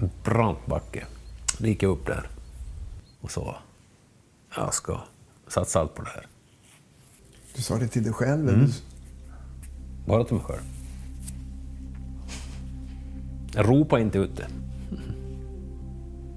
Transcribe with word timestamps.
En 0.00 0.10
brant 0.24 0.66
backe. 0.66 1.06
Då 1.58 1.66
gick 1.66 1.82
jag 1.82 1.90
upp 1.90 2.06
där 2.06 2.28
och 3.20 3.30
sa, 3.30 3.56
jag 4.56 4.74
ska 4.74 5.00
satsa 5.48 5.80
allt 5.80 5.94
på 5.94 6.02
det 6.02 6.10
här. 6.10 6.26
Du 7.56 7.62
sa 7.62 7.76
det 7.76 7.88
till 7.88 8.02
dig 8.02 8.12
själv? 8.12 8.48
Mm. 8.48 8.54
eller? 8.54 8.74
Bara 10.06 10.24
till 10.24 10.34
mig 10.34 10.44
själv. 10.44 10.62
Jag 13.54 13.68
ropade 13.68 14.02
inte 14.02 14.18
ut 14.18 14.36
det. 14.36 14.46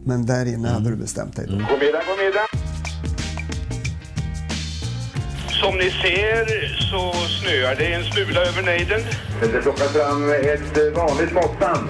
Men 0.06 0.26
där 0.26 0.46
inne 0.46 0.70
hade 0.70 0.90
du 0.90 0.96
bestämt 0.96 1.36
dig 1.36 1.46
då? 1.48 1.52
God 1.54 1.60
middag, 1.60 2.04
god 2.08 2.18
middag. 2.26 2.48
Som 5.62 5.78
ni 5.78 5.92
ser 5.92 6.68
så 6.92 7.14
snöar 7.14 7.76
det 7.76 7.94
en 7.94 8.04
smula 8.04 8.42
över 8.42 8.64
nejden. 8.64 9.02
Det 9.42 9.62
plockar 9.62 9.86
fram 9.86 10.30
ett 10.30 10.96
vanligt 10.96 11.34
måttband. 11.34 11.90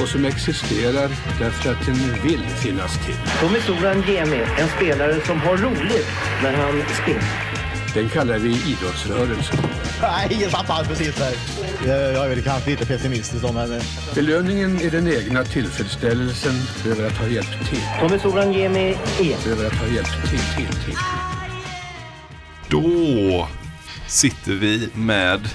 och 0.00 0.08
som 0.08 0.24
existerar 0.24 1.08
därför 1.38 1.72
att 1.72 1.86
den 1.86 2.22
vill 2.22 2.40
finnas 2.40 3.06
till. 3.06 3.16
Tommy 3.40 3.60
Soran 3.60 4.02
Gemi, 4.02 4.42
en 4.58 4.68
spelare 4.68 5.20
som 5.26 5.40
har 5.40 5.56
roligt 5.56 6.08
när 6.42 6.52
han 6.52 6.82
springer. 7.02 7.54
Den 7.94 8.08
kallar 8.08 8.38
vi 8.38 8.48
idrottsrörelsen. 8.48 9.58
Nej, 10.02 10.38
jag 10.42 10.50
tappade 10.50 10.88
precis 10.88 11.14
där. 11.16 11.34
Jag 11.86 12.24
är 12.24 12.28
väl 12.28 12.42
kanske 12.42 12.70
lite 12.70 12.86
pessimistisk 12.86 13.44
om 13.44 13.56
henne. 13.56 13.80
Belöningen 14.14 14.80
är 14.80 14.90
den 14.90 15.08
egna 15.08 15.44
tillfredsställelsen 15.44 16.54
över 16.86 17.06
att 17.06 17.16
ha 17.16 17.26
hjälpt 17.26 17.68
till. 17.68 17.82
Tommy 18.00 18.18
Soran 18.18 18.52
Gemi 18.52 18.96
är... 19.20 19.50
Över 19.52 19.66
att 19.66 19.76
ha 19.76 19.86
hjälpt 19.86 20.30
till, 20.30 20.38
till, 20.38 20.84
till. 20.84 20.98
Då 22.68 23.48
sitter 24.08 24.52
vi 24.52 24.88
med 24.94 25.48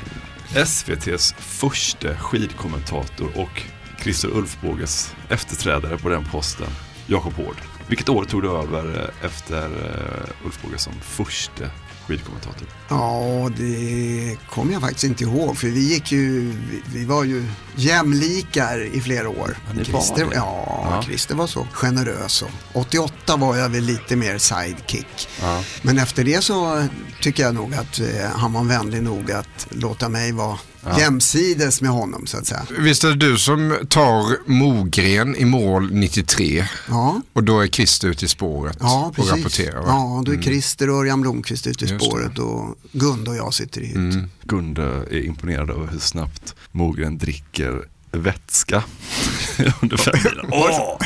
SVTs 0.55 1.35
första 1.37 2.15
skidkommentator 2.15 3.29
och 3.35 3.63
Christer 4.01 4.37
Ulfbåges 4.37 5.13
efterträdare 5.29 5.97
på 5.97 6.09
den 6.09 6.25
posten, 6.25 6.67
Jakob 7.07 7.33
Hård. 7.33 7.55
Vilket 7.87 8.09
år 8.09 8.25
tog 8.25 8.41
du 8.41 8.49
över 8.51 9.11
eh, 9.21 9.25
efter 9.25 9.63
eh, 9.65 10.45
Ulfbåge 10.45 10.77
som 10.77 10.93
första 11.01 11.63
skidkommentator? 12.07 12.67
Ja, 12.89 13.49
det 13.57 14.37
kommer 14.49 14.73
jag 14.73 14.81
faktiskt 14.81 15.03
inte 15.03 15.23
ihåg. 15.23 15.57
För 15.57 15.67
vi 15.67 15.79
gick 15.79 16.11
ju, 16.11 16.53
vi, 16.93 17.05
var 17.05 17.23
ju 17.23 17.45
jämlikar 17.75 18.95
i 18.95 19.01
flera 19.01 19.29
år. 19.29 19.57
var 19.75 19.83
Christer, 19.83 20.25
det? 20.25 20.35
ja, 20.35 20.65
Ja. 20.91 21.01
Christer 21.03 21.35
var 21.35 21.47
så 21.47 21.67
generös. 21.73 22.41
Och 22.41 22.49
88 22.73 23.35
var 23.37 23.55
jag 23.57 23.69
väl 23.69 23.83
lite 23.83 24.15
mer 24.15 24.37
sidekick. 24.37 25.29
Ja. 25.41 25.63
Men 25.81 25.97
efter 25.97 26.23
det 26.23 26.41
så 26.43 26.87
tycker 27.21 27.43
jag 27.43 27.55
nog 27.55 27.73
att 27.73 27.99
eh, 27.99 28.05
han 28.35 28.53
var 28.53 28.63
vänlig 28.63 29.03
nog 29.03 29.31
att 29.31 29.67
låta 29.69 30.09
mig 30.09 30.31
vara 30.31 30.57
Ja. 30.85 30.99
jämsides 30.99 31.81
med 31.81 31.91
honom 31.91 32.27
så 32.27 32.37
att 32.37 32.45
säga. 32.47 32.61
Visst 32.79 33.03
är 33.03 33.07
det 33.07 33.15
du 33.15 33.37
som 33.37 33.77
tar 33.89 34.49
Mogren 34.49 35.35
i 35.35 35.45
mål 35.45 35.89
93 35.91 36.65
Ja. 36.89 37.21
och 37.33 37.43
då 37.43 37.59
är 37.59 37.67
Christer 37.67 38.07
ute 38.07 38.25
i 38.25 38.27
spåret 38.27 38.77
Ja, 38.79 39.05
och 39.05 39.15
precis. 39.15 39.31
rapporterar? 39.31 39.79
va? 39.81 39.85
Ja, 39.87 40.21
då 40.25 40.31
är 40.31 40.35
Mm. 40.35 40.43
Christer 40.43 40.89
och 40.89 40.95
Örjan 40.99 41.21
Blomqvist 41.21 41.67
ute 41.67 41.85
i 41.85 41.87
Just 41.87 41.99
det. 42.03 42.05
spåret 42.09 42.39
och 42.39 42.75
Gunde 42.91 43.29
och 43.31 43.37
jag 43.37 43.53
sitter 43.53 43.81
i 43.81 43.91
Mm. 43.93 44.29
Gunde 44.43 44.83
är 45.11 45.25
imponerad 45.25 45.69
över 45.69 45.87
hur 45.91 45.99
snabbt 45.99 46.55
Mogren 46.71 47.17
dricker 47.17 47.81
vätska 48.11 48.83
under 49.81 49.97
femmilen. 49.97 50.45
Åh! 50.51 50.97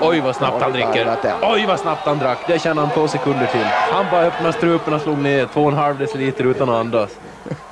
Oj 0.00 0.20
vad 0.20 0.36
snabbt 0.36 0.62
han 0.62 0.72
dricker. 0.72 1.16
Oj 1.42 1.64
vad 1.66 1.80
snabbt 1.80 2.06
han 2.06 2.18
drack. 2.18 2.38
Det 2.48 2.62
känner 2.62 2.82
han 2.82 2.90
två 2.94 3.08
sekunder 3.08 3.46
till. 3.46 3.66
Han 3.92 4.06
bara 4.10 4.22
öppnade 4.26 4.52
strupen 4.52 4.94
och 4.94 5.02
slog 5.02 5.18
ner 5.18 5.48
två 5.52 5.62
och 5.62 5.72
en 5.72 5.78
halv 5.78 5.98
deciliter 5.98 6.44
utan 6.44 6.68
att 6.68 6.74
andas. 6.80 7.10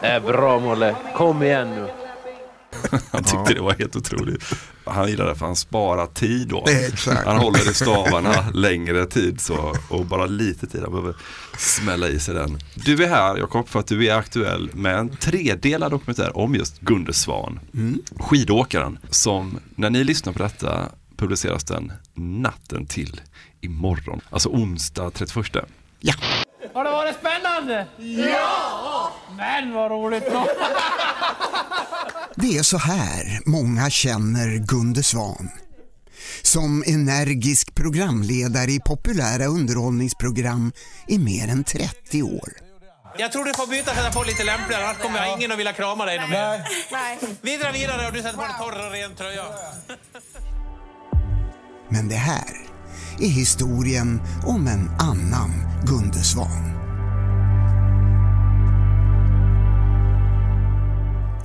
Det 0.00 0.06
är 0.06 0.20
bra 0.20 0.58
Molle. 0.58 0.96
Kom 1.16 1.42
igen 1.42 1.70
nu. 1.70 1.88
Han 3.10 3.24
tyckte 3.24 3.54
det 3.54 3.60
var 3.60 3.74
helt 3.74 3.96
otroligt. 3.96 4.44
Han 4.84 5.08
gillar 5.08 5.26
det 5.26 5.34
för 5.34 5.46
han 5.46 5.56
sparar 5.56 6.06
tid 6.06 6.48
då. 6.48 6.64
Exakt. 6.68 7.26
Han 7.26 7.36
håller 7.36 7.70
i 7.70 7.74
stavarna 7.74 8.50
längre 8.54 9.06
tid 9.06 9.40
så, 9.40 9.74
och 9.88 10.06
bara 10.06 10.26
lite 10.26 10.66
tid. 10.66 10.80
Han 10.82 10.90
behöver 10.90 11.14
smälla 11.58 12.08
i 12.08 12.20
sig 12.20 12.34
den. 12.34 12.58
Du 12.74 13.04
är 13.04 13.08
här 13.08 13.36
Jakob 13.36 13.68
för 13.68 13.80
att 13.80 13.86
du 13.86 14.06
är 14.06 14.14
aktuell 14.14 14.70
med 14.74 14.98
en 14.98 15.16
tredelad 15.16 15.90
dokumentär 15.90 16.36
om 16.36 16.54
just 16.54 16.80
Gunde 16.80 17.12
Svan. 17.12 17.60
Mm. 17.74 18.02
Skidåkaren 18.18 18.98
som 19.10 19.58
när 19.74 19.90
ni 19.90 20.04
lyssnar 20.04 20.32
på 20.32 20.42
detta 20.42 20.88
publiceras 21.16 21.64
den 21.64 21.92
natten 22.14 22.86
till 22.86 23.20
imorgon. 23.60 24.20
Alltså 24.30 24.48
onsdag 24.48 25.10
31. 25.10 25.46
Ja. 26.00 26.14
Har 26.74 26.84
det 26.84 26.90
varit 26.90 27.16
spännande? 27.16 27.86
Ja! 27.98 28.99
Men 29.40 29.74
vad 29.74 29.90
roligt. 29.90 30.24
Det 32.34 32.58
är 32.58 32.62
så 32.62 32.78
här 32.78 33.40
många 33.46 33.90
känner 33.90 34.48
Gunde 34.48 35.02
Svan. 35.02 35.50
Som 36.42 36.84
energisk 36.86 37.74
programledare 37.74 38.70
i 38.70 38.80
populära 38.80 39.46
underhållningsprogram 39.46 40.72
i 41.08 41.18
mer 41.18 41.48
än 41.48 41.64
30 41.64 42.22
år. 42.22 42.48
Jag 43.18 43.32
tror 43.32 43.44
du 43.44 43.52
får 43.54 43.66
byta 43.66 43.94
sätta 43.94 44.12
på 44.12 44.22
lite 44.22 44.44
lämpligare, 44.44 44.84
annars 44.84 44.98
kommer 44.98 45.18
jag 45.18 45.38
ingen 45.38 45.52
att 45.52 45.58
vilja 45.58 45.72
krama 45.72 46.04
dig 46.04 46.20
någon 46.20 46.30
mer. 46.30 46.64
Vi 47.42 47.56
drar 47.56 47.72
vidare 47.72 48.06
och 48.06 48.12
du 48.12 48.22
sätter 48.22 48.36
på 48.36 48.42
en 48.42 48.58
torr 48.58 48.86
och 48.86 48.92
ren 48.92 49.14
tröja. 49.16 49.44
Men 51.88 52.08
det 52.08 52.14
här 52.14 52.56
är 53.20 53.28
historien 53.28 54.20
om 54.46 54.66
en 54.66 54.90
annan 54.98 55.50
Gunde 55.86 56.18
Svan. 56.18 56.89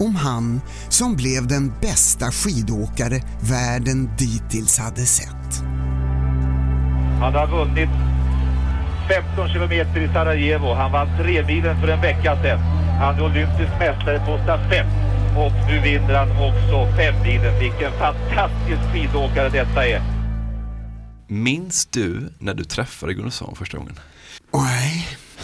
Om 0.05 0.15
han 0.15 0.61
som 0.89 1.15
blev 1.15 1.47
den 1.47 1.73
bästa 1.81 2.31
skidåkare 2.31 3.21
världen 3.41 4.09
dittills 4.17 4.77
hade 4.79 5.05
sett. 5.05 5.63
Han 7.19 7.33
har 7.33 7.47
vunnit 7.47 7.89
15 9.09 9.49
kilometer 9.49 9.99
i 10.01 10.07
Sarajevo. 10.07 10.73
Han 10.73 10.91
vann 10.91 11.07
tremilen 11.17 11.81
för 11.81 11.87
en 11.87 12.01
vecka 12.01 12.35
sedan. 12.41 12.59
Han 12.99 13.15
är 13.15 13.25
olympisk 13.25 13.71
mästare 13.79 14.19
på 14.19 14.43
stafett. 14.43 14.87
Och 15.37 15.69
nu 15.69 15.79
vinner 15.79 16.13
han 16.13 16.29
också 16.31 16.97
femmilen. 16.97 17.59
Vilken 17.59 17.91
fantastisk 17.91 18.81
skidåkare 18.93 19.49
detta 19.49 19.87
är. 19.87 20.01
Minns 21.27 21.85
du 21.85 22.33
när 22.39 22.53
du 22.53 22.63
träffade 22.63 23.13
Gunnar 23.13 23.29
Svan 23.29 23.55
första 23.55 23.77
gången? 23.77 23.99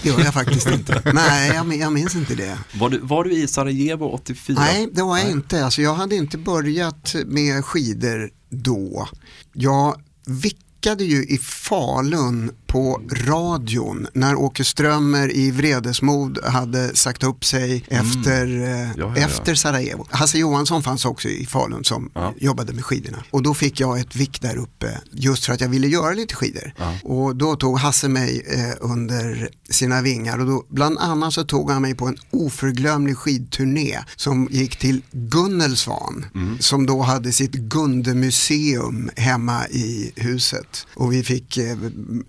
Nej, 0.04 0.14
det 0.16 0.20
gör 0.20 0.26
jag 0.26 0.34
faktiskt 0.34 0.68
inte. 0.68 1.02
Nej, 1.14 1.52
jag, 1.56 1.76
jag 1.76 1.94
minns 1.94 2.16
inte 2.16 2.36
det. 2.36 2.58
Var 2.74 2.90
du, 2.90 3.00
var 3.00 3.24
du 3.24 3.34
i 3.34 3.48
Sarajevo 3.48 4.06
84? 4.06 4.56
Nej, 4.60 4.90
det 4.94 5.02
var 5.04 5.18
jag 5.18 5.30
inte. 5.30 5.66
Alltså, 5.66 5.82
jag 5.82 5.94
hade 5.94 6.16
inte 6.16 6.38
börjat 6.38 7.16
med 7.26 7.66
skidor 7.66 8.30
då. 8.50 9.10
Jag 9.54 10.02
vickade 10.26 11.04
ju 11.04 11.24
i 11.26 11.38
Falun 11.38 12.52
på 12.72 13.02
radion 13.12 14.08
när 14.14 14.36
Åke 14.36 14.64
Strömmer 14.64 15.36
i 15.36 15.52
Vredesmod 15.52 16.40
hade 16.44 16.96
sagt 16.96 17.24
upp 17.24 17.46
sig 17.46 17.84
efter, 17.88 18.46
eh, 18.46 18.92
ja, 18.98 19.14
ja. 19.16 19.18
efter 19.18 19.56
Sarajevo. 19.56 20.08
Hasse 20.10 20.38
Johansson 20.38 20.84
fanns 20.84 21.06
också 21.06 21.30
i 21.30 21.46
Falun 21.46 21.84
som 21.84 22.10
jobbade 22.38 22.74
med 22.74 22.86
skidorna. 22.86 23.24
Och 23.32 23.44
då 23.44 23.54
fick 23.54 23.80
jag 23.80 24.00
ett 24.00 24.16
vick 24.16 24.42
där 24.42 24.58
uppe 24.58 25.02
just 25.12 25.46
för 25.46 25.54
att 25.54 25.62
jag 25.62 25.70
ville 25.70 25.88
göra 25.88 26.14
lite 26.14 26.36
skidor. 26.36 26.74
Och 27.04 27.36
då 27.36 27.56
tog 27.56 27.80
Hasse 27.80 28.08
mig 28.08 28.46
eh, 28.48 28.76
under 28.80 29.50
sina 29.70 30.02
vingar 30.02 30.40
och 30.40 30.46
då, 30.46 30.64
bland 30.70 30.98
annat 30.98 31.34
så 31.34 31.44
tog 31.44 31.72
han 31.72 31.82
mig 31.82 31.96
på 31.96 32.08
en 32.08 32.18
oförglömlig 32.32 33.18
skidturné 33.18 34.00
som 34.16 34.48
gick 34.52 34.76
till 34.76 35.02
Gunnelsvan 35.12 36.26
som 36.60 36.86
då 36.86 37.02
hade 37.02 37.32
sitt 37.32 37.52
Gundemuseum 37.52 39.10
hemma 39.16 39.68
i 39.68 40.12
huset. 40.16 40.88
Och 40.94 41.14
vi 41.14 41.24
fick 41.24 41.58
eh, 41.58 41.78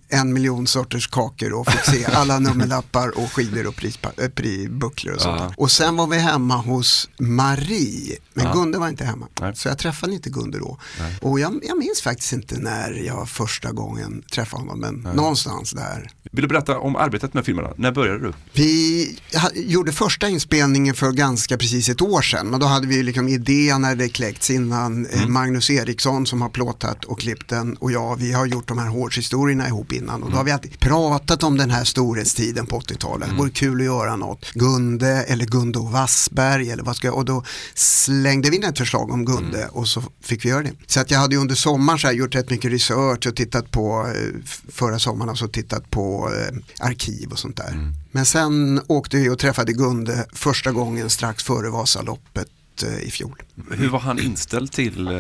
en 0.09 0.32
miljon 0.33 0.67
sorters 0.67 1.07
kakor 1.07 1.53
och 1.53 1.69
fick 1.69 1.85
se 1.85 2.05
alla 2.13 2.39
nummerlappar 2.39 3.19
och 3.19 3.33
skidor 3.33 3.67
och 3.67 3.85
äh, 3.85 4.29
prisbucklor 4.29 5.15
och 5.15 5.21
sånt. 5.21 5.41
Ja. 5.41 5.55
Och 5.57 5.71
sen 5.71 5.97
var 5.97 6.07
vi 6.07 6.19
hemma 6.19 6.57
hos 6.57 7.09
Marie, 7.19 8.19
men 8.35 8.45
Ja. 8.45 8.53
Gunde 8.53 8.79
var 8.79 8.89
inte 8.89 9.05
hemma. 9.05 9.29
Nej. 9.41 9.57
Så 9.57 9.69
jag 9.69 9.79
träffade 9.79 10.13
inte 10.13 10.31
Gunde 10.31 10.59
då. 10.59 10.79
Nej. 11.01 11.17
Och 11.21 11.41
jag, 11.41 11.61
jag 11.69 11.79
minns 11.79 12.03
faktiskt 12.03 12.33
inte 12.33 12.59
när 12.59 13.03
jag 13.07 13.29
första 13.29 13.73
gången 13.73 14.23
träffade 14.33 14.63
honom, 14.63 14.81
men 14.81 15.15
någonstans 15.17 15.71
där. 15.71 16.11
Vill 16.33 16.43
du 16.43 16.49
berätta 16.49 16.79
om 16.79 16.97
arbetet 16.97 17.35
med 17.35 17.45
filmerna? 17.45 17.71
När 17.77 17.93
började 17.93 18.19
du? 18.19 18.33
Vi 18.53 19.19
gjorde 19.55 19.93
första 19.93 20.29
inspelningen 20.29 20.95
för 20.95 21.13
ganska 21.13 21.59
precis 21.59 21.89
ett 21.89 22.03
år 22.03 22.23
sedan, 22.23 22.47
men 22.47 22.61
då 22.61 22.67
hade 22.67 22.87
vi 22.87 23.03
liksom 23.03 23.29
idén 23.29 23.83
det 23.97 24.09
kläckts 24.09 24.51
innan. 24.51 25.07
Eh, 25.07 25.27
Magnus 25.27 25.71
Eriksson 25.71 26.27
som 26.27 26.43
har 26.43 26.49
plåtat 26.49 27.05
och 27.05 27.21
klippt 27.21 27.49
den 27.49 27.77
och 27.77 27.93
jag, 27.93 28.17
vi 28.17 28.33
har 28.33 28.47
gjort 28.47 28.69
de 28.69 28.79
här 28.79 28.89
hårdshistorierna 28.89 29.69
ihop 29.69 29.93
innan 29.93 30.22
och 30.23 30.31
då 30.31 30.37
har 30.37 30.45
vi 30.45 30.51
alltid 30.51 30.81
pratat 30.81 31.43
om 31.43 31.57
den 31.57 31.71
här 31.71 31.85
storhetstiden 31.85 32.67
på 32.67 32.81
80-talet. 32.81 33.29
Det 33.29 33.35
vore 33.35 33.51
kul 33.51 33.81
att 33.81 33.85
göra 33.85 34.17
något. 34.17 34.53
Gunde 34.55 35.09
eller 35.09 35.45
Gundo 35.47 35.87
Wassberg 35.89 36.71
eller 36.71 36.83
vad 36.83 36.97
ska 36.97 37.07
jag, 37.07 37.17
och 37.17 37.25
då 37.25 37.45
slängde 37.75 38.51
vi 38.51 38.57
in 38.57 38.65
ett 38.65 38.79
förslag 38.79 39.11
om 39.11 39.25
Gunde 39.25 39.69
och 39.73 39.89
så 39.89 40.03
fick 40.21 40.45
vi 40.45 40.49
göra 40.49 40.63
det. 40.63 40.73
Så 40.87 41.01
att 41.01 41.11
jag 41.11 41.19
hade 41.19 41.37
under 41.37 41.55
sommaren 41.55 41.99
så 41.99 42.11
gjort 42.11 42.35
rätt 42.35 42.51
mycket 42.51 42.73
research 42.73 43.27
och 43.27 43.37
tittat 43.37 43.71
på, 43.71 44.13
eh, 44.17 44.41
förra 44.69 44.99
sommaren 44.99 45.29
alltså 45.29 45.49
tittat 45.49 45.91
på 45.91 46.31
eh, 46.35 46.87
arkiv 46.87 47.29
och 47.31 47.39
sånt 47.39 47.57
där. 47.57 47.93
Men 48.11 48.27
sen 48.27 48.81
åkte 48.87 49.17
vi 49.17 49.29
och 49.29 49.39
träffade 49.39 49.73
Gunde 49.73 50.27
första 50.33 50.73
gången 50.73 51.11
strax 51.11 51.45
före 51.45 51.71
Vasaloppet 51.71 52.49
eh, 52.83 52.99
i 53.09 53.11
fjol. 53.11 53.43
Hur 53.71 53.89
var 53.89 53.99
han 53.99 54.19
inställd 54.19 54.73
till 54.73 55.07
eh, 55.09 55.15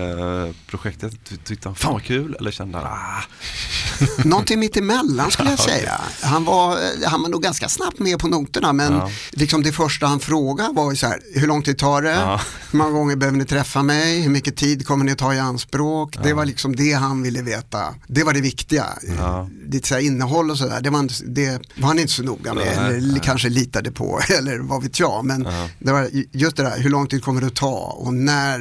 projektet? 0.66 1.12
Ty- 1.28 1.36
Tyckte 1.36 1.68
han 1.68 1.76
fan 1.76 1.92
vad 1.92 2.02
kul 2.02 2.36
eller 2.40 2.50
kände 2.50 2.78
han 2.78 2.86
ah, 2.86 3.22
Någonting 4.24 4.60
mitt 4.60 4.76
emellan 4.76 5.30
skulle 5.30 5.50
jag 5.50 5.58
säga. 5.58 6.00
Han 6.22 6.44
var, 6.44 6.72
eh, 6.76 6.80
han 7.10 7.22
var 7.22 7.28
nog 7.28 7.42
ganska 7.42 7.68
snabbt 7.68 7.98
med 7.98 8.18
på 8.18 8.28
noterna 8.28 8.72
men 8.72 8.92
Ja. 8.92 9.10
liksom 9.30 9.62
det 9.62 9.72
första 9.72 10.06
han 10.06 10.20
frågade 10.20 10.72
var 10.74 10.90
ju 10.90 10.96
så 10.96 11.06
här, 11.06 11.20
hur 11.34 11.46
lång 11.46 11.62
tid 11.62 11.78
tar 11.78 12.02
det? 12.02 12.10
Ja. 12.10 12.40
Hur 12.70 12.78
många 12.78 12.90
gånger 12.90 13.16
behöver 13.16 13.38
ni 13.38 13.44
träffa 13.44 13.82
mig? 13.82 14.20
Hur 14.20 14.30
mycket 14.30 14.56
tid 14.56 14.86
kommer 14.86 15.04
ni 15.04 15.14
ta 15.16 15.34
i 15.34 15.38
anspråk? 15.38 16.16
Det 16.22 16.32
var 16.32 16.44
liksom 16.44 16.76
det 16.76 16.92
han 16.92 17.22
ville 17.22 17.42
veta. 17.42 17.94
Det 18.06 18.24
var 18.24 18.32
det 18.32 18.40
viktiga. 18.40 18.86
Ja. 19.18 19.48
Ditt 19.66 19.86
så 19.86 19.94
här 19.94 20.00
innehåll 20.02 20.50
och 20.50 20.58
sådär, 20.58 20.80
det, 20.80 20.90
var 20.90 20.98
inte- 21.00 21.24
det 21.26 21.60
var 21.76 21.88
han 21.88 21.98
inte 21.98 22.12
så 22.12 22.22
noga 22.22 22.54
med. 22.54 22.92
Eller 22.96 23.18
kanske 23.20 23.48
litade 23.48 23.92
på, 23.92 24.20
eller 24.38 24.58
vad 24.58 24.82
vet 24.82 25.00
jag. 25.00 25.24
Men 25.24 25.42
Ja. 25.42 25.68
det 25.78 25.92
var 25.92 26.08
just 26.32 26.56
det 26.56 26.62
där, 26.62 26.78
hur 26.78 26.90
lång 26.90 27.06
tid 27.06 27.24
kommer 27.24 27.41
det 27.42 27.48
att 27.48 27.54
ta? 27.54 27.76
Och 27.98 28.14
när 28.14 28.58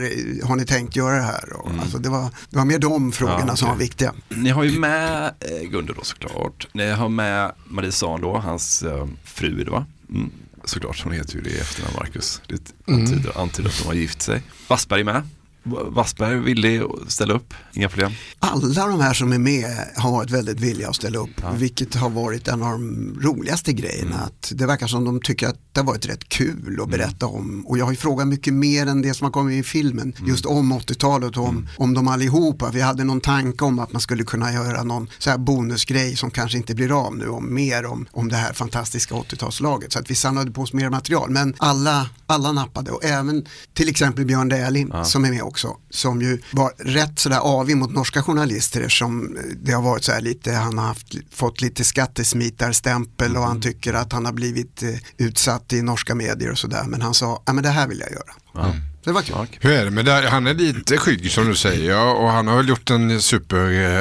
har 0.48 0.56
ni 0.56 0.66
tänkt 0.66 0.96
göra 0.96 1.16
det 1.16 1.22
här? 1.22 1.54
Och, 1.54 1.72
alltså, 1.82 1.98
det, 1.98 2.10
var, 2.10 2.30
det 2.50 2.58
var 2.58 2.66
mer 2.66 2.80
de 2.80 3.12
frågorna 3.12 3.38
Mm. 3.38 3.48
Ja, 3.50 3.56
som 3.56 3.68
var 3.70 3.76
viktiga. 3.76 4.14
Ni 4.30 4.50
har 4.50 4.64
ju 4.64 4.80
med 4.80 5.34
eh, 5.40 5.70
Gunde 5.70 5.94
då 5.94 6.04
såklart. 6.04 6.68
Ni 6.74 6.92
har 6.92 7.10
med 7.10 7.52
Marie 7.68 7.92
Sahn 7.92 8.22
då, 8.22 8.38
hans 8.38 8.84
eh, 8.84 9.08
fru 9.24 9.64
då? 9.64 9.86
Mm. 10.10 10.32
Såklart, 10.66 11.02
hon 11.04 11.14
heter 11.14 11.36
ju 11.36 11.42
det 11.42 11.50
i 11.50 11.58
efternamn 11.60 11.96
Marcus. 11.98 12.42
Det 12.48 12.74
Mm. 12.88 13.02
antyder, 13.02 13.38
antyder 13.42 13.70
att 13.70 13.78
de 13.82 13.88
har 13.88 13.94
gift 13.94 14.22
sig. 14.22 14.42
Wassberg 14.68 15.00
är 15.00 15.06
med. 15.06 15.24
Wassberg 15.64 16.40
villig 16.40 16.82
att 16.82 17.12
ställa 17.12 17.34
upp, 17.34 17.54
inga 17.74 17.90
problem. 17.90 18.12
alla 18.40 18.88
de 18.88 19.02
här 19.02 19.14
som 19.14 19.34
är 19.34 19.38
med 19.38 19.66
har 19.96 20.12
varit 20.12 20.32
väldigt 20.32 20.60
villiga 20.60 20.90
att 20.90 20.96
ställa 20.96 21.20
upp, 21.20 21.42
vilket 21.54 21.96
har 21.96 22.10
varit 22.10 22.48
en 22.48 22.64
av 22.64 22.72
de 22.72 23.18
roligaste 23.22 23.74
grejerna. 23.74 24.16
Att 24.16 24.52
det 24.56 24.66
verkar 24.66 24.88
som 24.88 25.06
de 25.06 25.22
tycker 25.22 25.48
att 25.48 25.60
det 25.72 25.80
har 25.80 25.86
varit 25.88 26.06
rätt 26.06 26.30
kul 26.30 26.80
att 26.82 26.90
berätta 26.90 27.26
om. 27.26 27.66
Och 27.68 27.78
jag 27.78 27.86
har 27.86 27.92
ju 27.92 27.98
frågat 27.98 28.28
mycket 28.28 28.54
mer 28.54 28.88
än 28.88 29.02
det 29.02 29.14
som 29.14 29.26
har 29.26 29.32
kommit 29.32 29.60
i 29.60 29.64
filmen, 29.64 30.14
just 30.28 30.46
om 30.46 30.74
80-talet 30.74 31.38
och 31.38 31.48
om, 31.48 31.68
om 31.78 31.94
dem 31.94 32.08
allihopa. 32.08 32.70
Vi 32.74 32.82
hade 32.82 33.04
någon 33.04 33.22
tanke 33.22 33.66
om 33.66 33.80
att 33.80 33.94
man 33.94 34.02
skulle 34.02 34.24
kunna 34.24 34.54
göra 34.54 34.84
någon 34.84 35.10
så 35.20 35.30
här 35.30 35.38
bonusgrej 35.38 36.16
som 36.16 36.32
kanske 36.32 36.58
inte 36.58 36.76
blir 36.76 37.06
av 37.06 37.18
nu, 37.18 37.28
om 37.28 37.54
mer 37.54 37.86
om, 37.86 38.08
om 38.12 38.30
det 38.30 38.36
här 38.36 38.54
fantastiska 38.54 39.16
80-talslaget. 39.16 39.94
Så 39.94 40.00
att 40.00 40.12
vi 40.12 40.16
samlade 40.16 40.52
på 40.52 40.62
oss 40.62 40.74
mer 40.74 40.90
material. 40.90 41.30
Men 41.30 41.54
alla, 41.58 42.10
alla 42.26 42.52
nappade 42.52 42.92
och 42.92 43.06
även 43.06 43.46
till 43.74 43.90
exempel 43.90 44.26
Björn 44.26 44.50
Dählie 44.50 44.88
som 45.04 45.26
är 45.26 45.30
med 45.30 45.44
också, 45.52 45.78
som 45.90 46.22
ju 46.22 46.42
var 46.52 46.72
rätt 46.78 47.20
sådär 47.20 47.40
avig 47.40 47.78
mot 47.78 47.92
norska 47.92 48.24
journalister 48.24 48.82
eftersom 48.82 49.38
det 49.62 49.72
har 49.72 49.82
varit 49.82 50.04
så 50.04 50.12
här 50.12 50.22
lite, 50.22 50.52
han 50.52 50.78
har 50.78 50.86
haft, 50.86 51.16
fått 51.32 51.62
lite 51.62 51.84
skattesmitarstämpel 51.84 53.38
och 53.38 53.44
han 53.44 53.62
tycker 53.62 53.94
att 53.94 54.14
han 54.14 54.26
har 54.26 54.34
blivit 54.34 54.84
eh, 54.84 54.90
utsatt 55.18 55.74
i 55.74 55.82
norska 55.82 56.16
medier 56.16 56.52
och 56.52 56.58
sådär. 56.58 56.84
Men 56.88 57.02
han 57.02 57.14
sa, 57.14 57.44
ja 57.46 57.54
men 57.54 57.64
det 57.64 57.70
här 57.70 57.88
vill 57.88 58.00
jag 58.00 58.12
göra. 58.12 58.34
Ja. 58.54 58.74
Så 59.04 59.10
det 59.10 59.14
var 59.14 59.22
kul. 59.22 59.36
Hur 59.62 59.72
är 59.72 59.86
det 59.86 59.92
med 59.92 60.06
det? 60.06 60.30
Han 60.30 60.48
är 60.48 60.54
lite 60.54 60.98
skygg 60.98 61.32
som 61.32 61.46
du 61.46 61.56
säger 61.56 62.16
och 62.16 62.30
han 62.30 62.48
har 62.48 62.58
väl 62.58 62.70
gjort 62.70 62.90
en 62.90 63.22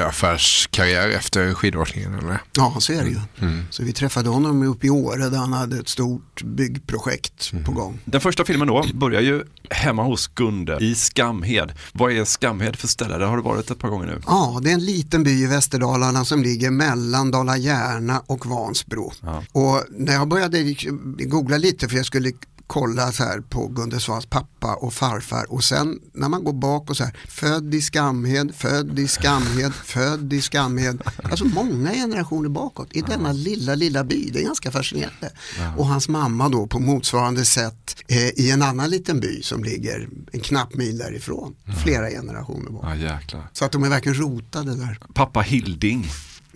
superaffärskarriär 0.01 1.09
efter 1.09 1.55
skidåkningen 1.55 2.15
eller? 2.15 2.41
Ja, 2.57 2.77
så 2.79 2.93
är 2.93 3.03
det 3.05 3.11
ju. 3.11 3.19
Mm. 3.41 3.63
Så 3.71 3.83
vi 3.83 3.93
träffade 3.93 4.29
honom 4.29 4.63
uppe 4.63 4.87
i 4.87 4.91
Åre 4.91 5.29
där 5.29 5.39
han 5.39 5.53
hade 5.53 5.79
ett 5.79 5.89
stort 5.89 6.43
byggprojekt 6.43 7.51
Mm. 7.53 7.65
på 7.65 7.73
gång. 7.73 7.99
Den 8.05 8.21
första 8.21 8.45
filmen 8.45 8.69
då 8.69 8.85
börjar 8.95 9.21
ju 9.21 9.43
hemma 9.71 10.03
hos 10.03 10.27
Gunde 10.27 10.79
i 10.81 10.95
Skamhed. 10.95 11.73
Vad 11.93 12.13
är 12.13 12.25
Skamhed 12.25 12.77
för 12.77 12.89
ställe? 12.89 13.19
Där 13.19 13.27
har 13.27 13.37
du 13.37 13.43
varit 13.43 13.71
ett 13.71 13.79
par 13.79 13.89
gånger 13.89 14.07
nu. 14.07 14.21
Ja, 14.27 14.61
det 14.63 14.71
är 14.71 14.75
en 14.75 14.85
liten 14.85 15.23
by 15.25 15.43
i 15.43 15.47
Västerdalarna 15.47 16.25
som 16.25 16.43
ligger 16.43 16.71
mellan 16.71 17.31
Dala-Järna 17.31 18.23
och 18.27 18.47
Vansbro. 18.47 19.13
Och 19.53 19.85
när 19.91 20.13
jag 20.13 20.29
började 20.29 20.75
googla 21.27 21.57
lite 21.57 21.89
för 21.89 21.97
jag 21.97 22.07
skulle 22.07 22.33
kolla 22.71 23.13
så 23.13 23.25
här 23.25 23.41
på 23.41 23.67
Gunde 23.69 24.01
Svans 24.01 24.27
pappa 24.27 24.75
och 24.75 24.93
farfar 24.93 25.53
och 25.53 25.65
sen 25.65 25.99
när 26.15 26.29
man 26.29 26.45
går 26.45 26.53
bak 26.53 26.91
och 26.91 26.97
så 26.97 27.05
här 27.05 27.17
född 27.29 27.75
i 27.75 27.83
Skamhed, 27.83 28.55
född 28.55 28.99
i 28.99 29.09
Skamhed, 29.09 29.73
född 29.75 30.33
i 30.33 30.41
Skamhed. 30.43 31.03
Alltså 31.23 31.45
många 31.45 31.93
generationer 31.93 32.49
bakåt 32.49 32.89
i 32.93 33.01
denna 33.01 33.33
lilla, 33.33 33.75
lilla 33.75 34.05
by. 34.05 34.31
Det 34.33 34.39
är 34.41 34.45
ganska 34.45 34.71
fascinerande. 34.71 35.31
Och 35.77 35.87
hans 35.87 36.09
mamma 36.09 36.49
då 36.49 36.67
på 36.67 36.79
motsvarande 36.79 37.45
sätt 37.45 37.97
eh, 38.09 38.29
i 38.29 38.51
en 38.51 38.63
annan 38.63 38.91
liten 38.91 39.21
by 39.21 39.43
som 39.43 39.65
ligger 39.65 40.09
en 40.33 40.41
knapp 40.41 40.75
mil 40.75 40.99
därifrån. 40.99 41.55
Flera 41.85 42.11
generationer 42.11 42.71
bak. 42.71 42.85
Ja. 43.33 43.43
Så 43.53 43.65
att 43.65 43.73
de 43.73 43.85
är 43.85 43.89
verkligen 43.89 44.19
rotade 44.19 44.75
där. 44.75 44.99
Pappa 45.15 45.41
Hilding, 45.41 46.07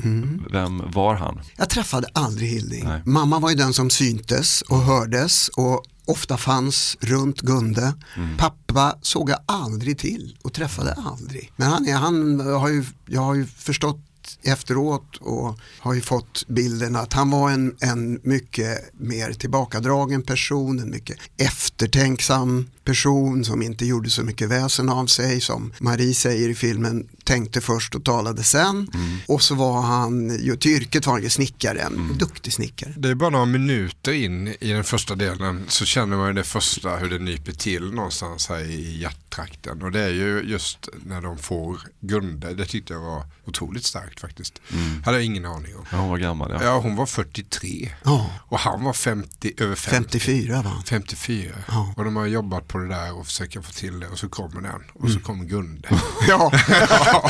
Mm. 0.02 0.42
vem 0.52 0.82
var 0.90 1.14
han? 1.14 1.40
Jag 1.56 1.68
träffade 1.70 2.08
aldrig 2.12 2.48
Hilding. 2.50 2.84
Nej. 2.84 3.02
Mamma 3.04 3.38
var 3.38 3.50
ju 3.50 3.56
den 3.56 3.72
som 3.72 3.90
syntes 3.90 4.62
och 4.62 4.78
hördes 4.78 5.48
och 5.48 5.84
ofta 6.04 6.36
fanns 6.36 6.96
runt 7.00 7.40
Gunde. 7.40 7.94
Mm. 8.16 8.36
Pappa 8.36 8.98
såg 9.02 9.30
jag 9.30 9.38
aldrig 9.46 9.98
till 9.98 10.36
och 10.42 10.52
träffade 10.52 10.92
aldrig. 10.92 11.52
Men 11.56 11.68
han, 11.68 11.88
han 11.88 12.40
har 12.40 12.68
ju, 12.68 12.84
jag 13.06 13.20
har 13.20 13.34
ju 13.34 13.46
förstått 13.46 14.00
efteråt 14.42 15.16
och 15.16 15.58
har 15.78 15.94
ju 15.94 16.00
fått 16.00 16.44
bilden 16.48 16.96
att 16.96 17.12
han 17.12 17.30
var 17.30 17.50
en, 17.50 17.76
en 17.80 18.20
mycket 18.22 18.78
mer 18.92 19.32
tillbakadragen 19.32 20.22
person, 20.22 20.78
en 20.78 20.90
mycket 20.90 21.18
eftertänksam 21.36 22.70
person 22.84 23.44
som 23.44 23.62
inte 23.62 23.86
gjorde 23.86 24.10
så 24.10 24.22
mycket 24.22 24.48
väsen 24.48 24.88
av 24.88 25.06
sig 25.06 25.40
som 25.40 25.72
Marie 25.78 26.14
säger 26.14 26.48
i 26.48 26.54
filmen 26.54 27.08
tänkte 27.24 27.60
först 27.60 27.94
och 27.94 28.04
talade 28.04 28.42
sen. 28.42 28.88
Och 29.28 29.42
så 29.42 29.54
var 29.54 29.82
han, 29.82 30.38
ju 30.40 30.56
till 30.56 30.70
yrket 30.70 31.06
var 31.06 31.12
han 31.12 31.22
ju 31.22 31.30
snickare, 31.30 31.78
en 31.80 32.18
duktig 32.18 32.52
snickare. 32.52 32.94
Det 32.96 33.08
är 33.08 33.14
bara 33.14 33.30
några 33.30 33.44
minuter 33.44 34.12
in 34.12 34.48
i 34.48 34.72
den 34.72 34.84
första 34.84 35.14
delen 35.14 35.64
så 35.68 35.84
känner 35.84 36.16
man 36.16 36.26
ju 36.26 36.32
det 36.32 36.44
första 36.44 36.96
hur 36.96 37.10
det 37.10 37.18
nyper 37.18 37.52
till 37.52 37.92
någonstans 37.92 38.48
här 38.48 38.60
i 38.60 38.98
hjärttrakten. 39.00 39.82
Och 39.82 39.92
det 39.92 40.00
är 40.00 40.10
ju 40.10 40.42
just 40.46 40.88
när 41.06 41.20
de 41.20 41.38
får 41.38 41.80
Gunde, 42.00 42.54
det 42.54 42.66
tyckte 42.66 42.92
jag 42.92 43.00
var 43.00 43.22
otroligt 43.44 43.84
starkt 43.84 44.20
faktiskt. 44.20 44.60
Hade 45.04 45.16
jag 45.16 45.24
ingen 45.24 45.44
aning 45.44 45.76
om. 45.76 45.84
Ja, 45.92 45.96
hon 45.98 46.08
var 46.10 46.18
gammal 46.18 46.50
ja. 46.50 46.64
Ja, 46.64 46.78
hon 46.78 46.96
var 46.96 47.06
43 47.06 47.90
Ja. 48.04 48.30
och 48.48 48.58
han 48.58 48.84
var 48.84 48.92
50, 48.92 49.52
över 49.56 49.74
50. 49.76 50.18
54 50.18 50.62
var 50.62 50.70
han. 50.70 50.82
54. 50.82 51.54
Ja. 51.68 51.94
Och 51.96 52.04
de 52.04 52.16
har 52.16 52.26
jobbat 52.26 52.68
på 52.68 52.73
det 52.78 52.88
där 52.88 53.18
och 53.18 53.26
försöker 53.26 53.60
få 53.60 53.72
till 53.72 54.00
det 54.00 54.06
och 54.08 54.18
så 54.18 54.28
kommer 54.28 54.60
den 54.60 54.82
och 54.94 55.10
så 55.10 55.20
kommer 55.20 55.44
Gunde. 55.44 55.88
Ja. 56.28 56.52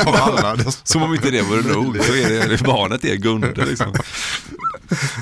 Av 0.05 0.15
alla. 0.15 0.57
Som 0.83 1.03
om 1.03 1.13
inte 1.13 1.31
det 1.31 1.41
vore 1.41 1.61
nog 1.73 1.97
så 2.03 2.13
är 2.13 2.49
det, 2.49 2.63
barnet 2.63 3.05
är 3.05 3.15
Gunde 3.15 3.65
liksom. 3.65 3.93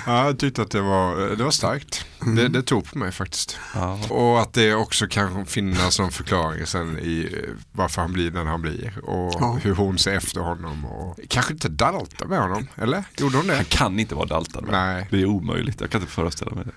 Ja, 0.06 0.26
jag 0.26 0.40
tyckte 0.40 0.62
att 0.62 0.72
det 0.72 0.82
var, 0.82 1.36
det 1.36 1.44
var 1.44 1.52
starkt. 1.52 2.06
Det, 2.36 2.48
det 2.48 2.62
tog 2.64 2.92
på 2.92 2.98
mig 2.98 3.12
faktiskt. 3.12 3.58
Ja. 3.76 4.00
Och 4.10 4.42
att 4.42 4.54
det 4.54 4.74
också 4.76 5.08
kan 5.08 5.46
finnas 5.46 6.00
någon 6.00 6.12
förklaring 6.12 6.66
sen 6.66 6.98
i 7.00 7.30
eh, 7.44 7.50
varför 7.72 8.02
han 8.02 8.14
blir 8.14 8.32
den 8.32 8.48
han 8.48 8.62
blir. 8.62 9.00
Och 9.04 9.34
Ja. 9.40 9.60
hur 9.64 9.76
hon 9.76 9.98
ser 9.98 10.12
efter 10.16 10.40
honom. 10.42 10.86
Och 10.86 11.20
kanske 11.30 11.54
inte 11.54 11.70
dalta 11.70 12.26
med 12.28 12.40
honom, 12.40 12.68
eller? 12.76 13.04
Gjorde 13.18 13.38
hon 13.38 13.48
det? 13.48 13.56
Han 13.56 13.66
kan 13.66 14.00
inte 14.00 14.16
vara 14.16 14.26
daltad. 14.26 14.62
va? 14.66 14.72
Nej. 14.72 15.08
Det 15.12 15.22
är 15.22 15.26
omöjligt, 15.26 15.82
jag 15.82 15.90
kan 15.90 16.02
inte 16.02 16.14
föreställa 16.14 16.56
mig 16.56 16.64
det. 16.66 16.72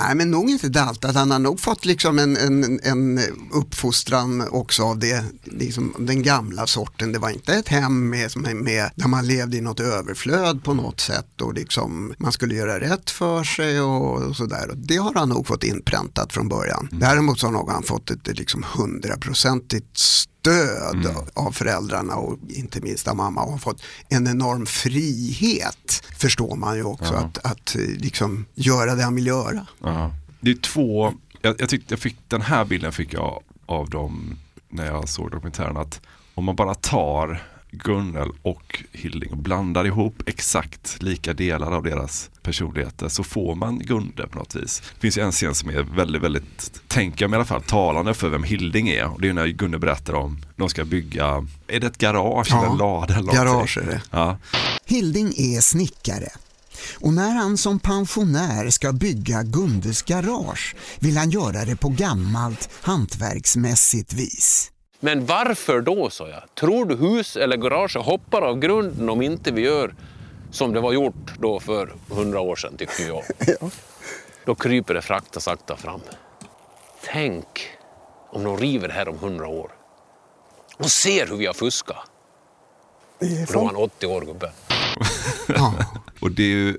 Nej, 0.00 0.14
men 0.14 0.30
nog 0.30 0.50
inte 0.50 0.68
daltat. 0.68 1.14
Han 1.14 1.30
har 1.30 1.38
nog 1.38 1.60
fått 1.60 1.84
liksom 1.84 2.18
en, 2.18 2.36
en, 2.36 2.80
en 2.82 3.20
uppfostran 3.52 4.48
också 4.50 4.82
av 4.82 4.98
det, 4.98 5.24
liksom 5.44 5.94
den 5.98 6.22
gamla 6.22 6.66
sorten. 6.66 7.12
Det 7.12 7.18
var 7.18 7.30
inte 7.30 7.52
ett 7.54 7.68
hem 7.68 8.10
med, 8.10 8.30
som 8.30 8.44
är 8.44 8.54
med, 8.54 8.90
där 8.94 9.08
man 9.08 9.26
levde 9.26 9.56
i 9.56 9.60
något 9.60 9.80
överflöd 9.80 10.64
på 10.64 10.74
något 10.74 11.00
sätt 11.00 11.40
och 11.40 11.54
liksom, 11.54 12.14
man 12.18 12.32
skulle 12.32 12.54
göra 12.54 12.80
rätt 12.80 13.10
för 13.10 13.44
sig 13.44 13.80
och, 13.80 14.22
och 14.22 14.36
sådär. 14.36 14.70
Det 14.92 14.98
har 14.98 15.14
han 15.14 15.28
nog 15.28 15.46
fått 15.46 15.64
inpräntat 15.64 16.32
från 16.32 16.48
början. 16.48 16.88
Däremot 16.92 17.40
så 17.40 17.46
har 17.46 17.52
nog 17.52 17.70
han 17.70 17.82
fått 17.82 18.10
ett 18.10 18.38
liksom 18.38 18.64
hundraprocentigt 18.76 19.98
stöd 19.98 21.16
av 21.34 21.52
föräldrarna 21.52 22.14
och 22.16 22.38
inte 22.48 22.80
minst 22.80 23.08
av 23.08 23.16
mamma. 23.16 23.42
Och 23.42 23.50
har 23.52 23.58
fått 23.58 23.82
en 24.08 24.26
enorm 24.26 24.66
frihet 24.66 26.04
förstår 26.18 26.56
man 26.56 26.76
ju 26.76 26.82
också 26.84 27.14
Ja. 27.14 27.18
att, 27.20 27.38
att 27.38 27.74
liksom 27.78 28.44
göra 28.54 28.94
det 28.94 29.02
han 29.02 29.14
vill 29.14 29.26
göra. 29.26 29.66
Ja. 29.82 30.10
Det 30.40 30.50
är 30.50 30.54
två, 30.54 31.14
jag, 31.40 31.54
jag 31.60 31.68
tyckte 31.68 31.92
jag 31.92 32.00
fick, 32.00 32.16
den 32.28 32.42
här 32.42 32.64
bilden 32.64 32.92
fick 32.92 33.12
jag 33.12 33.42
av 33.66 33.90
dem 33.90 34.36
när 34.68 34.86
jag 34.86 35.08
såg 35.08 35.30
dokumentären 35.30 35.76
att 35.76 36.00
om 36.34 36.44
man 36.44 36.56
bara 36.56 36.74
tar 36.74 37.42
Gunnel 37.72 38.28
och 38.42 38.84
Hilding 38.92 39.30
och 39.30 39.36
blandar 39.36 39.84
ihop 39.84 40.22
exakt 40.26 41.02
lika 41.02 41.34
delar 41.34 41.72
av 41.72 41.82
deras 41.82 42.30
personligheter 42.42 43.08
så 43.08 43.24
får 43.24 43.54
man 43.54 43.78
Gunde 43.78 44.26
på 44.26 44.38
något 44.38 44.54
vis. 44.54 44.82
Det 44.94 45.00
finns 45.00 45.18
ju 45.18 45.22
en 45.22 45.32
scen 45.32 45.54
som 45.54 45.70
är 45.70 45.82
väldigt, 45.82 46.22
väldigt, 46.22 46.82
tänker 46.88 47.24
jag 47.24 47.30
mig 47.30 47.36
i 47.36 47.38
alla 47.38 47.44
fall, 47.44 47.62
talande 47.62 48.14
för 48.14 48.28
vem 48.28 48.42
Hilding 48.42 48.88
är. 48.88 49.12
Och 49.12 49.20
det 49.20 49.28
är 49.28 49.32
när 49.32 49.46
Gunde 49.46 49.78
berättar 49.78 50.14
om, 50.14 50.44
de 50.56 50.68
ska 50.68 50.84
bygga, 50.84 51.46
är 51.66 51.80
det 51.80 51.86
ett 51.86 51.98
garage 51.98 52.48
Ja, 52.50 52.58
eller 52.58 52.72
en 52.72 52.78
lada? 52.78 53.14
Eller 53.14 53.22
någonting? 53.22 53.44
garage 53.44 53.78
är 53.78 53.86
det. 53.86 54.02
Ja. 54.10 54.38
Hilding 54.84 55.34
är 55.36 55.60
snickare. 55.60 56.28
Och 57.00 57.12
när 57.12 57.30
han 57.30 57.56
som 57.56 57.78
pensionär 57.78 58.70
ska 58.70 58.92
bygga 58.92 59.42
Gundes 59.42 60.02
garage 60.02 60.76
vill 60.98 61.16
han 61.16 61.30
göra 61.30 61.64
det 61.64 61.76
på 61.76 61.88
gammalt 61.88 62.68
hantverksmässigt 62.82 64.12
vis. 64.12 64.71
Men 65.04 65.26
varför 65.26 65.80
då, 65.80 66.10
sa 66.10 66.28
jag. 66.28 66.42
Tror 66.54 66.84
du 66.84 66.96
hus 66.96 67.36
eller 67.36 67.56
garage 67.56 67.96
hoppar 67.96 68.42
av 68.42 68.58
grunden 68.58 69.10
om 69.10 69.22
inte 69.22 69.52
vi 69.52 69.60
gör 69.62 69.94
som 70.50 70.72
det 70.72 70.80
var 70.80 70.92
gjort 70.92 71.32
då 71.38 71.60
för 71.60 71.92
hundra 72.10 72.40
år 72.40 72.56
sedan, 72.56 72.76
tycker 72.76 73.06
jag. 73.06 73.22
Då 74.44 74.54
kryper 74.54 74.94
det 74.94 75.02
frakta 75.02 75.40
sakta 75.40 75.76
fram. 75.76 76.00
Tänk 77.04 77.46
om 78.30 78.44
de 78.44 78.56
river 78.56 78.88
det 78.88 78.94
här 78.94 79.08
om 79.08 79.18
hundra 79.18 79.48
år 79.48 79.70
och 80.78 80.90
ser 80.90 81.26
hur 81.26 81.36
vi 81.36 81.46
har 81.46 81.54
fuskat. 81.54 81.96
Då 83.52 83.58
var 83.58 83.66
han 83.66 83.76
80 83.76 84.06
år, 84.06 84.20
gubben. 84.20 84.50
Och 86.20 86.30
det 86.30 86.42
är 86.42 86.56
ju 86.56 86.76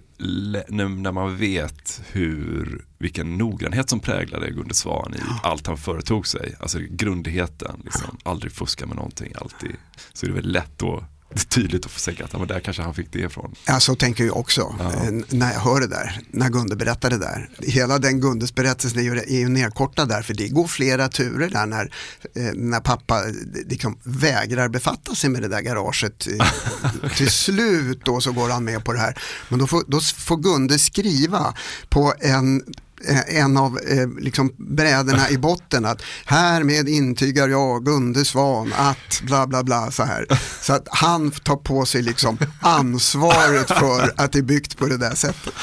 när 0.68 1.12
man 1.12 1.38
vet 1.38 2.02
hur, 2.12 2.86
vilken 2.98 3.38
noggrannhet 3.38 3.90
som 3.90 4.00
präglade 4.00 4.52
Gunde 4.52 4.74
Svan 4.74 5.14
i 5.14 5.20
allt 5.44 5.68
han 5.68 5.78
företog 5.78 6.28
sig. 6.28 6.56
Alltså 6.60 6.80
grundligheten, 6.90 7.82
liksom, 7.84 8.18
aldrig 8.24 8.52
fuska 8.52 8.86
med 8.86 8.96
någonting, 8.96 9.34
alltid. 9.36 9.76
Så 10.14 10.26
är 10.26 10.30
det 10.30 10.36
väl 10.36 10.52
lätt 10.52 10.80
då, 10.80 11.04
tydligt 11.50 11.86
att 11.86 11.92
få 11.92 12.00
säga 12.00 12.26
att 12.26 12.34
ja, 12.34 12.40
men 12.40 12.48
där 12.48 12.60
kanske 12.60 12.84
han 12.84 12.94
fick 12.94 13.12
det 13.12 13.20
ifrån. 13.20 13.56
Ja, 13.66 13.80
så 13.80 13.96
tänker 13.96 14.24
jag 14.24 14.38
också 14.38 14.76
eh, 14.80 15.12
när 15.30 15.54
jag 15.54 15.60
hör 15.60 15.80
det 15.80 15.88
där, 15.88 16.22
när 16.32 16.50
Gunde 16.50 16.76
berättar 16.76 17.10
det 17.10 17.18
där. 17.18 17.50
Hela 17.60 18.00
den 18.00 18.20
Gundes 18.20 18.56
berättelsen 18.56 19.00
är 19.00 19.04
ju, 19.04 19.18
är 19.18 19.40
ju 19.40 19.50
nedkortad 19.50 20.10
där, 20.10 20.22
för 20.22 20.34
det 20.34 20.48
går 20.48 20.68
flera 20.68 21.10
turer 21.10 21.50
där 21.50 21.66
när, 21.66 21.92
eh, 22.36 22.54
när 22.54 22.80
pappa 22.80 23.20
eh, 23.20 23.34
liksom 23.66 23.98
vägrar 24.04 24.68
befatta 24.68 25.16
sig 25.16 25.30
med 25.30 25.42
det 25.42 25.48
där 25.48 25.62
garaget. 25.62 26.28
Till 27.18 27.30
slut 27.30 28.06
då 28.06 28.22
så 28.22 28.32
går 28.32 28.50
han 28.50 28.64
med 28.64 28.86
på 28.86 28.94
det 28.94 29.00
här. 29.00 29.18
Men 29.50 29.60
då 29.60 29.68
får, 29.68 29.84
då 29.88 30.00
får 30.00 30.38
Gunde 30.38 30.80
skriva 30.80 31.54
på 31.90 32.14
en 32.20 32.64
Eh, 33.08 33.38
en 33.38 33.58
av 33.58 33.80
eh, 33.88 34.08
liksom 34.20 34.54
bräderna 34.58 35.30
i 35.30 35.38
botten 35.38 35.86
att 35.86 36.02
härmed 36.26 36.90
intygar 36.90 37.48
jag 37.48 37.86
Gunde 37.86 38.26
Svan 38.26 38.74
att 38.78 39.22
bla 39.22 39.48
bla 39.48 39.64
bla 39.64 39.92
så 39.92 40.04
här. 40.04 40.26
Så 40.62 40.74
att 40.74 40.88
han 40.92 41.32
tar 41.32 41.56
på 41.56 41.86
sig 41.86 42.02
liksom 42.02 42.38
ansvaret 42.60 43.68
för 43.68 44.14
att 44.16 44.32
det 44.32 44.40
är 44.40 44.44
byggt 44.44 44.78
på 44.78 44.86
det 44.86 44.98
där 44.98 45.16
sättet. 45.16 45.54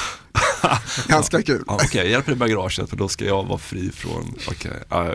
Ganska 1.09 1.43
kul. 1.43 1.65
Ja, 1.67 1.75
Okej, 1.75 2.01
jag 2.01 2.09
hjälper 2.09 2.31
dig 2.31 2.39
med 2.39 2.49
garaget 2.49 2.91
för 2.91 2.97
då 2.97 3.09
ska 3.09 3.25
jag 3.25 3.45
vara 3.47 3.59
fri 3.59 3.91
från, 3.91 4.35
okej, 4.49 4.73
ja, 4.89 5.15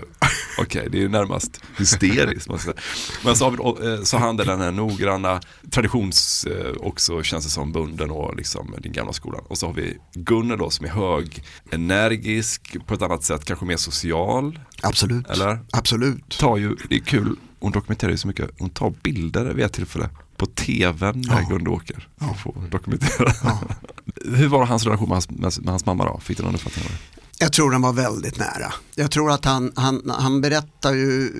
okej, 0.59 0.87
det 0.91 0.97
är 0.97 1.01
ju 1.01 1.09
närmast 1.09 1.61
hysteriskt. 1.77 2.49
Men 3.23 3.35
så 3.35 3.49
har 3.49 3.93
eh, 3.93 4.03
så 4.03 4.17
handlar 4.17 4.45
den 4.45 4.61
här 4.61 4.71
noggranna, 4.71 5.41
traditions 5.71 6.45
eh, 6.45 6.73
också 6.79 7.23
känns 7.23 7.45
det 7.45 7.51
som 7.51 7.71
bunden 7.71 8.11
och 8.11 8.35
liksom 8.35 8.75
den 8.77 8.91
gamla 8.91 9.13
skolan. 9.13 9.41
Och 9.47 9.57
så 9.57 9.65
har 9.65 9.73
vi 9.73 9.97
Gunnar 10.13 10.57
då 10.57 10.69
som 10.69 10.85
är 10.85 10.89
hög, 10.89 11.43
energisk, 11.71 12.77
på 12.87 12.93
ett 12.93 13.01
annat 13.01 13.23
sätt 13.23 13.45
kanske 13.45 13.65
mer 13.65 13.77
social. 13.77 14.59
Absolut. 14.81 15.27
Eller? 15.29 15.59
Absolut. 15.71 16.37
Tar 16.37 16.57
ju, 16.57 16.75
det 16.89 16.95
är 16.95 16.99
kul, 16.99 17.35
hon 17.59 17.71
dokumenterar 17.71 18.11
ju 18.11 18.17
så 18.17 18.27
mycket, 18.27 18.49
hon 18.59 18.69
tar 18.69 18.93
bilder 19.03 19.45
vid 19.45 19.65
ett 19.65 19.73
tillfälle 19.73 20.09
på 20.37 20.45
tvn 20.45 21.21
när 21.27 21.41
Ja. 21.41 21.47
Gunde 21.49 21.69
åker. 21.69 22.07
Ja. 22.19 22.33
Får 22.33 22.55
dokumentera. 22.69 23.33
Hur 24.35 24.47
var 24.47 24.65
hans 24.65 24.83
relation 24.85 25.09
med 25.09 25.15
hans, 25.15 25.29
med, 25.59 25.69
hans 25.71 25.85
mamma 25.85 26.05
då? 26.05 26.19
Fick 26.19 26.37
du 26.37 26.43
någon 26.43 26.55
uppfattning 26.55 26.85
om 26.85 26.91
det? 26.91 27.21
Jag 27.39 27.53
tror 27.53 27.71
den 27.71 27.81
var 27.81 27.93
väldigt 27.93 28.39
nära. 28.39 28.73
Jag 28.95 29.11
tror 29.11 29.31
att 29.31 29.45
han, 29.45 29.71
han, 29.75 30.11
han 30.17 30.41
berättar 30.41 30.93
ju, 30.93 31.31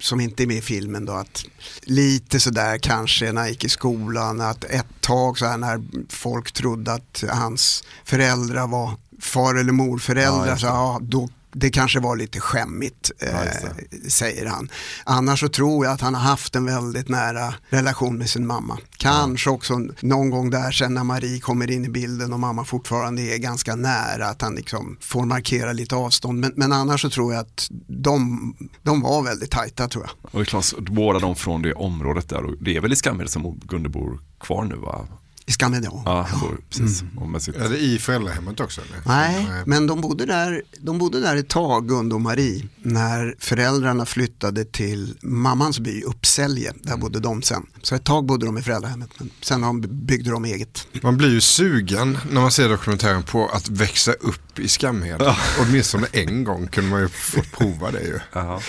som 0.00 0.20
inte 0.20 0.42
är 0.42 0.46
med 0.46 0.56
i 0.56 0.60
filmen 0.60 1.04
då, 1.04 1.12
att 1.12 1.44
lite 1.82 2.40
sådär 2.40 2.78
kanske 2.78 3.32
när 3.32 3.40
han 3.40 3.50
gick 3.50 3.64
i 3.64 3.68
skolan, 3.68 4.40
att 4.40 4.64
ett 4.64 5.00
tag 5.00 5.38
så 5.38 5.46
här 5.46 5.56
när 5.56 5.82
folk 6.08 6.52
trodde 6.52 6.92
att 6.92 7.24
hans 7.30 7.84
föräldrar 8.04 8.66
var 8.66 8.90
far 9.20 9.54
eller 9.54 9.72
morföräldrar, 9.72 10.46
Ja, 10.46 10.56
så 10.56 10.66
ja, 10.66 10.98
då 11.02 11.28
det 11.52 11.70
kanske 11.70 12.00
var 12.00 12.16
lite 12.16 12.40
skämmigt, 12.40 13.10
eh, 13.18 14.08
säger 14.08 14.46
han. 14.46 14.70
Annars 15.04 15.40
så 15.40 15.48
tror 15.48 15.84
jag 15.84 15.94
att 15.94 16.00
han 16.00 16.14
har 16.14 16.22
haft 16.22 16.56
en 16.56 16.64
väldigt 16.64 17.08
nära 17.08 17.54
relation 17.68 18.18
med 18.18 18.30
sin 18.30 18.46
mamma. 18.46 18.78
Kanske 18.96 19.50
också 19.50 19.78
någon 20.00 20.30
gång 20.30 20.50
där 20.50 20.70
sen 20.70 20.94
när 20.94 21.04
Marie 21.04 21.40
kommer 21.40 21.70
in 21.70 21.84
i 21.84 21.88
bilden 21.88 22.32
och 22.32 22.40
mamma 22.40 22.64
fortfarande 22.64 23.22
är 23.22 23.38
ganska 23.38 23.76
nära, 23.76 24.26
att 24.26 24.42
han 24.42 24.54
liksom 24.54 24.96
får 25.00 25.24
markera 25.24 25.72
lite 25.72 25.94
avstånd. 25.96 26.38
Men, 26.38 26.52
men 26.56 26.72
annars 26.72 27.02
så 27.02 27.10
tror 27.10 27.32
jag 27.32 27.40
att 27.40 27.68
de, 27.86 28.54
de 28.82 29.02
var 29.02 29.22
väldigt 29.22 29.50
tajta 29.50 29.88
tror 29.88 30.04
jag. 30.04 30.40
Och 30.40 30.46
Klas, 30.46 30.74
båda 30.78 31.18
de 31.18 31.36
från 31.36 31.62
det 31.62 31.72
området 31.72 32.28
där, 32.28 32.44
och 32.44 32.54
det 32.60 32.76
är 32.76 32.80
väl 32.80 32.92
i 32.92 32.96
Skamhed 32.96 33.30
som 33.30 33.60
Gunde 33.64 33.88
bor 33.88 34.20
kvar 34.40 34.64
nu 34.64 34.76
va? 34.76 35.06
I 35.50 35.52
Skamhed 35.52 35.84
ja. 35.84 36.02
Ja, 36.06 36.28
precis. 36.70 37.02
Och 37.16 37.28
med 37.28 37.42
sitt... 37.42 37.56
Är 37.56 37.68
det 37.68 37.78
i 37.78 37.98
föräldrahemmet 37.98 38.60
också? 38.60 38.80
Eller? 38.80 39.00
Nej, 39.06 39.46
men 39.66 39.86
de 39.86 40.00
bodde, 40.00 40.26
där, 40.26 40.62
de 40.80 40.98
bodde 40.98 41.20
där 41.20 41.36
ett 41.36 41.48
tag, 41.48 41.88
Gunde 41.88 42.14
och 42.14 42.20
Marie, 42.20 42.64
när 42.82 43.34
föräldrarna 43.38 44.06
flyttade 44.06 44.64
till 44.64 45.14
mammans 45.22 45.78
by 45.80 46.02
Uppsälje. 46.02 46.72
Där 46.82 46.96
bodde 46.96 47.20
de 47.20 47.42
sen. 47.42 47.66
Så 47.82 47.94
ett 47.94 48.04
tag 48.04 48.26
bodde 48.26 48.46
de 48.46 48.58
i 48.58 48.62
föräldrahemmet, 48.62 49.10
men 49.18 49.30
sen 49.40 49.60
de- 49.60 49.80
byggde 50.06 50.30
de 50.30 50.44
eget. 50.44 50.86
Man 51.02 51.16
blir 51.16 51.28
ju 51.30 51.40
sugen 51.40 52.18
när 52.30 52.40
man 52.40 52.50
ser 52.52 52.68
dokumentären 52.68 53.22
på 53.22 53.48
att 53.48 53.68
växa 53.68 54.12
upp 54.12 54.58
i 54.58 54.68
Skamhed. 54.68 55.22
Åtminstone 55.60 56.06
en 56.12 56.44
gång 56.44 56.66
kunde 56.68 56.90
man 56.90 57.00
ju 57.00 57.08
få 57.08 57.40
prova 57.42 57.90
det 57.90 58.00
ju. 58.02 58.18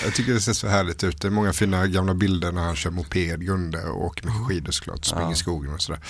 Jag 0.04 0.14
tycker 0.14 0.34
det 0.34 0.42
ser 0.42 0.54
så 0.54 0.68
härligt 0.68 1.04
ut. 1.04 1.22
Det 1.22 1.28
är 1.28 1.32
många 1.32 1.54
fina 1.54 1.88
gamla 1.88 2.14
bilder 2.14 2.52
när 2.52 2.62
han 2.64 2.76
kör 2.76 2.92
moped, 2.92 3.46
Gunde, 3.46 3.84
och 3.84 4.06
åker 4.06 4.26
mycket 4.28 4.48
skidor 4.48 4.72
såklart, 4.72 5.06
springer 5.06 5.26
Ja. 5.28 5.34
i 5.34 5.36
skogen 5.36 5.74
och 5.74 5.82
sådär. 5.82 6.02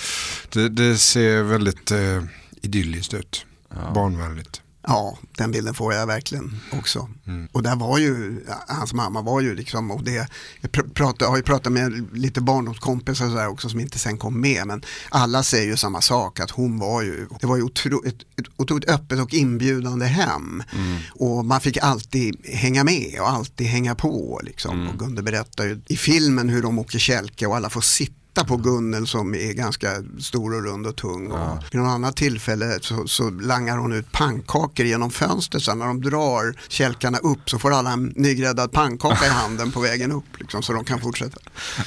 Det, 0.52 0.61
det 0.68 0.98
ser 0.98 1.42
väldigt 1.42 1.90
eh, 1.90 2.22
idylliskt 2.62 3.14
ut, 3.14 3.46
barnvänligt. 3.94 4.62
Ja, 4.86 5.18
den 5.36 5.50
bilden 5.50 5.74
får 5.74 5.94
jag 5.94 6.06
verkligen 6.06 6.60
också. 6.72 7.08
Och 7.52 7.62
där 7.62 7.76
var 7.76 7.98
ju, 7.98 8.40
hans 8.68 8.92
mamma 8.92 9.22
var 9.22 9.40
ju 9.40 9.54
liksom, 9.54 9.90
och 9.90 10.04
det, 10.04 10.28
jag 10.60 10.70
pr- 10.70 10.94
pratar, 10.94 11.26
har 11.26 11.36
ju 11.36 11.42
pratat 11.42 11.72
med 11.72 12.08
lite 12.12 12.40
barndomskompisar 12.40 13.24
och 13.24 13.30
så 13.30 13.36
där 13.36 13.48
också 13.48 13.68
som 13.68 13.80
inte 13.80 13.98
sen 13.98 14.18
kom 14.18 14.40
med, 14.40 14.66
men 14.66 14.82
alla 15.08 15.42
säger 15.42 15.66
ju 15.66 15.76
samma 15.76 16.00
sak, 16.00 16.40
att 16.40 16.50
hon 16.50 16.78
var 16.78 17.02
ju, 17.02 17.26
det 17.40 17.46
var 17.46 17.56
ju 17.56 17.62
otro, 17.62 18.06
ett, 18.06 18.14
ett 18.14 18.46
otroligt 18.56 18.88
öppet 18.90 19.20
och 19.20 19.34
inbjudande 19.34 20.06
hem. 20.06 20.62
Och 21.10 21.44
man 21.44 21.60
fick 21.60 21.76
alltid 21.76 22.46
hänga 22.46 22.84
med 22.84 23.20
och 23.20 23.30
alltid 23.30 23.66
hänga 23.66 23.94
på. 23.94 24.40
Liksom. 24.44 24.88
Och 24.88 24.98
Gunde 24.98 25.22
berättar 25.22 25.64
ju 25.64 25.80
i 25.86 25.96
filmen 25.96 26.48
hur 26.48 26.62
de 26.62 26.78
åker 26.78 26.98
kälke 26.98 27.46
och 27.46 27.56
alla 27.56 27.70
får 27.70 27.80
sitta 27.80 28.14
på 28.40 28.56
Gunnel 28.56 29.06
som 29.06 29.34
är 29.34 29.52
ganska 29.52 29.88
stor 30.20 30.54
och 30.54 30.64
rund 30.64 30.86
och 30.86 30.96
tung. 30.96 31.30
Och 31.30 31.58
vid 31.70 31.80
något 31.80 31.90
annat 31.90 32.16
tillfälle 32.16 32.78
så, 32.80 33.08
så 33.08 33.30
langar 33.30 33.76
hon 33.78 33.92
ut 33.92 34.12
pannkakor 34.12 34.86
genom 34.86 35.10
fönstret. 35.10 35.62
Så 35.62 35.74
när 35.74 35.86
de 35.86 36.00
drar 36.02 36.54
kälkarna 36.68 37.18
upp 37.18 37.50
så 37.50 37.58
får 37.58 37.72
alla 37.72 37.92
en 37.92 38.12
nygräddad 38.16 38.72
pannkaka 38.72 39.26
i 39.26 39.28
handen 39.42 39.72
på 39.72 39.80
vägen 39.80 40.12
upp. 40.12 40.40
Liksom, 40.40 40.62
så 40.62 40.72
de 40.72 40.84
kan 40.84 41.00
fortsätta. 41.00 41.38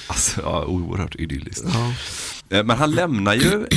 Alltså, 0.08 0.42
ja, 0.42 0.66
oerhört 0.66 1.16
idylliskt. 1.16 1.66
Eh, 2.50 2.64
Men 2.64 2.78
han 2.78 2.92
lämnar 2.92 3.34
ju 3.34 3.68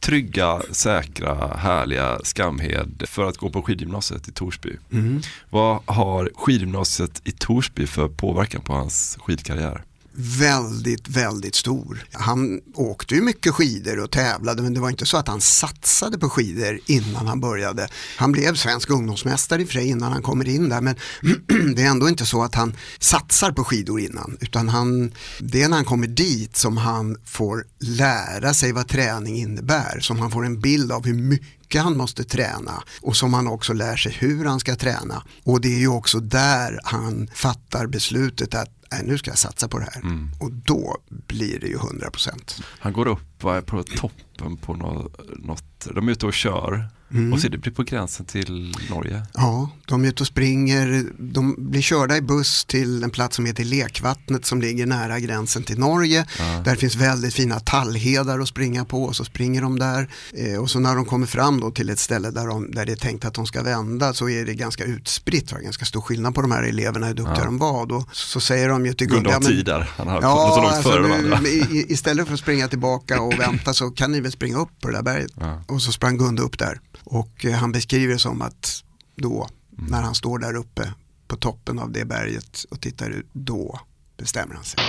trygga, 0.00 0.62
säkra, 0.70 1.56
härliga 1.56 2.18
Skamhed 2.24 3.02
för 3.06 3.24
att 3.24 3.36
gå 3.36 3.50
på 3.50 3.62
skidgymnasiet 3.62 4.28
i 4.28 4.32
Torsby. 4.32 4.76
Mm. 4.92 5.20
Vad 5.50 5.80
har 5.86 6.30
skidgymnasiet 6.34 7.22
i 7.24 7.32
Torsby 7.32 7.86
för 7.86 8.08
påverkan 8.08 8.60
på 8.60 8.72
hans 8.72 9.18
skidkarriär? 9.20 9.84
Väldigt, 10.14 11.08
väldigt 11.08 11.54
stor. 11.54 12.04
Han 12.12 12.60
åkte 12.74 13.14
ju 13.14 13.22
mycket 13.22 13.54
skidor 13.54 13.98
och 14.00 14.10
tävlade 14.10 14.62
men 14.62 14.74
det 14.74 14.80
var 14.80 14.90
inte 14.90 15.06
så 15.06 15.16
att 15.16 15.28
han 15.28 15.40
satsade 15.40 16.18
på 16.18 16.30
skidor 16.30 16.80
innan 16.86 17.26
han 17.26 17.40
började. 17.40 17.88
Han 18.16 18.32
blev 18.32 18.54
svensk 18.54 18.90
ungdomsmästare 18.90 19.62
i 19.62 19.64
och 19.64 19.68
för 19.68 19.74
sig 19.74 19.88
innan 19.88 20.12
han 20.12 20.22
kommer 20.22 20.48
in 20.48 20.68
där 20.68 20.80
men 20.80 20.96
det 21.74 21.82
är 21.82 21.90
ändå 21.90 22.08
inte 22.08 22.26
så 22.26 22.42
att 22.42 22.54
han 22.54 22.76
satsar 22.98 23.52
på 23.52 23.64
skidor 23.64 24.00
innan 24.00 24.36
utan 24.40 24.68
han, 24.68 25.12
det 25.40 25.62
är 25.62 25.68
när 25.68 25.76
han 25.76 25.84
kommer 25.84 26.06
dit 26.06 26.56
som 26.56 26.76
han 26.76 27.16
får 27.24 27.64
lära 27.80 28.54
sig 28.54 28.72
vad 28.72 28.88
träning 28.88 29.36
innebär, 29.36 30.00
som 30.00 30.18
han 30.18 30.30
får 30.30 30.46
en 30.46 30.60
bild 30.60 30.92
av 30.92 31.06
hur 31.06 31.14
mycket 31.14 31.82
han 31.82 31.96
måste 31.96 32.24
träna 32.24 32.82
och 33.00 33.16
som 33.16 33.34
han 33.34 33.46
också 33.46 33.72
lär 33.72 33.96
sig 33.96 34.12
hur 34.12 34.44
han 34.44 34.60
ska 34.60 34.76
träna. 34.76 35.22
Och 35.44 35.60
det 35.60 35.74
är 35.74 35.78
ju 35.78 35.88
också 35.88 36.20
där 36.20 36.80
han 36.84 37.30
fattar 37.34 37.86
beslutet 37.86 38.54
att 38.54 38.81
nej, 38.92 39.02
nu 39.04 39.18
ska 39.18 39.30
jag 39.30 39.38
satsa 39.38 39.68
på 39.68 39.78
det 39.78 39.88
här. 39.92 40.02
Och 40.40 40.52
då 40.52 40.96
blir 41.08 41.60
det 41.60 41.66
ju 41.66 41.76
100%. 41.76 42.62
Han 42.78 42.92
går 42.92 43.06
upp 43.06 43.42
va, 43.42 43.62
på 43.62 43.82
toppen 43.82 44.56
på 44.56 44.74
något, 44.74 45.20
något 45.36 45.88
de 45.94 46.08
är 46.08 46.12
ute 46.12 46.26
och 46.26 46.32
kör 46.32 46.88
Mm. 47.14 47.32
och 47.32 47.40
så 47.40 47.46
är 47.46 47.50
det 47.50 47.70
på 47.70 47.82
gränsen 47.82 48.26
till 48.26 48.74
Norge. 48.90 49.22
Ja, 49.34 49.70
de 49.86 50.04
är 50.04 50.08
ute 50.08 50.22
och 50.22 50.26
springer, 50.26 51.04
de 51.18 51.54
blir 51.70 51.80
körda 51.82 52.16
i 52.16 52.20
buss 52.22 52.64
till 52.64 53.04
en 53.04 53.10
plats 53.10 53.36
som 53.36 53.46
heter 53.46 53.64
Lekvattnet 53.64 54.44
som 54.44 54.60
ligger 54.60 54.86
nära 54.86 55.18
gränsen 55.20 55.62
till 55.62 55.78
Norge. 55.78 56.26
Där 56.64 56.74
finns 56.76 56.94
väldigt 56.96 57.34
fina 57.34 57.60
tallhedar 57.60 58.40
att 58.40 58.48
springa 58.48 58.84
på 58.84 59.04
och 59.04 59.16
så 59.16 59.24
springer 59.24 59.62
de 59.62 59.78
där. 59.78 60.08
Eh, 60.34 60.60
och 60.60 60.70
så 60.70 60.78
när 60.80 60.94
de 60.96 61.04
kommer 61.04 61.26
fram 61.26 61.60
då 61.60 61.70
till 61.70 61.90
ett 61.90 61.98
ställe 61.98 62.30
där, 62.30 62.46
de, 62.46 62.70
där 62.70 62.86
det 62.86 62.92
är 62.92 62.96
tänkt 62.96 63.24
att 63.24 63.34
de 63.34 63.46
ska 63.46 63.62
vända 63.62 64.12
så 64.14 64.28
är 64.28 64.44
det 64.46 64.54
ganska 64.54 64.84
utspritt, 64.84 65.48
det 65.48 65.54
var 65.54 65.62
ganska 65.62 65.84
stor 65.84 66.00
skillnad 66.00 66.34
på 66.34 66.42
de 66.42 66.50
här 66.50 66.62
eleverna 66.62 67.06
hur 67.06 67.14
duktiga 67.14 67.36
Ja. 67.38 67.44
de 67.44 67.58
var. 67.58 67.86
Då, 67.86 68.04
så 68.12 68.40
säger 68.40 68.68
de 68.68 68.86
ju 68.86 68.92
till 68.94 69.06
Gunde 69.08 69.28
har 69.28 69.34
ja, 69.34 69.40
men- 69.40 69.48
tid 69.52 69.66
där. 69.66 69.90
Han 69.96 70.08
har 70.08 70.22
Ja, 70.22 70.52
så 70.56 70.62
långt 70.62 70.74
alltså 70.74 70.90
före 70.90 71.06
nu, 71.22 71.34
andra. 71.34 71.48
i, 71.48 71.58
i- 71.70 71.92
istället 71.92 72.26
för 72.26 72.34
att 72.34 72.40
springa 72.40 72.68
tillbaka 72.68 73.20
och 73.20 73.38
vänta 73.38 73.74
så 73.74 73.90
kan 73.90 74.12
ni 74.12 74.20
väl 74.20 74.32
springa 74.32 74.56
upp 74.58 74.80
på 74.80 74.88
det 74.88 74.94
där 74.96 75.02
berget. 75.02 75.30
Och 75.66 75.82
så 75.82 75.92
sprang 75.92 76.18
Gunde 76.18 76.42
upp 76.42 76.58
där. 76.58 76.80
Och 77.04 77.44
eh, 77.44 77.52
han 77.52 77.72
beskriver 77.72 78.12
det 78.12 78.18
som 78.18 78.42
att 78.42 78.84
då, 79.16 79.48
Mm. 79.78 79.90
när 79.90 80.02
han 80.02 80.14
står 80.14 80.38
där 80.38 80.54
uppe 80.56 80.94
på 81.28 81.36
toppen 81.36 81.78
av 81.78 81.92
det 81.92 82.04
berget 82.04 82.64
och 82.70 82.80
tittar 82.80 83.10
ut, 83.10 83.26
då 83.32 83.80
bestämmer 84.16 84.54
han 84.54 84.64
sig. 84.64 84.80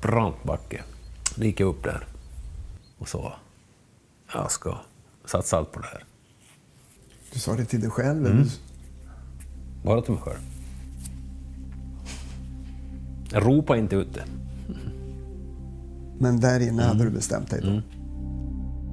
brant 0.00 0.42
backe. 0.44 0.82
Då 1.36 1.44
gick 1.44 1.60
jag 1.60 1.68
upp 1.68 1.84
där 1.84 2.06
och 2.98 3.08
sa, 3.08 3.36
jag 4.34 4.50
ska 4.50 4.78
satsa 5.24 5.56
allt 5.56 5.72
på 5.72 5.80
det 5.80 5.86
här. 5.86 6.04
Du 7.32 7.38
sa 7.38 7.54
det 7.54 7.64
till 7.64 7.80
dig 7.80 7.90
själv? 7.90 8.26
Mm. 8.26 8.46
Bara 9.84 10.02
till 10.02 10.12
mig 10.12 10.22
själv. 10.22 10.40
Jag 13.30 13.46
ropade 13.46 13.78
inte 13.78 13.96
ut 13.96 14.14
det. 14.14 14.24
Men 16.18 16.40
där 16.40 16.60
inne 16.60 16.82
hade 16.82 17.04
du 17.04 17.10
bestämt 17.10 17.50
dig 17.50 17.60
då? 17.60 17.68
Mm. 17.68 17.82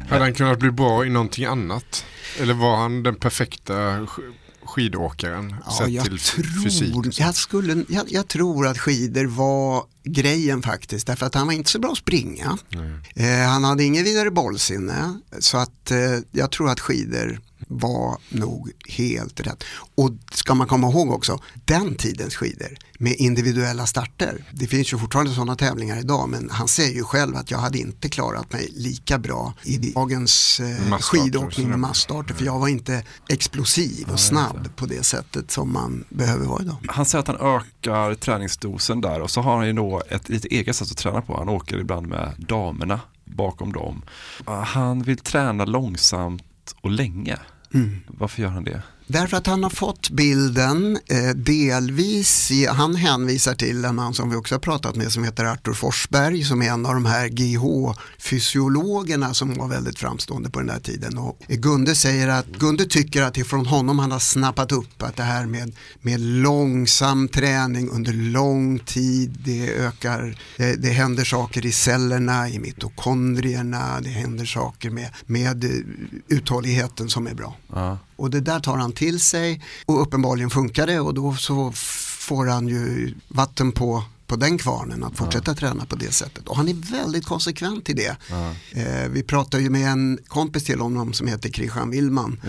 Hade 0.10 0.24
han 0.24 0.34
kunnat 0.34 0.60
bli 0.60 0.72
bra 0.72 1.06
i 1.06 1.10
någonting 1.10 1.45
annat? 1.45 2.06
Eller 2.39 2.54
var 2.54 2.78
han 2.78 3.04
den 3.04 3.15
perfekta 3.15 3.74
sk- 3.74 4.34
skidåkaren 4.63 5.56
Ja, 5.65 5.72
sett 5.72 5.89
jag, 5.89 6.06
till 6.06 6.19
fysik? 6.63 6.91
tror, 6.93 7.08
jag, 7.17 7.36
skulle, 7.36 7.84
jag, 7.89 8.06
jag 8.08 8.28
tror 8.28 8.67
att 8.67 8.78
skidor 8.80 9.26
var 9.26 9.84
grejen 10.04 10.62
faktiskt. 10.62 11.08
Därför 11.08 11.26
att 11.26 11.36
han 11.36 11.48
var 11.48 11.54
inte 11.54 11.69
så 11.72 11.80
bra 11.80 11.91
att 11.91 11.98
springa. 11.98 12.58
Eh, 13.15 13.48
han 13.50 13.63
hade 13.63 13.84
ingen 13.84 14.04
vidare 14.04 14.32
bollsinne. 14.32 15.19
Så 15.39 15.58
att 15.58 15.91
eh, 15.91 15.98
jag 16.32 16.52
tror 16.52 16.69
att 16.69 16.80
skidor 16.80 17.39
var 17.71 18.17
nog 18.29 18.71
helt 18.88 19.39
rätt. 19.39 19.63
Och 19.95 20.12
ska 20.32 20.53
man 20.53 20.67
komma 20.67 20.89
ihåg 20.89 21.12
också, 21.12 21.39
den 21.65 21.95
tidens 21.95 22.36
skidor 22.36 22.77
med 22.99 23.15
individuella 23.15 23.86
starter. 23.86 24.43
Det 24.51 24.67
finns 24.67 24.93
ju 24.93 24.97
fortfarande 24.97 25.34
sådana 25.34 25.55
tävlingar 25.55 25.99
idag 25.99 26.29
men 26.29 26.49
han 26.49 26.67
säger 26.67 26.95
ju 26.95 27.03
själv 27.03 27.36
att 27.36 27.51
jag 27.51 27.58
hade 27.58 27.77
inte 27.77 28.10
klarat 28.10 28.53
mig 28.53 28.69
lika 28.75 29.17
bra 29.17 29.53
i 29.63 29.77
dagens 29.77 30.60
eh, 30.60 30.97
skidåkning 30.97 31.69
med 31.69 31.79
massstarter 31.79 32.34
för 32.34 32.45
jag 32.45 32.60
var 32.60 32.67
inte 32.67 33.03
explosiv 33.29 34.10
och 34.12 34.19
snabb 34.19 34.75
på 34.75 34.86
det 34.86 35.03
sättet 35.03 35.51
som 35.51 35.73
man 35.73 36.03
behöver 36.10 36.45
vara 36.45 36.62
idag. 36.62 36.75
Han 36.88 37.05
säger 37.05 37.19
att 37.19 37.27
han 37.27 37.55
ökar 37.55 38.15
träningsdosen 38.15 39.01
där 39.01 39.21
och 39.21 39.32
så 39.32 39.41
har 39.41 39.58
han 39.58 39.67
ju 39.67 39.73
då 39.73 40.01
ett 40.10 40.29
lite 40.29 40.47
eget 40.47 40.75
sätt 40.75 40.91
att 40.91 40.97
träna 40.97 41.21
på. 41.21 41.38
Han 41.38 41.49
åker 41.49 41.77
ibland 41.77 42.08
med 42.08 42.34
damerna 42.38 42.99
bakom 43.25 43.73
dem. 43.73 44.01
Han 44.45 45.01
vill 45.01 45.17
träna 45.17 45.65
långsamt 45.65 46.75
och 46.82 46.91
länge. 46.91 47.38
Mm. 47.73 47.95
Varför 48.08 48.41
gör 48.41 48.49
han 48.49 48.63
det? 48.63 48.84
Därför 49.12 49.38
att 49.38 49.48
han 49.48 49.63
har 49.63 49.69
fått 49.69 50.10
bilden 50.10 51.00
eh, 51.08 51.30
delvis, 51.30 52.52
i, 52.52 52.65
han 52.65 52.95
hänvisar 52.95 53.54
till 53.54 53.86
en 53.86 53.95
man 53.95 54.13
som 54.13 54.30
vi 54.30 54.36
också 54.36 54.56
har 54.56 54.60
pratat 54.60 54.95
med 54.95 55.12
som 55.12 55.24
heter 55.24 55.45
Arthur 55.45 55.74
Forsberg 55.74 56.43
som 56.43 56.62
är 56.62 56.69
en 56.69 56.86
av 56.86 56.93
de 56.93 57.06
här 57.06 57.28
GH-fysiologerna 57.28 59.34
som 59.34 59.54
var 59.54 59.67
väldigt 59.67 60.00
framstående 60.00 60.50
på 60.50 60.60
den 60.60 60.69
här 60.69 60.80
tiden. 60.80 61.17
Och 61.17 61.38
Gunde 61.48 61.95
säger 61.95 62.28
att 62.28 62.48
Gunde 62.48 62.86
tycker 62.86 63.22
att 63.22 63.34
det 63.34 63.41
är 63.41 63.45
från 63.45 63.65
honom 63.65 64.00
han 64.00 64.12
har 64.12 64.19
snappat 64.19 64.72
upp 64.72 65.04
att 65.04 65.15
det 65.15 65.24
här 65.24 65.45
med, 65.45 65.76
med 66.02 66.19
långsam 66.19 67.28
träning 67.28 67.89
under 67.89 68.13
lång 68.13 68.80
tid, 68.80 69.39
det 69.45 69.74
ökar, 69.74 70.38
det, 70.58 70.76
det 70.76 70.89
händer 70.89 71.24
saker 71.24 71.65
i 71.65 71.72
cellerna, 71.72 72.50
i 72.50 72.60
mitokondrierna, 72.60 74.02
det 74.02 74.10
händer 74.10 74.45
saker 74.45 74.89
med, 74.89 75.10
med 75.26 75.63
eh, 75.63 75.69
uthålligheten 76.28 77.10
som 77.10 77.28
är 77.28 77.34
bra. 77.34 77.56
Ja. 77.74 77.98
Och 78.19 78.29
det 78.29 78.39
där 78.41 78.60
tar 78.60 78.77
han 78.77 78.91
till 78.91 79.19
sig 79.19 79.62
och 79.86 80.01
uppenbarligen 80.01 80.49
funkar 80.49 80.88
det 80.88 80.99
och 80.99 81.13
då 81.13 81.36
så 81.36 81.71
får 82.19 82.45
han 82.45 82.67
ju 82.67 83.13
vatten 83.27 83.71
på, 83.71 84.03
på 84.27 84.36
den 84.36 84.58
kvarnen 84.58 85.03
att 85.03 85.17
fortsätta 85.17 85.55
träna 85.55 85.86
på 85.86 85.95
det 85.95 86.12
sättet. 86.12 86.47
Och 86.47 86.58
han 86.58 86.67
är 86.67 86.91
väldigt 86.91 87.25
konsekvent 87.25 87.89
i 87.89 87.93
det. 87.93 88.17
Eh, 88.71 89.10
vi 89.10 89.23
pratar 89.23 89.60
ju 89.60 89.69
med 89.69 89.91
en 89.91 90.19
kompis 90.27 90.63
till 90.63 90.79
honom 90.79 91.13
som 91.13 91.27
heter 91.27 91.49
Christian 91.49 91.89
Willman 91.91 92.41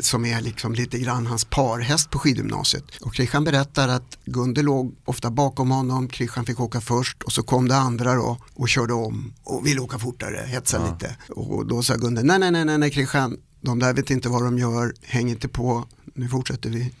som 0.00 0.24
är 0.24 0.40
liksom 0.40 0.74
lite 0.74 0.98
grann 0.98 1.26
hans 1.26 1.44
parhäst 1.44 2.10
på 2.10 2.18
skidgymnasiet. 2.18 2.84
Och 3.00 3.14
Christian 3.14 3.44
berättar 3.44 3.88
att 3.88 4.18
Gunde 4.24 4.62
låg 4.62 4.94
ofta 5.04 5.30
bakom 5.30 5.70
honom, 5.70 6.08
Christian 6.10 6.46
fick 6.46 6.60
åka 6.60 6.80
först 6.80 7.22
och 7.22 7.32
så 7.32 7.42
kom 7.42 7.68
det 7.68 7.76
andra 7.76 8.14
då 8.14 8.38
och 8.54 8.68
körde 8.68 8.92
om 8.92 9.32
och 9.44 9.66
ville 9.66 9.80
åka 9.80 9.98
fortare, 9.98 10.44
hetsa 10.46 10.76
Ja. 10.76 10.92
lite. 10.92 11.16
Och 11.28 11.66
då 11.66 11.82
sa 11.82 11.94
Gunde, 11.96 12.22
nej 12.22 12.38
nej 12.38 12.64
nej, 12.64 12.78
nej 12.78 12.90
Christian, 12.90 13.36
de 13.64 13.78
där 13.78 13.92
vet 13.92 14.10
inte 14.10 14.28
vad 14.28 14.44
de 14.44 14.58
gör, 14.58 14.92
häng 15.02 15.30
inte 15.30 15.48
på, 15.48 15.84
nu 16.14 16.28
fortsätter 16.28 16.70
vi. 16.70 16.92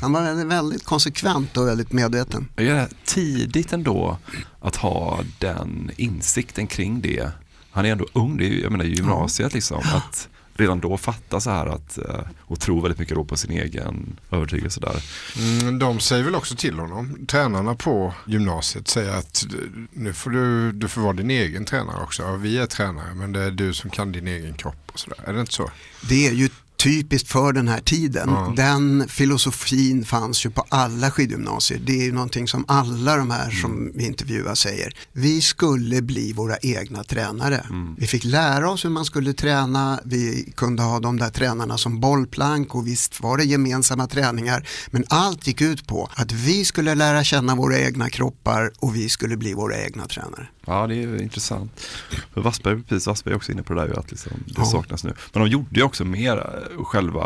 Han 0.00 0.12
var 0.12 0.44
väldigt, 0.44 0.84
konsekvent 0.84 1.56
och 1.56 1.68
väldigt 1.68 1.92
medveten. 1.92 2.48
Är 2.56 2.64
det 2.64 2.88
tidigt 3.04 3.72
ändå 3.72 4.18
att 4.60 4.76
ha 4.76 5.20
den 5.38 5.90
insikten 5.96 6.66
kring 6.66 7.00
det? 7.00 7.30
Han 7.70 7.86
är 7.86 7.92
ändå 7.92 8.06
ung, 8.12 8.36
det 8.36 8.44
är 8.44 8.48
ju, 8.48 8.62
jag 8.62 8.72
menar 8.72 8.84
gymnasiet 8.84 9.54
liksom. 9.54 9.78
Att 9.78 10.28
redan 10.58 10.80
då 10.80 10.96
fatta 10.96 11.40
så 11.40 11.50
här 11.50 11.66
att, 11.66 11.98
eh, 11.98 12.20
och 12.38 12.60
tro 12.60 12.80
väldigt 12.80 12.98
mycket 12.98 13.14
då 13.14 13.24
på 13.24 13.36
sin 13.36 13.50
egen 13.50 14.18
övertygelse 14.30 14.80
där. 14.80 15.04
Mm, 15.38 15.78
de 15.78 16.00
säger 16.00 16.24
väl 16.24 16.34
också 16.34 16.56
till 16.56 16.78
honom, 16.78 17.26
tränarna 17.26 17.74
på 17.74 18.14
gymnasiet 18.26 18.88
säger 18.88 19.12
att 19.12 19.46
nu 19.92 20.12
får 20.12 20.30
du, 20.30 20.72
du 20.72 20.88
får 20.88 21.00
vara 21.00 21.12
din 21.12 21.30
egen 21.30 21.64
tränare 21.64 22.02
också. 22.02 22.22
Ja, 22.22 22.32
vi 22.32 22.58
är 22.58 22.66
tränare 22.66 23.14
men 23.14 23.32
det 23.32 23.42
är 23.42 23.50
du 23.50 23.74
som 23.74 23.90
kan 23.90 24.12
din 24.12 24.28
egen 24.28 24.54
kropp 24.54 24.87
sådär. 24.98 25.24
Är 25.26 25.32
det 25.32 25.40
inte 25.40 25.52
så? 25.52 25.70
Det 26.08 26.26
är 26.26 26.32
ju 26.32 26.48
typiskt 26.78 27.28
för 27.28 27.52
den 27.52 27.68
här 27.68 27.80
tiden. 27.80 28.28
Ja. 28.30 28.52
Den 28.56 29.08
filosofin 29.08 30.04
fanns 30.04 30.46
ju 30.46 30.50
på 30.50 30.64
alla 30.68 31.10
skidgymnasier. 31.10 31.80
Det 31.84 31.92
är 32.00 32.04
ju 32.04 32.12
någonting 32.12 32.48
som 32.48 32.64
alla 32.68 33.16
de 33.16 33.30
här 33.30 33.50
som 33.50 33.72
Mm. 33.72 33.92
vi 33.94 34.06
intervjuar 34.06 34.54
säger. 34.54 34.92
Vi 35.12 35.40
skulle 35.40 36.02
bli 36.02 36.32
våra 36.32 36.56
egna 36.56 37.04
tränare. 37.04 37.66
Mm. 37.70 37.94
Vi 37.98 38.06
fick 38.06 38.24
lära 38.24 38.70
oss 38.70 38.84
hur 38.84 38.90
man 38.90 39.04
skulle 39.04 39.32
träna, 39.32 40.00
vi 40.04 40.52
kunde 40.56 40.82
ha 40.82 41.00
de 41.00 41.16
där 41.18 41.30
tränarna 41.30 41.78
som 41.78 42.00
bollplank 42.00 42.74
och 42.74 42.86
visst 42.86 43.20
var 43.20 43.36
det 43.38 43.44
gemensamma 43.44 44.06
träningar. 44.06 44.68
Men 44.90 45.04
allt 45.08 45.46
gick 45.46 45.60
ut 45.60 45.86
på 45.86 46.08
att 46.14 46.32
vi 46.32 46.64
skulle 46.64 46.94
lära 46.94 47.24
känna 47.24 47.54
våra 47.54 47.78
egna 47.78 48.10
kroppar 48.10 48.70
och 48.78 48.96
vi 48.96 49.08
skulle 49.08 49.36
bli 49.36 49.54
våra 49.54 49.78
egna 49.84 50.06
tränare. 50.06 50.48
Ja, 50.66 50.86
det 50.86 50.94
är 50.94 50.96
ju 50.96 51.18
intressant. 51.22 51.72
För 52.34 52.40
Wassberg, 52.40 52.82
precis, 52.82 53.06
Wassberg 53.06 53.32
är 53.32 53.36
också 53.36 53.52
inne 53.52 53.62
på 53.62 53.74
det 53.74 53.86
där 53.86 53.98
att 53.98 54.10
liksom, 54.10 54.32
det 54.46 54.52
Ja. 54.56 54.64
saknas 54.64 55.04
nu. 55.04 55.14
Men 55.32 55.42
de 55.42 55.48
gjorde 55.50 55.68
ju 55.80 55.82
också 55.82 56.04
mer 56.04 56.36
eh, 56.36 56.67
själva, 56.84 57.24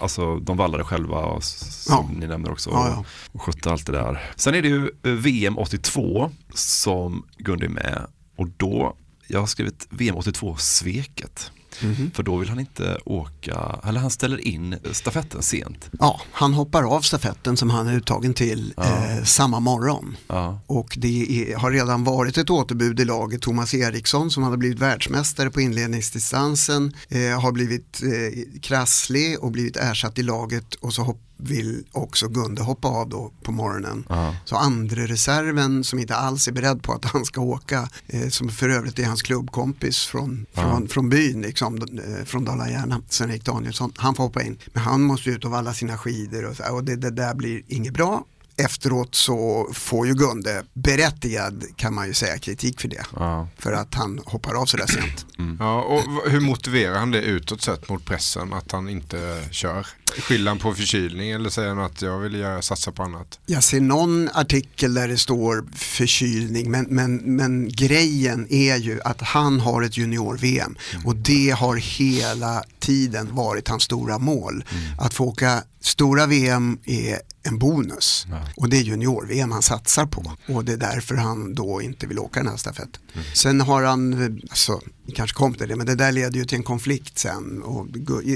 alltså 0.00 0.36
de 0.38 0.56
vallade 0.56 0.84
själva 0.84 1.18
och 1.18 1.44
som 1.44 1.94
Ja. 1.94 2.18
ni 2.20 2.26
nämner 2.26 2.52
också. 2.52 2.70
Ja, 2.70 2.88
ja. 2.88 3.04
Och 3.32 3.42
skötte 3.42 3.70
allt 3.70 3.86
det 3.86 3.92
där. 3.92 4.30
Sen 4.36 4.54
är 4.54 4.62
det 4.62 4.68
ju 4.68 4.90
eh, 5.02 5.12
VM 5.12 5.58
82 5.58 6.30
som 6.54 7.26
Gunde 7.38 7.66
är 7.66 7.70
med 7.70 8.06
och 8.36 8.48
då, 8.56 8.96
jag 9.28 9.40
har 9.40 9.46
skrivit 9.46 9.86
VM 9.90 10.16
82 10.16 10.56
sveket. 10.56 11.50
Mhm. 11.82 12.10
För 12.14 12.22
då 12.22 12.36
vill 12.36 12.48
han 12.48 12.60
inte 12.60 12.98
åka, 13.04 13.80
eller 13.84 14.00
han 14.00 14.10
ställer 14.10 14.46
in 14.46 14.76
stafetten 14.92 15.42
sent. 15.42 15.90
Ja, 15.98 16.20
han 16.32 16.54
hoppar 16.54 16.82
av 16.82 17.00
stafetten 17.00 17.56
som 17.56 17.70
han 17.70 17.88
är 17.88 17.96
uttagen 17.96 18.34
till 18.34 18.74
eh, 18.76 19.24
samma 19.24 19.60
morgon. 19.60 20.16
Ja. 20.26 20.60
Och 20.66 20.94
det 21.00 21.52
är, 21.52 21.56
har 21.56 21.70
redan 21.70 22.04
varit 22.04 22.38
ett 22.38 22.50
återbud 22.50 23.00
i 23.00 23.04
laget. 23.04 23.42
Thomas 23.42 23.74
Eriksson 23.74 24.30
som 24.30 24.42
hade 24.42 24.56
blivit 24.56 24.78
världsmästare 24.78 25.50
på 25.50 25.60
inledningsdistansen 25.60 26.92
eh, 27.08 27.40
har 27.40 27.52
blivit 27.52 28.00
eh, 28.02 28.60
krasslig 28.62 29.40
och 29.40 29.50
blivit 29.50 29.76
ersatt 29.76 30.18
i 30.18 30.22
laget 30.22 30.74
och 30.74 30.94
så 30.94 31.02
hopp, 31.02 31.20
vill 31.42 31.84
också 31.92 32.28
Gunde 32.28 32.62
hoppa 32.62 32.88
av 32.88 33.08
då 33.08 33.32
på 33.42 33.52
morgonen. 33.52 34.04
Ja. 34.08 34.34
Så 34.44 34.56
andra 34.56 35.02
reserven 35.06 35.84
som 35.84 35.98
inte 35.98 36.14
alls 36.14 36.48
är 36.48 36.52
beredd 36.52 36.82
på 36.82 36.92
att 36.92 37.04
han 37.04 37.24
ska 37.24 37.40
åka, 37.40 37.88
eh, 38.06 38.28
som 38.28 38.48
för 38.48 38.68
övrigt 38.68 38.98
är 38.98 39.04
hans 39.04 39.22
klubbkompis 39.22 40.06
från, 40.06 40.46
från, 40.52 40.88
från 40.88 41.08
byn, 41.08 41.42
liksom, 41.42 41.76
eh, 41.76 42.24
från 42.24 42.44
Dala-Järna, 42.44 43.02
Sven-Erik 43.08 43.44
Danielsson, 43.44 43.92
han 43.96 44.14
får 44.14 44.24
hoppa 44.24 44.42
in. 44.42 44.58
Men 44.72 44.82
han 44.82 45.02
måste 45.02 45.30
ut 45.30 45.44
och 45.44 45.50
valla 45.50 45.74
sina 45.74 45.98
skidor 45.98 46.44
och, 46.44 46.56
så, 46.56 46.74
och 46.74 46.84
det, 46.84 46.96
det 46.96 47.10
där 47.10 47.34
blir 47.34 47.62
inget 47.68 47.94
bra. 47.94 48.24
Efteråt 48.60 49.14
så 49.14 49.68
får 49.74 50.06
ju 50.06 50.14
Gunde 50.14 50.64
berättigad 50.74 51.64
kan 51.76 51.94
man 51.94 52.06
ju 52.06 52.14
säga 52.14 52.38
kritik 52.38 52.80
för 52.80 52.88
det. 52.88 53.04
Ja. 53.16 53.48
För 53.58 53.72
att 53.72 53.94
han 53.94 54.20
hoppar 54.24 54.54
av 54.54 54.66
sådär 54.66 54.86
sent. 54.86 55.26
Ja, 55.58 55.82
och 55.82 56.30
hur 56.30 56.40
motiverar 56.40 56.98
han 56.98 57.10
det 57.10 57.22
utåt 57.22 57.62
sett 57.62 57.88
mot 57.88 58.04
pressen 58.04 58.52
att 58.52 58.72
han 58.72 58.88
inte 58.88 59.44
kör? 59.50 59.86
Skyller 60.18 60.50
han 60.50 60.58
på 60.58 60.74
förkylning 60.74 61.30
eller 61.30 61.50
säger 61.50 61.68
han 61.68 61.78
att 61.78 62.02
jag 62.02 62.18
vill 62.18 62.34
göra, 62.34 62.62
satsa 62.62 62.92
på 62.92 63.02
annat? 63.02 63.38
Jag 63.46 63.64
ser 63.64 63.80
någon 63.80 64.28
artikel 64.34 64.94
där 64.94 65.08
det 65.08 65.18
står 65.18 65.64
förkylning 65.76 66.70
men, 66.70 66.86
men, 66.88 67.16
men 67.16 67.68
grejen 67.68 68.46
är 68.50 68.76
ju 68.76 69.00
att 69.04 69.20
han 69.20 69.60
har 69.60 69.82
ett 69.82 69.96
junior-VM 69.96 70.76
och 71.04 71.16
det 71.16 71.50
har 71.50 71.76
hela 71.76 72.64
tiden 72.78 73.34
varit 73.34 73.68
hans 73.68 73.82
stora 73.82 74.18
mål. 74.18 74.64
Att 74.98 75.14
få 75.14 75.24
åka 75.24 75.62
stora 75.80 76.26
VM 76.26 76.78
är 76.84 77.18
en 77.42 77.58
bonus. 77.58 78.26
Och 78.56 78.68
det 78.68 78.76
är 78.76 78.82
junior-VM 78.82 79.50
han 79.52 79.62
satsar 79.62 80.06
på. 80.06 80.32
Och 80.48 80.64
det 80.64 80.72
är 80.72 80.76
därför 80.76 81.14
han 81.14 81.54
då 81.54 81.82
inte 81.82 82.06
vill 82.06 82.18
åka 82.18 82.40
den 82.40 82.48
här 82.48 82.56
stafetten. 82.56 83.02
Sen 83.34 83.60
har 83.60 83.82
han, 83.82 84.14
alltså, 84.50 84.80
vi 85.10 85.16
kanske 85.16 85.36
kom 85.36 85.54
till 85.54 85.68
det, 85.68 85.76
men 85.76 85.86
det 85.86 85.94
där 85.94 86.12
leder 86.12 86.38
ju 86.38 86.44
till 86.44 86.56
en 86.56 86.62
konflikt 86.62 87.18
sen. 87.18 87.62
Och 87.62 87.86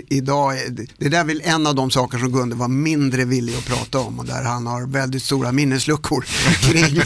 idag 0.08 0.54
det, 0.98 1.08
där 1.08 1.20
är 1.20 1.24
väl 1.24 1.42
en 1.44 1.66
av 1.66 1.74
de 1.74 1.90
saker 1.90 2.18
som 2.18 2.32
Gunde 2.32 2.56
var 2.56 2.68
mindre 2.68 3.24
villig 3.24 3.54
att 3.54 3.66
prata 3.66 3.98
om 3.98 4.18
och 4.18 4.26
där 4.26 4.42
han 4.42 4.66
har 4.66 4.86
väldigt 4.86 5.22
stora 5.22 5.52
minnesluckor 5.52 6.24
kring, 6.60 7.00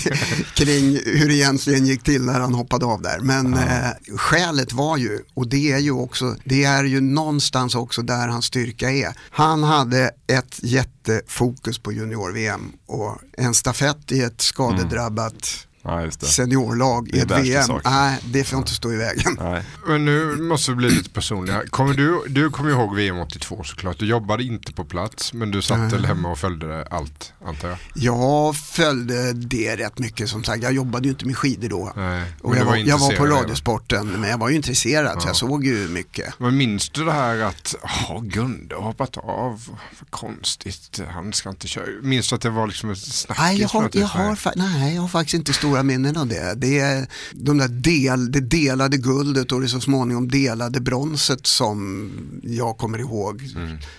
kring 0.55 1.01
hur 1.05 1.29
det 1.29 1.35
egentligen 1.35 1.87
gick 1.87 2.03
till 2.03 2.23
när 2.23 2.41
han 2.41 2.55
hoppade 2.55 2.87
av 2.87 3.03
där. 3.03 3.19
Men 3.21 3.55
eh, 3.55 4.17
skälet 4.17 4.73
var 4.73 4.97
ju, 4.97 5.19
och 5.35 5.49
det 5.49 5.73
är 5.73 5.79
ju 5.79 5.93
också, 5.93 6.37
det 6.45 6.65
är 6.65 6.85
ju 6.85 7.01
någonstans 7.01 7.75
också 7.75 8.03
där 8.03 8.29
hans 8.29 8.45
styrka 8.45 8.91
är. 8.91 9.15
Han 9.31 9.63
hade 9.63 10.11
ett 10.27 10.59
jättefokus 10.63 11.79
på 11.79 11.93
junior-VM 11.93 12.73
och 12.87 13.19
en 13.33 13.55
stafett 13.55 14.13
i 14.13 14.21
ett 14.21 14.41
skadedrabbat 14.41 15.68
Ja, 15.83 16.03
just 16.03 16.21
det. 16.21 16.27
seniorlag 16.27 17.09
i 17.09 17.19
ett 17.21 17.31
VM. 17.31 17.81
Nej, 17.85 18.19
det 18.25 18.45
får 18.45 18.59
inte 18.59 18.75
stå 18.75 18.93
i 18.93 18.97
vägen. 18.97 19.37
Nej. 19.41 19.63
Men 19.87 20.05
nu 20.05 20.37
måste 20.37 20.71
vi 20.71 20.77
bli 20.77 20.91
lite 20.91 21.11
personliga. 21.11 21.63
Kommer 21.71 21.95
du, 21.95 22.23
du 22.29 22.51
kommer 22.51 22.71
ihåg 22.71 22.95
VM 22.97 23.19
82 23.19 23.65
såklart. 23.65 23.99
Du 23.99 24.07
jobbade 24.07 24.43
inte 24.45 24.73
på 24.73 24.85
plats 24.85 25.33
men 25.33 25.51
du 25.51 25.63
satt 25.63 25.93
väl 25.93 26.05
hemma 26.05 26.31
och 26.31 26.39
följde 26.39 26.69
det 26.69 26.87
allt 26.91 27.33
antar 27.47 27.69
jag? 27.69 27.79
Jag 27.95 28.57
följde 28.57 29.33
det 29.33 29.77
rätt 29.77 29.99
mycket 29.99 30.29
som 30.29 30.45
sagt. 30.45 30.63
Jag 30.63 30.73
jobbade 30.73 31.05
ju 31.05 31.11
inte 31.11 31.27
med 31.27 31.37
skidor 31.37 31.69
då. 31.69 31.93
Nej, 31.97 32.23
Och 32.43 32.57
jag, 32.57 32.65
var, 32.65 32.77
jag 32.77 32.99
var 32.99 33.17
på 33.17 33.27
Radiosporten 33.27 34.07
men 34.07 34.31
jag 34.31 34.39
var 34.39 34.49
ju 34.49 34.57
intresserad 34.57 35.23
så 35.23 35.27
Ja. 35.27 35.31
jag 35.31 35.37
såg 35.37 35.65
ju 35.67 35.89
mycket. 35.89 36.35
Men 36.39 36.57
minns 36.57 36.91
du 36.91 37.05
det 37.05 37.13
här 37.13 37.39
att 37.41 37.75
oh, 37.83 38.23
Gunde 38.23 38.75
har 38.75 38.83
hoppat 38.83 39.17
av, 39.17 39.69
vad 40.01 40.11
konstigt, 40.11 41.01
han 41.15 41.33
ska 41.33 41.49
inte 41.51 41.69
köra. 41.69 41.85
Minns 42.03 42.29
du 42.29 42.35
att 42.35 42.41
det 42.43 42.51
var 42.51 42.67
liksom 42.67 42.91
ett 42.91 42.99
snackis? 42.99 43.43
Nej 43.43 43.61
jag, 43.61 43.69
har, 43.69 43.91
jag, 43.93 44.07
har, 44.07 44.53
nej, 44.57 44.95
jag 44.95 45.03
har 45.03 45.09
faktiskt 45.09 45.35
inte 45.35 45.53
stora 45.79 45.83
minnen 45.83 46.17
av 46.17 46.27
det. 46.27 46.55
Det 46.57 46.79
är 46.79 47.07
de 47.33 47.59
där 47.59 47.69
del, 47.69 48.33
det 48.33 48.41
delade 48.41 48.97
guldet 48.97 49.53
och 49.53 49.61
det 49.61 49.69
så 49.69 49.81
småningom 49.81 50.29
delade 50.29 50.81
bronset 50.81 51.47
som 51.47 52.11
jag 52.43 52.79
kommer 52.79 52.99
ihåg 52.99 53.43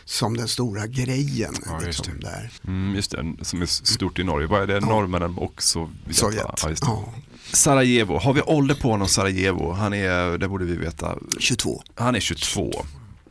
som 0.06 0.38
den 0.38 0.48
stora 0.48 0.88
grejen. 0.88 1.54
liksom, 1.86 2.20
där. 2.20 2.52
Mm, 2.68 2.96
just 2.96 3.12
det, 3.12 3.36
som 3.42 3.62
är 3.62 3.66
stort 3.66 4.20
i 4.20 4.24
Norge. 4.24 4.48
Vad 4.48 4.62
är 4.62 4.68
det? 4.68 4.80
Norrmännen 4.80 5.38
och 5.38 5.62
Sovjet? 5.62 6.16
Sovjet? 6.16 6.46
Ja, 6.64 6.70
just 6.70 6.82
det. 6.84 6.90
ja. 6.90 7.14
Sarajevo, 7.54 8.20
har 8.20 8.34
vi 8.34 8.42
ålder 8.42 8.76
på 8.76 8.92
honom 8.92 9.08
Sarajevo? 9.08 9.72
Han 9.72 9.94
är, 9.94 10.38
det 10.38 10.48
borde 10.48 10.66
vi 10.66 10.78
veta. 10.78 11.18
22. 11.40 11.84
Han 11.96 12.16
är 12.16 12.20
22. 12.20 12.72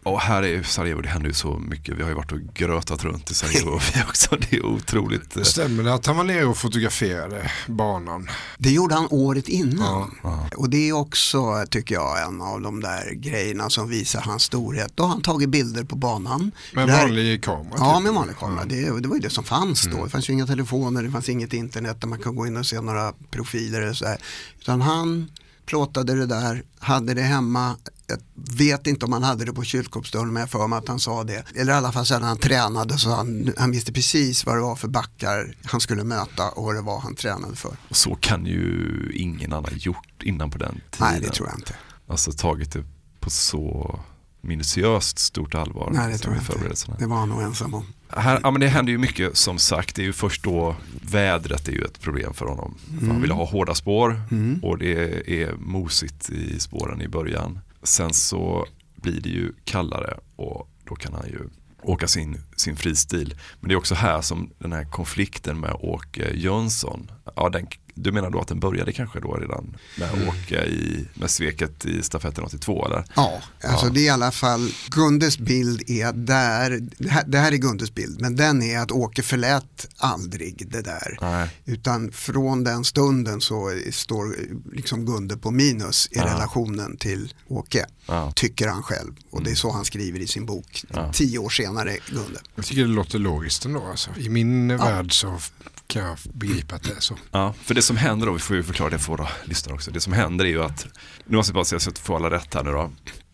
Och 0.09 0.21
här 0.21 0.43
är 0.43 0.63
Sarajevo, 0.63 1.01
det 1.01 1.09
händer 1.09 1.29
ju 1.29 1.35
så 1.35 1.59
mycket. 1.59 1.97
Vi 1.99 2.03
har 2.03 2.09
ju 2.09 2.15
varit 2.15 2.33
och 2.33 2.39
grötat 2.55 3.05
runt 3.05 3.31
i 3.31 3.35
Sarajevo 3.35 3.81
vi 3.95 4.03
också. 4.03 4.37
Det 4.51 4.57
är 4.57 4.67
otroligt. 4.67 5.47
Stämmer 5.47 5.83
det 5.83 5.95
att 5.95 6.07
han 6.07 6.17
var 6.17 6.25
nere 6.25 6.45
och 6.45 6.57
fotograferade 6.57 7.51
banan? 7.67 8.29
Det 8.59 8.71
gjorde 8.71 8.95
han 8.95 9.07
året 9.11 9.49
innan. 9.49 10.15
Och 10.57 10.71
det 10.71 10.89
är 10.89 10.93
också, 10.93 11.65
tycker 11.71 11.95
jag, 11.95 12.23
en 12.29 12.41
av 12.43 12.61
de 12.61 12.81
där 12.81 13.15
grejerna 13.15 13.71
som 13.71 13.89
visar 13.89 14.21
hans 14.21 14.43
storhet. 14.43 14.93
Då 14.95 15.03
har 15.03 15.11
han 15.11 15.23
tagit 15.23 15.49
bilder 15.49 15.85
på 15.85 15.97
banan. 15.97 16.51
Med 16.73 16.89
Det 16.89 16.93
här- 16.93 17.03
vanlig 17.07 17.45
kamera? 17.45 17.75
Ja, 17.79 17.95
typ. 17.95 18.03
med 18.05 18.13
vanlig 18.15 18.37
kamera. 18.39 18.65
Det, 18.65 19.01
det 19.01 19.09
var 19.09 19.15
ju 19.17 19.21
det 19.23 19.31
som 19.31 19.45
fanns 19.45 19.87
Mm. 19.87 19.99
då. 19.99 20.05
Det 20.05 20.11
fanns 20.11 20.29
ju 20.29 20.33
inga 20.33 20.47
telefoner, 20.47 21.03
det 21.03 21.11
fanns 21.11 21.29
inget 21.29 21.53
internet 21.53 22.01
där 22.01 22.09
man 22.09 22.19
kan 22.19 22.37
gå 22.37 22.47
in 22.47 22.57
och 22.57 22.67
se 22.67 22.81
några 22.81 23.13
profiler 23.31 23.81
eller 23.83 23.93
så 23.93 24.07
här. 24.07 24.19
Utan 24.61 24.81
han 24.81 25.31
plåtade 25.67 26.15
det 26.15 26.27
där, 26.27 26.63
hade 26.79 27.15
det 27.15 27.23
hemma. 27.23 27.77
Jag 28.09 28.19
vet 28.57 28.87
inte 28.87 29.07
om 29.07 29.13
han 29.13 29.23
hade 29.23 29.45
det 29.45 29.53
på 29.53 29.63
kylskåpsdörren 29.63 30.33
men 30.33 30.41
jag 30.41 30.51
för 30.51 30.67
mig 30.67 30.79
att 30.79 30.89
han 30.89 31.01
sa 31.01 31.25
det. 31.25 31.45
Eller 31.57 31.73
i 31.73 31.77
alla 31.77 31.93
fall 31.93 32.07
så 32.07 32.19
när 32.19 32.27
han 32.27 32.39
tränade 32.39 32.99
så 32.99 33.11
han, 33.11 33.53
han 33.57 33.71
visste 33.71 33.93
precis 33.93 34.47
vad 34.47 34.57
det 34.57 34.61
var 34.61 34.77
för 34.77 34.89
backar 34.89 35.55
han 35.65 35.81
skulle 35.81 36.05
möta 36.05 36.49
och 36.49 36.65
vad 36.65 36.75
det 36.75 36.83
var 36.83 37.01
han 37.01 37.15
tränade 37.15 37.57
för. 37.57 37.77
Och 37.89 37.97
så 37.97 38.15
kan 38.15 38.47
ju 38.47 39.13
ingen 39.15 39.53
annan 39.53 39.73
gjort 39.77 40.23
innan 40.23 40.51
på 40.51 40.59
den 40.59 40.81
tiden. 40.91 41.09
Nej, 41.13 41.21
det 41.21 41.29
tror 41.29 41.49
jag 41.49 41.59
inte. 41.59 41.75
Alltså 42.09 42.33
tagit 42.33 42.73
det 42.73 42.85
på 43.21 43.31
så 43.31 44.01
minutiöst 44.41 45.19
stort 45.19 45.55
allvar. 45.55 45.91
Nej, 45.93 46.13
det 46.13 46.19
tror 46.19 46.35
jag 46.35 46.71
inte. 46.71 46.97
Det 46.99 47.07
var 47.07 47.17
han 47.17 47.29
nog 47.29 47.43
ensam 47.43 47.75
om. 47.75 47.87
Här, 48.09 48.41
ja, 48.43 48.51
men 48.51 48.61
det 48.61 48.69
händer 48.69 48.93
ju 48.93 48.99
mycket 48.99 49.37
som 49.37 49.59
sagt. 49.59 49.97
Det 49.97 50.03
är 50.03 50.07
ju 50.07 50.13
först 50.13 50.43
då 50.43 50.77
vädret 51.03 51.69
är 51.69 51.73
ju 51.73 51.85
ett 51.85 52.01
problem 52.01 52.35
för 52.35 52.47
honom. 52.47 52.75
Mm. 52.93 53.11
Han 53.11 53.21
vill 53.23 53.31
ha 53.31 53.45
hårda 53.45 53.75
spår 53.75 54.23
och 54.63 54.79
det 54.79 55.23
är 55.43 55.53
mosigt 55.53 56.31
i 56.31 56.61
spåren 56.61 57.03
i 57.03 57.09
början. 57.09 57.61
Sen 57.83 58.15
så 58.15 58.67
blir 58.97 59.21
det 59.21 59.29
ju 59.29 59.53
kallare 59.65 60.19
och 60.37 60.69
då 60.85 60.95
kan 60.95 61.15
han 61.15 61.27
ju 61.27 61.39
åka 61.83 62.09
sin, 62.09 62.41
sin 62.57 62.77
fristil. 62.77 63.35
Men 63.61 63.69
det 63.69 63.75
är 63.75 63.79
också 63.79 63.95
här 63.95 64.21
som 64.21 64.51
den 64.59 64.73
här 64.73 64.85
konflikten 64.85 65.61
med 65.61 65.77
Åke 65.81 66.31
Jönsson, 66.35 67.11
ja, 67.37 67.49
den, 67.49 67.67
du 68.03 68.13
menar 68.13 68.31
då 68.31 68.41
att 68.41 68.49
den 68.49 68.61
började 68.61 68.93
kanske 68.93 69.21
då 69.21 69.35
redan 69.35 69.77
med 69.99 70.29
Åke 70.29 70.65
i, 70.65 71.07
med 71.15 71.31
sveket 71.31 71.85
i 71.85 72.03
stafetten 72.03 72.45
82 72.45 72.87
eller? 72.87 73.05
Ja, 73.17 73.43
alltså 73.65 73.87
det 73.87 74.01
är 74.01 74.05
i 74.05 74.09
alla 74.09 74.31
fall, 74.31 74.71
Gundes 74.89 75.39
bild 75.39 75.83
är 75.91 76.13
där, 76.13 76.81
det 76.99 77.09
här, 77.09 77.25
det 77.27 77.39
här 77.39 77.53
är 77.53 77.57
Gundes 77.57 77.95
bild, 77.95 78.21
men 78.21 78.37
den 78.37 78.63
är 78.63 78.79
att 78.79 78.91
Åke 78.93 79.23
förlät 79.23 79.89
aldrig 79.97 80.69
det 80.71 80.83
där. 80.83 81.19
Nej. 81.21 81.51
Utan 81.65 82.13
från 82.13 82.65
den 82.65 82.85
stunden 82.85 83.41
så 83.41 83.79
står 83.93 84.35
liksom 84.77 85.05
Gunde 85.07 85.37
på 85.37 85.51
minus 85.51 86.07
i 86.07 86.19
Ja. 86.19 86.25
relationen 86.27 86.97
till 86.97 87.33
Åke, 87.49 87.87
Ja. 88.07 88.33
tycker 88.37 88.69
han 88.69 88.83
själv. 88.83 89.13
Och 89.31 89.43
det 89.43 89.51
är 89.51 89.55
så 89.55 89.71
han 89.73 89.85
skriver 89.85 90.21
i 90.21 90.27
sin 90.27 90.47
bok, 90.47 90.85
Ja. 90.89 91.13
tio 91.13 91.39
år 91.39 91.51
senare, 91.51 91.97
Gunde. 92.11 92.41
Jag 92.55 92.65
tycker 92.65 92.81
det 92.83 92.89
låter 92.89 93.19
logiskt 93.19 93.65
ändå. 93.65 93.83
Alltså. 93.91 94.11
I 94.19 94.29
min 94.29 94.69
värld 94.77 95.13
så 95.21 95.39
kan 95.87 96.05
jag 96.05 96.19
begripa 96.33 96.75
att 96.75 96.83
det 96.83 96.91
är 96.97 97.01
så. 97.01 97.17
Ja, 97.31 97.55
för 97.65 97.75
det 97.75 97.83
som 97.89 97.97
händer 97.97 98.27
då, 98.27 98.33
vi 98.33 98.39
får 98.39 98.57
ju 98.57 98.63
förklara 98.63 98.91
det 98.91 98.99
för 98.99 99.13
våra 99.17 99.29
lyssnare 99.45 99.75
också. 99.75 99.91
Det 99.91 100.01
som 100.01 100.13
händer 100.13 100.45
är 100.45 100.49
ju 100.49 100.63
att, 100.63 100.87
nu 101.25 101.37
måste 101.37 101.51
jag 101.51 101.55
bara 101.55 101.65
säga 101.65 101.81
så 101.81 101.91
att 101.91 101.99
jag 101.99 102.07
får 102.07 102.17
alla 102.17 102.31
rätt 102.31 102.55
här 102.55 102.63
nu 102.65 102.73
då. 102.73 102.91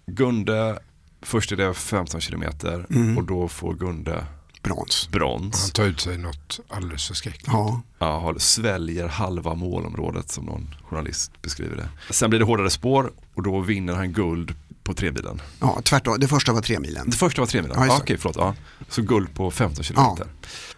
Gunde 0.06 0.78
Först 1.22 1.52
är 1.52 1.56
det 1.56 1.74
15 1.74 2.20
kilometer 2.20 2.86
Mm. 2.90 3.18
och 3.18 3.24
då 3.24 3.48
får 3.48 3.74
Gunde 3.74 4.24
brons. 4.62 5.08
brons. 5.12 5.62
Han 5.62 5.70
tar 5.70 5.84
ut 5.84 6.00
sig 6.00 6.18
något 6.18 6.60
alldeles 6.68 7.08
förskräckligt. 7.08 7.46
Ja. 7.46 7.82
Ja, 7.98 8.34
sväljer 8.38 9.08
halva 9.08 9.54
målområdet 9.54 10.30
som 10.30 10.44
någon 10.44 10.74
journalist 10.90 11.42
beskriver 11.42 11.76
det. 11.76 11.88
Sen 12.12 12.30
blir 12.30 12.40
det 12.40 12.46
hårdare 12.46 12.70
spår 12.70 13.12
och 13.34 13.42
då 13.42 13.60
vinner 13.60 13.94
han 13.94 14.12
guld 14.12 14.54
på 14.82 14.94
tremilen. 14.94 15.42
Ja, 15.60 15.80
tvärtom. 15.84 16.16
Det 16.20 16.28
första 16.28 16.52
var 16.52 16.60
tre 16.62 16.78
milen. 16.80 17.10
Det 17.10 17.16
första 17.16 17.42
var 17.42 17.46
tremilen? 17.46 17.76
Ja, 17.78 17.86
Ja, 17.86 17.92
det. 17.94 17.98
Okej, 18.02 18.16
förlåt. 18.18 18.36
Ja. 18.36 18.54
Så 18.88 19.02
guld 19.02 19.34
på 19.34 19.50
15 19.50 19.84
kilometer. 19.84 20.26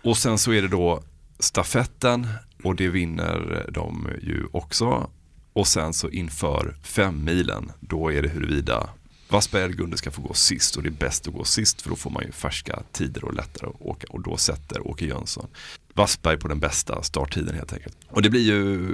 Och 0.02 0.16
sen 0.18 0.38
så 0.38 0.52
är 0.52 0.62
det 0.62 0.68
då 0.68 1.02
stafetten 1.38 2.26
och 2.66 2.76
det 2.76 2.88
vinner 2.88 3.66
de 3.72 4.08
ju 4.22 4.46
också. 4.52 5.10
Och 5.52 5.66
sen 5.66 5.92
så 5.92 6.10
inför 6.10 6.76
fem 6.82 7.24
milen 7.24 7.72
då 7.80 8.12
är 8.12 8.22
det 8.22 8.28
huruvida 8.28 8.90
Wassberg 9.28 9.62
eller 9.62 9.74
Gunde 9.74 9.96
ska 9.96 10.10
få 10.10 10.22
gå 10.22 10.34
sist 10.34 10.76
och 10.76 10.82
det 10.82 10.88
är 10.88 10.90
bäst 10.90 11.28
att 11.28 11.34
gå 11.34 11.44
sist 11.44 11.82
för 11.82 11.90
då 11.90 11.96
får 11.96 12.10
man 12.10 12.22
ju 12.22 12.32
färska 12.32 12.82
tider 12.92 13.24
och 13.24 13.34
lättare 13.34 13.70
att 13.70 13.80
åka 13.80 14.06
och 14.10 14.22
då 14.22 14.36
sätter 14.36 14.86
Åke 14.86 15.06
Jönsson 15.06 15.46
Wassberg 15.94 16.38
på 16.38 16.48
den 16.48 16.60
bästa 16.60 17.02
starttiden 17.02 17.54
helt 17.54 17.72
enkelt. 17.72 17.96
Och 18.08 18.22
det 18.22 18.30
blir 18.30 18.40
ju, 18.40 18.88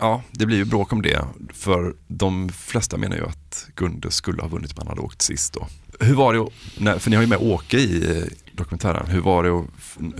ja, 0.00 0.22
det 0.30 0.46
blir 0.46 0.56
ju 0.56 0.64
bråk 0.64 0.92
om 0.92 1.02
det 1.02 1.24
för 1.52 1.94
de 2.06 2.48
flesta 2.48 2.96
menar 2.96 3.16
ju 3.16 3.26
att 3.26 3.68
Gunde 3.74 4.10
skulle 4.10 4.42
ha 4.42 4.48
vunnit 4.48 4.72
om 4.72 4.78
han 4.78 4.86
hade 4.86 5.00
åkt 5.00 5.22
sist 5.22 5.52
då. 5.52 5.66
Hur 6.00 6.14
var 6.14 6.34
det, 6.34 7.00
för 7.00 7.10
ni 7.10 7.16
har 7.16 7.22
ju 7.22 7.28
med 7.28 7.38
Åke 7.38 7.78
i 7.78 8.24
dokumentären, 8.56 9.06
hur 9.06 9.20
var 9.20 9.42
det, 9.44 9.50
att- 9.50 9.64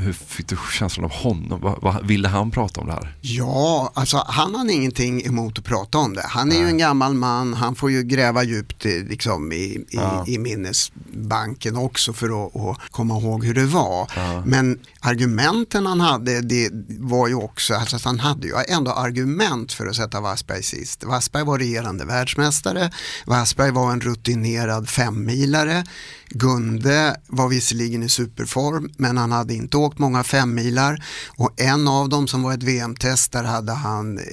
hur 0.05 0.13
fick 0.13 0.49
du 0.49 0.57
känslan 0.73 1.05
av 1.05 1.13
honom? 1.13 1.61
Vad, 1.61 1.79
vad 1.83 2.07
ville 2.07 2.29
han 2.29 2.51
prata 2.51 2.81
om 2.81 2.87
det 2.87 2.93
här? 2.93 3.17
Ja, 3.21 3.93
alltså 3.95 4.25
han 4.29 4.55
har 4.55 4.71
ingenting 4.71 5.27
emot 5.27 5.59
att 5.59 5.65
prata 5.65 5.99
om 5.99 6.15
det. 6.15 6.23
Han 6.27 6.53
är 6.53 6.57
ju 6.57 6.67
en 6.67 6.79
gammal 6.79 7.15
man, 7.15 7.55
han 7.55 7.75
får 7.75 7.91
ju 7.91 8.03
gräva 8.03 8.43
djupt 8.43 8.87
i, 8.87 9.03
liksom, 9.03 9.53
i, 9.53 9.57
i, 9.57 9.85
Ja. 9.91 10.25
i 10.27 10.39
minnesbanken 10.39 11.77
också 11.77 12.13
för 12.13 12.47
att, 12.47 12.57
att 12.57 12.91
komma 12.91 13.19
ihåg 13.19 13.45
hur 13.45 13.55
det 13.55 13.67
var. 13.67 14.11
Men 14.47 14.79
argumenten 15.01 15.87
han 15.87 16.01
hade, 16.01 16.41
det 16.41 16.71
var 16.99 17.29
ju 17.29 17.35
också, 17.35 17.75
alltså 17.75 17.97
att 17.97 18.05
han 18.05 18.21
hade 18.21 18.47
ju 18.47 18.53
ändå 18.69 18.91
argument 18.93 19.73
för 19.73 19.87
att 19.87 19.97
sätta 19.97 20.21
Wassberg 20.21 20.63
sist. 20.63 21.05
Wassberg 21.05 21.45
var 21.45 21.59
regerande 21.59 22.05
världsmästare, 22.05 22.91
Wassberg 23.27 23.71
var 23.71 23.93
en 23.93 24.01
rutinerad 24.01 24.89
femmilare, 24.89 25.85
Gunde 26.29 27.17
var 27.27 27.49
visserligen 27.49 28.03
i 28.03 28.09
superform 28.09 28.91
men 28.97 29.17
han 29.17 29.33
hade 29.33 29.55
inte 29.55 29.77
åkt 29.77 29.99
många 29.99 30.25
femmilar 30.25 31.05
och 31.29 31.61
en 31.61 31.89
av 31.89 32.09
dem 32.09 32.29
som 32.29 32.43
var 32.43 32.55
ett 32.55 32.63
VM-test 32.63 33.33
där 33.33 33.45
hade 33.45 33.73
han 33.73 34.19
eh, 34.19 34.25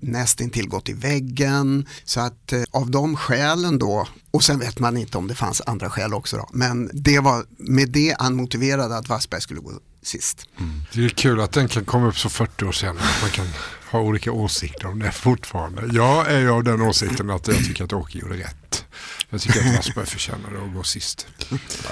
nästintill 0.00 0.68
gått 0.68 0.88
i 0.88 0.92
väggen. 0.92 1.86
Så 2.04 2.20
att 2.20 2.52
eh, 2.52 2.62
av 2.70 2.90
de 2.90 3.16
skälen 3.16 3.78
då, 3.78 4.08
och 4.30 4.44
sen 4.44 4.58
vet 4.58 4.78
man 4.78 4.96
inte 4.96 5.18
om 5.18 5.28
det 5.28 5.34
fanns 5.34 5.62
andra 5.66 5.90
skäl 5.90 6.14
också 6.14 6.36
då, 6.36 6.48
men 6.52 6.90
det 6.92 7.20
var 7.20 7.44
med 7.58 7.88
det 7.88 8.16
han 8.18 8.34
motiverade 8.34 8.96
att 8.96 9.08
Wassberg 9.08 9.40
skulle 9.40 9.60
gå 9.60 9.72
sist. 10.02 10.48
Mm. 10.58 10.82
Det 10.92 11.04
är 11.04 11.08
kul 11.08 11.40
att 11.40 11.52
den 11.52 11.68
kan 11.68 11.84
komma 11.84 12.06
upp 12.06 12.18
så 12.18 12.28
40 12.28 12.64
år 12.64 12.72
senare. 12.72 13.04
Att 13.04 13.22
man 13.22 13.30
kan 13.30 13.46
ha 13.90 14.00
olika 14.00 14.32
åsikter 14.32 14.86
om 14.86 14.98
det 14.98 15.12
fortfarande. 15.12 15.82
Jag 15.92 16.32
är 16.32 16.40
ju 16.40 16.50
av 16.50 16.64
den 16.64 16.82
åsikten 16.82 17.30
att 17.30 17.48
jag 17.48 17.56
tycker 17.56 17.84
att 17.84 17.92
Åke 17.92 18.18
gjorde 18.18 18.34
rätt. 18.34 18.81
Jag 19.30 19.40
tycker 19.40 19.60
att 19.60 19.76
Wassberg 19.76 20.06
förtjänade 20.06 20.64
att 20.64 20.74
gå 20.74 20.82
sist. 20.82 21.26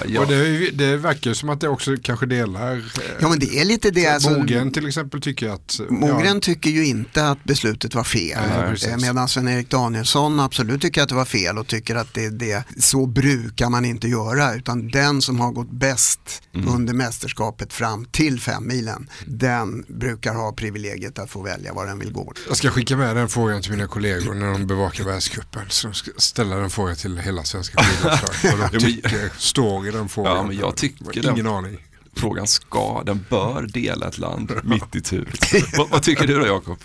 ja. 0.07 0.21
Och 0.21 0.27
det, 0.27 0.69
det 0.71 0.97
verkar 0.97 1.33
som 1.33 1.49
att 1.49 1.61
det 1.61 1.67
också 1.69 1.95
kanske 2.03 2.25
delar. 2.25 2.77
eh, 2.77 2.81
Ja 3.21 3.29
men 3.29 3.39
det 3.39 3.59
är 3.59 3.65
lite 3.65 3.91
det. 3.91 4.07
Alltså, 4.07 4.29
Mogren 4.29 4.71
till 4.71 4.87
exempel 4.87 5.21
tycker 5.21 5.49
att... 5.49 5.79
Mogren 5.89 6.41
tycker 6.41 6.69
ju 6.69 6.85
inte 6.85 7.27
att 7.27 7.43
beslutet 7.43 7.95
var 7.95 8.03
fel. 8.03 8.39
Nej. 8.49 8.91
Eh, 8.91 8.97
Medan 8.97 9.27
Sven-Erik 9.27 9.69
Danielsson 9.69 10.39
absolut 10.39 10.81
tycker 10.81 11.01
att 11.03 11.09
det 11.09 11.15
var 11.15 11.25
fel 11.25 11.57
och 11.57 11.67
tycker 11.67 11.95
att 11.95 12.13
det, 12.13 12.29
det, 12.29 12.63
så 12.79 13.05
brukar 13.05 13.69
man 13.69 13.85
inte 13.85 14.07
göra. 14.07 14.55
Utan 14.55 14.87
den 14.87 15.21
som 15.21 15.39
har 15.39 15.51
gått 15.51 15.71
bäst 15.71 16.19
Mm. 16.53 16.67
under 16.75 16.93
mästerskapet 16.93 17.73
fram 17.73 18.05
till 18.05 18.39
fem 18.41 18.67
milen 18.67 19.09
den 19.25 19.85
brukar 19.87 20.33
ha 20.33 20.51
privilegiet 20.53 21.19
att 21.19 21.29
få 21.29 21.41
välja 21.43 21.73
var 21.73 21.85
den 21.85 21.99
vill 21.99 22.11
gå. 22.13 22.33
Jag 22.47 22.57
ska 22.57 22.69
skicka 22.71 22.97
med 22.97 23.15
den 23.15 23.29
frågan 23.29 23.61
till 23.61 23.71
mina 23.71 23.87
kollegor 23.87 24.33
när 24.33 24.51
de 24.51 24.67
bevakar 24.67 25.03
världscupen. 25.03 25.61
Så 25.69 25.93
ska 25.93 26.11
ställa 26.17 26.55
den 26.55 26.69
frågan 26.69 26.95
till 27.01 27.17
hela 27.17 27.43
svenska 27.43 27.83
skidåkare. 27.83 28.57
Vad 28.57 28.71
de 28.71 28.79
tycker 28.79 29.31
står 29.37 29.87
i 29.87 29.91
den 29.91 30.09
frågan. 30.09 30.35
Ja, 30.35 30.43
men 30.43 30.57
jag 30.57 30.75
tycker 30.75 31.17
Ingen 31.23 31.35
den, 31.35 31.47
aning. 31.47 31.77
frågan 32.15 32.47
ska, 32.47 33.03
den 33.05 33.25
bör 33.29 33.67
dela 33.73 34.07
ett 34.07 34.17
land 34.17 34.51
mitt 34.63 34.95
i 34.95 35.01
tur. 35.01 35.33
vad, 35.77 35.89
vad 35.89 36.03
tycker 36.03 36.27
du 36.27 36.39
då 36.39 36.45
Jakob? 36.45 36.77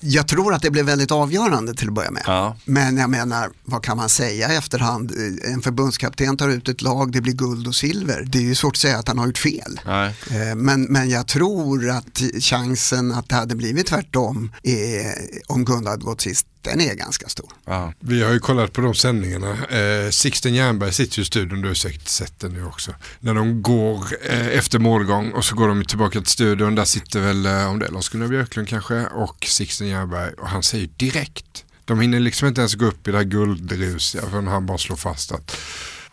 Jag 0.00 0.28
tror 0.28 0.54
att 0.54 0.62
det 0.62 0.70
blev 0.70 0.84
väldigt 0.86 1.10
avgörande 1.10 1.74
till 1.74 1.88
att 1.88 1.94
börja 1.94 2.10
med. 2.10 2.22
Ja. 2.26 2.56
Men 2.64 2.96
jag 2.96 3.10
menar, 3.10 3.50
vad 3.64 3.82
kan 3.84 3.96
man 3.96 4.08
säga 4.08 4.52
i 4.52 4.56
efterhand? 4.56 5.12
En 5.44 5.62
förbundskapten 5.62 6.36
tar 6.36 6.48
ut 6.48 6.68
ett 6.68 6.82
lag, 6.82 7.12
det 7.12 7.20
blir 7.20 7.32
guld 7.32 7.66
och 7.66 7.74
silver. 7.74 8.24
Det 8.26 8.38
är 8.38 8.42
ju 8.42 8.54
svårt 8.54 8.74
att 8.74 8.80
säga 8.80 8.98
att 8.98 9.08
han 9.08 9.18
har 9.18 9.26
gjort 9.26 9.38
fel. 9.38 9.80
Nej. 9.86 10.14
Eh, 10.30 10.54
Men, 10.54 10.82
men 10.82 11.10
jag 11.10 11.26
tror 11.26 11.90
att 11.90 12.22
chansen 12.40 13.12
att 13.12 13.28
det 13.28 13.34
hade 13.34 13.54
blivit 13.54 13.86
tvärtom 13.86 14.52
är, 14.62 15.14
om 15.46 15.64
Gunnar 15.64 15.90
hade 15.90 16.04
gått 16.04 16.20
sist, 16.20 16.46
den 16.64 16.80
är 16.80 16.94
ganska 16.94 17.28
stor. 17.28 17.48
Vi 18.00 18.22
har 18.22 18.32
ju 18.32 18.38
kollat 18.38 18.72
på 18.72 18.80
de 18.80 18.94
sändningarna. 18.94 19.50
Eh, 19.64 20.10
Sixten 20.10 20.54
Jernberg 20.54 20.92
sitter 20.92 21.18
ju 21.18 21.22
i 21.22 21.26
studion, 21.26 21.62
du 21.62 21.68
har 21.68 21.74
säkert 21.74 22.08
sett 22.08 22.40
den 22.40 22.52
nu 22.52 22.64
också. 22.64 22.94
När 23.20 23.34
de 23.34 23.62
går 23.62 24.04
eh, 24.28 24.46
efter 24.46 24.78
målgång 24.78 25.30
och 25.30 25.44
så 25.44 25.54
går 25.54 25.68
de 25.68 25.84
tillbaka 25.84 26.20
till 26.20 26.30
studion. 26.30 26.74
Där 26.74 26.84
sitter 26.84 27.20
väl, 27.20 27.46
eh, 27.46 27.70
om 27.70 27.78
det 27.78 27.86
är 27.86 27.90
Lars-Gunnar 27.90 28.28
Björklund 28.28 28.68
kanske, 28.68 29.06
och 29.06 29.46
Sixten 29.48 29.88
Jernberg. 29.88 30.32
Och 30.32 30.48
han 30.48 30.62
säger 30.62 30.88
direkt, 30.96 31.64
de 31.84 32.00
hinner 32.00 32.20
liksom 32.20 32.48
inte 32.48 32.60
ens 32.60 32.74
gå 32.74 32.86
upp 32.86 33.08
i 33.08 33.10
det 33.10 33.16
här 33.16 33.24
guldrusiga 33.24 34.22
förrän 34.30 34.46
han 34.46 34.66
bara 34.66 34.78
slår 34.78 34.96
fast 34.96 35.32
att 35.32 35.56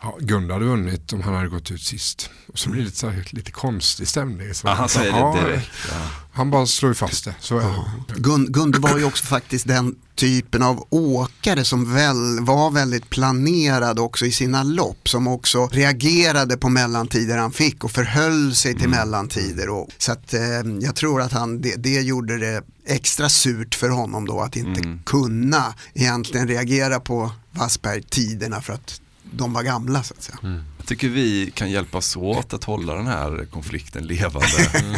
ja, 0.02 0.16
Gunnar 0.20 0.54
hade 0.54 0.66
vunnit 0.66 1.12
om 1.12 1.22
han 1.22 1.34
hade 1.34 1.48
gått 1.48 1.70
ut 1.70 1.82
sist. 1.82 2.30
Och 2.52 2.58
så 2.58 2.70
blir 2.70 2.80
det 2.80 2.84
lite, 2.84 2.98
så 2.98 3.08
här, 3.08 3.28
lite 3.30 3.52
konstig 3.52 4.08
stämning. 4.08 4.54
Så 4.54 4.66
Ja, 4.66 4.72
han 4.72 4.88
säger 4.88 5.12
det 5.12 5.18
ja, 5.18 5.38
direkt. 5.44 5.70
Ja. 5.90 5.96
Han 6.32 6.50
bara 6.50 6.66
slår 6.66 6.90
ju 6.90 6.94
fast 6.94 7.24
det, 7.24 7.34
så 7.40 7.58
det. 7.58 8.20
Gun, 8.20 8.46
Gunde 8.52 8.78
var 8.78 8.98
ju 8.98 9.04
också 9.04 9.24
faktiskt 9.24 9.68
den 9.68 9.94
typen 10.14 10.62
av 10.62 10.86
åkare 10.90 11.64
som 11.64 11.94
väl 11.94 12.40
var 12.40 12.70
väldigt 12.70 13.10
planerad 13.10 13.98
också 13.98 14.26
i 14.26 14.32
sina 14.32 14.62
lopp. 14.62 15.08
Som 15.08 15.26
också 15.26 15.66
reagerade 15.66 16.56
på 16.56 16.68
mellantider 16.68 17.38
han 17.38 17.52
fick 17.52 17.84
och 17.84 17.90
förhöll 17.90 18.54
sig 18.54 18.74
till 18.74 18.88
mellantider. 18.88 19.68
Och, 19.68 19.88
så 19.98 20.12
att, 20.12 20.34
eh, 20.34 20.40
jag 20.80 20.96
tror 20.96 21.20
att 21.20 21.32
han, 21.32 21.60
det, 21.60 21.76
det 21.76 22.00
gjorde 22.00 22.38
det 22.38 22.62
extra 22.86 23.28
surt 23.28 23.74
för 23.74 23.88
honom 23.88 24.26
då 24.26 24.40
att 24.40 24.56
inte 24.56 24.98
kunna 25.06 25.74
egentligen 25.94 26.48
reagera 26.48 27.00
på 27.00 27.32
Wassberg-tiderna 27.50 28.60
för 28.60 28.72
att 28.72 29.01
de 29.32 29.52
var 29.52 29.62
gamla 29.62 30.02
så 30.02 30.14
att 30.14 30.22
säga. 30.22 30.38
Mm. 30.42 30.62
Jag 30.82 30.88
tycker 30.88 31.08
vi 31.08 31.50
kan 31.54 31.70
hjälpas 31.70 32.16
åt 32.16 32.54
att 32.54 32.64
hålla 32.64 32.94
den 32.94 33.06
här 33.06 33.46
konflikten 33.50 34.06
levande. 34.06 34.48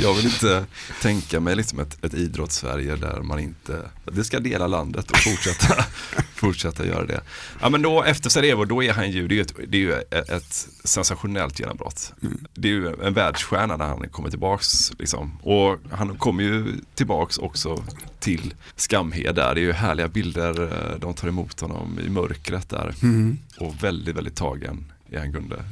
Jag 0.00 0.14
vill 0.14 0.24
inte 0.24 0.66
tänka 1.02 1.40
mig 1.40 1.56
liksom 1.56 1.80
ett, 1.80 2.04
ett 2.04 2.14
idrottssverige 2.14 2.96
där 2.96 3.20
man 3.22 3.38
inte, 3.38 3.80
det 4.04 4.24
ska 4.24 4.40
dela 4.40 4.66
landet 4.66 5.10
och 5.10 5.16
fortsätta, 5.16 5.84
fortsätta 6.34 6.86
göra 6.86 7.06
det. 7.06 7.20
Ja 7.60 7.68
men 7.68 7.82
då 7.82 8.02
efter 8.02 8.30
Sarajevo, 8.30 8.64
då 8.64 8.82
är 8.82 8.92
han 8.92 9.10
ju, 9.10 9.28
det 9.28 9.34
är 9.34 9.36
ju 9.36 9.42
ett, 9.42 9.54
det 9.68 9.76
är 9.76 9.80
ju 9.80 9.92
ett, 10.10 10.68
sensationellt 10.84 11.60
genombrott. 11.60 12.12
Det 12.54 12.68
är 12.68 12.72
ju 12.72 13.02
en 13.02 13.14
världsstjärna 13.14 13.76
när 13.76 13.86
han 13.86 14.08
kommer 14.08 14.30
tillbaks 14.30 14.92
liksom. 14.98 15.38
Och 15.42 15.78
han 15.90 16.18
kommer 16.18 16.42
ju 16.42 16.74
tillbaks 16.94 17.38
också 17.38 17.84
till 18.20 18.54
Skamhed 18.76 19.34
där. 19.34 19.54
Det 19.54 19.60
är 19.60 19.64
ju 19.64 19.72
härliga 19.72 20.08
bilder, 20.08 20.62
eh, 20.62 20.98
de 21.00 21.14
tar 21.14 21.28
emot 21.28 21.60
honom 21.60 21.98
i 22.06 22.08
mörkret 22.08 22.68
där. 22.68 22.94
Mm. 23.02 23.38
Och 23.58 23.84
väldigt, 23.84 24.16
väldigt 24.16 24.36
tagen 24.36 24.90
är 25.14 25.18
han 25.18 25.32
Gunde. 25.32 25.64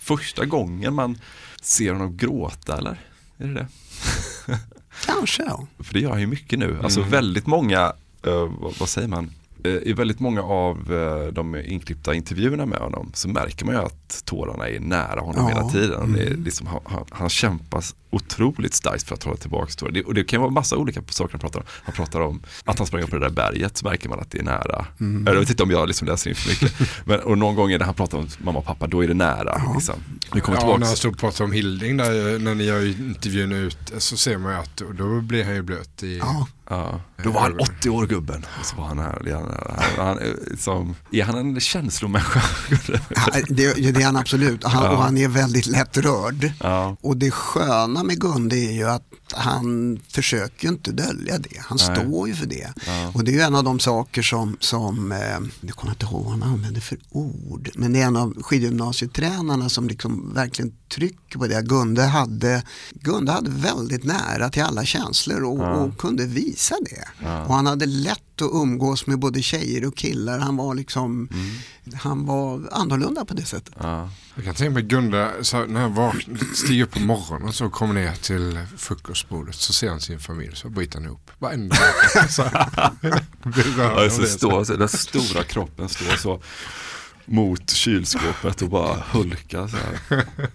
Första 0.00 0.44
gången 0.44 0.94
man 0.94 1.18
ser 1.62 1.92
honom 1.92 2.16
gråta 2.16 2.78
eller? 2.78 3.00
Är 3.38 3.46
det 3.46 3.54
det? 3.54 3.66
Kanske 5.06 5.42
ja. 5.42 5.66
För 5.78 5.94
det 5.94 6.00
gör 6.00 6.10
han 6.10 6.20
ju 6.20 6.26
mycket 6.26 6.58
nu. 6.58 6.78
Alltså 6.82 7.00
Mm. 7.00 7.10
väldigt 7.10 7.46
många, 7.46 7.92
eh, 8.26 8.52
vad, 8.60 8.74
vad 8.78 8.88
säger 8.88 9.08
man? 9.08 9.30
Eh, 9.64 9.70
I 9.72 9.92
väldigt 9.92 10.20
många 10.20 10.42
av 10.42 10.92
eh, 10.94 11.32
de 11.32 11.56
inklippta 11.56 12.14
intervjuerna 12.14 12.66
med 12.66 12.78
honom 12.78 13.10
så 13.14 13.28
märker 13.28 13.64
man 13.66 13.74
ju 13.74 13.80
att 13.80 14.22
tårarna 14.24 14.68
är 14.68 14.80
nära 14.80 15.20
honom 15.20 15.48
Ja. 15.48 15.48
hela 15.48 15.68
tiden. 15.70 16.12
Det 16.12 16.22
är 16.22 16.26
Mm. 16.30 16.44
liksom, 16.44 16.66
han, 16.66 16.80
han, 16.84 17.04
han 17.10 17.28
kämpar 17.28 17.84
otroligt 18.16 18.74
starkt 18.74 19.02
för 19.08 19.14
att 19.14 19.22
hålla 19.22 19.36
tillbaka. 19.36 19.88
Det, 19.90 20.02
och 20.02 20.14
det 20.14 20.24
kan 20.24 20.40
vara 20.40 20.50
massa 20.50 20.76
olika 20.76 21.00
saker 21.08 21.32
han 21.32 21.40
pratar 21.40 21.60
om. 21.60 21.66
Han 21.84 21.94
pratar 21.94 22.20
om 22.20 22.42
att 22.64 22.78
han 22.78 22.86
sprang 22.86 23.02
upp 23.02 23.10
på 23.10 23.16
det 23.16 23.24
där 23.26 23.30
berget 23.34 23.76
så 23.76 23.88
märker 23.88 24.08
man 24.08 24.20
att 24.20 24.30
det 24.30 24.38
är 24.38 24.42
nära. 24.42 24.86
Mm. 25.00 25.26
Jag 25.26 25.40
vet 25.40 25.50
inte 25.50 25.62
om 25.62 25.70
jag 25.70 25.88
liksom 25.88 26.08
läser 26.08 26.30
in 26.30 26.36
för 26.36 26.48
mycket. 26.48 26.72
Men, 27.06 27.20
och 27.20 27.38
någon 27.38 27.54
gång 27.54 27.70
när 27.70 27.80
han 27.80 27.94
pratar 27.94 28.18
om 28.18 28.28
mamma 28.38 28.58
och 28.58 28.64
pappa, 28.64 28.86
då 28.86 29.04
är 29.04 29.08
det 29.08 29.14
nära. 29.14 29.62
Liksom. 29.74 29.94
Vi 30.32 30.40
kommer 30.40 30.56
Ja, 30.56 30.60
tillbaka. 30.60 30.78
när 30.80 30.86
han 30.86 30.96
står 30.96 31.08
och 31.10 31.18
pratar 31.18 31.44
om 31.44 31.52
Hilding 31.52 31.96
där, 31.96 32.38
när 32.38 32.54
ni 32.54 32.64
gör 32.64 32.86
intervjun 32.86 33.52
ut 33.52 33.78
så 33.98 34.16
ser 34.16 34.38
man 34.38 34.52
ju 34.52 34.58
att 34.58 34.76
då- 34.98 35.20
blir 35.20 35.44
han 35.44 35.54
ju 35.54 35.62
blöt 35.62 36.02
i... 36.02 36.18
Ja. 36.18 36.46
Ja, 36.70 37.00
då 37.24 37.30
var 37.30 37.40
han 37.40 37.58
80 37.60 37.90
år 37.90 38.06
gubben. 38.06 38.46
Och 38.60 38.66
så 38.66 38.76
var 38.76 38.84
han 38.84 38.98
här. 38.98 39.32
Han, 39.32 40.06
han, 40.06 40.18
som, 40.58 40.94
är 41.12 41.24
han 41.24 41.38
en 41.38 41.60
känslomänniska? 41.60 42.42
Ja, 43.08 43.22
det, 43.48 43.74
det 43.92 44.00
är 44.02 44.04
han 44.04 44.16
absolut 44.16 44.64
han, 44.64 44.84
Ja. 44.84 44.90
och 44.90 45.02
han 45.02 45.16
är 45.18 45.28
väldigt 45.28 45.66
lättrörd. 45.66 46.52
Ja. 46.60 46.96
Och 47.00 47.16
det 47.16 47.30
sköna 47.30 48.02
med 48.06 48.20
Gunde 48.20 48.56
är 48.56 48.72
ju 48.72 48.88
att 48.88 49.02
han 49.32 50.00
försöker 50.08 50.68
inte 50.68 50.92
dölja 50.92 51.38
det. 51.38 51.58
Han 51.58 51.78
Nej. 51.80 51.96
står 51.96 52.28
ju 52.28 52.34
för 52.34 52.46
det. 52.46 52.72
Ja. 52.86 53.10
Och 53.14 53.24
det 53.24 53.30
är 53.30 53.34
ju 53.34 53.40
en 53.40 53.54
av 53.54 53.64
de 53.64 53.80
saker 53.80 54.22
som, 54.22 54.56
som 54.60 55.12
eh, 55.12 55.18
jag 55.60 55.76
kommer 55.76 55.92
inte 55.92 56.06
ihåg 56.06 56.24
vad 56.24 56.32
han 56.32 56.42
använder 56.42 56.80
för 56.80 56.98
ord, 57.10 57.70
men 57.74 57.92
det 57.92 58.00
är 58.00 58.06
en 58.06 58.16
av 58.16 58.42
skidgymnasietränarna 58.42 59.68
som 59.68 59.88
liksom 59.88 60.34
verkligen 60.34 60.72
trycker 60.88 61.38
på 61.38 61.46
det. 61.46 61.62
Gunde 61.62 62.02
hade, 62.02 62.62
Gunde 62.90 63.32
hade 63.32 63.50
väldigt 63.50 64.04
nära 64.04 64.48
till 64.50 64.62
alla 64.62 64.84
känslor 64.84 65.44
och, 65.44 65.58
Ja. 65.58 65.74
och 65.76 65.98
kunde 65.98 66.26
visa 66.26 66.74
det. 66.90 67.08
Ja. 67.22 67.44
Och 67.44 67.54
han 67.54 67.66
hade 67.66 67.86
lätt 67.86 68.22
att 68.42 68.50
umgås 68.52 69.06
med 69.06 69.18
både 69.18 69.42
tjejer 69.42 69.86
och 69.86 69.96
killar. 69.96 70.38
Han 70.38 70.56
var 70.56 70.74
liksom, 70.74 71.28
han 72.02 72.26
var 72.26 72.68
annorlunda 72.72 73.24
på 73.24 73.34
det 73.34 73.44
sättet. 73.44 73.74
Jag 74.34 74.44
kan 74.44 74.54
tänka 74.54 74.70
mig 74.70 74.82
Gunda, 74.82 75.30
så 75.42 75.66
när 75.66 75.80
han 75.80 76.20
stiger 76.54 76.84
upp 76.84 76.90
på 76.92 77.00
morgonen 77.00 77.48
och 77.48 77.54
så 77.54 77.70
kommer 77.70 77.94
ner 77.94 78.14
till 78.14 78.58
frukostbordet 78.76 79.54
så 79.54 79.72
ser 79.72 79.88
han 79.90 80.00
sin 80.00 80.18
familj 80.20 80.56
så 80.56 80.68
bryter 80.68 80.94
han 80.98 81.04
ihop. 81.04 81.30
Varenda 81.38 81.76
Ja, 83.78 84.10
så 84.10 84.26
står, 84.26 84.64
så, 84.64 84.76
den 84.76 84.88
stora 84.88 85.44
kroppen 85.44 85.88
står 85.88 86.16
så 86.16 86.42
mot 87.24 87.70
kylskåpet 87.70 88.62
och 88.62 88.68
bara 88.68 89.02
hulkar 89.12 89.68
så 89.68 89.76
här. 89.76 90.24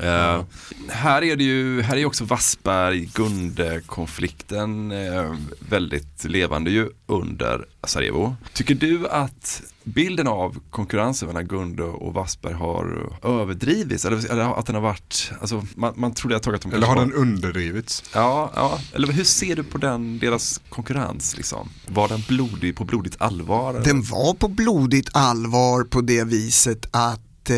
Eh, 0.00 0.44
här 0.88 1.22
är 1.22 1.36
det 1.36 1.44
ju, 1.44 1.82
här 1.82 1.96
är 1.96 2.04
också 2.04 2.24
Wassberg-Gunde-konflikten 2.24 4.92
eh, 4.92 5.34
väldigt 5.68 6.24
levande 6.24 6.70
ju 6.70 6.88
under 7.06 7.64
Sarajevo. 7.84 8.36
Tycker 8.52 8.74
du 8.74 9.08
att 9.08 9.62
bilden 9.84 10.28
av 10.28 10.60
konkurrensen 10.70 11.28
mellan 11.28 11.46
Gunde 11.46 11.82
och 11.82 12.14
Wassberg 12.14 12.54
har 12.54 13.12
överdrivits? 13.22 14.04
Eller, 14.04 14.30
eller 14.30 14.58
att 14.58 14.66
den 14.66 14.74
har 14.74 14.82
varit, 14.82 15.32
alltså 15.40 15.66
man, 15.74 15.94
man 15.96 16.14
trodde 16.14 16.36
ett 16.36 16.42
tag 16.42 16.54
att 16.54 16.62
de 16.62 16.72
Eller 16.72 16.86
har 16.86 16.96
den 16.96 17.12
underdrivits? 17.12 18.04
Ja, 18.14 18.52
ja, 18.54 18.80
eller 18.92 19.12
hur 19.12 19.24
ser 19.24 19.56
du 19.56 19.62
på 19.62 19.78
den, 19.78 20.18
deras 20.18 20.60
konkurrens 20.68 21.36
liksom? 21.36 21.68
Var 21.86 22.08
den 22.08 22.22
blodig, 22.28 22.76
på 22.76 22.84
blodigt 22.84 23.16
allvar? 23.18 23.70
eller? 23.70 23.84
Den 23.84 24.02
var 24.02 24.34
på 24.34 24.48
blodigt 24.48 25.08
allvar 25.12 25.84
på 25.84 26.00
det 26.00 26.24
viset 26.24 26.86
att 26.90 27.50
eh, 27.50 27.56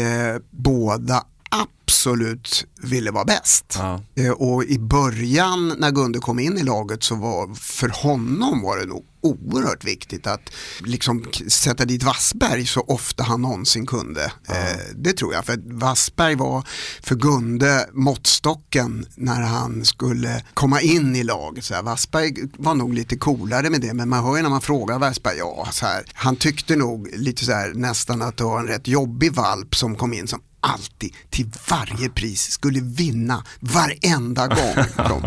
båda 0.50 1.24
absolut 1.54 2.66
ville 2.82 3.10
vara 3.10 3.24
bäst. 3.24 3.78
Eh, 4.14 4.30
och 4.30 4.64
i 4.64 4.78
början 4.78 5.74
när 5.78 5.90
Gunde 5.90 6.18
kom 6.18 6.38
in 6.38 6.58
i 6.58 6.62
laget 6.62 7.02
så 7.02 7.14
var 7.14 7.54
för 7.54 7.88
honom 7.88 8.62
var 8.62 8.76
det 8.78 8.86
nog 8.86 9.04
oerhört 9.24 9.84
viktigt 9.84 10.26
att 10.26 10.50
liksom 10.78 11.24
sätta 11.48 11.84
dit 11.84 12.02
Wassberg 12.02 12.66
så 12.66 12.80
ofta 12.80 13.22
han 13.22 13.42
någonsin 13.42 13.86
kunde. 13.86 14.24
Eh, 14.24 14.80
det 14.94 15.12
tror 15.12 15.34
jag, 15.34 15.44
för 15.44 15.78
Wassberg 15.78 16.34
var 16.34 16.66
för 17.02 17.14
Gunde 17.14 17.88
måttstocken 17.92 19.06
när 19.14 19.40
han 19.40 19.84
skulle 19.84 20.44
komma 20.54 20.80
in 20.80 21.16
i 21.16 21.24
laget. 21.24 21.64
Så 21.64 21.74
här, 21.74 21.82
Wassberg 21.82 22.34
var 22.56 22.74
nog 22.74 22.94
lite 22.94 23.16
coolare 23.16 23.70
med 23.70 23.80
det, 23.80 23.94
men 23.94 24.08
man 24.08 24.24
hör 24.24 24.36
ju 24.36 24.42
när 24.42 24.50
man 24.50 24.60
frågar 24.60 24.98
Wassberg, 24.98 25.36
ja, 25.38 25.68
så 25.72 25.86
här, 25.86 26.04
han 26.14 26.36
tyckte 26.36 26.76
nog 26.76 27.08
lite 27.12 27.44
så 27.44 27.52
här 27.52 27.72
nästan 27.74 28.22
att 28.22 28.36
det 28.36 28.44
var 28.44 28.60
en 28.60 28.66
rätt 28.66 28.88
jobbig 28.88 29.32
valp 29.32 29.76
som 29.76 29.96
kom 29.96 30.12
in 30.14 30.28
som 30.28 30.40
alltid 30.64 31.14
till 31.30 31.50
varje 31.70 32.08
pris 32.08 32.50
skulle 32.50 32.80
vinna 32.80 33.44
varenda 33.60 34.46
gång. 34.46 34.84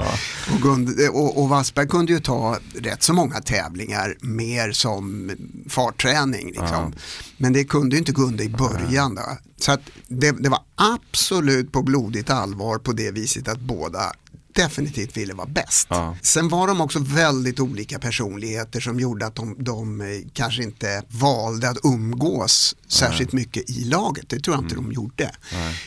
och, 1.12 1.16
och, 1.16 1.42
och 1.42 1.50
Wassberg 1.50 1.88
kunde 1.88 2.12
ju 2.12 2.20
ta 2.20 2.58
rätt 2.76 3.04
så 3.04 3.14
många 3.14 3.42
tävlingar 3.42 4.18
mer 4.22 4.72
som 4.72 5.32
fartträning. 5.70 6.48
Liksom. 6.48 6.94
Men 7.38 7.54
det 7.54 7.64
kunde 7.64 7.96
ju 7.96 8.00
inte 8.00 8.12
Gunde 8.12 8.44
i 8.44 8.50
början. 8.50 9.16
Då. 9.16 9.38
Så 9.58 9.72
att 9.72 9.82
det, 10.08 10.32
det 10.32 10.50
var 10.50 10.64
absolut 10.76 11.72
på 11.72 11.84
blodigt 11.84 12.30
allvar 12.30 12.78
på 12.78 12.92
det 12.92 13.12
viset 13.12 13.48
att 13.48 13.60
båda 13.60 14.14
definitivt 14.58 15.18
ville 15.18 15.34
vara 15.34 15.48
bäst. 15.48 15.88
Sen 16.22 16.50
var 16.50 16.68
de 16.68 16.82
också 16.82 17.00
väldigt 17.00 17.60
olika 17.60 18.00
personligheter 18.00 18.80
som 18.80 19.00
gjorde 19.00 19.26
att 19.26 19.36
de, 19.36 19.56
de 19.60 20.02
eh, 20.02 20.08
kanske 20.34 20.64
inte 20.64 21.04
valde 21.10 21.70
att 21.70 21.78
umgås 21.84 22.76
särskilt 22.88 23.32
mycket 23.32 23.70
i 23.70 23.84
laget. 23.84 24.30
Det 24.30 24.40
tror 24.40 24.56
jag 24.56 24.64
inte 24.64 24.76
de 24.76 24.92
gjorde. 24.92 25.32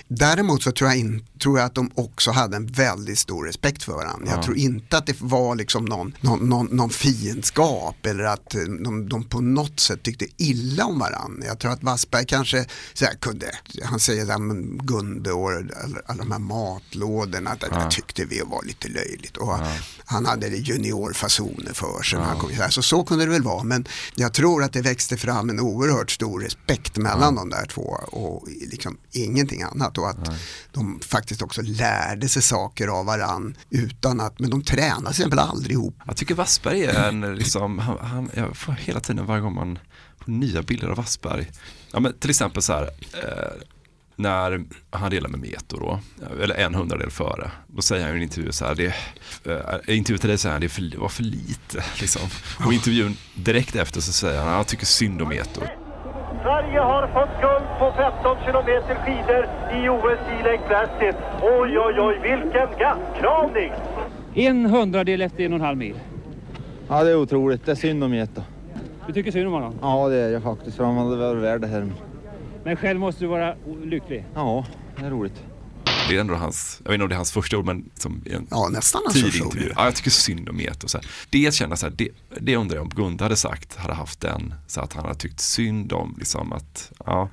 Däremot 0.08 0.62
så 0.62 0.72
tror 0.72 0.90
jag, 0.90 0.98
in, 0.98 1.24
tror 1.42 1.58
jag 1.58 1.66
att 1.66 1.74
de 1.74 1.90
också 1.94 2.30
hade 2.30 2.56
en 2.56 2.66
väldigt 2.66 3.18
stor 3.18 3.44
respekt 3.44 3.82
för 3.82 3.92
varandra. 3.92 4.26
Ja. 4.26 4.34
Jag 4.34 4.44
tror 4.44 4.56
inte 4.56 4.98
att 4.98 5.06
det 5.06 5.20
var 5.20 5.54
liksom 5.54 5.84
någon, 5.84 6.16
någon, 6.20 6.48
någon, 6.48 6.66
någon 6.66 6.90
fiendskap 6.90 8.06
eller 8.06 8.24
att 8.24 8.54
eh, 8.54 8.60
de, 8.60 9.08
de 9.08 9.24
på 9.24 9.40
något 9.40 9.80
sätt 9.80 10.02
tyckte 10.02 10.26
illa 10.36 10.84
om 10.84 10.98
varandra. 10.98 11.46
Jag 11.46 11.58
tror 11.58 11.72
att 11.72 11.82
Wassberg 11.82 12.26
kanske 12.26 12.66
så 12.94 13.04
här, 13.04 13.14
kunde, 13.14 13.46
han 13.84 14.00
säger 14.00 14.26
där 14.26 14.38
men 14.38 14.78
Gunde 14.78 15.32
och 15.32 15.50
alla, 15.50 15.98
alla 16.06 16.18
de 16.18 16.32
här 16.32 16.38
matlådorna, 16.38 17.56
det 17.60 17.68
där 17.68 17.90
tyckte 17.90 18.24
vi 18.24 18.40
var 18.40 18.59
lite 18.62 18.88
löjligt. 18.88 19.36
Och 19.36 19.58
Han 20.04 20.26
hade 20.26 20.48
juniorfasoner 20.48 21.72
för 21.72 22.02
sig. 22.02 22.18
när 22.18 22.26
Han 22.26 22.38
kom, 22.38 22.50
så, 22.50 22.62
här. 22.62 22.70
så 22.70 23.04
kunde 23.04 23.24
det 23.24 23.30
väl 23.30 23.42
vara, 23.42 23.62
men 23.62 23.84
jag 24.14 24.34
tror 24.34 24.62
att 24.64 24.72
det 24.72 24.82
växte 24.82 25.16
fram 25.16 25.50
en 25.50 25.60
oerhört 25.60 26.10
stor 26.10 26.40
respekt 26.40 26.96
mellan 26.96 27.34
de 27.34 27.50
där 27.50 27.66
två 27.66 27.82
och 28.12 28.48
liksom 28.70 28.96
ingenting 29.12 29.62
annat. 29.62 29.98
Och 29.98 30.10
att 30.10 30.32
de 30.72 31.00
faktiskt 31.00 31.42
också 31.42 31.62
lärde 31.62 32.28
sig 32.28 32.42
saker 32.42 32.88
av 32.88 33.06
varann 33.06 33.56
utan 33.70 34.20
att, 34.20 34.38
men 34.38 34.50
de 34.50 34.62
tränade 34.62 35.00
till 35.00 35.10
exempel 35.10 35.38
aldrig 35.38 35.72
ihop. 35.72 35.94
Jag 36.06 36.16
tycker 36.16 36.34
Wassberg 36.34 36.84
är 36.84 37.08
en, 37.08 37.34
liksom, 37.34 37.78
han, 37.78 37.98
han, 38.00 38.30
jag 38.34 38.56
får 38.56 38.72
hela 38.72 39.00
tiden 39.00 39.26
varje 39.26 39.42
gång 39.42 39.54
man 39.54 39.78
får 40.24 40.32
nya 40.32 40.62
bilder 40.62 40.88
av 40.88 40.96
Wassberg. 40.96 41.50
Ja, 41.92 42.00
men 42.00 42.18
till 42.18 42.30
exempel 42.30 42.62
så 42.62 42.72
här, 42.72 42.82
eh, 43.12 43.62
när 44.20 44.64
han 44.90 45.10
delar 45.10 45.28
med 45.28 45.40
Meto 45.40 45.78
då, 45.78 45.98
eller 46.42 46.54
en 46.54 46.74
hundradel 46.74 47.10
före, 47.10 47.50
då 47.66 47.82
säger 47.82 48.06
han 48.06 48.14
i 48.14 48.16
en 48.16 48.22
intervju 48.22 48.52
så 48.52 48.64
här, 48.66 48.74
det, 48.74 48.94
i 49.92 49.94
intervju 49.94 50.18
till 50.18 50.28
dig 50.28 50.38
säger 50.38 50.52
han, 50.52 50.60
det, 50.60 50.68
för, 50.68 50.82
det 50.82 50.98
var 50.98 51.08
för 51.08 51.22
lite. 51.22 51.84
Liksom. 52.00 52.22
Och 52.66 52.72
intervjun 52.72 53.16
direkt 53.34 53.76
efter 53.76 54.00
så 54.00 54.12
säger 54.12 54.40
han, 54.40 54.48
han 54.48 54.64
tycker 54.64 54.86
synd 54.86 55.22
om 55.22 55.28
Meto. 55.28 55.60
Sverige 56.42 56.80
har 56.80 57.06
fått 57.06 57.40
guld 57.40 57.68
på 57.78 57.92
15 57.96 58.36
kilometer 58.46 58.94
skidor 59.04 59.44
i 59.78 59.88
OS 59.88 60.20
i 60.40 60.42
Lake 60.42 60.62
Placid. 60.68 61.14
Oj, 61.42 61.78
oj, 61.78 62.00
oj, 62.00 62.18
vilken 62.22 62.68
gastkramning! 62.78 63.72
En 64.34 64.66
hundradel 64.66 65.22
efter 65.22 65.44
en 65.44 65.52
och 65.52 65.58
en 65.58 65.64
halv 65.64 65.78
mil. 65.78 65.94
Ja, 66.88 67.04
det 67.04 67.10
är 67.10 67.16
otroligt. 67.16 67.66
Det 67.66 67.70
är 67.72 67.76
synd 67.76 68.04
om 68.04 68.14
Geta. 68.14 68.42
Du 69.06 69.12
tycker 69.12 69.32
synd 69.32 69.46
om 69.46 69.52
honom? 69.52 69.74
Ja, 69.82 70.08
det 70.08 70.16
är 70.16 70.30
jag 70.30 70.42
faktiskt. 70.42 70.76
För 70.76 70.84
han 70.84 70.96
hade 70.96 71.16
varit 71.16 71.42
värd 71.42 71.60
det 71.60 71.66
här. 71.66 71.92
Men 72.64 72.76
själv 72.76 73.00
måste 73.00 73.24
du 73.24 73.28
vara 73.28 73.54
lycklig? 73.84 74.24
Ja, 74.34 74.66
det 74.96 75.06
är 75.06 75.10
roligt. 75.10 75.42
Det 76.08 76.16
är 76.16 76.20
ändå 76.20 76.34
hans, 76.34 76.80
jag 76.84 76.90
vet 76.90 76.94
inte 76.94 77.02
om 77.04 77.08
det 77.08 77.14
är 77.14 77.16
hans 77.16 77.32
första 77.32 77.58
ord 77.58 77.64
men 77.64 77.90
som 77.94 78.22
i 78.26 78.32
en 78.32 78.46
Ja, 78.50 78.68
nästan 78.72 79.02
hans 79.04 79.14
tidig 79.14 79.30
första 79.32 79.44
ord. 79.46 79.52
intervju. 79.54 79.72
Ja, 79.76 79.84
jag 79.84 79.94
tycker 79.96 80.10
synd 80.10 80.48
om 80.48 80.56
Meto. 80.56 80.88
Så 80.88 80.98
här. 80.98 81.06
Det 81.30 81.54
känner 81.54 81.70
jag 81.70 81.78
så 81.78 81.86
här, 81.86 81.94
det, 81.96 82.08
det 82.40 82.56
undrar 82.56 82.76
jag 82.76 82.82
om 82.82 82.88
Gunde 82.88 83.24
hade 83.24 83.36
sagt, 83.36 83.76
hade 83.76 83.94
haft 83.94 84.20
den, 84.20 84.54
så 84.66 84.80
att 84.80 84.92
han 84.92 85.04
hade 85.04 85.14
tyckt 85.18 85.40
synd 85.40 85.92
om 85.92 86.14
liksom 86.18 86.52
att, 86.52 86.92
ja. 87.06 87.28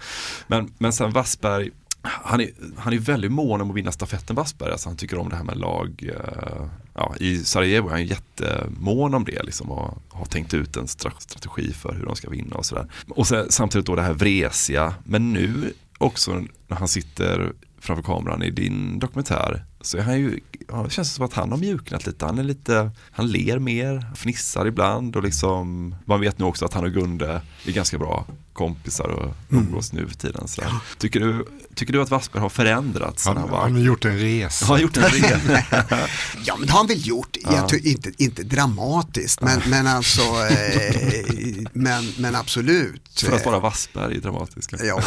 Men, 0.47 0.73
men 0.77 0.93
sen 0.93 1.11
Wassberg, 1.11 1.69
han 2.07 2.41
är, 2.41 2.49
han 2.77 2.93
är 2.93 2.97
väldigt 2.97 3.31
mån 3.31 3.61
om 3.61 3.69
att 3.69 3.75
vinna 3.75 3.91
stafetten 3.91 4.35
Wassberg, 4.35 4.71
alltså 4.71 4.89
han 4.89 4.97
tycker 4.97 5.17
om 5.17 5.29
det 5.29 5.35
här 5.35 5.43
med 5.43 5.57
lag, 5.57 6.09
eh, 6.15 6.65
ja, 6.93 7.15
i 7.19 7.37
Sarajevo 7.37 7.87
är 7.87 7.91
han 7.91 8.05
jättemån 8.05 9.13
om 9.13 9.23
det 9.23 9.43
liksom 9.43 9.71
och 9.71 10.01
har 10.09 10.25
tänkt 10.25 10.53
ut 10.53 10.77
en 10.77 10.87
strategi 10.87 11.73
för 11.73 11.93
hur 11.93 12.05
de 12.05 12.15
ska 12.15 12.29
vinna 12.29 12.55
och 12.55 12.65
sådär. 12.65 12.87
Och 13.09 13.27
sen, 13.27 13.51
samtidigt 13.51 13.85
då 13.85 13.95
det 13.95 14.01
här 14.01 14.13
vresiga, 14.13 14.93
men 15.03 15.33
nu 15.33 15.73
också 15.97 16.43
när 16.67 16.77
han 16.77 16.87
sitter 16.87 17.53
framför 17.79 18.03
kameran 18.03 18.43
i 18.43 18.49
din 18.49 18.99
dokumentär 18.99 19.65
så 19.81 19.97
är 19.97 20.01
han 20.01 20.19
ju, 20.19 20.39
ja, 20.67 20.83
det 20.83 20.89
känns 20.89 21.13
som 21.13 21.25
att 21.25 21.33
han 21.33 21.51
har 21.51 21.57
mjuknat 21.57 22.05
lite. 22.05 22.25
Han 22.25 22.39
är 22.39 22.43
lite, 22.43 22.91
han 23.11 23.31
ler 23.31 23.59
mer, 23.59 24.05
fnissar 24.15 24.65
ibland 24.65 25.15
och 25.15 25.23
liksom, 25.23 25.95
man 26.05 26.21
vet 26.21 26.39
nu 26.39 26.45
också 26.45 26.65
att 26.65 26.73
han 26.73 26.83
och 26.83 26.91
Gunde 26.91 27.41
är 27.65 27.71
ganska 27.71 27.97
bra 27.97 28.25
kompisar 28.57 29.07
och 29.07 29.33
umgås 29.49 29.93
nu 29.93 30.07
för 30.07 30.15
tiden. 30.15 30.47
Så 30.47 30.61
tycker, 30.97 31.19
du, 31.19 31.45
tycker 31.75 31.93
du 31.93 32.01
att 32.01 32.09
Wassberg 32.09 32.41
har 32.41 32.49
förändrats? 32.49 33.23
sen 33.23 33.37
Han, 33.37 33.49
var- 33.49 33.61
han 33.61 33.71
har 33.71 33.79
gjort 33.79 34.05
en 34.05 34.17
resa. 34.19 34.65
Han 34.65 34.75
har 34.75 34.81
gjort 34.81 34.97
en 34.97 35.03
resa. 35.03 35.63
Ja 36.45 36.55
men 36.57 36.67
det 36.67 36.71
har 36.73 36.79
han 36.79 36.87
väl 36.87 37.07
gjort, 37.07 37.37
Ja. 37.43 37.67
tror, 37.69 37.85
inte, 37.87 38.11
inte 38.17 38.43
dramatiskt 38.43 39.41
men, 39.41 39.61
men 39.67 39.87
alltså 39.87 40.21
eh, 40.49 41.63
men, 41.73 42.13
men 42.17 42.35
absolut. 42.35 43.19
För 43.19 43.35
att 43.35 43.45
vara 43.45 43.59
Wassberg 43.59 44.15
är 44.17 44.21
dramatisk. 44.21 44.73
Ja, 44.83 45.01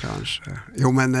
kanske. 0.00 0.50
Jo 0.76 0.92
men 0.92 1.14
eh, 1.14 1.20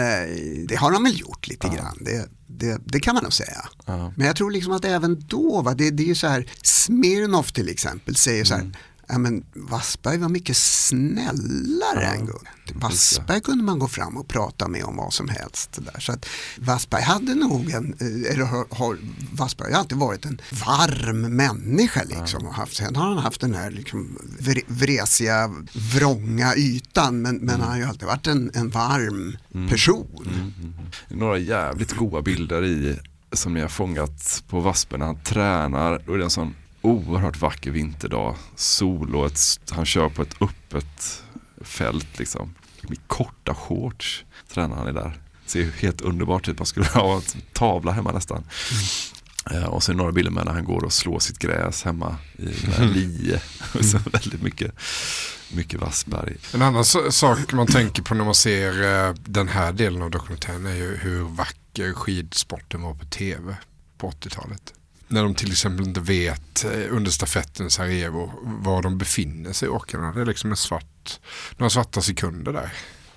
det 0.68 0.76
har 0.76 0.92
han 0.92 1.02
väl 1.04 1.20
gjort 1.20 1.48
lite 1.48 1.68
grann, 1.68 1.98
det, 2.00 2.28
det, 2.46 2.80
det 2.84 3.00
kan 3.00 3.14
man 3.14 3.22
nog 3.24 3.32
säga. 3.32 3.68
Men 4.16 4.26
jag 4.26 4.36
tror 4.36 4.50
liksom 4.50 4.72
att 4.72 4.84
även 4.84 5.24
då, 5.28 5.62
va, 5.62 5.74
det, 5.74 5.90
det 5.90 6.02
är 6.02 6.06
ju 6.06 6.14
så 6.14 6.26
här, 6.26 6.46
Smirnoff 6.62 7.52
till 7.52 7.68
exempel 7.68 8.16
säger 8.16 8.44
så 8.44 8.54
här, 8.54 8.70
ja 9.08 9.18
men 9.18 9.44
Wassberg 9.54 10.18
var 10.18 10.28
mycket 10.28 10.56
snällare 10.56 12.06
än 12.06 12.18
Gunde. 12.18 12.50
Wassberg 12.74 13.40
kunde 13.40 13.64
man 13.64 13.78
gå 13.78 13.88
fram 13.88 14.16
och 14.16 14.28
prata 14.28 14.68
med 14.68 14.84
om 14.84 14.96
vad 14.96 15.12
som 15.12 15.28
helst. 15.28 15.78
Där. 15.92 16.00
Så 16.00 16.12
att 16.12 16.26
Wassberg 16.58 17.02
hade 17.02 17.34
nog 17.34 17.70
en, 17.70 17.94
eh, 18.00 18.32
eller 18.34 18.44
har, 18.44 18.66
har 18.70 18.98
Wassberg 19.32 19.72
har 19.72 19.80
alltid 19.80 19.98
varit 19.98 20.24
en 20.24 20.40
varm 20.66 21.20
människa 21.20 22.02
liksom. 22.04 22.46
Och 22.46 22.54
haft, 22.54 22.76
sen 22.76 22.96
har 22.96 23.08
han 23.08 23.18
haft 23.18 23.40
den 23.40 23.54
här 23.54 23.70
liksom 23.70 24.18
vre- 24.38 24.64
vresiga, 24.66 25.50
vrånga 25.94 26.54
ytan 26.56 27.22
men, 27.22 27.36
men 27.36 27.60
han 27.60 27.70
har 27.70 27.78
ju 27.78 27.84
alltid 27.84 28.06
varit 28.08 28.26
en, 28.26 28.50
en 28.54 28.70
varm 28.70 29.36
person. 29.70 30.28
Några 31.08 31.38
jävligt 31.38 31.92
goda 31.92 32.22
bilder 32.22 32.64
i 32.64 32.98
som 33.32 33.54
ni 33.54 33.60
har 33.60 33.68
fångat 33.68 34.42
på 34.48 34.60
Vaspen 34.60 34.98
när 35.00 35.06
han 35.06 35.20
tränar. 35.22 36.02
Då 36.06 36.12
är 36.14 36.18
det 36.18 36.24
en 36.24 36.30
sån 36.30 36.54
oerhört 36.84 37.36
vacker 37.36 37.70
vinterdag. 37.70 38.36
Sol 38.56 39.16
och 39.16 39.26
ett, 39.26 39.40
han 39.70 39.86
kör 39.86 40.08
på 40.08 40.22
ett 40.22 40.42
öppet 40.42 41.22
fält 41.60 42.18
liksom. 42.18 42.54
Med 42.80 42.98
korta 43.06 43.54
shorts 43.54 44.24
tränar 44.48 44.76
han 44.76 44.88
i 44.88 44.92
där. 44.92 45.20
Ser 45.46 45.70
helt 45.70 46.00
underbart 46.00 46.48
ut. 46.48 46.58
Man 46.58 46.66
skulle 46.66 46.86
ha 46.94 47.16
en 47.16 47.22
tavla 47.52 47.92
hemma 47.92 48.12
nästan. 48.12 48.44
Eh, 49.50 49.64
och 49.64 49.82
sen 49.82 49.96
några 49.96 50.12
bilder 50.12 50.30
med 50.30 50.44
när 50.44 50.52
han 50.52 50.64
går 50.64 50.84
och 50.84 50.92
slår 50.92 51.18
sitt 51.18 51.38
gräs 51.38 51.82
hemma 51.82 52.16
i 52.38 52.66
mm. 52.76 52.92
lie. 52.92 53.40
Och 53.74 53.84
så 53.84 53.98
väldigt 53.98 54.42
mycket, 54.42 54.74
mycket 55.52 55.80
Vassberg. 55.80 56.36
En 56.54 56.62
annan 56.62 56.84
sak 56.84 57.52
man 57.52 57.66
tänker 57.66 58.02
på 58.02 58.14
när 58.14 58.24
man 58.24 58.34
ser 58.34 58.82
eh, 58.82 59.14
den 59.14 59.48
här 59.48 59.72
delen 59.72 60.02
av 60.02 60.10
dokumentären 60.10 60.66
är 60.66 60.74
ju 60.74 60.96
hur 60.96 61.22
vacker 61.22 61.92
skidsporten 61.92 62.82
var 62.82 62.94
på 62.94 63.04
tv 63.04 63.56
på 63.98 64.10
80-talet. 64.10 64.74
När 65.08 65.22
de 65.22 65.34
till 65.34 65.50
exempel 65.50 65.86
inte 65.86 66.00
vet 66.00 66.64
eh, 66.64 66.70
under 66.90 67.10
stafetten 67.10 67.66
i 67.66 67.70
Sarajevo 67.70 68.30
var 68.42 68.82
de 68.82 68.98
befinner 68.98 69.52
sig 69.52 69.68
åkarna. 69.68 70.12
Det 70.12 70.20
är 70.20 70.26
liksom 70.26 70.50
en 70.50 70.56
svart, 70.56 71.20
några 71.56 71.70
svarta 71.70 72.02
sekunder 72.02 72.52
där. 72.52 72.72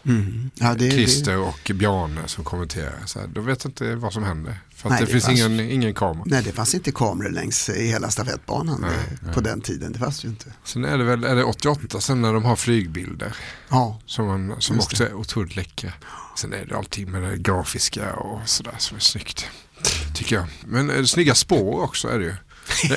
Mm. 0.07 0.51
Ja, 0.55 0.73
det, 0.73 0.91
Christer 0.91 1.31
det... 1.31 1.37
och 1.37 1.71
Bjarne 1.75 2.27
som 2.27 2.43
kommenterar. 2.43 3.05
Så 3.05 3.19
här, 3.19 3.27
de 3.27 3.45
vet 3.45 3.65
inte 3.65 3.95
vad 3.95 4.13
som 4.13 4.23
händer. 4.23 4.59
För 4.75 4.89
nej, 4.89 4.99
det, 4.99 5.05
det, 5.05 5.11
finns 5.11 5.25
fanns... 5.25 5.39
ingen, 5.39 5.59
ingen 5.59 5.93
kamera. 5.93 6.23
Nej, 6.25 6.43
det 6.43 6.51
fanns 6.51 6.75
inte 6.75 6.91
kameror 6.91 7.29
längs 7.29 7.69
hela 7.69 8.09
stafettbanan 8.09 8.81
nej, 8.81 8.91
eh, 8.91 9.33
på 9.33 9.41
nej. 9.41 9.51
den 9.51 9.61
tiden. 9.61 9.91
Det 9.91 9.99
fanns 9.99 10.25
ju 10.25 10.29
inte. 10.29 10.53
Sen 10.63 10.85
är 10.85 10.97
det 10.97 11.03
väl 11.03 11.23
är 11.23 11.35
det 11.35 11.43
88 11.43 12.01
sen 12.01 12.21
när 12.21 12.33
de 12.33 12.45
har 12.45 12.55
flygbilder. 12.55 13.35
Ja. 13.69 13.99
Som, 14.05 14.25
man, 14.25 14.61
som 14.61 14.79
också 14.79 15.03
är 15.03 15.13
otroligt 15.13 15.55
läckra. 15.55 15.93
Sen 16.37 16.53
är 16.53 16.65
det 16.65 16.77
allting 16.77 17.11
med 17.11 17.23
det 17.23 17.37
grafiska 17.37 18.13
och 18.13 18.49
sådär 18.49 18.75
som 18.77 18.97
är 18.97 19.01
snyggt. 19.01 19.47
Tycker 20.13 20.35
jag. 20.35 20.45
Men 20.65 20.87
det 20.87 21.07
snygga 21.07 21.35
spår 21.35 21.83
också 21.83 22.07
är 22.07 22.19
det 22.19 22.25
ju. 22.25 22.33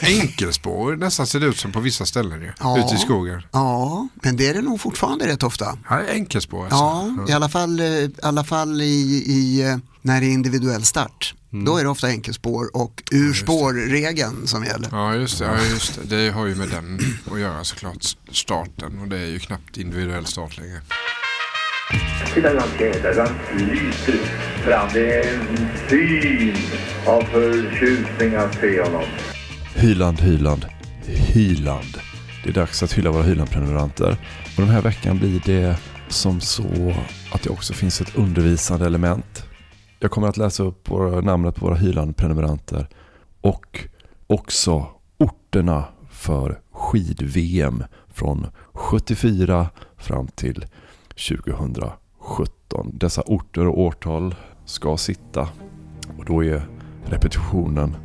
Enkelspår 0.21 0.97
nästan 0.97 1.27
ser 1.27 1.41
det 1.41 1.47
ut 1.47 1.59
som 1.59 1.73
på 1.73 1.81
vissa 1.81 2.07
ställen 2.07 2.41
ju, 2.41 2.53
ja, 2.61 2.79
ute 2.79 2.95
i 2.95 2.99
skogen. 2.99 3.43
Ja, 3.53 4.09
men 4.15 4.37
det 4.37 4.49
är 4.49 4.55
det 4.55 4.63
nog 4.63 4.81
fortfarande 4.81 5.27
rätt 5.27 5.43
ofta. 5.43 5.79
Ja, 5.89 6.01
enkelspår 6.09 6.65
alltså. 6.65 6.77
Ja, 6.77 7.15
ja. 7.19 7.29
i 7.29 7.33
alla 7.33 7.49
fall, 7.49 7.81
eh, 7.81 7.87
i, 7.87 8.11
alla 8.23 8.45
fall 8.45 8.83
i, 8.83 9.25
i, 9.27 9.63
eh, 9.63 9.77
när 10.03 10.21
det 10.21 10.27
är 10.27 10.31
individuell 10.31 10.85
start. 10.85 11.35
Mm. 11.53 11.65
Då 11.65 11.77
är 11.77 11.85
det 11.85 11.91
ofta 11.91 12.07
enkelspår 12.07 12.77
och 12.77 13.03
urspårregeln 13.13 14.47
som 14.47 14.65
gäller. 14.65 14.89
Ja 14.93 15.15
just, 15.15 15.39
det, 15.39 15.45
ja, 15.45 15.65
just 15.73 15.95
det. 15.95 16.17
Det 16.17 16.31
har 16.31 16.47
ju 16.47 16.55
med 16.55 16.69
den 16.69 17.01
att 17.33 17.41
göra 17.41 17.65
såklart, 17.65 18.05
starten. 18.33 18.99
Och 19.01 19.09
det 19.09 19.19
är 19.19 19.27
ju 19.27 19.39
knappt 19.39 19.77
individuell 19.77 20.27
start 20.27 20.59
längre. 20.59 20.81
Titta 22.35 22.49
hur 22.49 22.59
han 22.59 22.69
han 23.17 23.59
lyser 23.59 24.13
fram. 24.65 24.89
Det 24.95 25.15
är 25.15 25.35
en 25.35 25.69
syn 25.89 26.57
av 27.07 27.23
förtjusning 27.23 28.35
att 28.35 28.55
se 28.55 28.83
honom. 28.83 29.05
Hyland, 29.75 30.21
Hyland, 30.21 30.65
Hyland. 31.07 31.99
Det 32.45 32.51
är 32.51 32.55
dags 32.55 32.83
att 32.83 32.93
hylla 32.93 33.11
våra 33.11 33.23
Hyland-prenumeranter. 33.23 34.11
Och 34.57 34.63
den 34.63 34.69
här 34.69 34.83
veckan 34.83 35.19
blir 35.19 35.43
det 35.45 35.77
som 36.09 36.41
så 36.41 36.95
att 37.33 37.43
det 37.43 37.51
också 37.51 37.73
finns 37.73 38.01
ett 38.01 38.17
undervisande 38.17 38.87
element. 38.87 39.45
Jag 39.99 40.11
kommer 40.11 40.29
att 40.29 40.37
läsa 40.37 40.63
upp 40.63 40.91
våra, 40.91 41.21
namnet 41.21 41.55
på 41.55 41.67
våra 41.67 41.77
Hyland-prenumeranter 41.77 42.89
och 43.41 43.89
också 44.27 44.87
orterna 45.19 45.85
för 46.11 46.61
skid-VM 46.73 47.85
från 48.15 48.47
74 48.73 49.71
fram 49.99 50.29
till 50.29 50.65
2017. 51.15 52.91
Dessa 52.93 53.23
orter 53.27 53.67
och 53.67 53.81
årtal 53.81 54.35
ska 54.65 54.97
sitta 54.97 55.49
och 56.19 56.25
då 56.25 56.45
är 56.45 56.63
repetitionen 57.05 57.97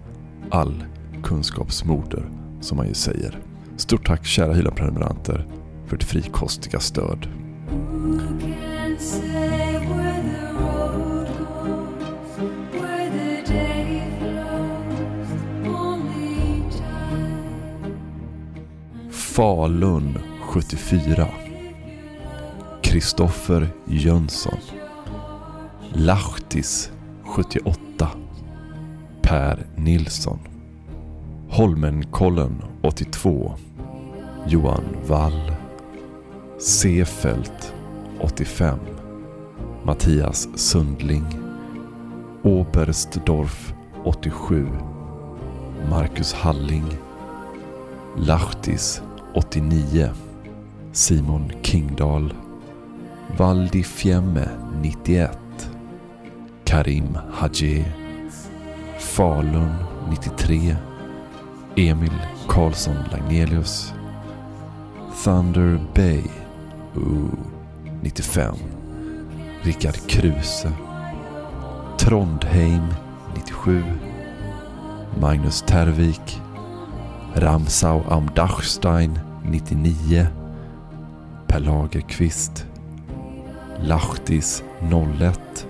all 0.49 0.83
kunskapsmoder, 1.23 2.29
som 2.61 2.77
man 2.77 2.87
ju 2.87 2.93
säger. 2.93 3.39
Stort 3.77 4.07
tack 4.07 4.25
kära 4.25 4.53
Hyland-prenumeranter 4.53 5.47
för 5.85 5.95
ert 5.95 6.03
frikostiga 6.03 6.79
stöd. 6.79 7.27
Falun 19.11 20.17
74 20.41 21.27
Kristoffer 22.95 23.67
Jönsson. 23.87 24.57
Lahtis 25.93 26.91
78 27.25 28.07
Per 29.21 29.65
Nilsson. 29.75 30.39
Holmenkollen 31.49 32.63
82 32.83 33.55
Johan 34.47 34.83
Wall. 35.07 35.51
Sefelt 36.57 37.73
85 38.21 38.79
Mattias 39.83 40.47
Sundling. 40.55 41.25
Oberstdorf 42.43 43.73
87 44.05 44.71
Marcus 45.89 46.43
Halling. 46.43 46.87
Lahtis 48.15 49.01
89 49.33 50.11
Simon 50.93 51.51
Kingdahl. 51.61 52.44
Valdi 53.38 53.83
Fiemme 53.83 54.47
91 54.81 55.38
Karim 56.63 57.17
Haji. 57.31 57.86
Falun 58.97 59.71
93 60.09 60.77
Emil 61.75 62.13
Karlsson 62.47 62.95
Lagnelius. 63.11 63.93
Thunder 65.11 65.77
Bay. 65.93 66.23
Ooh, 66.95 67.38
95 68.03 68.55
Rickard 69.65 69.99
Kruse. 70.07 70.71
Trondheim 71.97 72.88
97 73.33 73.83
Magnus 75.19 75.61
Tervik. 75.65 76.39
Ramsau 77.36 78.01
am 78.07 78.33
Dachstein 78.33 79.19
99 79.43 80.29
Per 81.49 81.59
Lagerqvist. 81.59 82.65
Lahtis 83.84 84.63
01 84.82 85.67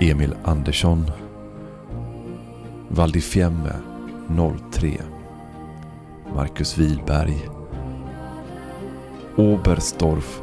Emil 0.00 0.34
Andersson. 0.44 1.04
Valdifiemme 2.88 3.72
03 4.70 4.98
Marcus 6.34 6.78
Wilberg 6.78 7.50
Oberstorf 9.36 10.42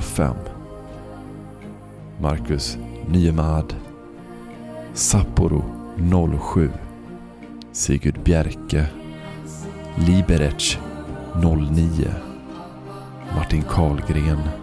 05 0.00 0.34
Marcus 2.20 2.78
Nyemad. 3.08 3.74
Sapporo 4.92 5.64
07 5.96 6.70
Sigurd 7.72 8.18
Bjerke. 8.24 8.86
Liberec 10.06 10.78
09 11.34 12.14
Martin 13.34 13.62
Karlgren. 13.62 14.61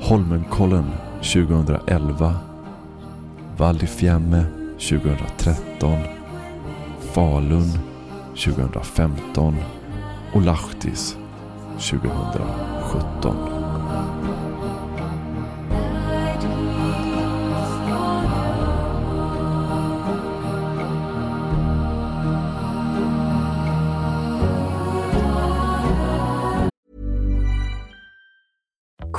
Holmenkollen 0.00 0.84
2011 1.22 2.34
Valdifiemme 3.56 4.44
2013 4.78 5.98
Falun 7.12 7.78
2015 8.34 9.56
och 10.32 10.42
Lahtis 10.42 11.16
2017. 11.78 13.36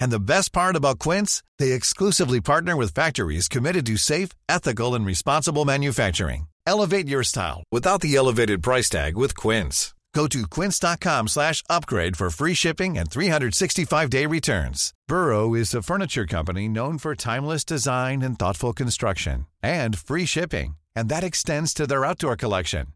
And 0.00 0.10
the 0.10 0.20
best 0.20 0.52
part 0.52 0.76
about 0.76 0.98
Quince, 0.98 1.42
they 1.58 1.72
exclusively 1.72 2.40
partner 2.40 2.76
with 2.76 2.94
factories 2.94 3.48
committed 3.48 3.86
to 3.86 3.96
safe, 3.96 4.30
ethical, 4.48 4.94
and 4.94 5.06
responsible 5.06 5.64
manufacturing. 5.64 6.48
Elevate 6.66 7.08
your 7.08 7.22
style 7.22 7.62
without 7.70 8.00
the 8.00 8.16
elevated 8.16 8.62
price 8.62 8.88
tag 8.88 9.16
with 9.16 9.36
Quince. 9.36 9.94
Go 10.14 10.28
to 10.28 10.46
quince.com 10.46 11.26
slash 11.28 11.62
upgrade 11.68 12.16
for 12.16 12.30
free 12.30 12.54
shipping 12.54 12.96
and 12.96 13.10
365-day 13.10 14.26
returns. 14.26 14.94
Burrow 15.08 15.54
is 15.54 15.74
a 15.74 15.82
furniture 15.82 16.24
company 16.24 16.68
known 16.68 16.98
for 16.98 17.16
timeless 17.16 17.64
design 17.64 18.22
and 18.22 18.38
thoughtful 18.38 18.72
construction 18.72 19.46
and 19.60 19.98
free 19.98 20.24
shipping, 20.24 20.76
and 20.94 21.08
that 21.08 21.24
extends 21.24 21.74
to 21.74 21.86
their 21.86 22.04
outdoor 22.04 22.36
collection. 22.36 22.86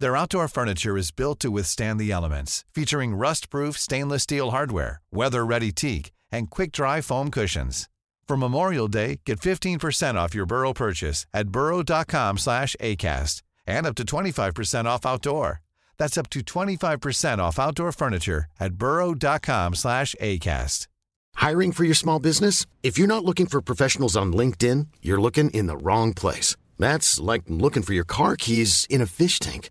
Their 0.00 0.16
outdoor 0.16 0.48
furniture 0.48 0.96
is 0.96 1.12
built 1.12 1.38
to 1.40 1.50
withstand 1.50 2.00
the 2.00 2.10
elements, 2.10 2.64
featuring 2.74 3.14
rust-proof 3.14 3.78
stainless 3.78 4.24
steel 4.24 4.50
hardware, 4.50 5.00
weather-ready 5.12 5.72
teak, 5.72 6.10
and 6.32 6.50
quick-dry 6.50 7.00
foam 7.00 7.30
cushions. 7.30 7.88
For 8.28 8.36
Memorial 8.36 8.88
Day, 8.88 9.20
get 9.24 9.40
15% 9.40 10.14
off 10.16 10.34
your 10.34 10.46
Burrow 10.46 10.72
purchase 10.72 11.26
at 11.32 11.48
burrow.com 11.48 12.38
slash 12.38 12.76
ACAST 12.80 13.42
and 13.66 13.86
up 13.86 13.94
to 13.96 14.04
25% 14.04 14.84
off 14.84 15.06
outdoor. 15.06 15.60
That's 15.98 16.18
up 16.18 16.28
to 16.30 16.40
25% 16.40 17.38
off 17.38 17.58
outdoor 17.58 17.92
furniture 17.92 18.44
at 18.60 18.74
burrow.com 18.74 19.74
slash 19.74 20.14
ACAST. 20.20 20.86
Hiring 21.36 21.72
for 21.72 21.84
your 21.84 21.94
small 21.94 22.18
business? 22.18 22.66
If 22.82 22.98
you're 22.98 23.06
not 23.14 23.24
looking 23.24 23.46
for 23.46 23.62
professionals 23.62 24.16
on 24.16 24.32
LinkedIn, 24.32 24.88
you're 25.02 25.20
looking 25.20 25.50
in 25.50 25.66
the 25.66 25.76
wrong 25.76 26.12
place. 26.12 26.56
That's 26.78 27.20
like 27.20 27.42
looking 27.48 27.82
for 27.82 27.94
your 27.94 28.04
car 28.04 28.36
keys 28.36 28.86
in 28.90 29.00
a 29.00 29.06
fish 29.06 29.38
tank. 29.38 29.70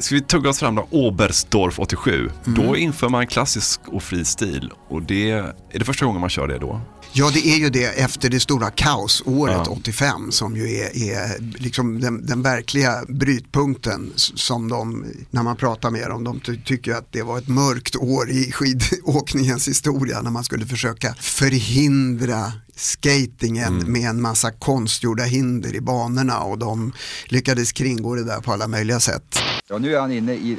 Ska 0.00 0.14
vi 0.14 0.20
tugga 0.20 0.50
oss 0.50 0.58
fram 0.58 0.74
då? 0.74 0.88
Oberstdorf 0.90 1.78
87. 1.78 2.30
Mm. 2.46 2.66
Då 2.66 2.76
inför 2.76 3.08
man 3.08 3.26
klassisk 3.26 3.80
och 3.86 4.02
fri 4.02 4.24
stil. 4.24 4.72
Och 4.88 5.02
det, 5.02 5.30
är 5.30 5.78
det 5.78 5.84
första 5.84 6.06
gången 6.06 6.20
man 6.20 6.30
kör 6.30 6.48
det 6.48 6.58
då? 6.58 6.80
Ja, 7.12 7.30
det 7.34 7.46
är 7.46 7.56
ju 7.56 7.70
det 7.70 7.84
efter 7.84 8.30
det 8.30 8.40
stora 8.40 8.70
kaosåret 8.70 9.62
Ja. 9.66 9.72
85 9.72 10.32
som 10.32 10.56
ju 10.56 10.76
är, 10.76 11.12
är 11.12 11.40
liksom 11.58 12.00
den, 12.00 12.26
den 12.26 12.42
verkliga 12.42 13.04
brytpunkten 13.08 14.12
som 14.16 14.68
de, 14.68 15.06
när 15.30 15.42
man 15.42 15.56
pratar 15.56 15.90
med 15.90 16.08
dem, 16.10 16.24
de 16.24 16.40
ty 16.40 16.56
tycker 16.56 16.94
att 16.94 17.12
det 17.12 17.22
var 17.22 17.38
ett 17.38 17.48
mörkt 17.48 17.96
år 17.96 18.30
i 18.30 18.52
skidåkningens 18.52 19.68
historia 19.68 20.22
när 20.22 20.30
man 20.30 20.44
skulle 20.44 20.66
försöka 20.66 21.14
förhindra 21.14 22.52
skatingen 22.80 23.92
med 23.92 24.10
en 24.10 24.20
massa 24.22 24.50
konstgjorda 24.50 25.22
hinder 25.24 25.74
i 25.74 25.80
banorna 25.80 26.40
och 26.42 26.58
de 26.58 26.92
lyckades 27.28 27.72
kringgå 27.72 28.14
det 28.14 28.24
där 28.24 28.40
på 28.40 28.52
alla 28.52 28.68
möjliga 28.68 29.00
sätt. 29.00 29.38
Ja, 29.68 29.78
nu 29.78 29.94
är 29.94 30.00
han 30.00 30.12
inne 30.12 30.32
i 30.32 30.58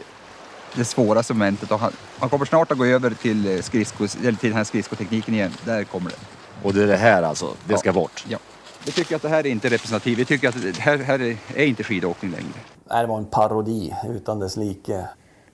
det 0.76 0.86
svåraste 0.86 1.34
momentet 1.34 1.72
och 1.72 1.80
han, 1.80 1.92
han 2.20 2.30
kommer 2.30 2.46
snart 2.46 2.72
att 2.72 2.78
gå 2.78 2.86
över 2.86 3.14
till, 3.22 3.56
eh, 3.56 3.62
skridskos, 3.62 4.16
eller 4.16 4.34
till 4.38 4.50
den 4.50 4.58
här 4.58 4.64
skridskotekniken 4.64 5.34
igen. 5.34 5.52
Där 5.66 5.84
kommer 5.84 6.10
det. 6.10 6.16
Och 6.64 6.74
det 6.74 6.84
är 6.84 6.88
det 6.88 6.98
här 6.98 7.24
alltså, 7.24 7.56
det 7.68 7.78
ska 7.78 7.94
bort? 7.94 8.26
Ja. 8.30 8.38
Vi 8.86 8.92
tycker 8.92 9.16
att 9.16 9.22
det 9.22 9.30
här 9.30 9.46
är 9.46 9.50
inte 9.50 9.70
representativt. 9.70 10.18
Vi 10.20 10.26
tycker 10.26 10.50
att 10.50 10.62
det 10.62 10.80
här, 10.80 10.98
här 10.98 11.20
är- 11.22 11.38
är 11.56 11.66
inte 11.66 11.84
skidåkning 11.84 12.32
längre. 12.32 13.02
Det 13.02 13.08
var 13.08 13.18
en 13.18 13.26
parodi 13.26 13.94
utan 14.10 14.40
dess 14.40 14.58
like. 14.58 15.06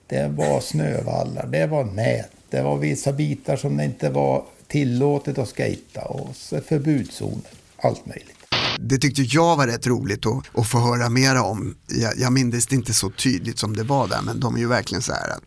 Det 0.06 0.28
var 0.28 0.60
snövallar, 0.60 1.46
det 1.46 1.66
var 1.66 1.84
nät, 1.84 2.30
det 2.50 2.62
var 2.62 2.76
vissa 2.76 3.12
bitar 3.12 3.56
som 3.56 3.76
det 3.76 3.84
inte 3.84 4.10
var 4.10 4.44
tillåtet 4.68 5.38
att 5.38 5.56
skejta 5.56 6.04
och 6.04 6.36
förbudszon, 6.36 6.62
förbudszoner. 6.68 7.50
Allt 7.76 8.06
möjligt. 8.06 8.36
Det 8.80 8.98
tyckte 8.98 9.22
jag 9.22 9.56
var 9.56 9.66
rätt 9.66 9.86
roligt 9.86 10.26
att, 10.26 10.58
att 10.58 10.66
få 10.66 10.78
höra 10.78 11.08
mera 11.08 11.42
om. 11.42 11.76
Jag, 11.86 12.12
jag 12.18 12.32
minns 12.32 12.66
det 12.66 12.76
inte 12.76 12.94
så 12.94 13.10
tydligt 13.10 13.58
som 13.58 13.76
det 13.76 13.82
var 13.82 14.08
där 14.08 14.22
men 14.22 14.40
de 14.40 14.54
är 14.54 14.58
ju 14.58 14.66
verkligen 14.66 15.02
så 15.02 15.12
här 15.12 15.28
att 15.28 15.42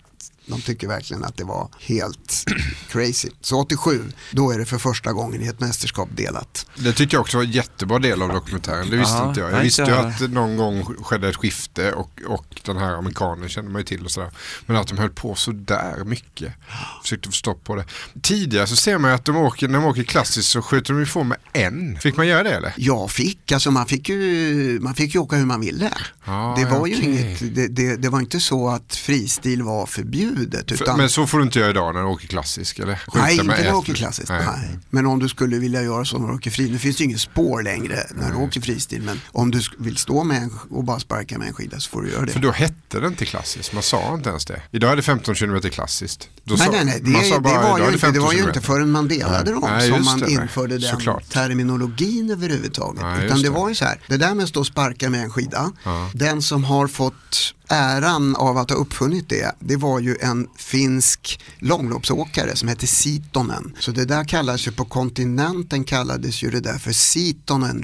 de 0.45 0.61
tycker 0.61 0.87
verkligen 0.87 1.23
att 1.23 1.37
det 1.37 1.43
var 1.43 1.69
helt 1.79 2.45
crazy. 2.89 3.29
Så 3.41 3.59
87, 3.59 4.11
då 4.31 4.51
är 4.51 4.59
det 4.59 4.65
för 4.65 4.77
första 4.77 5.13
gången 5.13 5.41
i 5.41 5.47
ett 5.47 5.59
mästerskap 5.59 6.09
delat. 6.15 6.65
Det 6.75 6.93
tyckte 6.93 7.15
jag 7.15 7.21
också 7.21 7.37
var 7.37 7.43
en 7.43 7.51
jättebra 7.51 7.99
del 7.99 8.21
av 8.21 8.29
dokumentären. 8.29 8.89
Det 8.89 8.97
visste 8.97 9.15
Aha, 9.15 9.29
inte 9.29 9.39
jag. 9.39 9.51
Jag 9.51 9.61
visste 9.61 9.81
ju 9.81 9.91
att 9.91 10.31
någon 10.31 10.57
gång 10.57 10.83
skedde 10.83 11.29
ett 11.29 11.35
skifte 11.35 11.91
och, 11.91 12.21
och 12.27 12.61
den 12.65 12.77
här 12.77 12.93
amerikanen 12.93 13.49
kände 13.49 13.71
man 13.71 13.79
ju 13.79 13.85
till 13.85 14.05
och 14.05 14.11
sådär. 14.11 14.31
Men 14.65 14.75
att 14.75 14.87
de 14.87 14.97
höll 14.97 15.09
på 15.09 15.35
så 15.35 15.51
där 15.51 16.03
mycket. 16.03 16.53
Försökte 17.01 17.29
få 17.29 17.33
stopp 17.33 17.63
på 17.63 17.75
det. 17.75 17.85
Tidigare 18.21 18.67
så 18.67 18.75
ser 18.75 18.97
man 18.97 19.11
ju 19.11 19.15
att 19.15 19.25
de 19.25 19.37
åker, 19.37 19.67
när 19.67 19.79
de 19.79 19.85
åker 19.85 20.03
klassiskt 20.03 20.49
så 20.49 20.61
skjuter 20.61 20.93
de 20.93 21.03
ifrån 21.03 21.27
med 21.27 21.37
en. 21.53 21.99
Fick 21.99 22.17
man 22.17 22.27
göra 22.27 22.43
det 22.43 22.51
eller? 22.51 22.73
Jag 22.77 23.11
fick, 23.11 23.51
alltså 23.51 23.71
man 23.71 23.85
fick 23.85 24.09
ju, 24.09 24.79
man 24.81 24.95
fick 24.95 25.15
ju 25.15 25.19
åka 25.19 25.35
hur 25.35 25.45
man 25.45 25.61
ville. 25.61 25.91
Ah, 26.25 26.55
det 26.55 26.65
var 26.65 26.87
ju 26.87 26.95
okej. 26.95 27.09
inget, 27.09 27.55
det, 27.55 27.67
det, 27.67 27.95
det 27.95 28.09
var 28.09 28.19
inte 28.19 28.39
så 28.39 28.69
att 28.69 28.95
fristil 28.95 29.63
var 29.63 29.85
förbjudet. 29.85 30.30
För, 30.35 30.73
Utan, 30.73 30.97
men 30.97 31.09
så 31.09 31.27
får 31.27 31.37
du 31.37 31.43
inte 31.43 31.59
göra 31.59 31.69
idag 31.69 31.93
när 31.95 32.01
du 32.01 32.07
åker 32.07 32.27
klassisk 32.27 32.79
eller? 32.79 32.95
Skjuta 32.95 33.25
Nej, 33.25 33.33
inte 33.33 33.45
när 33.45 33.63
du 33.63 33.71
åker 33.71 33.93
klassiskt. 33.93 34.29
Nej. 34.29 34.79
Men 34.89 35.05
om 35.05 35.19
du 35.19 35.29
skulle 35.29 35.57
vilja 35.59 35.81
göra 35.81 36.05
så 36.05 36.17
när 36.17 36.27
du 36.27 36.33
åker 36.33 36.51
fri, 36.51 36.69
nu 36.69 36.77
finns 36.79 36.97
det 36.97 37.01
ju 37.03 37.05
inget 37.09 37.21
spår 37.21 37.63
längre 37.63 38.03
när 38.15 38.29
du 38.31 38.35
åker 38.35 38.61
fristil, 38.61 39.01
men 39.01 39.21
om 39.31 39.51
du 39.51 39.61
vill 39.77 39.97
stå 39.97 40.23
med 40.23 40.37
en, 40.43 40.51
och 40.69 40.83
bara 40.83 40.99
sparka 40.99 41.37
med 41.37 41.47
en 41.47 41.53
skida 41.53 41.79
så 41.79 41.89
får 41.89 42.01
du 42.01 42.11
göra 42.11 42.25
det. 42.25 42.31
För 42.31 42.39
då 42.39 42.51
hette 42.51 42.99
det 42.99 43.07
inte 43.07 43.25
klassiskt, 43.25 43.73
man 43.73 43.83
sa 43.83 44.13
inte 44.15 44.29
ens 44.29 44.45
det. 44.45 44.61
Idag 44.71 44.91
är 44.91 44.95
det 44.95 45.01
15 45.01 45.35
km 45.35 45.61
klassiskt. 45.61 46.29
Då 46.43 46.55
nej, 46.55 46.65
sa- 46.65 46.71
nej, 46.71 46.85
nej, 46.85 46.99
det, 47.03 47.09
man 47.09 47.23
sa 47.23 47.39
det, 47.39 47.49
var 47.49 47.77
ju 47.79 47.83
inte, 47.83 47.91
det 47.91 47.99
15 47.99 48.23
var 48.23 48.33
ju 48.33 48.39
inte 48.43 48.61
förrän 48.61 48.91
man 48.91 49.07
delade 49.07 49.51
dem 49.51 49.63
Nej, 49.67 49.89
som 49.89 50.05
man 50.05 50.19
det, 50.19 50.25
nej. 50.25 50.33
införde 50.35 50.77
den 50.77 50.89
Såklart. 50.91 51.29
terminologin 51.29 52.31
överhuvudtaget. 52.31 53.03
Utan 53.23 53.37
det 53.37 53.43
det. 53.43 53.49
var 53.49 53.69
ju 53.69 53.75
så 53.75 53.85
här, 53.85 53.99
det 54.07 54.17
där 54.17 54.33
med 54.35 54.43
att 54.43 54.49
stå 54.49 54.59
och 54.59 54.67
sparka 54.67 55.09
med 55.09 55.23
en 55.23 55.29
skida, 55.31 55.71
den 56.13 56.41
som 56.41 56.63
har 56.63 56.87
fått 56.87 57.53
äran 57.71 58.35
av 58.35 58.57
att 58.57 58.69
ha 58.69 58.77
uppfunnit 58.77 59.29
det, 59.29 59.55
det 59.59 59.75
var 59.75 59.99
ju 59.99 60.17
en 60.21 60.47
finsk 60.55 61.41
långloppsåkare 61.59 62.55
som 62.55 62.67
hette 62.67 62.87
Sitonen. 62.87 63.75
Så 63.79 63.91
det 63.91 64.05
där 64.05 64.23
kallas 64.23 64.67
ju 64.67 64.71
på 64.71 64.85
kontinenten 64.85 65.83
kallades 65.83 66.43
ju 66.43 66.49
det 66.49 66.59
där 66.59 66.77
för 66.77 66.91
Sitonen 66.91 67.83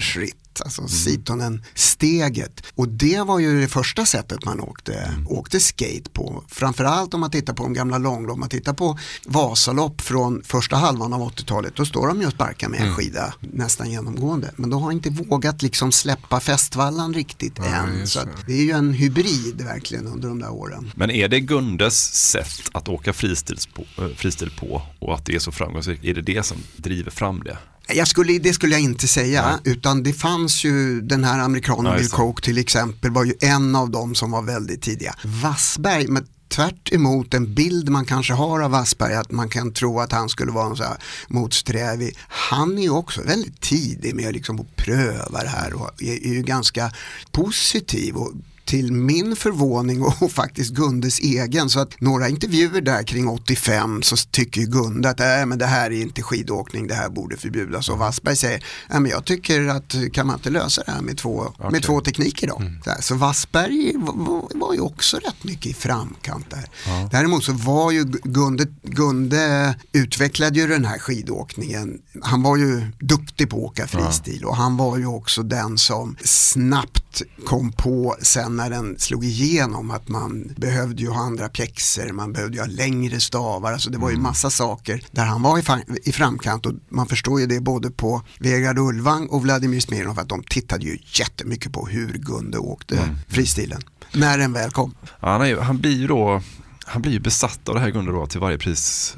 Alltså 0.60 0.88
Sitonen 0.88 1.64
steget. 1.74 2.62
Och 2.74 2.88
det 2.88 3.20
var 3.26 3.38
ju 3.38 3.60
det 3.60 3.68
första 3.68 4.06
sättet 4.06 4.44
man 4.44 4.60
åkte, 4.60 5.14
åkte 5.26 5.60
skate 5.60 6.10
på. 6.12 6.44
Framförallt 6.48 7.14
om 7.14 7.20
man 7.20 7.30
tittar 7.30 7.54
på 7.54 7.62
de 7.62 7.72
gamla 7.74 7.98
långlopp, 7.98 8.38
man 8.38 8.48
tittar 8.48 8.72
på 8.72 8.98
Vasalopp 9.26 10.00
från 10.00 10.42
första 10.44 10.76
halvan 10.76 11.12
av 11.12 11.20
80-talet. 11.20 11.76
Då 11.76 11.84
står 11.84 12.06
de 12.08 12.20
ju 12.20 12.26
och 12.26 12.32
sparkar 12.32 12.68
med 12.68 12.80
en 12.80 12.94
skida 12.94 13.34
nästan 13.40 13.90
genomgående. 13.90 14.50
Men 14.56 14.70
de 14.70 14.82
har 14.82 14.92
inte 14.92 15.10
vågat 15.10 15.62
liksom 15.62 15.92
släppa 15.92 16.40
fästvallan 16.40 17.14
riktigt 17.14 17.58
än. 17.58 18.06
Så 18.06 18.20
det 18.46 18.52
är 18.52 18.62
ju 18.62 18.70
en 18.70 18.92
hybrid 18.92 19.62
verkligen 19.64 20.06
under 20.06 20.28
de 20.28 20.38
där 20.38 20.52
åren. 20.52 20.92
Men 20.96 21.10
är 21.10 21.28
det 21.28 21.40
Gundes 21.40 22.14
sätt 22.14 22.70
att 22.72 22.88
åka 22.88 23.12
fristils 23.12 23.66
på, 23.66 23.84
eh, 24.02 24.08
fristil 24.16 24.50
på 24.50 24.82
och 24.98 25.14
att 25.14 25.26
det 25.26 25.34
är 25.34 25.38
så 25.38 25.52
framgångsrikt? 25.52 26.04
Är 26.04 26.14
det 26.14 26.22
det 26.22 26.42
som 26.42 26.56
driver 26.76 27.10
fram 27.10 27.42
det? 27.44 27.58
Jag 27.94 28.08
skulle, 28.08 28.38
det 28.38 28.52
skulle 28.52 28.74
jag 28.74 28.82
inte 28.82 29.08
säga, 29.08 29.60
utan 29.64 30.02
det 30.02 30.12
fanns 30.12 30.64
ju 30.64 31.00
den 31.00 31.24
här 31.24 31.38
amerikanen 31.38 31.96
Bill. 31.96 32.08
Koch 32.08 32.42
till 32.42 32.58
exempel 32.58 33.10
var 33.10 33.24
ju 33.24 33.34
en 33.40 33.76
av 33.76 33.90
dem 33.90 34.14
som 34.14 34.30
var 34.30 34.42
väldigt 34.42 34.82
tidiga. 34.82 35.14
Wassberg, 35.24 36.06
men 36.08 36.26
tvärt 36.48 36.92
emot 36.92 37.34
en 37.34 37.54
bild 37.54 37.88
man 37.88 38.04
kanske 38.04 38.32
har 38.32 38.60
av 38.60 38.70
Wassberg, 38.70 39.14
att 39.14 39.30
man 39.30 39.48
kan 39.48 39.72
tro 39.72 40.00
att 40.00 40.12
han 40.12 40.28
skulle 40.28 40.52
vara 40.52 40.70
en 40.70 40.76
så 40.76 40.82
här 40.82 40.96
motsträvig. 41.28 42.18
Han 42.28 42.78
är 42.78 42.82
ju 42.82 42.90
också 42.90 43.22
väldigt 43.22 43.60
tidig 43.60 44.14
med 44.14 44.32
liksom 44.32 44.60
att 44.60 44.76
pröva 44.76 45.42
det 45.42 45.48
här 45.48 45.72
och 45.74 46.02
är 46.02 46.32
ju 46.32 46.42
ganska 46.42 46.92
positiv 47.32 48.16
och 48.16 48.32
till 48.68 48.92
min 48.92 49.36
förvåning 49.36 50.02
och 50.02 50.32
faktiskt 50.32 50.74
Gundes 50.74 51.20
egen. 51.20 51.70
Så 51.70 51.80
att 51.80 52.00
några 52.00 52.28
intervjuer 52.28 52.80
där 52.80 53.02
kring 53.02 53.28
85 53.28 54.02
så 54.02 54.16
tycker 54.16 54.62
Gunde 54.62 55.10
att 55.10 55.20
äh, 55.20 55.46
men 55.46 55.58
det 55.58 55.66
här 55.66 55.90
är 55.90 56.02
inte 56.02 56.22
skidåkning, 56.22 56.86
det 56.86 56.94
här 56.94 57.08
borde 57.08 57.36
förbjudas. 57.36 57.88
Och 57.88 57.98
Wassberg 57.98 58.36
säger, 58.36 58.64
äh, 58.90 59.00
men 59.00 59.10
jag 59.10 59.24
tycker 59.24 59.68
att 59.68 59.94
kan 60.12 60.26
man 60.26 60.36
inte 60.36 60.50
lösa 60.50 60.82
det 60.86 60.92
här 60.92 61.00
med 61.00 61.18
två, 61.18 61.52
Okej. 61.58 61.70
med 61.70 61.82
två 61.82 62.00
tekniker 62.00 62.46
då? 62.46 62.62
Så, 62.84 62.90
här, 62.90 63.00
så 63.00 63.14
Wassberg 63.14 63.92
var, 63.96 64.58
var, 64.58 64.74
ju 64.74 64.80
också 64.80 65.16
rätt 65.16 65.44
mycket 65.44 65.66
i 65.66 65.74
framkant 65.74 66.50
där. 66.50 66.64
Ja. 66.86 67.08
Däremot 67.12 67.44
så 67.44 67.52
var 67.52 67.90
ju 67.90 68.04
Gunde, 68.04 68.66
Gunde 68.82 69.74
utvecklade 69.92 70.60
ju 70.60 70.66
den 70.66 70.84
här 70.84 70.98
skidåkningen. 70.98 71.98
Han 72.22 72.42
var 72.42 72.56
ju 72.56 72.86
duktig 73.00 73.50
på 73.50 73.56
att 73.56 73.62
åka 73.62 73.86
fristil 73.86 74.44
och 74.44 74.56
han 74.56 74.76
var 74.76 74.98
ju 74.98 75.06
också 75.06 75.42
den 75.42 75.78
som 75.78 76.16
snabbt 76.24 77.07
kom 77.46 77.72
på 77.72 78.16
sen 78.22 78.56
när 78.56 78.70
den 78.70 78.98
slog 78.98 79.24
igenom 79.24 79.90
att 79.90 80.08
man 80.08 80.54
behövde 80.56 81.02
ju 81.02 81.08
ha 81.08 81.20
andra 81.20 81.48
pjäxor, 81.48 82.12
man 82.12 82.32
behövde 82.32 82.56
ju 82.56 82.62
ha 82.62 82.68
längre 82.68 83.20
stavar. 83.20 83.72
Alltså 83.72 83.90
det 83.90 83.98
var 83.98 84.10
ju 84.10 84.16
massa 84.16 84.50
saker 84.50 85.04
där 85.10 85.24
han 85.24 85.42
var 85.42 85.58
i, 86.04 86.12
framkant 86.12 86.66
och 86.66 86.72
man 86.88 87.06
förstår 87.06 87.40
ju 87.40 87.46
det 87.46 87.60
både 87.60 87.90
på 87.90 88.22
Vegard 88.38 88.78
Ulvang 88.78 89.26
och 89.26 89.42
Vladimir 89.42 89.80
Smirnov 89.80 90.18
att 90.18 90.28
de 90.28 90.42
tittade 90.42 90.84
ju 90.84 90.98
jättemycket 91.04 91.72
på 91.72 91.86
hur 91.86 92.12
Gunde 92.12 92.58
åkte 92.58 93.16
fristilen. 93.28 93.80
När 94.12 94.38
den 94.38 94.52
väl 94.52 94.70
kom. 94.70 94.94
Ja, 95.20 95.28
han, 95.28 95.42
är, 95.42 95.56
han 95.56 95.78
blir 95.78 95.96
ju 95.96 96.06
då 96.06 96.42
han 96.88 97.02
blir 97.02 97.12
ju 97.12 97.20
besatt 97.20 97.68
av 97.68 97.74
det 97.74 97.80
här 97.80 97.90
Gunde 97.90 98.12
då 98.12 98.26
till 98.26 98.40
varje 98.40 98.58
pris 98.58 99.16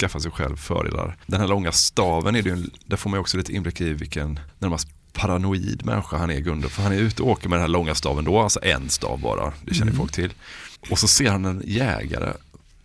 skaffa 0.00 0.20
sig 0.20 0.30
själv 0.30 0.56
fördelar. 0.56 1.16
Den 1.26 1.40
här 1.40 1.48
långa 1.48 1.72
staven, 1.72 2.36
är 2.36 2.42
det 2.42 2.48
ju, 2.48 2.66
där 2.86 2.96
får 2.96 3.10
man 3.10 3.16
ju 3.16 3.20
också 3.20 3.36
lite 3.36 3.52
inblick 3.52 3.80
i 3.80 3.92
vilken 3.92 4.40
närmast 4.58 4.88
paranoid 5.14 5.86
människa 5.86 6.16
han 6.16 6.30
är 6.30 6.40
Gunde. 6.40 6.68
För 6.68 6.82
han 6.82 6.92
är 6.92 6.96
ute 6.98 7.22
och 7.22 7.28
åker 7.28 7.48
med 7.48 7.56
den 7.56 7.60
här 7.62 7.68
långa 7.68 7.94
staven 7.94 8.24
då, 8.24 8.38
alltså 8.40 8.60
en 8.64 8.88
stav 8.90 9.20
bara, 9.20 9.52
det 9.64 9.74
känner 9.74 9.92
Mm. 9.92 9.98
folk 10.00 10.12
till. 10.12 10.32
Och 10.90 10.98
så 10.98 11.08
ser 11.08 11.28
han 11.30 11.44
en 11.44 11.62
jägare 11.66 12.32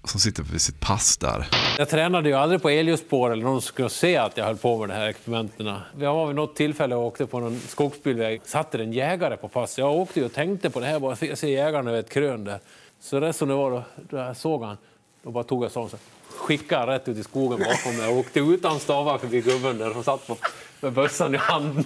som 0.03 0.19
sitter 0.19 0.43
vid 0.43 0.61
sitt 0.61 0.79
pass 0.79 1.17
där. 1.17 1.47
Jag 1.77 1.89
tränade 1.89 2.29
ju 2.29 2.35
aldrig 2.35 2.61
på 2.61 2.69
elljusspår 2.69 3.31
eller 3.31 3.43
någon 3.43 3.61
skulle 3.61 3.89
se 3.89 4.17
att 4.17 4.37
jag 4.37 4.45
höll 4.45 4.57
på 4.57 4.77
med 4.79 4.89
de 4.89 4.93
här 4.93 5.07
experimenten. 5.07 5.73
Jag 5.99 6.13
var 6.13 6.27
vid 6.27 6.35
något 6.35 6.55
tillfälle 6.55 6.95
och 6.95 7.05
åkte 7.05 7.25
på 7.25 7.39
någon 7.39 7.59
skogsbilväg. 7.67 8.41
Satt 8.45 8.71
det 8.71 8.83
en 8.83 8.93
jägare 8.93 9.37
på 9.37 9.47
pass. 9.47 9.77
Jag 9.77 9.91
åkte 9.95 10.19
ju 10.19 10.25
och 10.25 10.33
tänkte 10.33 10.69
på 10.69 10.79
det 10.79 10.85
här. 10.85 10.99
Bara 10.99 11.15
jag 11.21 11.37
ser 11.37 11.47
jägaren 11.47 11.87
över 11.87 11.99
ett 11.99 12.09
krön 12.09 12.43
där. 12.43 12.59
Så 13.01 13.19
det 13.19 13.33
som 13.33 13.47
det 13.47 13.53
var 13.55 13.71
då, 13.71 13.83
då 14.09 14.17
jag 14.17 14.37
såg 14.37 14.63
han, 14.63 14.77
då 15.23 15.31
bara 15.31 15.43
tog 15.43 15.63
jag 15.63 15.71
sån 15.71 15.89
så 15.89 15.97
skickade 16.37 16.91
rätt 16.91 17.07
ut 17.07 17.17
i 17.17 17.23
skogen 17.23 17.59
bakom 17.59 17.97
mig. 17.97 18.05
Jag 18.09 18.17
åkte 18.17 18.39
utan 18.39 18.79
stavar 18.79 19.17
förbi 19.17 19.41
gubben 19.41 19.77
där 19.77 19.91
som 19.93 20.03
satt 20.03 20.27
på, 20.27 20.37
med 20.81 20.93
bössan 20.93 21.35
i 21.35 21.37
handen. 21.37 21.83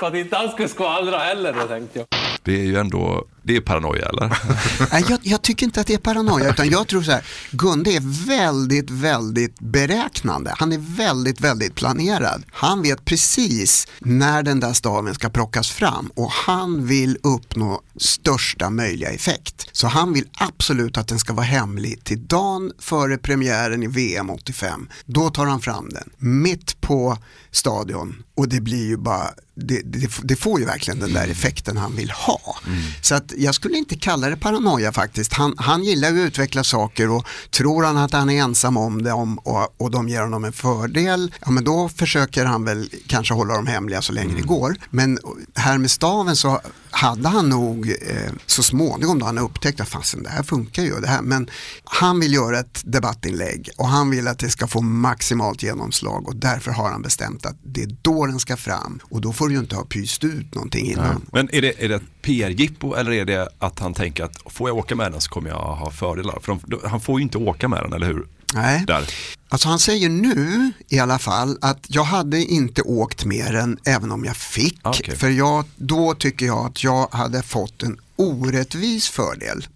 För 0.00 0.06
att 0.06 0.14
inte 0.14 0.36
han 0.36 0.48
skulle 0.50 0.68
skvallra 0.68 1.18
heller, 1.18 1.52
då 1.52 1.60
tänkte 1.66 1.98
jag. 1.98 2.06
Det 2.42 2.52
är 2.60 2.64
ju 2.64 2.76
ändå, 2.76 3.24
det 3.42 3.56
är 3.56 3.60
paranoia 3.60 4.08
eller? 4.08 4.38
Nej, 4.92 5.04
jag, 5.08 5.18
jag 5.22 5.42
tycker 5.42 5.66
inte 5.66 5.80
att 5.80 5.86
det 5.86 5.94
är 5.94 5.98
paranoia 5.98 6.50
utan 6.50 6.70
jag 6.70 6.88
tror 6.88 7.02
så 7.02 7.10
här, 7.10 7.24
Gunde 7.50 7.90
är 7.90 8.26
väldigt, 8.26 8.90
väldigt 8.90 9.60
beräknande. 9.60 10.54
Han 10.56 10.72
är 10.72 10.78
väldigt, 10.78 11.40
väldigt 11.40 11.74
planerad. 11.74 12.44
Han 12.52 12.82
vet 12.82 13.04
precis 13.04 13.88
när 13.98 14.42
den 14.42 14.60
där 14.60 14.72
staven 14.72 15.14
ska 15.14 15.30
plockas 15.30 15.70
fram 15.70 16.10
och 16.14 16.30
han 16.30 16.86
vill 16.86 17.18
uppnå 17.22 17.82
största 17.96 18.70
möjliga 18.70 19.10
effekt. 19.10 19.68
Så 19.72 19.86
han 19.86 20.12
vill 20.12 20.24
absolut 20.32 20.98
att 20.98 21.08
den 21.08 21.18
ska 21.18 21.32
vara 21.32 21.46
hemlig 21.46 22.04
till 22.04 22.26
dagen 22.26 22.72
före 22.78 23.18
premiären 23.18 23.82
i 23.82 23.86
VM 23.86 24.30
85. 24.30 24.88
Då 25.06 25.30
tar 25.30 25.46
han 25.46 25.60
fram 25.60 25.88
den, 25.88 26.10
mitt 26.18 26.80
på 26.80 27.18
stadion 27.50 28.22
och 28.34 28.48
det 28.48 28.60
blir 28.60 28.86
ju 28.86 28.96
bara, 28.96 29.30
det, 29.54 29.82
det, 29.84 30.10
det 30.22 30.36
får 30.36 30.60
ju 30.60 30.66
verkligen 30.66 31.00
den 31.00 31.12
där 31.12 31.28
effekten 31.28 31.76
han 31.76 31.96
vill 31.96 32.10
ha. 32.10 32.56
Så 33.02 33.14
att 33.14 33.31
jag 33.36 33.54
skulle 33.54 33.76
inte 33.76 33.96
kalla 33.96 34.28
det 34.28 34.36
paranoia 34.36 34.92
faktiskt. 34.92 35.32
Han, 35.32 35.54
han 35.56 35.84
gillar 35.84 36.10
ju 36.10 36.22
att 36.22 36.26
utveckla 36.26 36.64
saker 36.64 37.10
och 37.10 37.26
tror 37.50 37.84
han 37.84 37.96
att 37.96 38.12
han 38.12 38.30
är 38.30 38.42
ensam 38.42 38.76
om 38.76 39.02
det 39.02 39.12
om, 39.12 39.38
och, 39.38 39.74
och 39.76 39.90
de 39.90 40.08
ger 40.08 40.20
honom 40.20 40.44
en 40.44 40.52
fördel, 40.52 41.34
ja 41.40 41.50
men 41.50 41.64
då 41.64 41.88
försöker 41.88 42.44
han 42.44 42.64
väl 42.64 42.90
kanske 43.06 43.34
hålla 43.34 43.54
dem 43.54 43.66
hemliga 43.66 44.02
så 44.02 44.12
länge 44.12 44.34
det 44.34 44.42
går. 44.42 44.76
Men 44.90 45.18
här 45.54 45.78
med 45.78 45.90
staven 45.90 46.36
så 46.36 46.60
hade 46.92 47.28
han 47.28 47.48
nog 47.48 47.88
eh, 47.88 48.32
så 48.46 48.62
småningom 48.62 49.18
då 49.18 49.26
han 49.26 49.38
upptäckte 49.38 49.82
att 49.82 49.88
fasen 49.88 50.22
det 50.22 50.28
här 50.28 50.42
funkar 50.42 50.82
ju. 50.82 51.00
Det 51.00 51.08
här. 51.08 51.22
Men 51.22 51.50
han 51.84 52.20
vill 52.20 52.34
göra 52.34 52.58
ett 52.58 52.82
debattinlägg 52.84 53.68
och 53.76 53.88
han 53.88 54.10
vill 54.10 54.28
att 54.28 54.38
det 54.38 54.50
ska 54.50 54.66
få 54.66 54.80
maximalt 54.80 55.62
genomslag 55.62 56.28
och 56.28 56.36
därför 56.36 56.70
har 56.70 56.90
han 56.90 57.02
bestämt 57.02 57.46
att 57.46 57.56
det 57.62 57.82
är 57.82 57.96
då 58.02 58.26
den 58.26 58.38
ska 58.38 58.56
fram 58.56 59.00
och 59.02 59.20
då 59.20 59.32
får 59.32 59.48
du 59.48 59.54
ju 59.54 59.60
inte 59.60 59.76
ha 59.76 59.84
pyst 59.84 60.24
ut 60.24 60.54
någonting 60.54 60.86
innan. 60.86 61.26
Men 61.32 61.54
är 61.54 61.62
det, 61.62 61.84
är 61.84 61.88
det 61.88 61.94
ett 61.94 62.22
PR-jippo 62.22 62.94
eller 62.94 63.12
är 63.12 63.24
det 63.24 63.48
att 63.58 63.78
han 63.78 63.94
tänker 63.94 64.24
att 64.24 64.36
får 64.46 64.68
jag 64.68 64.78
åka 64.78 64.94
med 64.94 65.12
den 65.12 65.20
så 65.20 65.30
kommer 65.30 65.50
jag 65.50 65.56
ha 65.56 65.90
fördelar? 65.90 66.38
För 66.42 66.58
de, 66.66 66.80
han 66.88 67.00
får 67.00 67.18
ju 67.18 67.22
inte 67.22 67.38
åka 67.38 67.68
med 67.68 67.82
den, 67.82 67.92
eller 67.92 68.06
hur? 68.06 68.26
Nej. 68.54 68.84
Där. 68.86 69.10
Alltså 69.48 69.68
han 69.68 69.78
säger 69.78 70.08
nu 70.08 70.72
i 70.88 70.98
alla 70.98 71.18
fall 71.18 71.58
att 71.60 71.86
jag 71.88 72.04
hade 72.04 72.44
inte 72.44 72.82
åkt 72.82 73.24
mer 73.24 73.54
än 73.54 73.78
även 73.84 74.12
om 74.12 74.24
jag 74.24 74.36
fick. 74.36 74.78
Okej. 74.82 75.16
För 75.16 75.28
jag, 75.28 75.64
då 75.76 76.14
tycker 76.14 76.46
jag 76.46 76.66
att 76.66 76.84
jag 76.84 77.08
hade 77.12 77.42
fått 77.42 77.82
en 77.82 77.98
orättvis 78.16 79.08
fördel. 79.08 79.66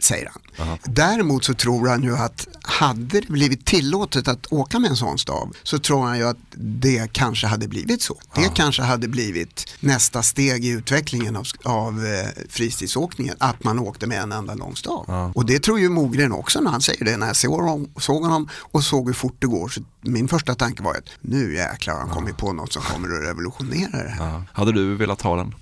Säger 0.00 0.30
han. 0.56 0.78
Däremot 0.84 1.44
så 1.44 1.54
tror 1.54 1.88
han 1.88 2.02
ju 2.02 2.16
att 2.16 2.48
hade 2.62 3.20
det 3.20 3.28
blivit 3.28 3.66
tillåtet 3.66 4.28
att 4.28 4.52
åka 4.52 4.78
med 4.78 4.90
en 4.90 4.96
sån 4.96 5.18
stav 5.18 5.56
så 5.62 5.78
tror 5.78 6.06
han 6.06 6.18
ju 6.18 6.28
att 6.28 6.36
det 6.54 7.12
kanske 7.12 7.46
hade 7.46 7.68
blivit 7.68 8.02
så. 8.02 8.20
Det 8.34 8.54
kanske 8.54 8.82
hade 8.82 9.08
blivit 9.08 9.74
nästa 9.80 10.22
steg 10.22 10.64
i 10.64 10.68
utvecklingen 10.68 11.36
av, 11.36 11.46
av 11.64 12.06
eh, 12.06 12.42
fristidsåkningen, 12.48 13.36
att 13.38 13.64
man 13.64 13.78
åkte 13.78 14.06
med 14.06 14.22
en 14.22 14.32
enda 14.32 14.54
lång 14.54 14.76
stav. 14.76 15.32
Och 15.34 15.46
det 15.46 15.58
tror 15.58 15.80
ju 15.80 15.88
Mogren 15.88 16.32
också 16.32 16.60
när 16.60 16.70
han 16.70 16.80
säger 16.80 17.04
det. 17.04 17.16
När 17.16 17.26
jag 17.26 17.36
såg 17.36 17.60
honom, 17.60 17.90
såg 17.96 18.22
honom 18.22 18.48
och 18.54 18.84
såg 18.84 19.06
hur 19.06 19.14
fort 19.14 19.36
det 19.38 19.46
går 19.46 19.68
så 19.68 19.80
min 20.02 20.28
första 20.28 20.54
tanke 20.54 20.82
var 20.82 20.94
att 20.94 21.08
nu 21.20 21.54
jäklar 21.54 21.94
har 21.94 22.00
han 22.00 22.10
kommit 22.10 22.36
på 22.36 22.52
något 22.52 22.72
som 22.72 22.82
kommer 22.82 23.08
att 23.08 23.24
revolutionera 23.24 24.02
det 24.02 24.08
här. 24.10 24.42
Hade 24.52 24.72
du 24.72 24.96
velat 24.96 25.22
ha 25.22 25.36
den? 25.36 25.54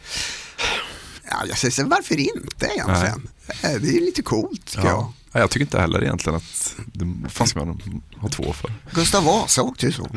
Ja, 1.31 1.37
jag 1.49 1.59
säger 1.59 1.73
så, 1.73 1.87
varför 1.87 2.17
inte 2.21 2.67
egentligen? 2.67 3.29
Eh, 3.49 3.81
Det 3.81 3.89
är 3.89 3.93
ju 3.93 4.01
lite 4.01 4.23
coolt 4.23 4.67
tycker 4.67 4.87
jag. 4.89 4.97
Ja. 4.99 5.13
Ja, 5.33 5.41
jag 5.41 5.51
tycker 5.51 5.65
inte 5.67 5.81
heller 5.81 6.03
egentligen 6.03 6.37
att 6.37 6.75
det 6.93 7.29
fanns 7.31 7.55
med 7.55 7.69
att 7.69 8.21
ha 8.23 8.29
två 8.29 8.53
för. 8.53 8.73
Gustav 8.93 9.25
Vasa 9.25 9.63
åkte 9.63 9.87
ju 9.87 9.93
så. 9.93 10.09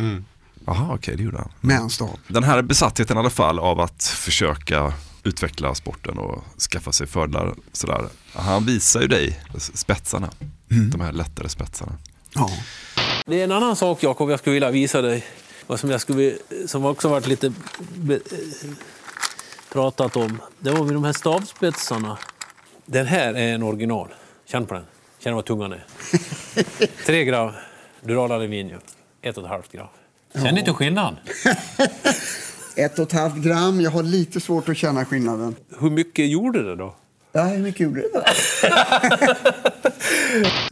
Jaha, 0.66 0.94
okej, 0.96 1.16
det 1.18 1.24
gjorde 1.24 1.38
han. 1.38 1.52
Med 1.62 1.78
en 1.78 1.90
stav. 1.90 2.20
Den 2.28 2.44
här 2.44 2.62
besattheten 2.62 3.18
i 3.18 3.20
alla 3.20 3.30
fall 3.30 3.60
av 3.60 3.80
att 3.80 4.04
försöka 4.04 4.94
utveckla 5.24 5.76
sporten 5.76 6.18
och 6.18 6.44
skaffa 6.72 6.92
sig 6.92 7.08
fördelar. 7.08 7.56
Sådär. 7.74 8.08
Han 8.34 8.66
visar 8.66 9.02
ju 9.02 9.08
dig 9.08 9.40
spetsarna, 9.74 10.30
de 10.92 11.02
här 11.02 11.12
lättare 11.12 11.50
spetsarna. 11.50 11.98
Ja. 12.34 12.50
Det 13.26 13.40
är 13.40 13.44
en 13.44 13.52
annan 13.52 13.76
sak, 13.76 14.04
Jakob, 14.04 14.30
jag 14.32 14.40
skulle 14.40 14.54
vilja 14.54 14.72
visa 14.72 15.02
dig. 15.02 15.26
Vad 15.68 15.80
som, 15.80 15.90
jag 15.90 16.02
skulle, 16.02 16.34
som 16.68 16.86
också 16.86 17.10
varit 17.10 17.28
lite 17.28 17.54
pratat 19.72 20.16
om. 20.16 20.42
Det 20.60 20.72
var 20.72 20.84
med 20.84 20.94
de 20.94 21.04
här 21.04 21.14
stavspetsarna. 21.14 22.18
Den 22.86 23.06
här 23.06 23.34
är 23.34 23.54
en 23.54 23.64
original. 23.64 24.08
Känn 24.46 24.66
på 24.66 24.74
den. 24.74 24.86
Känn 25.20 25.36
vad 25.36 25.46
tungan 25.46 25.74
är. 25.74 25.86
Tre 27.06 27.26
gram 27.26 27.52
dural 28.02 28.32
aluminium. 28.32 28.80
Ett 29.22 29.38
och 29.38 29.44
ett 29.44 29.50
halvt 29.50 29.72
gram. 29.72 29.88
Känner 30.34 30.60
inte 30.60 30.74
skillnad? 30.74 31.16
Ett 32.76 33.00
och 33.00 33.08
ett 33.08 33.12
halvt 33.12 33.44
gram, 33.44 33.82
jag 33.82 33.92
har 33.92 34.04
lite 34.04 34.40
svårt 34.40 34.70
att 34.70 34.78
känna 34.78 35.06
skillnaden. 35.06 35.56
Hur 35.80 35.90
mycket 35.90 36.30
gjorde 36.30 36.64
det 36.64 36.76
då? 36.76 36.96
Ja, 37.32 37.44
hur 37.44 37.64
mycket 37.64 37.82
gjorde 37.82 38.02
det 38.02 38.10
då? 38.14 38.24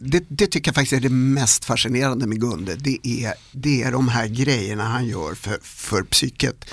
det, 0.00 0.24
det 0.28 0.46
tycker 0.46 0.68
jag 0.68 0.74
faktiskt 0.74 0.92
är 0.92 1.00
det 1.00 1.14
mest 1.14 1.64
fascinerande 1.64 2.26
med 2.26 2.40
Gunde. 2.40 2.74
Det 2.74 2.98
är, 3.02 3.34
det 3.52 3.82
är 3.82 3.92
de 3.92 4.08
här 4.08 4.26
grejerna 4.26 4.84
han 4.84 5.06
gör 5.06 5.34
för, 5.34 5.58
för 5.62 6.02
psyket. 6.02 6.64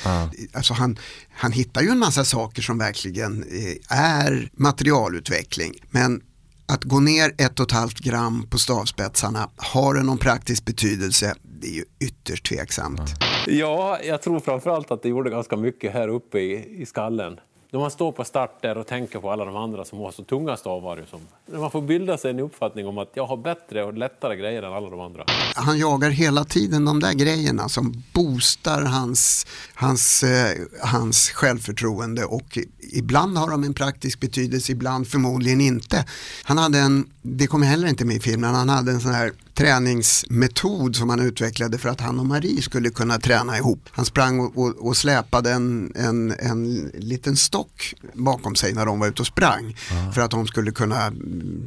Alltså 0.53 0.73
han, 0.73 0.99
han 1.31 1.51
hittar 1.51 1.81
ju 1.81 1.89
en 1.89 1.99
massa 1.99 2.25
saker 2.25 2.61
som 2.61 2.77
verkligen 2.77 3.43
eh, 3.43 3.97
är 3.97 4.49
materialutveckling. 4.53 5.73
Men 5.89 6.21
att 6.67 6.83
gå 6.83 6.99
ner 6.99 7.33
ett 7.37 7.59
och 7.59 7.65
ett 7.65 7.71
halvt 7.71 7.99
gram 7.99 8.47
på 8.49 8.57
stavspetsarna, 8.57 9.49
har 9.55 9.93
det 9.93 10.03
någon 10.03 10.17
praktisk 10.17 10.65
betydelse? 10.65 11.35
Det 11.61 11.67
är 11.67 11.73
ju 11.73 11.85
ytterst 11.99 12.45
tveksamt. 12.45 13.01
Ja, 13.47 13.99
jag 14.03 14.21
tror 14.21 14.39
framförallt 14.39 14.91
att 14.91 15.03
det 15.03 15.09
gjorde 15.09 15.29
ganska 15.29 15.57
mycket 15.57 15.93
här 15.93 16.07
uppe 16.07 16.39
i, 16.39 16.81
i 16.81 16.85
skallen. 16.85 17.39
När 17.71 17.79
man 17.79 17.91
står 17.91 18.11
på 18.11 18.23
start 18.23 18.61
där 18.61 18.77
och 18.77 18.87
tänker 18.87 19.19
på 19.19 19.31
alla 19.31 19.45
de 19.45 19.55
andra 19.55 19.85
som 19.85 19.99
har 19.99 20.11
så 20.11 20.23
tunga 20.23 20.57
stavar. 20.57 21.05
Som, 21.09 21.19
man 21.59 21.71
får 21.71 21.81
bilda 21.81 22.17
sig 22.17 22.31
en 22.31 22.39
uppfattning 22.39 22.87
om 22.87 22.97
att 22.97 23.11
jag 23.13 23.25
har 23.25 23.37
bättre 23.37 23.83
och 23.83 23.93
lättare 23.93 24.35
grejer 24.35 24.63
än 24.63 24.73
alla 24.73 24.89
de 24.89 24.99
andra. 24.99 25.23
han 25.55 25.79
jagar 25.79 26.09
hela 26.09 26.43
tiden 26.43 26.85
de 26.85 26.99
där 26.99 27.13
grejerna 27.13 27.69
som 27.69 28.03
boostar 28.13 28.81
hans, 28.81 29.47
hans, 29.73 30.23
eh, 30.23 30.57
hans 30.83 31.29
självförtroende 31.29 32.25
och 32.25 32.57
ibland 32.93 33.37
har 33.37 33.51
de 33.51 33.63
en 33.63 33.73
praktisk 33.73 34.19
betydelse, 34.19 34.71
ibland 34.71 35.07
förmodligen 35.07 35.61
inte. 35.61 36.05
Han 36.43 36.57
hade 36.57 36.79
en 36.79 37.05
det 37.29 37.47
kom 37.47 37.61
heller 37.61 37.87
inte 37.87 38.05
med 38.05 38.15
i 38.15 38.19
filmen, 38.19 38.55
han 38.55 38.69
hade 38.69 38.91
en 38.91 39.01
sån 39.01 39.13
här 39.13 39.31
träningsmetod 39.53 40.95
som 40.95 41.09
han 41.09 41.19
utvecklade 41.19 41.77
för 41.77 41.89
att 41.89 42.01
han 42.01 42.19
och 42.19 42.25
Marie 42.25 42.61
skulle 42.61 42.89
kunna 42.89 43.19
träna 43.19 43.57
ihop. 43.57 43.89
Han 43.91 44.05
sprang 44.05 44.39
och, 44.39 44.57
och, 44.57 44.87
och 44.87 44.97
släpade 44.97 45.51
en, 45.51 45.93
en, 45.95 46.31
en 46.39 46.91
liten 46.93 47.37
stock 47.37 47.93
bakom 48.13 48.55
sig 48.55 48.73
när 48.73 48.85
de 48.85 48.99
var 48.99 49.07
ute 49.07 49.21
och 49.21 49.27
sprang 49.27 49.75
Ah. 49.91 50.11
för 50.11 50.21
att 50.21 50.31
de 50.31 50.47
skulle 50.47 50.71
kunna 50.71 51.13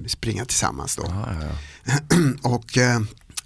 springa 0.07 0.45
tillsammans 0.45 0.97
då. 0.97 1.03
Ah, 1.03 1.29
ja, 1.41 1.47
ja. 1.47 2.17
och 2.43 2.79
eh, 2.79 3.01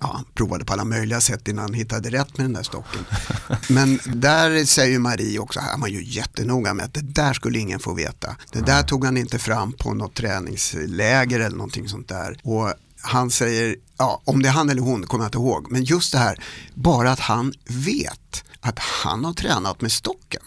ja, 0.04 0.10
han 0.14 0.24
provade 0.34 0.64
på 0.64 0.72
alla 0.72 0.84
möjliga 0.84 1.20
sätt 1.20 1.48
innan 1.48 1.64
han 1.64 1.74
hittade 1.74 2.10
rätt 2.10 2.38
med 2.38 2.44
den 2.44 2.52
där 2.52 2.62
stocken. 2.62 3.04
Men 3.68 3.98
där 4.04 4.64
säger 4.64 4.98
Marie 4.98 5.38
också, 5.38 5.60
han 5.60 5.80
var 5.80 5.88
ju 5.88 6.04
jättenoga 6.04 6.74
med 6.74 6.84
att 6.84 6.94
det 6.94 7.00
där 7.00 7.32
skulle 7.32 7.58
ingen 7.58 7.80
få 7.80 7.94
veta. 7.94 8.36
Det 8.52 8.60
där 8.60 8.82
tog 8.82 9.04
han 9.04 9.16
inte 9.16 9.38
fram 9.38 9.72
på 9.72 9.94
något 9.94 10.14
träningsläger 10.14 11.40
eller 11.40 11.56
någonting 11.56 11.88
sånt 11.88 12.08
där. 12.08 12.40
Och 12.42 12.72
han 13.00 13.30
säger, 13.30 13.76
ja, 13.98 14.22
om 14.24 14.42
det 14.42 14.48
är 14.48 14.52
han 14.52 14.70
eller 14.70 14.82
hon 14.82 15.06
kommer 15.06 15.24
jag 15.24 15.28
inte 15.28 15.38
ihåg, 15.38 15.70
men 15.70 15.84
just 15.84 16.12
det 16.12 16.18
här, 16.18 16.42
bara 16.74 17.12
att 17.12 17.20
han 17.20 17.52
vet 17.66 18.44
att 18.60 18.78
han 18.78 19.24
har 19.24 19.32
tränat 19.32 19.80
med 19.80 19.92
stocken. 19.92 20.42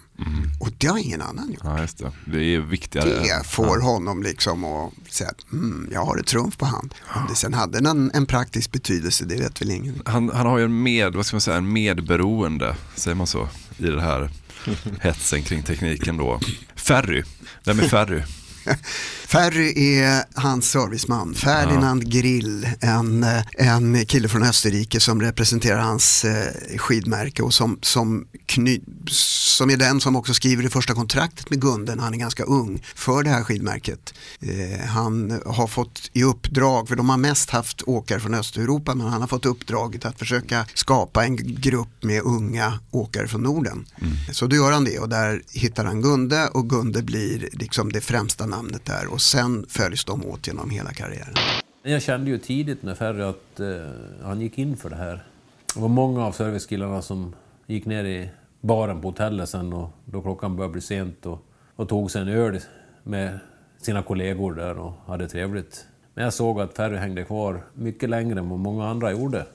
Och 0.60 0.70
det 0.78 0.88
har 0.88 0.98
ingen 0.98 1.22
annan 1.22 1.50
gjort. 1.52 1.62
Ja, 1.64 1.82
just 1.82 1.98
det. 1.98 2.12
det 2.26 2.56
är 2.56 2.60
viktigare. 2.60 3.10
Det 3.10 3.48
får 3.48 3.82
honom 3.82 4.24
liksom 4.24 4.64
att 4.64 4.94
säga 5.10 5.30
att 5.30 5.52
mm, 5.52 5.90
jag 5.92 6.06
har 6.06 6.18
ett 6.18 6.28
trumf 6.28 6.58
på 6.58 6.66
hand. 6.66 6.96
Om 7.16 7.26
det 7.30 7.36
sen 7.36 7.54
hade 7.54 7.78
en, 7.90 8.12
en 8.14 8.26
praktisk 8.26 8.72
betydelse, 8.72 9.26
det 9.26 9.36
vet 9.36 9.62
väl 9.62 9.72
ingen. 9.72 10.02
Han, 10.06 10.30
han 10.30 10.48
har 10.48 10.58
ju 10.58 10.64
en 10.64 10.84
med, 10.84 11.16
vad 11.16 11.26
ska 11.26 11.36
man 11.36 11.42
säga, 11.42 11.58
en 11.58 11.74
medberoende, 11.74 12.76
säger 12.96 13.16
man 13.16 13.28
så, 13.28 13.50
i 13.78 13.86
det 13.86 14.02
här 14.02 14.30
hetsen 15.02 15.44
kring 15.44 15.64
tekniken 15.64 16.18
då. 16.18 16.40
Ferry, 16.76 17.24
vem 17.64 17.80
är 17.80 17.84
Ferry? 17.84 18.22
Ferry 19.28 20.00
är 20.00 20.24
hans 20.34 20.70
serviceman, 20.70 21.34
Ferdinand 21.34 22.12
Grill, 22.12 22.68
en, 22.82 23.26
en 23.58 24.06
kille 24.06 24.28
från 24.28 24.44
Österrike 24.44 25.00
som 25.00 25.22
representerar 25.22 25.80
hans 25.80 26.26
eh, 26.26 26.78
skidmärke 26.78 27.44
och 27.44 27.54
som, 27.54 27.80
som, 27.82 28.28
kny, 28.46 28.82
som 29.08 29.70
är 29.70 29.78
den 29.78 30.02
som 30.02 30.16
också 30.16 30.34
skriver 30.34 30.64
det 30.64 30.70
första 30.70 30.94
kontraktet 30.94 31.50
med 31.50 31.62
Gunde 31.62 31.96
när 31.96 32.04
han 32.04 32.14
är 32.14 32.18
ganska 32.18 32.44
ung 32.44 32.84
för 32.96 33.24
det 33.24 33.30
här 33.30 33.44
skidmärket. 33.44 34.14
Eh, 34.40 34.88
han 34.88 35.42
har 35.46 35.68
fått 35.68 36.10
i 36.14 36.24
uppdrag, 36.24 36.88
för 36.88 36.96
de 36.96 37.10
har 37.10 37.18
mest 37.18 37.50
haft 37.50 37.82
åkare 37.86 38.20
från 38.20 38.34
Östeuropa, 38.34 38.96
men 38.96 39.08
han 39.08 39.22
har 39.22 39.28
fått 39.28 39.46
uppdraget 39.46 40.06
att 40.06 40.20
försöka 40.20 40.66
skapa 40.74 41.24
en 41.26 41.36
grupp 41.62 42.04
med 42.04 42.22
unga 42.22 42.80
åkare 42.92 43.28
från 43.28 43.44
Norden. 43.44 43.86
Så 44.32 44.48
då 44.48 44.56
gör 44.56 44.72
han 44.72 44.84
det 44.84 45.00
och 45.00 45.10
där 45.10 45.42
hittar 45.52 45.86
han 45.86 46.02
Gunde 46.02 46.48
och 46.48 46.70
Gunde 46.70 47.02
blir 47.02 47.50
liksom 47.52 47.92
det 47.92 48.02
främsta 48.02 48.46
namnet 48.46 48.86
där 48.86 49.17
och 49.18 49.22
sen 49.22 49.66
följs 49.70 50.06
de 50.06 50.26
åt 50.26 50.48
genom 50.48 50.70
hela 50.70 50.92
karriären. 50.94 51.34
Jag 51.84 52.02
kände 52.02 52.32
ju 52.32 52.38
tidigt 52.38 52.84
med 52.84 52.98
Ferry 52.98 53.22
att 53.22 53.60
eh, 53.60 53.68
han 54.24 54.42
gick 54.42 54.58
in 54.58 54.78
för 54.78 54.90
det 54.90 54.96
här. 54.96 55.24
Det 55.74 55.80
var 55.80 55.88
många 55.88 56.26
av 56.26 56.32
servicekillarna 56.32 57.02
som 57.02 57.36
gick 57.68 57.86
ner 57.86 58.06
i 58.06 58.30
baren 58.62 59.02
på 59.02 59.08
hotellet 59.08 59.50
sen 59.50 59.74
och 59.74 59.90
då 60.06 60.22
klockan 60.22 60.56
började 60.56 60.72
bli 60.72 60.82
sent 60.82 61.26
och, 61.26 61.46
och 61.76 61.90
tog 61.90 62.12
sig 62.12 62.22
en 62.22 62.28
öl 62.28 62.60
med 63.04 63.40
sina 63.82 64.04
kollegor 64.04 64.54
där 64.54 64.78
och 64.78 64.94
hade 65.08 65.30
trevligt. 65.30 65.86
Men 66.14 66.24
jag 66.24 66.34
såg 66.34 66.62
att 66.62 66.76
Ferry 66.76 66.98
hängde 66.98 67.24
kvar 67.24 67.64
mycket 67.74 68.10
längre 68.10 68.40
än 68.40 68.50
vad 68.50 68.60
många 68.60 68.88
andra 68.88 69.12
gjorde 69.12 69.46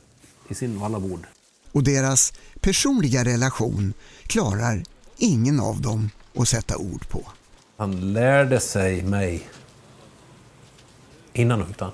i 0.48 0.54
sin 0.54 0.80
vallabord. 0.80 1.26
Och 1.72 1.84
deras 1.84 2.32
personliga 2.60 3.24
relation 3.24 3.92
klarar 4.26 4.82
ingen 5.16 5.60
av 5.60 5.80
dem 5.80 6.10
att 6.36 6.48
sätta 6.48 6.76
ord 6.76 7.08
på. 7.08 7.22
Han 7.76 8.12
lärde 8.12 8.60
sig 8.60 9.02
mig 9.02 9.48
innan 11.32 11.60
utan. 11.70 11.90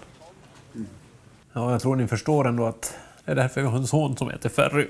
Ja, 1.52 1.72
jag 1.72 1.80
tror 1.80 1.96
ni 1.96 2.08
förstår 2.08 2.48
ändå 2.48 2.66
att 2.66 2.94
det 3.24 3.32
är 3.32 3.36
därför 3.36 3.60
jag 3.60 3.68
har 3.68 3.78
en 3.78 3.86
son 3.86 4.16
som 4.16 4.30
heter 4.30 4.48
Ferry. 4.48 4.88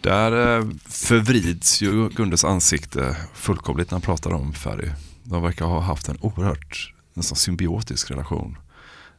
Där 0.00 0.58
eh, 0.58 0.66
förvrids 0.88 1.82
ju 1.82 2.08
Gundes 2.08 2.44
ansikte 2.44 3.16
fullkomligt 3.34 3.90
när 3.90 3.94
han 3.94 4.02
pratar 4.02 4.32
om 4.32 4.52
Ferry. 4.52 4.90
De 5.22 5.42
verkar 5.42 5.64
ha 5.64 5.80
haft 5.80 6.08
en 6.08 6.18
oerhört 6.20 6.94
nästan 7.14 7.36
symbiotisk 7.36 8.10
relation, 8.10 8.58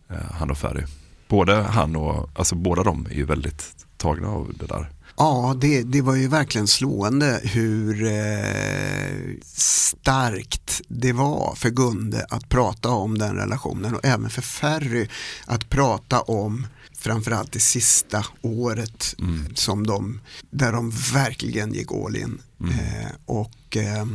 eh, 0.09 0.31
han 0.31 0.51
och 0.51 0.57
Ferry. 0.57 0.83
Både 1.27 1.55
han 1.55 1.95
och, 1.95 2.29
alltså 2.35 2.55
båda 2.55 2.83
de 2.83 3.05
är 3.05 3.15
ju 3.15 3.25
väldigt 3.25 3.85
tagna 3.97 4.27
av 4.27 4.53
det 4.59 4.65
där. 4.65 4.89
Ja, 5.21 5.55
det, 5.61 5.83
det 5.83 6.01
var 6.01 6.15
ju 6.15 6.27
verkligen 6.27 6.67
slående 6.67 7.41
hur 7.43 8.03
eh, 8.03 9.35
starkt 9.43 10.81
det 10.87 11.13
var 11.13 11.55
för 11.55 11.69
Gunde 11.69 12.25
att 12.29 12.49
prata 12.49 12.89
om 12.89 13.17
den 13.17 13.35
relationen 13.35 13.95
och 13.95 14.05
även 14.05 14.29
för 14.29 14.41
Ferry 14.41 15.07
att 15.45 15.69
prata 15.69 16.21
om 16.21 16.67
framförallt 16.93 17.51
det 17.51 17.59
sista 17.59 18.25
året 18.41 19.15
som 19.53 19.87
de, 19.87 20.21
där 20.51 20.71
de 20.71 20.89
verkligen 21.13 21.73
gick 21.73 21.91
all 21.91 22.15
in. 22.15 22.41
Eh, 22.63 23.11
och 23.25 23.77
eh, 23.77 24.05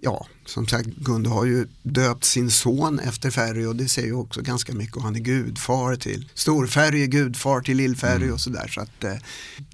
ja, 0.00 0.26
som 0.46 0.66
sagt, 0.66 0.88
Gunde 0.88 1.28
har 1.28 1.44
ju 1.44 1.66
döpt 1.82 2.24
sin 2.24 2.50
son 2.50 2.98
efter 2.98 3.30
Ferry 3.30 3.66
och 3.66 3.76
det 3.76 3.88
säger 3.88 4.08
ju 4.08 4.14
också 4.14 4.42
ganska 4.42 4.72
mycket 4.72 4.96
och 4.96 5.02
han 5.02 5.16
är 5.16 5.20
gudfar 5.20 5.96
till 5.96 6.28
Storferry 6.34 7.06
gudfar 7.06 7.60
till 7.60 7.76
Lillferry 7.76 8.30
och 8.30 8.40
sådär. 8.40 8.68
Så 8.68 8.80
att 8.80 9.04
eh, 9.04 9.14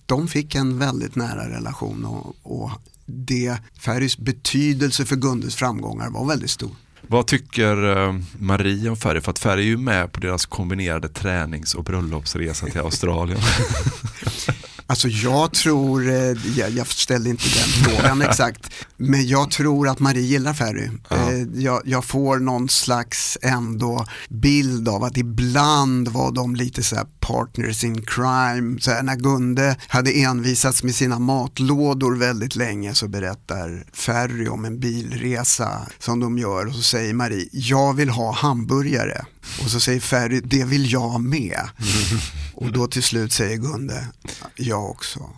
de 0.06 0.28
fick 0.28 0.54
en 0.54 0.78
väldigt 0.78 1.16
nära 1.16 1.50
relation 1.50 2.04
och, 2.04 2.36
och 2.42 2.70
det, 3.06 3.56
Ferrys 3.78 4.18
betydelse 4.18 5.04
för 5.04 5.16
Gundes 5.16 5.54
framgångar 5.54 6.10
var 6.10 6.26
väldigt 6.26 6.50
stor. 6.50 6.70
Vad 7.06 7.26
tycker 7.26 7.96
eh, 7.96 8.20
Marie 8.38 8.90
om 8.90 8.96
Ferry? 8.96 9.20
För 9.20 9.30
att 9.30 9.38
Ferry 9.38 9.62
är 9.62 9.66
ju 9.66 9.76
med 9.76 10.12
på 10.12 10.20
deras 10.20 10.46
kombinerade 10.46 11.08
tränings 11.08 11.74
och 11.74 11.84
bröllopsresa 11.84 12.66
till 12.66 12.80
Australien. 12.80 13.40
Alltså 14.90 15.08
jag 15.08 15.52
tror, 15.52 16.08
eh, 16.08 16.58
jag, 16.58 16.70
jag 16.70 16.86
ställde 16.86 17.30
inte 17.30 17.44
den 17.44 17.84
frågan 17.84 18.22
exakt, 18.28 18.74
men 18.96 19.26
jag 19.26 19.50
tror 19.50 19.88
att 19.88 19.98
Marie 19.98 20.22
gillar 20.22 20.54
Ferry. 20.54 20.90
Eh, 21.10 21.62
jag, 21.62 21.82
jag 21.84 22.04
får 22.04 22.38
någon 22.38 22.68
slags 22.68 23.38
ändå 23.42 24.06
bild 24.28 24.88
av 24.88 25.04
att 25.04 25.16
ibland 25.16 26.08
var 26.08 26.32
de 26.32 26.54
lite 26.56 26.82
så 26.82 26.96
här 26.96 27.06
partners 27.20 27.84
in 27.84 28.02
crime. 28.02 28.80
Så 28.80 29.02
när 29.02 29.16
Gunde 29.16 29.76
hade 29.88 30.10
envisats 30.10 30.82
med 30.82 30.94
sina 30.94 31.18
matlådor 31.18 32.16
väldigt 32.16 32.56
länge 32.56 32.94
så 32.94 33.08
berättar 33.08 33.84
Ferry 33.92 34.48
om 34.48 34.64
en 34.64 34.80
bilresa 34.80 35.86
som 35.98 36.20
de 36.20 36.38
gör 36.38 36.66
och 36.66 36.74
så 36.74 36.82
säger 36.82 37.14
Marie, 37.14 37.48
jag 37.52 37.94
vill 37.94 38.10
ha 38.10 38.32
hamburgare. 38.32 39.24
Och 39.64 39.70
så 39.70 39.80
säger 39.80 40.00
Ferry, 40.00 40.40
det 40.44 40.64
vill 40.64 40.92
jag 40.92 41.20
med. 41.20 41.60
Och 42.54 42.72
då 42.72 42.86
till 42.86 43.02
slut 43.02 43.32
säger 43.32 43.56
Gunde, 43.56 44.06
jag 44.56 44.90
också. 44.90 45.18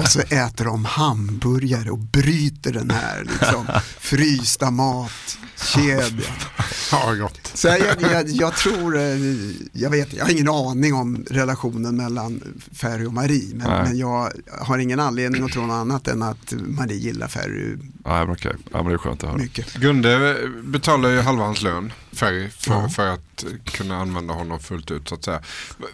och 0.00 0.08
så 0.08 0.20
äter 0.20 0.64
de 0.64 0.84
hamburgare 0.84 1.90
och 1.90 1.98
bryter 1.98 2.72
den 2.72 2.90
här 2.90 3.26
liksom, 3.40 3.66
frysta 3.98 4.70
matkedjan. 4.70 6.20
Ja, 6.90 7.14
gott. 7.14 7.50
Så 7.54 7.68
jag, 7.68 8.02
jag, 8.12 8.28
jag 8.28 8.56
tror, 8.56 8.96
eh, 8.96 9.02
jag 9.72 9.90
vet, 9.90 10.12
jag 10.12 10.24
har 10.24 10.32
ingen 10.32 10.48
aning 10.48 10.94
om 10.94 11.24
relationen 11.30 11.96
mellan 11.96 12.42
Ferry 12.72 13.06
och 13.06 13.12
Marie. 13.12 13.54
Men, 13.54 13.70
Nej. 13.70 13.82
men 13.82 13.98
jag 13.98 14.32
har 14.60 14.78
ingen 14.78 15.00
anledning 15.00 15.44
att 15.44 15.52
tro 15.52 15.66
något 15.66 15.74
annat 15.74 16.08
än 16.08 16.22
att 16.22 16.52
Marie 16.52 16.96
gillar 16.96 17.28
Ferry 17.28 17.76
ja, 18.04 18.24
men 18.26 18.30
okej. 18.30 18.52
Ja, 18.72 18.82
men 18.82 18.86
det 18.86 18.92
är 18.92 18.98
skönt 18.98 19.24
att 19.24 19.30
höra. 19.30 19.38
mycket. 19.38 19.74
Gunde 19.74 20.36
betalar 20.64 21.08
ju 21.08 21.20
halva 21.20 21.44
hans 21.44 21.62
lön, 21.62 21.92
Ferry, 22.14 22.48
för, 22.48 22.70
Ja. 22.72 22.88
för 22.88 23.06
att 23.08 23.44
kunna 23.64 23.96
använda 23.96 24.34
honom 24.34 24.60
fullt 24.60 24.90
ut 24.90 25.08
så 25.08 25.14
att 25.14 25.24
säga. 25.24 25.42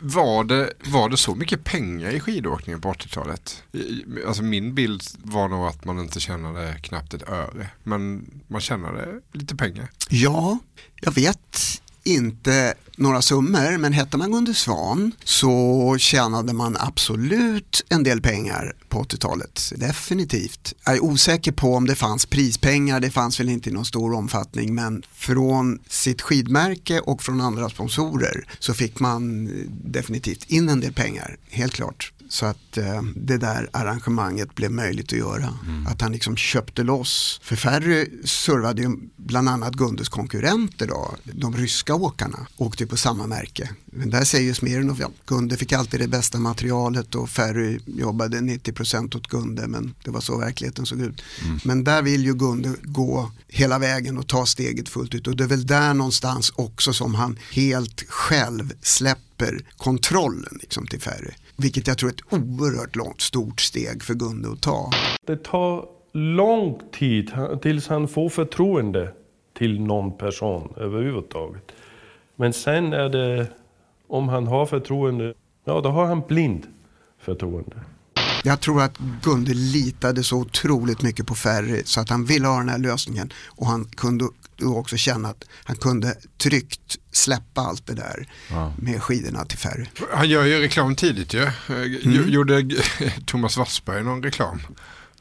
Var 0.00 0.44
det, 0.44 0.72
var 0.84 1.08
det 1.08 1.16
så 1.16 1.34
mycket 1.34 1.64
pengar 1.64 2.10
i 2.10 2.20
skidåkningen 2.20 2.80
på 2.80 2.92
80-talet? 2.92 3.62
I- 3.72 4.04
Alltså 4.26 4.42
min 4.42 4.74
bild 4.74 5.02
var 5.22 5.48
nog 5.48 5.66
att 5.66 5.84
man 5.84 5.98
inte 5.98 6.20
tjänade 6.20 6.78
knappt 6.82 7.14
ett 7.14 7.28
öre. 7.28 7.70
Men 7.82 8.30
man 8.48 8.60
tjänade 8.60 9.20
lite 9.32 9.56
pengar. 9.56 9.90
Ja, 10.08 10.58
jag 11.00 11.12
vet 11.12 11.82
inte 12.04 12.74
några 12.96 13.22
summor, 13.22 13.78
men 13.78 13.92
hette 13.92 14.16
man 14.16 14.32
Gunde 14.32 14.54
Svan 14.54 15.12
så 15.24 15.96
tjänade 15.98 16.52
man 16.52 16.76
absolut 16.80 17.84
en 17.88 18.02
del 18.02 18.20
pengar 18.20 18.72
på 18.88 19.02
80-talet. 19.02 19.72
Definitivt. 19.76 20.74
Jag 20.84 20.94
är 20.94 21.04
osäker 21.04 21.52
på 21.52 21.74
om 21.74 21.86
det 21.86 21.94
fanns 21.94 22.26
prispengar, 22.26 23.00
det 23.00 23.10
fanns 23.10 23.40
väl 23.40 23.48
inte 23.48 23.70
i 23.70 23.72
någon 23.72 23.84
stor 23.84 24.14
omfattning, 24.14 24.74
men 24.74 25.02
från 25.14 25.78
sitt 25.88 26.22
skidmärke 26.22 27.00
och 27.00 27.22
från 27.22 27.40
andra 27.40 27.68
sponsorer 27.68 28.44
så 28.58 28.74
fick 28.74 29.00
man 29.00 29.46
eh, 29.46 29.52
definitivt 29.70 30.44
in 30.50 30.68
en 30.68 30.80
del 30.80 30.92
pengar, 30.92 31.36
helt 31.50 31.72
klart 31.72 32.12
så 32.30 32.46
att 32.46 32.78
eh, 32.78 33.02
det 33.16 33.36
där 33.36 33.68
arrangemanget 33.72 34.54
blev 34.54 34.70
möjligt 34.70 35.12
att 35.12 35.18
göra. 35.18 35.54
Att 35.86 36.00
han 36.00 36.12
liksom 36.12 36.36
köpte 36.36 36.82
loss. 36.82 37.40
För 37.42 37.56
Ferry 37.56 38.08
servade 38.24 38.82
ju 38.82 38.88
bland 39.16 39.48
annat 39.48 39.74
Gundes 39.74 40.08
konkurrenter 40.08 40.86
då, 40.86 41.14
de 41.24 41.56
ryska 41.56 41.94
åkarna, 41.94 42.46
åkte 42.56 42.86
på 42.86 42.96
samma 42.96 43.26
märke. 43.26 43.70
Men 43.84 44.10
där 44.10 44.24
säger 44.24 44.44
ju 44.44 44.54
Smirnov, 44.54 45.00
ja, 45.00 45.10
Gunde 45.26 45.56
fick 45.56 45.72
alltid 45.72 46.00
det 46.00 46.08
bästa 46.08 46.38
materialet 46.38 47.14
och 47.14 47.30
Ferry 47.30 47.78
jobbade 47.86 48.38
90% 48.38 49.16
åt 49.16 49.26
Gunde 49.26 49.66
men 49.66 49.94
det 50.04 50.10
var 50.10 50.20
så 50.20 50.38
verkligheten 50.38 50.86
såg 50.86 51.00
ut. 51.00 51.22
Men 51.64 51.84
där 51.84 52.02
vill 52.02 52.24
ju 52.24 52.34
Gunde 52.34 52.74
gå 52.82 53.30
hela 53.48 53.78
vägen 53.78 54.18
och 54.18 54.26
ta 54.26 54.46
steget 54.46 54.88
fullt 54.88 55.14
ut 55.14 55.26
och 55.26 55.36
det 55.36 55.44
är 55.44 55.48
väl 55.48 55.66
där 55.66 55.94
någonstans 55.94 56.52
också 56.56 56.92
som 56.92 57.14
han 57.14 57.38
helt 57.52 58.04
själv 58.08 58.72
släpper 58.82 59.64
kontrollen 59.76 60.58
liksom, 60.60 60.86
till 60.86 61.00
Ferry. 61.00 61.32
Vilket 61.62 61.86
jag 61.86 61.98
tror 61.98 62.10
är 62.10 62.14
ett 62.14 62.32
oerhört 62.32 62.96
långt, 62.96 63.20
stort 63.20 63.60
steg 63.60 64.02
för 64.02 64.14
Gunde 64.14 64.52
att 64.52 64.62
ta. 64.62 64.90
Det 65.26 65.44
tar 65.44 65.88
lång 66.12 66.80
tid 66.92 67.30
tills 67.62 67.88
han 67.88 68.08
får 68.08 68.28
förtroende 68.28 69.12
till 69.58 69.80
någon 69.80 70.18
person 70.18 70.74
överhuvudtaget. 70.76 71.72
Men 72.36 72.52
sen 72.52 72.92
är 72.92 73.08
det, 73.08 73.46
om 74.08 74.28
han 74.28 74.46
har 74.46 74.66
förtroende, 74.66 75.34
ja 75.64 75.80
då 75.80 75.88
har 75.88 76.06
han 76.06 76.22
blind 76.28 76.66
förtroende. 77.18 77.76
Jag 78.44 78.60
tror 78.60 78.82
att 78.82 78.98
Gunde 79.22 79.54
litade 79.54 80.24
så 80.24 80.36
otroligt 80.36 81.02
mycket 81.02 81.26
på 81.26 81.34
Ferry 81.34 81.82
så 81.84 82.00
att 82.00 82.10
han 82.10 82.24
ville 82.24 82.48
ha 82.48 82.58
den 82.58 82.68
här 82.68 82.78
lösningen 82.78 83.32
och 83.46 83.66
han 83.66 83.84
kunde 83.84 84.24
också 84.62 84.96
känna 84.96 85.28
att 85.28 85.44
han 85.64 85.76
kunde 85.76 86.16
tryggt 86.36 86.98
släppa 87.12 87.60
allt 87.60 87.86
det 87.86 87.94
där 87.94 88.26
Ja. 88.50 88.72
med 88.78 89.02
skidorna 89.02 89.44
till 89.44 89.58
Ferry. 89.58 89.86
Han 90.12 90.28
gör 90.28 90.44
ju 90.44 90.60
reklam 90.60 90.96
tidigt 90.96 91.34
ju. 91.34 91.48
Mm. 91.68 92.28
Gjorde 92.28 92.64
Thomas 93.26 93.56
Wassberg 93.56 94.02
någon 94.04 94.22
reklam? 94.22 94.60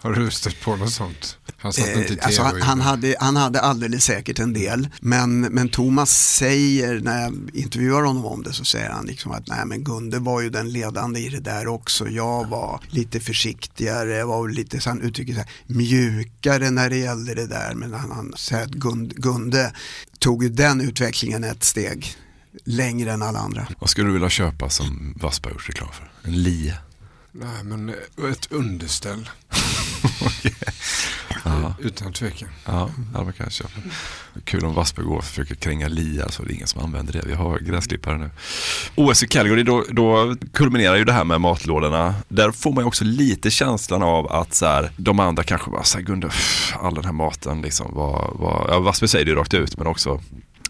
Har 0.01 0.13
du 0.13 0.31
stött 0.31 0.61
på 0.61 0.75
något 0.75 0.91
sånt? 0.91 1.37
Han 1.57 1.73
satt 1.73 1.87
inte 1.87 1.99
i 1.99 2.01
Eh, 2.03 2.07
tv. 2.07 2.21
alltså, 2.21 2.41
han, 2.43 2.61
han, 2.61 2.81
hade, 2.81 3.15
han 3.19 3.35
hade 3.35 3.61
alldeles 3.61 4.03
säkert 4.03 4.39
en 4.39 4.53
del. 4.53 4.87
Men, 5.01 5.41
men 5.41 5.69
Thomas 5.69 6.35
säger, 6.35 6.99
när 6.99 7.21
jag 7.21 7.49
intervjuar 7.53 8.01
honom 8.03 8.25
om 8.25 8.43
det, 8.43 8.53
så 8.53 8.65
säger 8.65 8.89
han 8.89 9.05
liksom 9.05 9.31
att 9.31 9.47
nej 9.47 9.65
men 9.65 9.83
Gunde 9.83 10.19
var 10.19 10.41
ju 10.41 10.49
den 10.49 10.69
ledande 10.71 11.19
i 11.19 11.29
det 11.29 11.39
där 11.39 11.67
också. 11.67 12.07
Jag 12.07 12.47
var 12.47 12.81
lite 12.89 13.19
försiktigare, 13.19 14.23
var 14.25 14.49
lite, 14.49 14.81
så 14.81 14.89
han 14.89 15.01
uttrycker 15.01 15.33
här, 15.33 15.45
mjukare 15.67 16.69
när 16.71 16.89
det 16.89 16.97
gällde 16.97 17.33
det 17.35 17.47
där. 17.47 17.73
Men 17.75 17.93
han, 17.93 18.11
han 18.11 18.33
säger 18.37 18.63
att 18.63 18.71
Gunde, 18.71 19.15
Gunde 19.17 19.73
tog 20.19 20.43
ju 20.43 20.49
den 20.49 20.81
utvecklingen 20.81 21.43
ett 21.43 21.63
steg 21.63 22.15
längre 22.65 23.11
än 23.11 23.21
alla 23.21 23.39
andra. 23.39 23.67
Vad 23.79 23.89
skulle 23.89 24.07
du 24.07 24.13
vilja 24.13 24.29
köpa 24.29 24.69
som 24.69 25.13
Wassberg 25.21 25.53
gjort 25.53 25.69
reklam 25.69 25.89
för? 25.93 26.11
En 26.29 26.43
lie? 26.43 26.77
Nej, 27.31 27.63
men 27.63 27.89
eh, 27.89 28.31
ett 28.31 28.51
underställ. 28.51 29.29
Ja. 31.45 31.73
Utan 31.79 32.13
tvekan. 32.13 32.49
Ja, 32.65 32.89
ja 33.13 33.23
man 33.23 33.33
kan 33.33 33.49
köpa. 33.49 33.71
Kul 34.43 34.65
om 34.65 34.73
Wassberg 34.73 35.05
går 35.05 35.17
och 35.17 35.23
försöker 35.23 35.55
kränga 35.55 35.87
liar 35.87 36.29
så 36.29 36.43
det 36.43 36.51
är 36.51 36.55
ingen 36.55 36.67
som 36.67 36.81
använder 36.83 37.13
det. 37.13 37.21
Vi 37.25 37.33
har 37.33 37.59
gräsklippare 37.59 38.17
nu. 38.17 38.29
OS 38.95 39.23
i 39.23 39.27
Calgary, 39.27 39.63
då, 39.63 39.85
då 39.89 40.35
kulminerar 40.53 40.95
ju 40.95 41.05
det 41.05 41.13
här 41.13 41.23
med 41.23 41.41
matlådorna. 41.41 42.15
Där 42.27 42.51
får 42.51 42.73
man 42.73 42.83
ju 42.83 42.87
också 42.87 43.05
lite 43.05 43.51
känslan 43.51 44.03
av 44.03 44.31
att 44.31 44.53
så 44.53 44.65
här, 44.65 44.91
de 44.97 45.19
andra 45.19 45.43
kanske 45.43 45.71
bara, 45.71 45.83
så 45.83 45.97
här, 45.97 46.05
Gunde, 46.05 46.29
all 46.79 46.93
den 46.93 47.05
här 47.05 47.11
maten 47.11 47.61
liksom 47.61 47.95
var, 47.95 48.31
var 48.35 48.67
ja, 48.69 48.79
Wassberg 48.79 49.09
säger 49.09 49.25
det 49.25 49.31
ju 49.31 49.37
rakt 49.37 49.53
ut, 49.53 49.77
men 49.77 49.87
också 49.87 50.21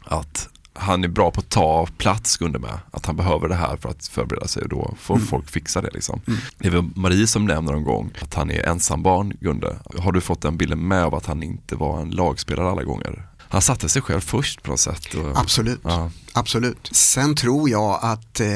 att 0.06 0.50
han 0.80 1.04
är 1.04 1.08
bra 1.08 1.32
på 1.32 1.40
att 1.40 1.50
ta 1.50 1.88
plats 1.98 2.38
Gunde 2.38 2.60
med. 2.60 2.80
Att 2.92 3.06
han 3.06 3.16
behöver 3.16 3.50
det 3.50 3.56
här 3.56 3.78
för 3.78 3.90
att 3.90 4.08
förbereda 4.08 4.48
sig 4.48 4.64
och 4.64 4.70
då 4.70 4.96
får 5.00 5.16
Mm. 5.16 5.28
folk 5.28 5.50
fixa 5.50 5.82
det 5.82 5.90
liksom. 5.94 6.22
Det 6.58 6.68
är 6.68 6.72
väl 6.72 6.90
Marie 6.96 7.28
som 7.28 7.46
nämner 7.46 7.72
någon 7.74 7.84
gång 7.84 8.12
att 8.22 8.34
han 8.34 8.52
är 8.52 8.68
ensambarn 8.68 9.34
Gunde. 9.42 9.76
Har 10.00 10.12
du 10.12 10.22
fått 10.22 10.42
den 10.42 10.58
bilden 10.58 10.88
med 10.88 11.04
av 11.04 11.16
att 11.16 11.26
han 11.26 11.44
inte 11.44 11.76
var 11.76 12.02
en 12.02 12.10
lagspelare 12.10 12.70
alla 12.72 12.84
gånger? 12.84 13.28
Han 13.52 13.62
satte 13.62 13.90
sig 13.90 14.02
själv 14.02 14.22
först 14.22 14.64
på 14.64 14.72
något 14.72 14.80
sätt. 14.80 15.14
Och, 15.14 15.38
Absolut. 15.40 15.80
Ja. 15.84 16.12
Absolut. 16.34 16.90
Sen 16.92 17.36
tror 17.36 17.70
jag 17.70 18.00
att 18.02 18.40
eh, 18.40 18.48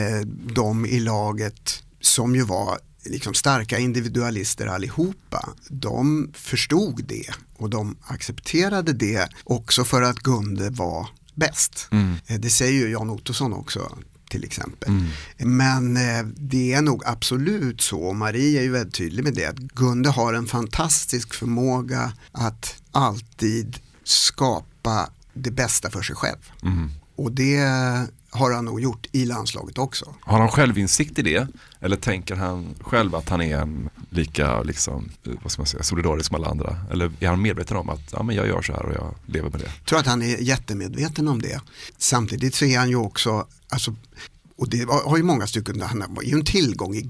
de 0.54 0.86
i 0.86 1.00
laget 1.00 1.84
som 2.02 2.36
ju 2.36 2.44
var 2.44 2.78
liksom 3.06 3.34
starka 3.34 3.78
individualister 3.80 4.68
allihopa, 4.68 5.50
de 5.70 6.32
förstod 6.34 7.04
det 7.08 7.26
och 7.58 7.70
de 7.70 7.98
accepterade 8.08 8.94
det 8.94 9.30
också 9.44 9.84
för 9.84 10.02
att 10.02 10.20
Gunde 10.20 10.70
var 10.70 11.08
bäst. 11.36 11.88
Mm. 11.92 12.16
Eh, 12.28 12.40
Det 12.40 12.50
säger 12.50 12.72
ju 12.86 12.92
Jan 12.92 13.10
Ottosson 13.10 13.54
också 13.54 13.98
till 14.30 14.44
exempel. 14.44 14.90
Mm. 14.90 15.08
Men 15.58 15.98
eh, 15.98 16.26
det 16.36 16.74
är 16.74 16.82
nog 16.82 17.04
absolut 17.06 17.82
så, 17.82 18.02
och 18.02 18.16
Marie 18.16 18.60
är 18.60 18.64
ju 18.64 18.72
väldigt 18.72 18.96
tydlig 18.96 19.24
med 19.24 19.34
det, 19.34 19.46
att 19.46 19.58
Gunde 19.58 20.10
har 20.10 20.34
en 20.34 20.48
fantastisk 20.48 21.34
förmåga 21.34 22.14
att 22.32 22.76
alltid 22.92 23.78
skapa 24.04 25.10
det 25.34 25.52
bästa 25.52 25.90
för 25.90 26.02
sig 26.02 26.16
själv. 26.16 26.52
Mm. 26.64 26.92
Och 27.16 27.32
det 27.32 27.56
har 28.34 28.52
han 28.52 28.66
nog 28.66 28.82
gjort 28.82 29.08
i 29.12 29.26
landslaget 29.26 29.78
också. 29.78 30.16
Har 30.22 30.40
han 30.40 30.50
självinsikt 30.50 31.20
i 31.20 31.22
det? 31.22 31.48
Eller 31.80 31.96
tänker 31.96 32.36
han 32.36 32.76
själv 32.82 33.16
att 33.16 33.30
han 33.30 33.42
är 33.42 33.58
en 33.58 33.90
lika 34.10 34.64
liksom, 34.64 35.10
eh, 35.26 35.32
vad 35.42 35.52
ska 35.52 35.62
man 35.62 35.68
säga, 35.68 35.84
solidarisk 35.84 36.28
som 36.28 36.36
alla 36.36 36.48
andra? 36.48 36.78
Eller 36.92 37.12
är 37.20 37.28
han 37.28 37.42
medveten 37.42 37.78
om 37.78 37.90
att 37.90 38.12
ja, 38.12 38.24
men 38.24 38.36
jag 38.36 38.48
gör 38.48 38.62
så 38.62 38.74
här 38.74 38.86
och 38.86 38.94
jag 38.94 39.16
lever 39.26 39.50
med 39.50 39.60
det? 39.60 39.72
Jag 39.78 39.86
tror 39.86 40.00
att 40.00 40.08
han 40.08 40.22
är 40.22 40.38
jättemedveten 40.38 41.28
om 41.28 41.42
det. 41.42 41.62
Samtidigt 41.98 42.56
så 42.56 42.66
är 42.66 42.80
han 42.80 42.90
ju 42.90 42.96
också, 42.96 43.48
alltså, 43.70 43.96
och 44.58 44.70
det 44.70 44.90
har 44.90 45.18
ju 45.18 45.24
många 45.24 45.48
stycken, 45.48 45.82
han 45.82 46.04
var 46.10 46.24
ju 46.24 46.34
en 46.34 46.46
tillgång 46.46 46.96
i 46.96 47.02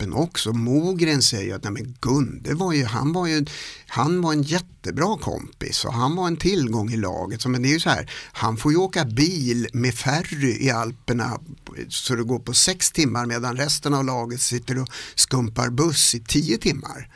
gruppen 0.00 0.12
också. 0.12 0.52
Mogren 0.52 1.22
säger 1.22 1.54
att 1.54 1.64
nej 1.64 1.72
men 1.72 1.96
Gunde 2.00 2.54
var 2.54 2.72
ju, 2.72 2.84
han 2.84 3.12
var 3.12 3.26
ju, 3.26 3.44
han 3.86 4.22
var 4.22 4.32
en 4.32 4.42
jättebra 4.42 5.18
kompis 5.18 5.84
och 5.84 5.92
han 5.92 6.16
var 6.16 6.26
en 6.26 6.36
tillgång 6.36 6.92
i 6.92 6.96
laget. 6.96 7.42
Så, 7.42 7.48
men 7.48 7.62
det 7.62 7.68
är 7.68 7.72
ju 7.72 7.80
så 7.80 7.90
här, 7.90 8.10
han 8.32 8.56
får 8.56 8.72
ju 8.72 8.78
åka 8.78 9.04
bil 9.04 9.68
med 9.72 9.94
Ferry 9.94 10.66
i 10.66 10.70
Alperna 10.70 11.40
så 11.88 12.14
det 12.14 12.22
går 12.22 12.38
på 12.38 12.52
sex 12.52 12.90
timmar 12.90 13.26
medan 13.26 13.56
resten 13.56 13.94
av 13.94 14.04
laget 14.04 14.40
sitter 14.40 14.82
och 14.82 14.88
skumpar 15.14 15.70
buss 15.70 16.14
i 16.14 16.20
tio 16.20 16.58
timmar. 16.58 17.08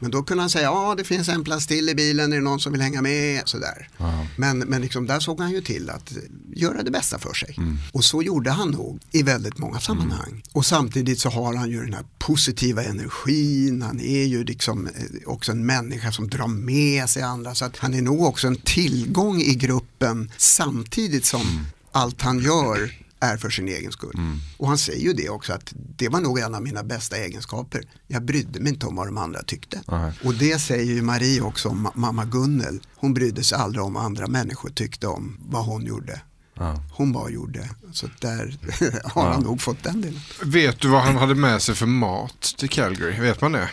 Men 0.00 0.10
då 0.10 0.22
kunde 0.22 0.42
han 0.42 0.50
säga, 0.50 0.64
ja 0.64 0.94
det 0.96 1.04
finns 1.04 1.28
en 1.28 1.44
plats 1.44 1.66
till 1.66 1.88
i 1.88 1.94
bilen, 1.94 2.32
är 2.32 2.36
det 2.36 2.42
någon 2.42 2.60
som 2.60 2.72
vill 2.72 2.82
hänga 2.82 3.02
med? 3.02 3.42
Sådär. 3.48 3.88
Men, 4.36 4.58
men 4.58 4.82
liksom, 4.82 5.06
där 5.06 5.20
såg 5.20 5.40
han 5.40 5.50
ju 5.50 5.60
till 5.60 5.90
att 5.90 6.12
göra 6.54 6.82
det 6.82 6.90
bästa 6.90 7.18
för 7.18 7.34
sig. 7.34 7.56
Och 7.92 8.04
så 8.04 8.22
gjorde 8.22 8.50
han 8.50 8.70
nog 8.70 9.00
i 9.10 9.22
väldigt 9.22 9.58
många 9.58 9.80
sammanhang. 9.80 10.42
Och 10.52 10.66
samtidigt 10.66 11.20
så 11.20 11.28
har 11.28 11.54
han 11.54 11.70
ju 11.70 11.80
den 11.84 11.94
här 11.94 12.04
positiva 12.32 12.82
energin, 12.84 13.82
han 13.82 14.00
är 14.00 14.24
ju 14.24 14.44
liksom 14.44 14.86
eh, 14.86 14.92
också 15.26 15.52
en 15.52 15.66
människa 15.66 16.12
som 16.12 16.28
drar 16.28 16.46
med 16.46 17.10
sig 17.10 17.22
andra. 17.22 17.54
Så 17.54 17.64
att 17.64 17.76
han 17.76 17.94
är 17.94 18.02
nog 18.02 18.22
också 18.22 18.46
en 18.46 18.56
tillgång 18.56 19.40
i 19.40 19.54
gruppen 19.54 20.30
samtidigt 20.36 21.24
som 21.24 21.66
allt 21.92 22.22
han 22.22 22.38
gör 22.38 22.92
är 23.20 23.36
för 23.36 23.50
sin 23.50 23.68
egen 23.68 23.92
skull. 23.92 24.16
Och 24.56 24.68
han 24.68 24.78
säger 24.78 25.00
ju 25.02 25.12
det 25.12 25.28
också 25.28 25.52
att 25.52 25.72
det 25.96 26.08
var 26.08 26.20
nog 26.20 26.38
en 26.38 26.54
av 26.54 26.62
mina 26.62 26.82
bästa 26.82 27.16
egenskaper. 27.16 27.82
Jag 28.06 28.24
brydde 28.24 28.60
mig 28.60 28.72
inte 28.72 28.86
om 28.86 28.96
vad 28.96 29.06
de 29.06 29.18
andra 29.18 29.42
tyckte. 29.42 29.80
Nej. 29.88 30.12
Och 30.24 30.34
det 30.34 30.58
säger 30.58 30.94
ju 30.94 31.02
Marie 31.02 31.40
också 31.40 31.68
om 31.68 31.86
ma- 31.86 31.92
mamma 31.94 32.24
Gunnel. 32.24 32.80
Hon 32.94 33.14
brydde 33.14 33.44
sig 33.44 33.58
aldrig 33.58 33.84
om 33.84 33.94
vad 33.94 34.04
andra 34.04 34.26
människor 34.26 34.70
tyckte 34.70 35.06
om 35.06 35.36
vad 35.48 35.64
hon 35.64 35.84
gjorde. 35.86 36.20
Ja. 36.54 36.76
Hon 36.90 37.12
bara 37.12 37.30
gjorde. 37.30 37.68
Så 37.92 38.08
där 38.20 38.58
har 39.04 39.30
han 39.30 39.42
nog 39.42 39.60
fått 39.60 39.82
den 39.82 40.00
delen. 40.00 40.20
Vet 40.42 40.80
du 40.80 40.88
vad 40.88 41.02
han 41.02 41.16
hade 41.16 41.34
med 41.34 41.62
sig 41.62 41.74
för 41.74 41.86
mat 41.86 42.54
till 42.58 42.68
Calgary? 42.70 43.20
Vet 43.20 43.40
man 43.40 43.52
det? 43.52 43.70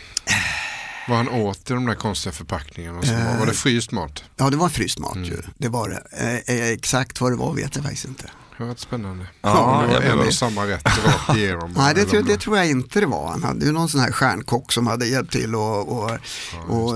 Vad 1.08 1.18
han 1.18 1.30
åt 1.30 1.72
i 1.72 1.74
de 1.74 1.86
där 1.86 1.96
konstiga 1.96 2.34
förpackningarna 2.34 3.02
som 3.02 3.26
var. 3.26 3.38
Var 3.38 3.46
det 3.46 3.54
fryst 3.54 3.92
mat? 3.92 4.24
Ja, 4.38 4.50
det 4.50 4.58
var 4.58 4.70
fryst 4.70 5.00
mat 5.00 5.18
ju. 5.18 5.42
Det 5.58 5.68
var 5.68 5.90
det. 5.90 6.04
Eh, 6.48 6.56
eh, 6.56 6.68
exakt 6.68 7.22
vad 7.22 7.32
det 7.32 7.36
var 7.36 7.54
vet 7.54 7.76
jag 7.76 7.84
faktiskt 7.84 8.06
inte. 8.06 8.30
Det 8.60 8.66
var 8.66 8.76
spännande. 8.76 9.26
Ja, 9.42 9.50
Ja, 9.82 9.88
det 9.88 9.94
var 9.94 10.02
jag 10.04 10.12
en 10.22 10.28
och 10.28 10.34
samma 10.34 10.68
rätt 10.68 10.86
rakt 11.06 11.38
igenom. 11.38 11.74
Nej, 11.78 11.96
det, 11.96 12.06
tror- 12.06 12.22
det 12.24 12.38
tror 12.38 12.58
jag 12.58 12.70
inte 12.70 13.00
det 13.00 13.06
var. 13.06 13.30
Han 13.32 13.44
hade 13.44 13.66
ju 13.66 13.72
någon 13.72 13.90
sån 13.90 14.02
här 14.02 14.12
stjärnkock 14.12 14.72
som 14.72 14.88
hade 14.88 15.08
hjälpt 15.08 15.32
till 15.32 15.56
och, 15.56 15.88
och, 16.04 16.12
och 16.68 16.96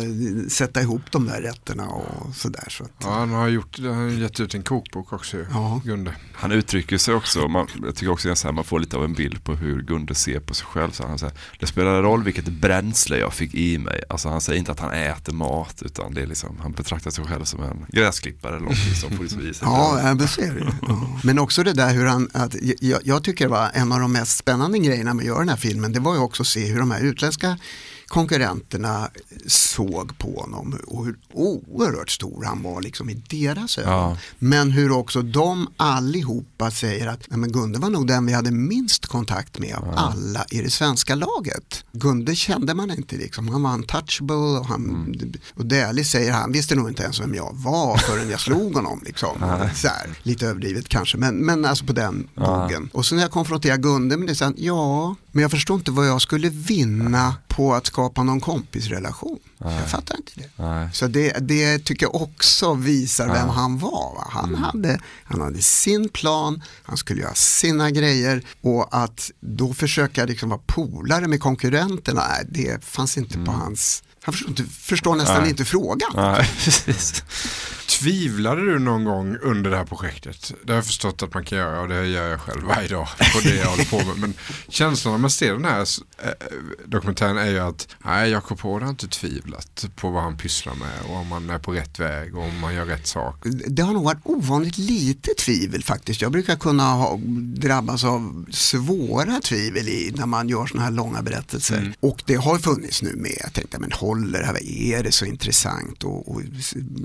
sätta 0.51 0.81
ihop 0.81 1.01
de 1.11 1.25
där 1.27 1.41
rätterna 1.41 1.87
och 1.87 2.35
sådär. 2.35 2.65
Så 2.69 2.83
att, 2.83 2.91
Ja, 3.03 3.09
han 3.13 3.29
har, 3.31 3.47
gjort, 3.47 3.79
han 3.79 3.87
har 3.95 4.07
gett 4.09 4.39
ut 4.39 4.53
en 4.55 4.63
kokbok 4.63 5.13
också 5.13 5.37
ju, 5.37 5.45
Gunde. 5.83 6.15
Han 6.33 6.51
uttrycker 6.51 6.97
sig 6.97 7.13
också, 7.13 7.47
man, 7.47 7.67
jag 7.85 7.95
tycker 7.95 8.11
också 8.11 8.31
att 8.31 8.55
man 8.55 8.63
får 8.63 8.79
lite 8.79 8.97
av 8.97 9.03
en 9.03 9.13
bild 9.13 9.43
på 9.43 9.55
hur 9.55 9.81
Gunde 9.81 10.15
ser 10.15 10.39
på 10.39 10.53
sig 10.53 10.65
själv. 10.67 10.91
Så 10.91 11.07
han 11.07 11.19
säger, 11.19 11.33
det 11.59 11.67
spelar 11.67 12.01
roll 12.01 12.23
vilket 12.23 12.47
bränsle 12.47 13.17
jag 13.17 13.33
fick 13.33 13.53
i 13.55 13.77
mig. 13.77 14.03
Alltså 14.09 14.29
han 14.29 14.41
säger 14.41 14.59
inte 14.59 14.71
att 14.71 14.79
han 14.79 14.91
äter 14.91 15.33
mat 15.33 15.81
utan 15.85 16.13
det 16.13 16.21
är 16.21 16.27
liksom, 16.27 16.57
han 16.61 16.71
betraktar 16.71 17.11
sig 17.11 17.25
själv 17.25 17.43
som 17.43 17.63
en 17.63 17.85
gräsklippare 17.89 18.51
eller 18.51 18.59
någonting 18.63 18.95
som 18.95 19.09
får 19.11 19.23
liksom 19.23 19.41
i 19.41 19.53
sig. 19.53 19.67
Ja, 19.67 19.99
ja, 20.03 20.13
det 20.13 20.27
ser 20.27 20.53
du. 20.53 20.67
Ja. 20.87 21.19
Men 21.23 21.39
också 21.39 21.52
det 21.61 21.73
där 21.73 21.93
hur 21.93 22.05
han, 22.05 22.29
att, 22.33 22.55
jag, 22.79 23.01
jag 23.03 23.23
tycker 23.23 23.45
det 23.45 23.51
var 23.51 23.71
en 23.73 23.91
av 23.91 23.99
de 23.99 24.11
mest 24.11 24.37
spännande 24.37 24.79
grejerna 24.79 25.13
med 25.13 25.23
att 25.23 25.27
göra 25.27 25.39
den 25.39 25.49
här 25.49 25.55
filmen, 25.55 25.93
det 25.93 25.99
var 25.99 26.13
ju 26.13 26.19
också 26.19 26.43
att 26.43 26.47
se 26.47 26.65
hur 26.65 26.79
de 26.79 26.91
här 26.91 27.01
utländska 27.01 27.57
konkurrenterna 28.13 29.09
såg 29.47 30.17
på 30.17 30.39
honom 30.41 30.79
och 30.87 31.05
hur 31.05 31.15
oerhört 31.33 32.09
stor 32.09 32.43
han 32.43 32.63
var 32.63 32.81
liksom 32.81 33.09
i 33.09 33.13
deras 33.13 33.77
ögon. 33.77 33.91
Ja. 33.93 34.17
Men 34.39 34.71
hur 34.71 34.91
också 34.91 35.21
de 35.21 35.67
allihopa 35.77 36.71
säger 36.71 37.07
att 37.07 37.29
men 37.29 37.51
Gunde 37.51 37.79
var 37.79 37.89
nog 37.89 38.07
den 38.07 38.25
vi 38.25 38.33
hade 38.33 38.51
minst 38.51 39.05
kontakt 39.05 39.59
med 39.59 39.75
av 39.75 39.93
alla 39.97 40.45
i 40.49 40.61
det 40.61 40.69
svenska 40.69 41.15
laget. 41.15 41.85
Gunde 41.91 42.35
kände 42.35 42.73
man 42.73 42.91
inte 42.91 43.15
liksom, 43.15 43.47
han 43.47 43.63
var 43.63 43.73
untouchable 43.73 44.35
och, 44.35 44.65
han, 44.65 44.83
Mm. 44.83 45.33
och 45.55 45.65
Dählie 45.65 46.05
säger 46.05 46.31
han 46.33 46.51
visste 46.51 46.75
nog 46.75 46.89
inte 46.89 47.03
ens 47.03 47.19
vem 47.21 47.35
jag 47.35 47.49
var 47.53 47.97
förrän 47.97 48.29
jag 48.29 48.39
slog 48.39 48.75
honom. 48.75 49.01
Liksom. 49.05 49.37
Så 49.75 49.87
här, 49.87 50.09
lite 50.23 50.47
överdrivet 50.47 50.89
kanske, 50.89 51.17
men, 51.17 51.35
men 51.35 51.65
alltså 51.65 51.85
på 51.85 51.93
den 51.93 52.27
Ja. 52.35 52.41
bogen. 52.67 52.89
Och 52.93 53.05
så 53.05 53.15
när 53.15 53.21
jag 53.21 53.31
konfronterar 53.31 53.77
Gunde 53.77 54.17
med 54.17 54.27
det, 54.27 54.35
så 54.35 54.43
han, 54.43 54.53
ja, 54.57 55.15
men 55.31 55.41
jag 55.41 55.51
förstår 55.51 55.75
inte 55.77 55.91
vad 55.91 56.07
jag 56.07 56.21
skulle 56.21 56.49
vinna 56.49 57.35
på 57.47 57.73
att 57.73 57.85
skapa 57.87 58.02
någon 58.23 58.39
kompisrelation. 58.41 59.39
Jag 59.57 59.89
fattar 59.89 60.15
inte 60.17 60.31
det. 60.35 60.49
Nej. 60.63 60.89
Så 60.93 61.07
det, 61.07 61.31
det 61.39 61.79
tycker 61.79 62.05
jag 62.05 62.15
också 62.15 62.73
visar 62.73 63.25
vem 63.27 63.35
Ja. 63.35 63.41
Mm. 63.43 63.55
han 63.55 63.77
var. 63.79 64.15
Va? 64.15 64.27
Han, 64.29 64.55
hade, 64.55 64.99
han 65.23 65.41
hade 65.41 65.61
sin 65.61 66.09
plan, 66.09 66.61
han 66.83 66.97
skulle 66.97 67.21
göra 67.21 67.33
sina 67.33 67.91
grejer 67.91 68.45
och 68.61 68.87
att 68.91 69.31
då 69.39 69.73
försöka 69.73 70.25
liksom 70.25 70.49
vara 70.49 70.61
polare 70.65 71.27
med 71.27 71.39
konkurrenterna, 71.41 72.23
nej, 72.29 72.45
det 72.49 72.83
fanns 72.85 73.17
inte 73.17 73.37
på 73.45 73.51
hans, 73.51 74.03
han 74.23 74.33
förstår, 74.33 74.49
inte, 74.49 74.63
förstår 74.63 75.15
nästan 75.15 75.41
Nej. 75.41 75.49
inte 75.49 75.65
frågan. 75.65 76.11
Nej. 76.15 76.49
Tvivlade 77.99 78.65
du 78.65 78.79
någon 78.79 79.03
gång 79.03 79.37
under 79.41 79.69
det 79.69 79.77
här 79.77 79.85
projektet? 79.85 80.53
Det 80.63 80.71
har 80.71 80.77
jag 80.77 80.85
förstått 80.85 81.23
att 81.23 81.33
man 81.33 81.45
kan 81.45 81.57
göra 81.57 81.81
och 81.81 81.87
det 81.87 82.07
gör 82.07 82.29
jag 82.29 82.41
själv 82.41 82.63
varje 82.63 82.87
dag 82.87 83.07
på 83.33 83.39
det 83.43 83.55
jag 83.55 83.65
håller 83.65 83.85
på 83.85 83.97
med. 83.97 84.17
Men 84.17 84.33
känslan 84.69 85.13
när 85.13 85.19
man 85.19 85.29
ser 85.29 85.53
den 85.53 85.65
här 85.65 85.87
eh, 86.23 86.29
dokumentären 86.85 87.37
är 87.37 87.49
ju 87.49 87.59
att 87.59 87.87
nej, 88.05 88.31
Jakob 88.31 88.59
Hård 88.59 88.81
har 88.81 88.89
inte 88.89 89.07
tvivlat 89.07 89.85
på 89.95 90.09
vad 90.09 90.23
han 90.23 90.37
pysslar 90.37 90.75
med 90.75 91.09
och 91.09 91.15
om 91.15 91.27
man 91.27 91.49
är 91.49 91.59
på 91.59 91.71
rätt 91.71 91.99
väg 91.99 92.37
och 92.37 92.43
om 92.43 92.59
man 92.59 92.73
gör 92.73 92.85
rätt 92.85 93.07
sak. 93.07 93.35
Det 93.67 93.81
har 93.81 93.93
nog 93.93 94.03
varit 94.03 94.21
ovanligt 94.23 94.77
lite 94.77 95.33
tvivel 95.33 95.83
faktiskt. 95.83 96.21
Jag 96.21 96.31
brukar 96.31 96.55
kunna 96.55 96.83
ha, 96.83 97.19
drabbas 97.55 98.03
av 98.03 98.45
svåra 98.51 99.39
tvivel 99.39 99.87
i, 99.89 100.13
när 100.15 100.25
man 100.25 100.49
gör 100.49 100.65
sådana 100.65 100.85
här 100.85 100.91
långa 100.91 101.21
berättelser. 101.21 101.93
Och 101.99 102.23
det 102.25 102.35
har 102.35 102.57
funnits 102.57 103.01
nu 103.01 103.15
med. 103.15 103.37
Jag 103.39 103.53
tänkte, 103.53 103.79
men 103.79 103.91
håller 104.13 104.43
här? 104.43 104.63
Är 104.63 105.03
det 105.03 105.11
så 105.11 105.25
intressant? 105.25 106.03
Och, 106.03 106.31
och 106.31 106.41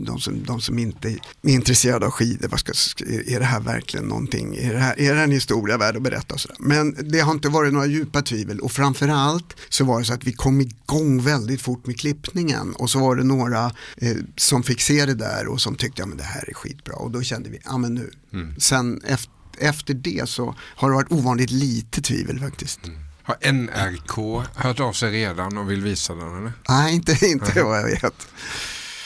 de, 0.07 0.21
som, 0.21 0.45
de 0.45 0.61
som 0.61 0.79
inte 0.79 1.09
är 1.09 1.19
intresserade 1.43 2.07
av 2.07 2.13
skidor, 2.13 2.49
vad 2.49 2.61
ska, 2.61 2.73
är 3.05 3.39
det 3.39 3.45
här 3.45 3.61
verkligen 3.61 4.07
någonting? 4.07 4.57
Är 4.57 4.73
det, 4.73 4.79
här, 4.79 5.01
är 5.01 5.15
det 5.15 5.23
en 5.23 5.33
historia 5.33 5.79
värd 5.79 5.97
att 5.97 6.03
berätta? 6.03 6.35
Och 6.35 6.41
sådär? 6.41 6.57
Men 6.61 7.11
det 7.11 7.21
har 7.21 7.33
inte 7.33 7.49
varit 7.49 7.73
några 7.73 7.87
djupa 7.87 8.23
tvivel 8.23 8.61
och 8.61 8.73
framförallt 8.73 9.57
så 9.69 9.85
var 9.85 9.99
det 9.99 10.05
så 10.05 10.15
att 10.15 10.25
vi 10.25 10.33
kom 10.33 10.61
igång 10.61 11.23
väldigt 11.23 11.63
fort 11.63 11.87
med 11.87 12.01
klippningen 12.01 12.75
och 12.75 12.91
så 12.91 12.99
var 12.99 13.17
det 13.17 13.25
några 13.25 13.65
eh, 13.97 14.17
som 14.37 14.63
fick 14.63 14.81
se 14.81 15.07
det 15.07 15.15
där 15.15 15.47
och 15.49 15.61
som 15.61 15.75
tyckte, 15.75 16.03
ja 16.03 16.07
men 16.07 16.19
det 16.19 16.25
här 16.25 16.51
är 16.51 16.55
skitbra 16.55 16.95
och 16.95 17.11
då 17.11 17.23
kände 17.23 17.51
vi, 17.51 17.59
ja 17.65 17.79
men 17.79 17.95
nu. 17.95 18.11
Sen 18.59 19.03
efter, 19.05 19.33
efter 19.59 19.95
det 19.95 20.29
så 20.29 20.55
har 20.61 20.89
det 20.91 20.95
varit 20.95 21.13
ovanligt 21.13 21.51
lite 21.51 22.03
tvivel 22.03 22.41
faktiskt. 22.41 22.81
Har 23.29 23.53
NRK 23.53 24.43
hört 24.55 24.81
av 24.81 24.93
sig 24.93 25.11
redan 25.11 25.59
och 25.59 25.71
vill 25.71 25.83
visa 25.83 26.15
den 26.15 26.37
eller? 26.39 26.53
Nej, 26.69 26.95
inte, 26.95 27.27
inte 27.27 27.63
vad 27.63 27.79
jag 27.79 27.85
vet. 27.85 28.29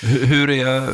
Hur 0.02 0.50
är, 0.50 0.86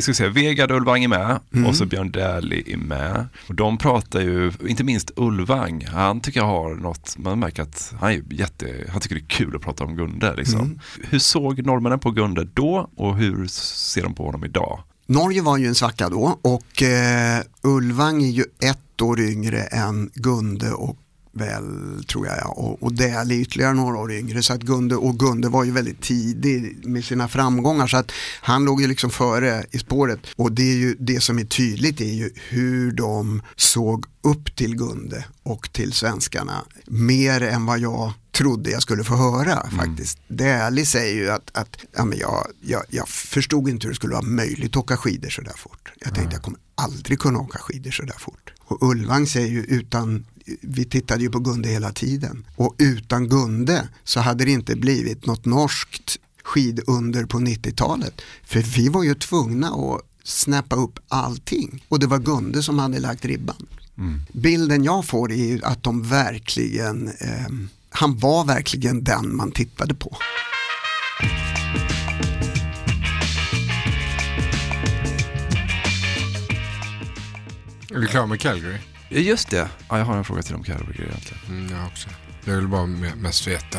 ska 0.00 0.10
vi 0.10 0.14
säga, 0.14 0.28
Vegard 0.28 0.70
Ulvang 0.70 1.04
är 1.04 1.08
med 1.08 1.40
Mm. 1.54 1.66
och 1.66 1.76
så 1.76 1.86
Björn 1.86 2.10
Dählie 2.10 2.72
är 2.72 2.76
med. 2.76 3.26
Och 3.48 3.54
de 3.54 3.78
pratar 3.78 4.20
ju, 4.20 4.52
inte 4.66 4.84
minst 4.84 5.10
Ulvang, 5.16 5.84
han 5.84 6.20
tycker 6.20 6.40
jag 6.40 6.46
har 6.46 6.74
något, 6.74 7.18
man 7.18 7.38
märker 7.38 7.62
att 7.62 7.94
han, 8.00 8.10
är 8.10 8.22
jätte, 8.30 8.84
han 8.88 9.00
tycker 9.00 9.14
det 9.14 9.20
är 9.20 9.26
kul 9.26 9.56
att 9.56 9.62
prata 9.62 9.84
om 9.84 9.96
Gunde. 9.96 10.34
Liksom. 10.36 10.60
Mm. 10.60 10.78
Hur 11.10 11.18
såg 11.18 11.66
norrmännen 11.66 11.98
på 11.98 12.10
Gunde 12.10 12.48
då 12.54 12.90
och 12.96 13.16
hur 13.16 13.46
ser 13.46 14.02
de 14.02 14.14
på 14.14 14.24
honom 14.24 14.44
idag? 14.44 14.80
Norge 15.06 15.42
var 15.42 15.56
ju 15.58 15.66
en 15.66 15.74
svacka 15.74 16.08
då 16.08 16.38
och 16.42 16.82
eh, 16.82 17.42
Ulvang 17.62 18.22
är 18.22 18.30
ju 18.30 18.44
ett 18.62 19.02
år 19.02 19.20
yngre 19.20 19.62
än 19.62 20.10
Gunde 20.14 20.70
och 20.72 20.96
väl 21.32 22.04
tror 22.04 22.26
jag 22.26 22.36
ja. 22.38 22.48
och, 22.48 22.82
och 22.82 22.92
Dählie 22.92 23.38
är 23.38 23.40
ytterligare 23.40 23.74
några 23.74 23.98
år 23.98 24.12
yngre 24.12 24.42
så 24.42 24.52
att 24.52 24.62
Gunde 24.62 24.96
och 24.96 25.18
Gunde 25.18 25.48
var 25.48 25.64
ju 25.64 25.70
väldigt 25.70 26.00
tidig 26.00 26.86
med 26.86 27.04
sina 27.04 27.28
framgångar 27.28 27.86
så 27.86 27.96
att 27.96 28.12
han 28.40 28.64
låg 28.64 28.80
ju 28.80 28.88
liksom 28.88 29.10
före 29.10 29.64
i 29.70 29.78
spåret 29.78 30.20
och 30.36 30.52
det 30.52 30.62
är 30.62 30.76
ju 30.76 30.96
det 30.98 31.20
som 31.20 31.38
är 31.38 31.44
tydligt 31.44 32.00
är 32.00 32.14
ju 32.14 32.30
hur 32.48 32.92
de 32.92 33.42
såg 33.56 34.06
upp 34.22 34.56
till 34.56 34.76
Gunde 34.76 35.24
och 35.42 35.72
till 35.72 35.92
svenskarna 35.92 36.64
mer 36.86 37.42
än 37.42 37.66
vad 37.66 37.78
jag 37.78 38.12
trodde 38.32 38.70
jag 38.70 38.82
skulle 38.82 39.04
få 39.04 39.16
höra 39.16 39.70
faktiskt. 39.70 40.18
Dählie 40.28 40.86
säger 40.86 41.14
ju 41.14 41.30
att, 41.30 41.50
att 41.54 41.76
ja, 41.96 42.04
men 42.04 42.18
jag, 42.18 42.46
jag, 42.60 42.82
jag 42.90 43.08
förstod 43.08 43.68
inte 43.68 43.86
hur 43.86 43.92
det 43.92 43.96
skulle 43.96 44.12
vara 44.12 44.22
möjligt 44.26 44.70
att 44.70 44.76
åka 44.76 44.96
skidor 44.96 45.28
så 45.28 45.42
där 45.42 45.56
fort. 45.56 45.92
Jag 45.98 46.14
tänkte 46.14 46.34
jag 46.34 46.42
kommer 46.42 46.60
aldrig 46.74 47.18
kunna 47.18 47.38
åka 47.38 47.58
skidor 47.58 47.90
så 47.90 48.02
där 48.02 48.18
fort. 48.18 48.52
Och 48.58 48.82
Ulvang 48.90 49.26
säger 49.26 49.48
ju 49.48 49.62
utan, 49.62 50.26
vi 50.60 50.84
tittade 50.84 51.22
ju 51.22 51.30
på 51.30 51.38
Gunde 51.38 51.68
hela 51.68 51.92
tiden 51.92 52.46
och 52.56 52.74
utan 52.78 53.28
Gunde 53.28 53.88
så 54.04 54.20
hade 54.20 54.44
det 54.44 54.50
inte 54.50 54.76
blivit 54.76 55.26
något 55.26 55.44
norskt 55.44 56.18
skidunder 56.42 57.24
på 57.24 57.38
90-talet. 57.38 58.20
För 58.44 58.60
vi 58.60 58.88
var 58.88 59.02
ju 59.02 59.14
tvungna 59.14 59.68
att 59.68 60.00
snappa 60.24 60.76
upp 60.76 60.98
allting 61.08 61.84
och 61.88 61.98
det 61.98 62.06
var 62.06 62.18
Gunde 62.18 62.62
som 62.62 62.78
hade 62.78 63.00
lagt 63.00 63.24
ribban. 63.24 63.66
Bilden 64.32 64.84
jag 64.84 65.04
får 65.04 65.32
är 65.32 65.36
ju 65.36 65.60
att 65.62 65.82
de 65.82 66.02
verkligen, 66.02 67.08
eh, 67.08 67.46
han 67.90 68.18
var 68.18 68.44
verkligen 68.44 69.04
den 69.04 69.36
man 69.36 69.52
tittade 69.52 69.94
på. 69.94 70.16
Är 77.94 78.00
du 78.00 78.06
klar 78.06 78.26
med 78.26 78.40
Calgary? 78.40 78.78
Just 79.14 79.50
det, 79.50 79.68
ja, 79.88 79.98
jag 79.98 80.04
har 80.04 80.16
en 80.16 80.24
fråga 80.24 80.42
till 80.42 80.54
om 80.54 80.62
Calgary 80.62 81.04
egentligen. 81.04 81.42
Mm, 81.48 81.72
jag 81.76 81.86
också. 81.86 82.08
Jag 82.44 82.56
vill 82.56 82.68
bara 82.68 82.82
me- 82.86 83.16
mest 83.16 83.46
veta, 83.46 83.78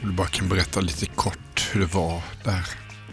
jag 0.00 0.06
vill 0.08 0.16
bara 0.16 0.26
kan 0.26 0.48
berätta 0.48 0.80
lite 0.80 1.06
kort 1.06 1.68
hur 1.72 1.80
det 1.80 1.94
var 1.94 2.22
där 2.44 2.68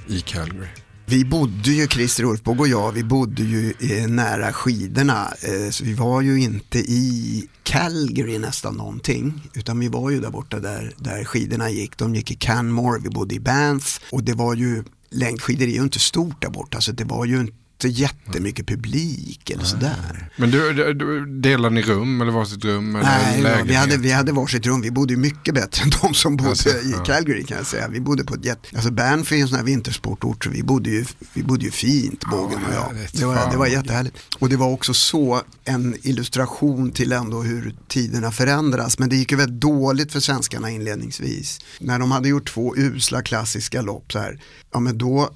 i 0.07 0.21
Calgary. 0.21 0.67
Vi 1.05 1.25
bodde 1.25 1.71
ju, 1.71 1.87
Christer 1.87 2.23
Ulfbåge 2.23 2.59
och 2.61 2.67
jag, 2.67 2.91
vi 2.91 3.03
bodde 3.03 3.43
ju 3.43 3.73
eh, 3.79 4.07
nära 4.07 4.53
skidorna. 4.53 5.33
Eh, 5.41 5.69
så 5.69 5.83
vi 5.83 5.93
var 5.93 6.21
ju 6.21 6.39
inte 6.41 6.79
i 6.79 7.47
Calgary 7.63 8.37
nästan 8.39 8.75
någonting. 8.75 9.49
Utan 9.53 9.79
vi 9.79 9.87
var 9.87 10.09
ju 10.09 10.19
där 10.19 10.29
borta 10.29 10.59
där, 10.59 10.93
där 10.97 11.23
skidorna 11.25 11.69
gick. 11.69 11.97
De 11.97 12.15
gick 12.15 12.31
i 12.31 12.35
Canmore, 12.35 12.99
vi 13.03 13.09
bodde 13.09 13.35
i 13.35 13.39
Banff. 13.39 13.99
Och 14.11 14.23
det 14.23 14.33
var 14.33 14.55
ju, 14.55 14.83
längdskidor 15.09 15.67
är 15.67 15.71
ju 15.71 15.81
inte 15.83 15.99
stort 15.99 16.41
där 16.41 16.49
borta. 16.49 16.81
Så 16.81 16.91
det 16.91 17.03
var 17.03 17.25
ju 17.25 17.39
inte 17.39 17.53
jättemycket 17.87 18.67
publik 18.67 19.49
eller 19.49 19.63
sådär. 19.63 20.29
Men 20.35 20.51
du, 20.51 20.93
du, 20.93 21.25
delade 21.25 21.75
ni 21.75 21.81
rum 21.81 22.21
eller 22.21 22.31
varsitt 22.31 22.65
rum? 22.65 22.95
Eller 22.95 23.05
Nej, 23.05 23.37
ja, 23.37 23.43
lägenhet? 23.43 23.67
vi, 23.67 23.73
hade, 23.75 23.97
vi 23.97 24.11
hade 24.11 24.31
varsitt 24.31 24.65
rum. 24.65 24.81
Vi 24.81 24.91
bodde 24.91 25.15
mycket 25.15 25.53
bättre 25.53 25.83
än 25.83 25.89
de 26.01 26.13
som 26.13 26.37
bodde 26.37 26.49
Alltså, 26.49 26.69
i 26.69 26.91
ja. 26.91 27.03
Calgary 27.03 27.43
kan 27.43 27.57
jag 27.57 27.67
säga. 27.67 27.87
Vi 27.87 27.99
bodde 27.99 28.23
på 28.23 28.35
ett 28.35 28.45
jätte... 28.45 28.75
Alltså 28.75 28.91
Banff 28.91 29.31
är 29.31 29.35
en 29.35 29.47
sån 29.47 29.57
här 29.57 29.65
vintersportort 29.65 30.43
så 30.43 30.49
vi 30.49 30.63
bodde 30.63 30.89
ju, 30.89 31.05
vi 31.33 31.43
bodde 31.43 31.65
ju 31.65 31.71
fint, 31.71 32.25
Bågen 32.31 32.59
och 32.65 32.73
jag. 32.73 32.95
Det 33.11 33.25
var, 33.25 33.51
det 33.51 33.57
var 33.57 33.67
jättehärligt. 33.67 34.17
Och 34.39 34.49
det 34.49 34.55
var 34.55 34.67
också 34.67 34.93
så 34.93 35.41
en 35.65 35.95
illustration 36.01 36.91
till 36.91 37.11
ändå 37.11 37.41
hur 37.41 37.75
tiderna 37.87 38.31
förändras. 38.31 38.99
Men 38.99 39.09
det 39.09 39.15
gick 39.15 39.31
ju 39.31 39.37
väldigt 39.37 39.61
dåligt 39.61 40.11
för 40.11 40.19
svenskarna 40.19 40.69
inledningsvis. 40.69 41.59
När 41.79 41.99
de 41.99 42.11
hade 42.11 42.29
gjort 42.29 42.49
två 42.53 42.75
usla 42.77 43.21
klassiska 43.21 43.81
lopp 43.81 44.11
så 44.11 44.19
här, 44.19 44.39
ja 44.73 44.79
men 44.79 44.97
då 44.97 45.29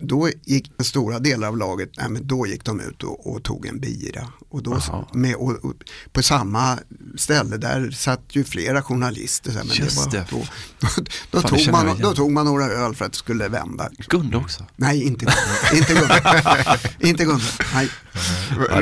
då 0.00 0.30
gick 0.44 0.72
stora 0.82 1.18
delar 1.18 1.48
av 1.48 1.58
laget, 1.58 1.90
nej, 1.96 2.08
men 2.08 2.26
då 2.26 2.46
gick 2.46 2.64
de 2.64 2.80
ut 2.80 3.02
och, 3.02 3.34
och 3.34 3.42
tog 3.42 3.66
en 3.66 3.80
bira. 3.80 4.32
Och 4.48 4.62
då, 4.62 4.80
med, 5.12 5.34
och, 5.34 5.64
och, 5.64 5.74
på 6.12 6.22
samma 6.22 6.78
ställe 7.16 7.56
där 7.56 7.90
satt 7.90 8.22
ju 8.28 8.44
flera 8.44 8.82
journalister. 8.82 9.50
Så 9.50 9.58
här, 9.58 9.64
men 9.64 9.76
Just 9.76 10.10
det 10.10 10.18
det. 10.18 10.32
var, 10.32 10.40
då, 10.40 10.46
då, 10.46 10.46
då, 11.30 11.40
Fan, 11.40 11.50
tog 11.50 11.72
man, 11.72 11.98
då 11.98 12.14
tog 12.14 12.32
man 12.32 12.46
några 12.46 12.64
öl 12.64 12.94
för 12.94 13.04
att 13.04 13.12
det 13.12 13.18
skulle 13.18 13.48
vända. 13.48 13.88
Gunde 14.08 14.36
också? 14.36 14.66
Nej, 14.76 15.02
inte 15.02 15.24
Gunde. 15.24 15.76
inte 15.78 15.94
Gunde. 15.94 16.78
inte 16.98 17.24
Gunde. 17.24 17.44
Nej. 17.74 17.88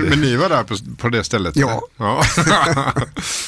Men 0.01 0.21
ni 0.21 0.37
var 0.37 0.49
där 0.49 0.65
på, 0.65 0.77
på 0.97 1.09
det 1.09 1.25
stället? 1.25 1.57
Ja. 1.57 1.83
ja. 1.97 2.23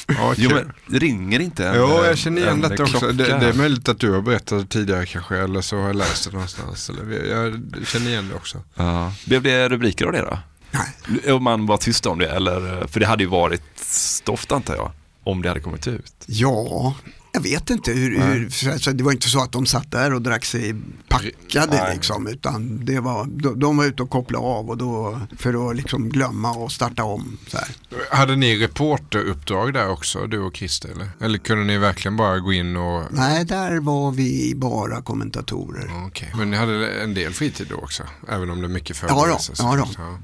ja 0.06 0.34
Jo, 0.36 0.50
men 0.54 1.00
ringer 1.00 1.40
inte 1.40 1.68
en 1.68 1.76
Jo, 1.76 2.00
eh, 2.00 2.06
jag 2.06 2.18
känner 2.18 2.42
igen 2.42 2.64
en 2.64 2.70
detta 2.70 2.82
också. 2.82 3.12
Det, 3.12 3.24
det 3.24 3.48
är 3.48 3.52
möjligt 3.54 3.88
att 3.88 3.98
du 3.98 4.10
har 4.10 4.20
berättat 4.20 4.70
tidigare 4.70 5.06
kanske, 5.06 5.36
eller 5.36 5.60
så 5.60 5.76
har 5.76 5.86
jag 5.86 5.96
läst 5.96 6.24
det 6.24 6.32
någonstans. 6.32 6.90
Eller, 6.90 7.30
jag 7.30 7.62
känner 7.86 8.10
igen 8.10 8.28
det 8.28 8.34
också. 8.34 8.62
Ja. 8.74 9.12
Blev 9.24 9.42
det 9.42 9.68
rubriker 9.68 10.06
av 10.06 10.12
det 10.12 10.20
då? 10.20 10.38
Nej. 10.70 11.32
Om 11.32 11.42
man 11.42 11.66
var 11.66 11.76
tyst 11.76 12.06
om 12.06 12.18
det, 12.18 12.28
eller, 12.28 12.86
för 12.86 13.00
det 13.00 13.06
hade 13.06 13.22
ju 13.22 13.30
varit 13.30 13.62
stoft 13.76 14.52
antar 14.52 14.74
jag, 14.74 14.92
om 15.24 15.42
det 15.42 15.48
hade 15.48 15.60
kommit 15.60 15.86
ut. 15.86 16.14
Ja, 16.26 16.94
Jag 17.34 17.40
vet 17.40 17.70
inte 17.70 17.92
hur, 17.92 18.18
hur 18.20 18.50
så- 18.50 18.78
så 18.78 18.90
det 18.90 19.04
var 19.04 19.12
inte 19.12 19.28
så 19.28 19.42
att 19.42 19.52
de 19.52 19.66
satt 19.66 19.90
där 19.90 20.12
och 20.14 20.22
drack 20.22 20.44
sig 20.44 20.74
packade 21.08 21.76
Nej. 21.82 21.94
liksom 21.94 22.26
utan 22.26 22.84
det 22.84 23.00
var, 23.00 23.24
de, 23.24 23.58
de 23.60 23.76
var 23.76 23.84
ute 23.84 24.02
och 24.02 24.10
kopplade 24.10 24.44
av 24.44 24.70
och 24.70 24.76
då 24.76 25.20
för 25.38 25.70
att 25.70 25.76
liksom 25.76 26.08
glömma 26.08 26.50
och 26.52 26.72
starta 26.72 27.04
om. 27.04 27.38
Så 27.46 27.56
här. 27.58 27.68
Hade 28.10 28.36
ni 28.36 28.56
reporteruppdrag 28.56 29.72
där 29.74 29.88
också, 29.88 30.26
du 30.26 30.38
och 30.38 30.56
Christer? 30.56 30.88
Eller, 30.90 31.08
eller 31.20 31.38
kunde 31.38 31.64
ni 31.64 31.78
verkligen 31.78 32.16
bara 32.16 32.38
gå 32.38 32.52
in 32.52 32.76
och... 32.76 33.04
Nej, 33.10 33.44
där 33.44 33.80
var 33.80 34.10
vi 34.10 34.52
bara 34.56 35.02
kommentatorer. 35.02 35.90
Okej. 36.06 36.32
Men 36.36 36.50
ni 36.50 36.56
hade 36.56 36.88
en 37.02 37.14
del 37.14 37.32
fritid 37.32 37.66
då 37.70 37.76
också? 37.76 38.02
Även 38.28 38.50
om 38.50 38.60
det 38.60 38.66
är 38.66 38.68
mycket 38.68 38.96
Ja 39.02 39.08
då, 39.08 39.14
förberedelser? 39.14 39.54
ja 39.58 39.76
då. 39.76 39.88
Ja. 39.98 40.18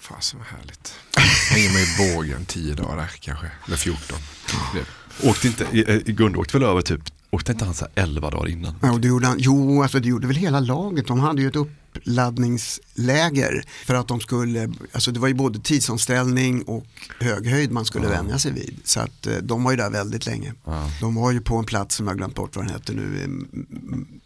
Fasen 0.00 0.38
vad 0.38 0.48
härligt. 0.60 0.94
Hänger 1.50 1.72
med 1.72 1.82
i 1.82 2.14
bågen 2.14 2.44
tio 2.44 2.74
dagar 2.74 3.10
kanske. 3.20 3.46
Eller 3.66 3.76
14. 3.76 4.18
Det- 4.74 4.86
Åkte 5.22 5.46
inte, 5.46 5.64
eh, 5.64 5.98
Gunde 5.98 6.38
åkte 6.38 6.58
väl 6.58 6.68
över 6.68 6.82
typ, 6.82 7.00
åkte 7.30 7.52
inte 7.52 7.64
han 7.64 7.74
så 7.74 7.84
här 7.84 8.02
11 8.02 8.30
dagar 8.30 8.48
innan? 8.48 8.74
Ja, 8.82 8.92
och 8.92 9.00
det 9.00 9.08
gjorde 9.08 9.26
han, 9.26 9.36
jo, 9.38 9.82
alltså 9.82 10.00
det 10.00 10.08
gjorde 10.08 10.26
väl 10.26 10.36
hela 10.36 10.60
laget. 10.60 11.06
De 11.06 11.20
hade 11.20 11.42
ju 11.42 11.48
ett 11.48 11.56
uppladdningsläger 11.56 13.64
för 13.84 13.94
att 13.94 14.08
de 14.08 14.20
skulle, 14.20 14.72
alltså 14.92 15.10
det 15.10 15.20
var 15.20 15.28
ju 15.28 15.34
både 15.34 15.58
tidsomställning 15.58 16.62
och 16.62 16.86
hög 17.20 17.46
höjd 17.46 17.72
man 17.72 17.84
skulle 17.84 18.08
vänja 18.08 18.38
sig 18.38 18.52
vid. 18.52 18.76
Så 18.84 19.00
att 19.00 19.26
eh, 19.26 19.36
de 19.42 19.64
var 19.64 19.70
ju 19.70 19.76
där 19.76 19.90
väldigt 19.90 20.26
länge. 20.26 20.52
De 21.00 21.14
var 21.14 21.32
ju 21.32 21.40
på 21.40 21.56
en 21.56 21.64
plats 21.64 21.94
som 21.94 22.08
jag 22.08 22.16
glömt 22.16 22.34
bort 22.34 22.56
vad 22.56 22.64
den 22.64 22.72
hette 22.72 22.92
nu 22.92 23.22
eh, 23.22 23.28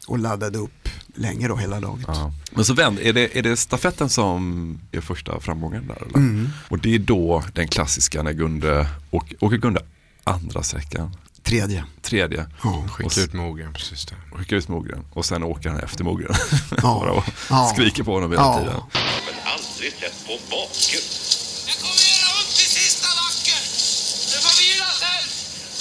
och 0.06 0.18
laddade 0.18 0.58
upp 0.58 0.88
länge 1.14 1.48
då 1.48 1.56
hela 1.56 1.80
laget. 1.80 2.08
Men 2.52 2.64
så 2.64 2.74
vänd, 2.74 2.98
är 2.98 3.12
det, 3.12 3.38
är 3.38 3.42
det 3.42 3.56
stafetten 3.56 4.08
som 4.08 4.78
är 4.92 5.00
första 5.00 5.40
framgången 5.40 5.86
där? 5.86 5.96
Eller? 5.96 6.16
Mm. 6.16 6.48
Och 6.68 6.78
det 6.78 6.94
är 6.94 6.98
då 6.98 7.44
den 7.52 7.68
klassiska 7.68 8.22
när 8.22 8.32
Gunde, 8.32 8.86
åker 9.10 9.56
Gunde 9.56 9.82
andra 10.24 10.62
sträckan? 10.62 11.16
Tredje. 11.42 11.84
Tredje. 12.02 12.46
Ja. 12.62 12.84
Skicka 12.88 13.20
ut 13.20 13.32
Mogren 13.32 13.72
precis 13.72 14.06
där. 14.06 14.18
Skickar 14.38 14.56
ut 14.56 14.68
Mogren 14.68 15.04
och 15.12 15.24
sen 15.26 15.42
åker 15.42 15.68
han 15.70 15.80
efter 15.80 16.04
Mogren. 16.04 16.34
Ja. 16.70 16.76
Bara 16.82 17.12
och 17.12 17.24
Ja. 17.50 17.70
skriker 17.74 18.02
på 18.02 18.14
honom 18.14 18.30
hela 18.30 18.42
Ja. 18.42 18.58
tiden. 18.58 18.80
Men 18.92 19.52
aldrig 19.52 19.92
sett 19.92 20.26
på 20.26 20.32
maken. 20.32 21.00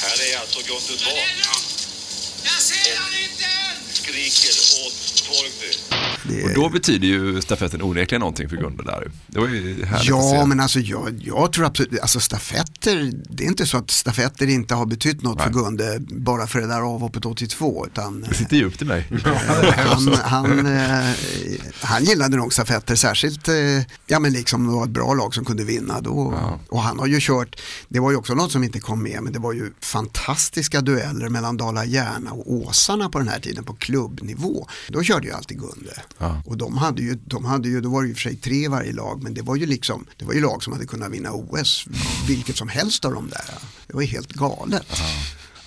Här 0.01 0.17
är 0.33 0.39
alltså 0.41 0.59
Gunde 0.67 0.81
Svan. 0.81 1.13
Jag 2.43 2.61
ser 2.61 2.95
han 3.01 3.13
inte! 3.23 3.38
Skriker 3.93 4.55
åt 4.85 5.23
Torgny. 5.27 6.43
Och 6.43 6.53
då 6.55 6.69
betyder 6.69 7.07
ju 7.07 7.41
stafetten 7.41 7.81
onekligen 7.81 8.19
någonting 8.19 8.49
för 8.49 8.57
Gunde 8.57 8.83
där. 8.83 9.11
Det 9.27 9.39
var 9.39 9.47
ju 9.47 9.85
härligt 9.85 9.93
att 9.93 10.05
Ja, 10.05 10.39
se. 10.41 10.45
men 10.45 10.59
alltså 10.59 10.79
jag, 10.79 11.21
jag 11.25 11.53
tror 11.53 11.65
absolut, 11.65 11.99
alltså 11.99 12.19
stafetter, 12.19 13.11
det 13.29 13.43
är 13.43 13.47
inte 13.47 13.65
så 13.65 13.77
att 13.77 13.91
stafetter 13.91 14.47
inte 14.47 14.75
har 14.75 14.85
betytt 14.85 15.21
något 15.21 15.41
för 15.41 15.49
Gunde 15.49 15.97
bara 15.99 16.47
för 16.47 16.61
det 16.61 16.67
där 16.67 16.81
avhoppet 16.81 17.25
82. 17.25 17.85
Utan, 17.87 18.21
Det 18.29 18.33
sitter 18.35 18.55
djupt 18.57 18.81
i 18.81 18.85
mig. 18.85 19.07
han, 19.75 20.13
han, 20.23 20.65
eh, 20.77 21.09
han 21.81 22.03
gillade 22.03 22.37
nog 22.37 22.53
stafetter, 22.53 22.95
särskilt 22.95 23.47
eh, 23.47 23.55
ja, 24.07 24.19
men 24.19 24.33
liksom 24.33 24.67
det 24.67 24.73
var 24.73 24.83
ett 24.83 24.89
bra 24.89 25.13
lag 25.13 25.33
som 25.35 25.45
kunde 25.45 25.63
vinna. 25.63 26.01
Då. 26.01 26.33
Och 26.69 26.81
han 26.81 26.99
har 26.99 27.07
ju 27.07 27.17
kört, 27.21 27.61
det 27.89 27.99
var 27.99 28.11
ju 28.11 28.17
också 28.17 28.33
något 28.33 28.51
som 28.51 28.63
inte 28.63 28.79
kom 28.79 29.03
med, 29.03 29.23
men 29.23 29.33
det 29.33 29.39
var 29.39 29.53
ju 29.53 29.71
fantastiska 29.81 30.81
dueller 30.81 31.29
mellan 31.29 31.57
Dala 31.57 31.85
Järna 31.85 32.31
och 32.31 32.53
Åsarna 32.53 33.09
på 33.09 33.19
den 33.19 33.27
här 33.27 33.39
tiden 33.39 33.63
på 33.63 33.73
klubbnivå. 33.79 34.67
Då 34.87 35.03
körde 35.03 35.27
ju 35.27 35.33
alltid 35.33 35.59
Gunde. 35.59 36.01
Och 36.45 36.57
de 36.57 36.77
hade 36.77 37.01
ju, 37.01 37.15
de 37.25 37.45
hade 37.45 37.69
ju, 37.69 37.81
då 37.81 37.89
var 37.89 38.01
det 38.01 38.07
ju 38.07 38.13
för 38.13 38.21
sig 38.21 38.35
tre 38.35 38.55
i 38.55 38.67
varje 38.67 38.93
lag, 38.93 39.23
men 39.23 39.33
det 39.33 39.41
var 39.41 39.55
ju 39.55 39.65
liksom, 39.65 40.05
det 40.17 40.25
var 40.25 40.33
ju 40.33 40.41
lag 40.41 40.63
som 40.63 40.73
hade 40.73 40.85
kunnat 40.85 41.11
vinna 41.11 41.31
OS, 41.33 41.85
vilket 42.27 42.57
som 42.57 42.69
helst 42.69 43.05
av 43.05 43.13
de 43.13 43.29
där. 43.29 43.45
Det 43.87 43.93
var 43.93 44.01
ju 44.01 44.07
helt 44.07 44.33
galet. 44.33 45.01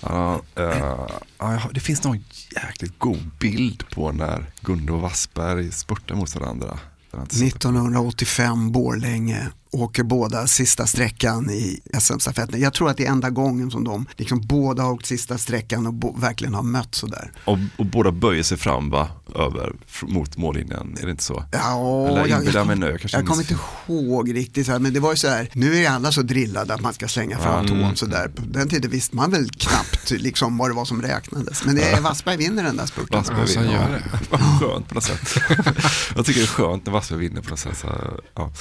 Ja, 0.01 0.41
eh, 0.55 1.07
ja, 1.37 1.61
det 1.73 1.79
finns 1.79 2.03
någon 2.03 2.23
jäkligt 2.55 2.99
god 2.99 3.31
bild 3.39 3.89
på 3.89 4.11
när 4.11 4.45
Gunde 4.61 4.91
och 4.91 5.01
Wassberg 5.01 5.71
spurtar 5.71 6.15
mot 6.15 6.35
varandra. 6.35 6.67
Den 6.67 6.77
har 7.11 7.19
jag 7.19 7.23
inte 7.23 7.35
sett. 7.35 7.47
1985 7.47 8.71
Borlänge 8.71 9.49
åker 9.73 10.03
båda 10.03 10.47
sista 10.47 10.87
sträckan 10.87 11.49
i 11.49 11.79
SM-stafetten. 11.99 12.59
Jag 12.61 12.73
tror 12.73 12.89
att 12.89 12.97
det 12.97 13.05
är 13.05 13.11
enda 13.11 13.29
gången 13.29 13.71
som 13.71 13.83
de 13.83 14.05
liksom 14.17 14.41
båda 14.41 14.83
har 14.83 14.91
åkt 14.91 15.05
sista 15.05 15.37
sträckan 15.37 15.87
och 15.87 16.23
verkligen 16.23 16.53
har 16.53 16.63
mött 16.63 16.95
sådär. 16.95 17.31
Och, 17.45 17.57
och 17.77 17.85
båda 17.85 18.11
böjer 18.11 18.43
sig 18.43 18.57
fram 18.57 18.89
va? 18.89 19.07
Över, 19.35 19.73
mot 20.01 20.37
mållinjen, 20.37 20.97
är 21.01 21.05
det 21.05 21.11
inte 21.11 21.23
så? 21.23 21.43
Ja, 21.51 22.07
Eller 22.07 22.27
jag, 22.27 22.29
jag, 22.45 22.53
jag 22.53 22.67
mig 22.67 22.75
kom- 22.75 22.79
nu, 22.79 22.97
jag 23.11 23.25
kommer 23.27 23.41
inte 23.51 23.57
ihåg 23.87 24.35
riktigt, 24.35 24.65
så 24.65 24.71
här, 24.71 24.79
men 24.79 24.93
det 24.93 24.99
var 24.99 25.11
ju 25.11 25.17
så 25.17 25.27
här, 25.27 25.49
nu 25.53 25.75
är 25.77 25.89
alla 25.89 26.11
så 26.11 26.21
drillade 26.21 26.73
att 26.73 26.81
man 26.81 26.93
ska 26.93 27.07
slänga 27.07 27.37
fram 27.39 27.65
Mm. 27.65 27.81
tån 27.81 27.95
sådär. 27.95 28.27
På 28.35 28.41
den 28.45 28.69
tiden 28.69 28.91
visste 28.91 29.15
man 29.15 29.31
väl 29.31 29.49
knappt 29.49 30.11
liksom 30.11 30.57
vad 30.57 30.69
det 30.69 30.73
var 30.73 30.85
som 30.85 31.01
räknades. 31.01 31.65
Men 31.65 31.75
det 31.75 31.83
är 31.83 32.01
Wassberg 32.13 32.37
vinner 32.37 32.63
den 32.63 32.77
där 32.77 32.85
spurten. 32.85 33.17
Wassberg 33.19 33.45
vinner. 33.45 34.03
Vad 34.29 34.39
skönt 34.59 34.87
på 34.89 34.95
något 34.95 35.03
sätt. 35.03 35.35
jag 36.15 36.25
tycker 36.25 36.39
det 36.39 36.45
är 36.45 36.47
skönt 36.47 36.85
när 36.85 36.93
Wassberg 36.93 37.19
vinner 37.19 37.41
på 37.41 37.49
något 37.49 37.59
sätt. 37.59 37.77
Så, 37.77 37.87
ja. 38.35 38.51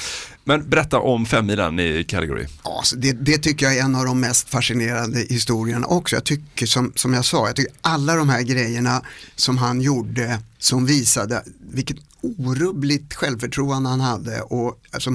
Men 0.45 0.68
berätta 0.68 0.99
om 0.99 1.26
femmilen 1.26 1.80
i 1.80 2.05
Calgary. 2.05 2.47
Ja, 2.64 2.78
alltså, 2.78 2.97
det, 2.97 3.12
det 3.12 3.38
tycker 3.38 3.66
jag 3.66 3.76
är 3.76 3.82
en 3.82 3.95
av 3.95 4.05
de 4.05 4.20
mest 4.20 4.49
fascinerande 4.49 5.18
historierna 5.18 5.86
också. 5.86 6.16
Jag 6.16 6.24
tycker 6.24 6.66
som, 6.66 6.93
som 6.95 7.14
jag 7.14 7.24
sa, 7.24 7.47
jag 7.47 7.57
tycker 7.57 7.72
alla 7.80 8.14
de 8.14 8.28
här 8.28 8.43
grejerna 8.43 9.03
som 9.36 9.59
han 9.59 9.80
gjorde 9.80 10.38
som 10.59 10.86
visade 10.86 11.43
vilket 11.70 11.97
orubbligt 12.23 13.14
självförtroende 13.14 13.89
han 13.89 14.01
hade. 14.01 14.41
Och, 14.41 14.81
alltså, 14.91 15.11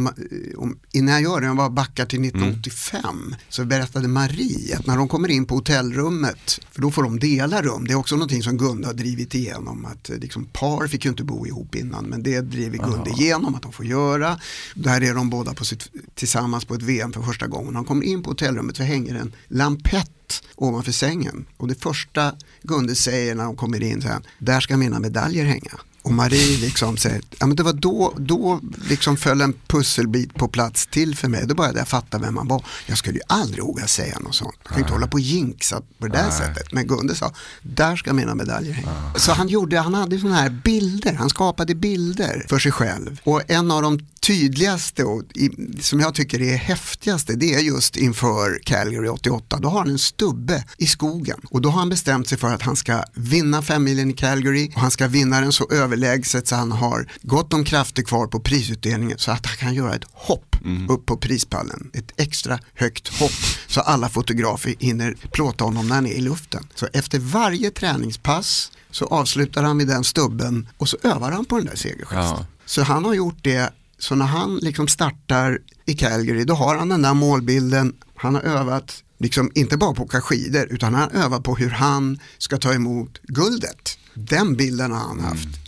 om, 0.58 0.80
innan 0.92 1.14
jag 1.14 1.22
gör 1.22 1.42
det, 1.42 1.48
jag 1.48 1.58
bara 1.58 1.70
backar 1.70 2.06
till 2.06 2.26
1985, 2.26 3.36
så 3.50 3.66
berättade 3.66 4.08
Marie 4.08 4.78
att 4.78 4.86
när 4.86 4.98
de 4.98 5.08
kommer 5.08 5.30
in 5.30 5.46
på 5.46 5.56
hotellrummet, 5.56 6.60
för 6.72 6.82
då 6.82 6.92
får 6.92 7.04
de 7.04 7.20
dela 7.20 7.62
rum, 7.62 7.88
det 7.88 7.94
är 7.94 7.98
också 7.98 8.16
någonting 8.16 8.44
som 8.44 8.58
Gunde 8.58 8.88
har 8.88 8.94
drivit 8.94 9.36
igenom, 9.36 9.86
att 9.86 10.10
eh, 10.10 10.18
liksom, 10.18 10.46
par 10.46 10.88
fick 10.88 11.06
ju 11.06 11.10
inte 11.10 11.24
bo 11.24 11.48
ihop 11.48 11.76
innan, 11.76 12.06
men 12.06 12.24
det 12.24 12.42
driver 12.42 12.78
Gunde 12.78 13.10
igenom 13.10 13.56
att 13.56 13.62
de 13.62 13.72
får 13.72 13.86
göra. 13.86 14.40
Där 14.76 15.04
är 15.04 15.14
de 15.14 15.30
båda 15.30 15.54
på 15.54 15.66
sitt, 15.66 15.90
tillsammans 16.16 16.66
på 16.66 16.74
ett 16.74 16.82
VM 16.82 17.14
för 17.14 17.22
första 17.22 17.48
gången. 17.48 17.74
När 17.74 17.80
de 17.80 17.86
kommer 17.86 18.06
in 18.06 18.24
på 18.24 18.30
hotellrummet 18.30 18.78
så 18.78 18.84
hänger 18.84 19.16
en 19.16 19.36
lampett 19.48 20.44
ovanför 20.56 20.92
sängen. 20.92 21.46
Och 21.58 21.68
det 21.68 21.82
första 21.82 22.34
Gunde 22.62 22.96
säger 22.96 23.36
när 23.36 23.44
de 23.44 23.56
kommer 23.56 23.84
in 23.84 24.02
så 24.02 24.08
här, 24.08 24.22
där 24.40 24.60
ska 24.60 24.78
mina 24.78 25.00
medaljer 25.00 25.46
hänga. 25.46 25.80
Och 26.08 26.14
Marie 26.14 26.58
liksom 26.58 26.98
säger, 26.98 27.22
ja 27.40 27.48
men 27.48 27.56
det 27.56 27.64
var 27.64 27.74
då, 27.74 28.14
då 28.18 28.60
liksom 28.90 29.18
föll 29.18 29.42
en 29.42 29.54
pusselbit 29.68 30.34
på 30.34 30.48
plats 30.48 30.88
till 30.88 31.16
för 31.16 31.28
mig. 31.28 31.46
Då 31.48 31.56
började 31.56 31.80
jag 31.80 31.88
fatta 31.88 32.20
vem 32.20 32.36
man 32.36 32.48
var. 32.48 32.66
Jag 32.86 32.98
skulle 32.98 33.16
ju 33.16 33.24
aldrig 33.28 33.64
våga 33.64 33.88
säga 33.88 34.20
något 34.20 34.36
sånt. 34.36 34.56
Jag 34.64 34.72
kan 34.72 34.80
inte 34.80 34.94
hålla 34.94 35.08
på 35.08 35.14
och 35.14 35.20
jinxa 35.20 35.82
på 36.00 36.08
det 36.08 36.14
där 36.14 36.30
sättet. 36.30 36.74
Men 36.74 36.88
Gunde 36.88 37.16
sa, 37.16 37.34
där 37.62 37.96
ska 37.96 38.14
mina 38.14 38.36
medaljer 38.36 38.74
hänga. 38.74 39.14
Så 39.16 39.32
han 39.32 39.48
gjorde, 39.48 39.80
han 39.80 39.94
hade 39.94 40.20
sådana 40.20 40.36
här 40.36 40.50
bilder, 40.50 41.14
han 41.14 41.30
skapade 41.30 41.76
bilder 41.76 42.46
för 42.50 42.60
sig 42.60 42.72
själv. 42.72 43.22
Och 43.24 43.42
en 43.48 43.72
av 43.72 43.82
de 43.82 44.00
tydligaste 44.28 45.04
och 45.04 45.24
i, 45.34 45.50
som 45.82 46.00
jag 46.00 46.16
tycker 46.16 46.42
är 46.42 46.56
häftigaste 46.56 47.34
det 47.36 47.54
är 47.54 47.60
just 47.60 47.98
inför 47.98 48.60
Calgary 48.64 49.08
88. 49.08 49.58
Då 49.60 49.70
har 49.70 49.80
han 49.80 49.90
en 49.90 50.00
stubbe 50.00 50.64
i 50.78 50.88
skogen 50.88 51.40
och 51.50 51.62
då 51.62 51.70
har 51.70 51.80
han 51.80 51.90
bestämt 51.90 52.30
sig 52.30 52.38
för 52.38 52.54
att 52.54 52.62
han 52.62 52.76
ska 52.76 53.04
vinna 53.14 53.62
femmilen 53.62 54.10
i 54.10 54.14
Calgary 54.14 54.72
och 54.76 54.82
han 54.82 54.92
ska 54.92 55.08
vinna 55.08 55.42
den 55.42 55.52
så 55.52 55.68
överlägset 55.98 56.48
så 56.48 56.56
han 56.56 56.72
har 56.72 57.08
gott 57.22 57.54
om 57.54 57.64
krafter 57.64 58.04
kvar 58.04 58.28
på 58.28 58.40
prisutdelningen 58.40 59.18
så 59.18 59.32
att 59.32 59.46
han 59.46 59.58
kan 59.58 59.74
göra 59.74 59.96
ett 59.96 60.06
hopp 60.14 60.56
upp 60.90 61.06
på 61.06 61.18
prispallen. 61.18 61.92
Ett 61.94 62.12
extra 62.18 62.60
högt 62.74 63.08
hopp 63.20 63.32
så 63.68 63.82
alla 63.82 64.10
fotografer 64.10 64.76
hinner 64.80 65.16
plåta 65.32 65.64
honom 65.64 65.88
när 65.88 65.96
han 65.96 66.06
är 66.06 66.12
i 66.12 66.22
luften. 66.22 66.68
Så 66.76 66.88
efter 66.94 67.20
varje 67.20 67.72
träningspass 67.72 68.72
så 68.92 69.06
avslutar 69.06 69.64
han 69.64 69.78
med 69.78 69.88
den 69.88 70.04
stubben 70.04 70.68
och 70.78 70.90
så 70.90 70.98
övar 71.04 71.32
han 71.32 71.46
på 71.46 71.58
den 71.58 71.66
där 71.66 71.76
segergesten. 71.76 72.18
Ja. 72.18 72.46
Så 72.66 72.82
han 72.82 73.06
har 73.06 73.14
gjort 73.14 73.44
det, 73.44 73.74
så 74.00 74.16
när 74.16 74.26
han 74.26 74.56
liksom 74.56 74.88
startar 74.88 75.60
i 75.86 75.94
Calgary 75.94 76.44
då 76.44 76.54
har 76.54 76.78
han 76.78 76.90
den 76.90 77.02
där 77.02 77.14
målbilden, 77.14 77.94
han 78.16 78.36
har 78.36 78.42
övat 78.42 79.04
liksom 79.20 79.52
inte 79.56 79.78
bara 79.78 79.94
på 79.94 80.04
att 80.04 80.10
åka 80.10 80.22
skidor 80.22 80.68
utan 80.70 80.94
han 80.94 81.12
övat 81.12 81.44
på 81.44 81.56
hur 81.56 81.70
han 81.70 82.20
ska 82.38 82.58
ta 82.58 82.74
emot 82.74 83.20
guldet. 83.24 83.98
Den 84.14 84.56
bilden 84.56 84.92
har 84.92 85.00
han 85.00 85.20
haft 85.20 85.67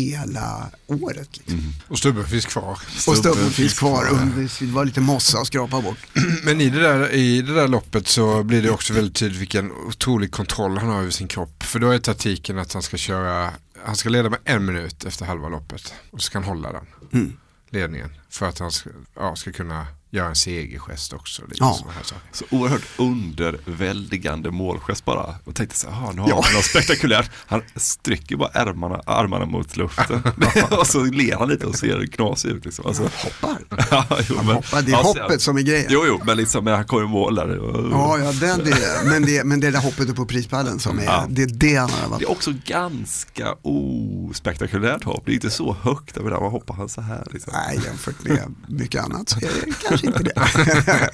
hela 0.00 0.70
året. 0.86 1.28
Liksom. 1.36 1.72
Och 1.88 1.98
stubben 1.98 2.26
finns 2.26 2.46
kvar. 2.46 2.78
Och 3.08 3.16
stubben 3.16 3.50
finns 3.50 3.78
kvar, 3.78 4.08
under, 4.10 4.64
det 4.66 4.72
var 4.72 4.84
lite 4.84 5.00
mossa 5.00 5.38
att 5.38 5.46
skrapa 5.46 5.80
bort. 5.80 5.98
Men 6.44 6.60
i 6.60 6.70
det, 6.70 6.80
där, 6.80 7.10
i 7.12 7.42
det 7.42 7.54
där 7.54 7.68
loppet 7.68 8.08
så 8.08 8.42
blir 8.42 8.62
det 8.62 8.70
också 8.70 8.92
väldigt 8.92 9.14
tydligt 9.16 9.40
vilken 9.40 9.72
otrolig 9.72 10.32
kontroll 10.32 10.78
han 10.78 10.88
har 10.88 11.00
över 11.00 11.10
sin 11.10 11.28
kropp. 11.28 11.62
För 11.62 11.78
då 11.78 11.90
är 11.90 11.98
taktiken 11.98 12.58
att 12.58 12.72
han 12.72 12.82
ska 12.82 12.96
köra, 12.96 13.50
han 13.84 13.96
ska 13.96 14.08
leda 14.08 14.30
med 14.30 14.38
en 14.44 14.64
minut 14.64 15.04
efter 15.04 15.24
halva 15.26 15.48
loppet. 15.48 15.94
Och 16.10 16.20
så 16.22 16.26
ska 16.26 16.38
han 16.38 16.44
hålla 16.48 16.72
den 16.72 16.86
Mm. 17.12 17.32
ledningen 17.70 18.10
för 18.30 18.46
att 18.48 18.58
han 18.58 18.70
ska, 18.70 18.90
ja, 19.16 19.36
ska 19.36 19.52
kunna 19.52 19.86
göra 20.14 20.28
en 20.28 20.34
segergest 20.34 21.12
också. 21.12 21.42
Lite 21.42 21.56
Ja. 21.58 21.76
såna 21.80 21.92
här 21.92 22.02
saker. 22.02 22.22
Så 22.32 22.44
oerhört 22.50 22.82
underväldigande 22.96 24.50
målgest 24.50 25.04
bara. 25.04 25.34
Och 25.44 25.54
tänkte 25.54 25.76
så 25.76 25.90
här, 25.90 26.08
"Ah, 26.08 26.12
nu 26.12 26.20
har 26.20 26.28
Ja. 26.28 26.40
han 26.44 26.54
något 26.54 26.64
spektakulärt. 26.64 27.30
Han 27.46 27.62
sträcker 27.76 28.36
bara 28.36 28.48
armarna, 28.48 29.00
armarna 29.06 29.46
mot 29.46 29.76
luften. 29.76 30.22
och 30.78 30.86
så 30.86 31.04
ler 31.04 31.36
han 31.36 31.48
lite 31.48 31.66
och 31.66 31.74
ser 31.74 32.06
knasig 32.06 32.48
ut. 32.50 32.64
Liksom. 32.64 32.86
Alltså, 32.86 33.02
hoppar. 33.02 33.58
ja, 33.90 34.06
jo, 34.28 34.36
men, 34.36 34.46
hoppar, 34.46 34.82
det 34.82 34.92
är 34.92 34.96
alltså, 34.96 35.22
hoppet 35.22 35.40
som 35.42 35.56
är 35.56 35.62
grejen. 35.62 35.86
Jo, 35.90 36.04
jo, 36.06 36.20
men 36.24 36.36
liksom 36.36 36.64
när 36.64 36.74
han 36.76 36.84
kommer 36.84 37.04
i 37.04 37.08
mål 37.08 37.34
där. 37.34 37.58
Ja, 37.90 38.18
ja 38.18 38.32
den, 38.32 38.58
det, 38.64 39.02
men, 39.04 39.22
det, 39.22 39.44
men 39.44 39.60
det 39.60 39.70
där 39.70 39.80
hoppet 39.80 40.08
upp 40.08 40.16
på 40.16 40.26
prispallen 40.26 40.78
som 40.78 40.98
är, 40.98 41.04
Ja. 41.04 41.26
det 41.28 41.42
är 41.42 41.46
det 41.46 41.76
han 41.76 41.90
har 41.90 42.00
Det 42.02 42.08
varit. 42.08 42.22
är 42.22 42.30
också 42.30 42.52
ganska 42.64 43.54
ospektakulärt 43.62 45.04
hopp. 45.04 45.22
Det 45.26 45.32
är 45.32 45.34
inte 45.34 45.50
så 45.50 45.76
högt 45.82 46.16
över 46.16 46.30
där 46.30 46.40
man 46.40 46.50
hoppar 46.50 46.74
han 46.74 46.88
så 46.88 47.00
här. 47.00 47.26
Liksom. 47.30 47.52
Nej, 47.68 47.80
jämfört 47.84 48.24
med 48.24 48.54
mycket 48.68 49.04
annat 49.04 49.28
så 49.28 49.36
är 49.38 49.40
det 49.66 49.72
kanske 49.88 50.01
inte 50.04 50.22
det. 50.22 50.34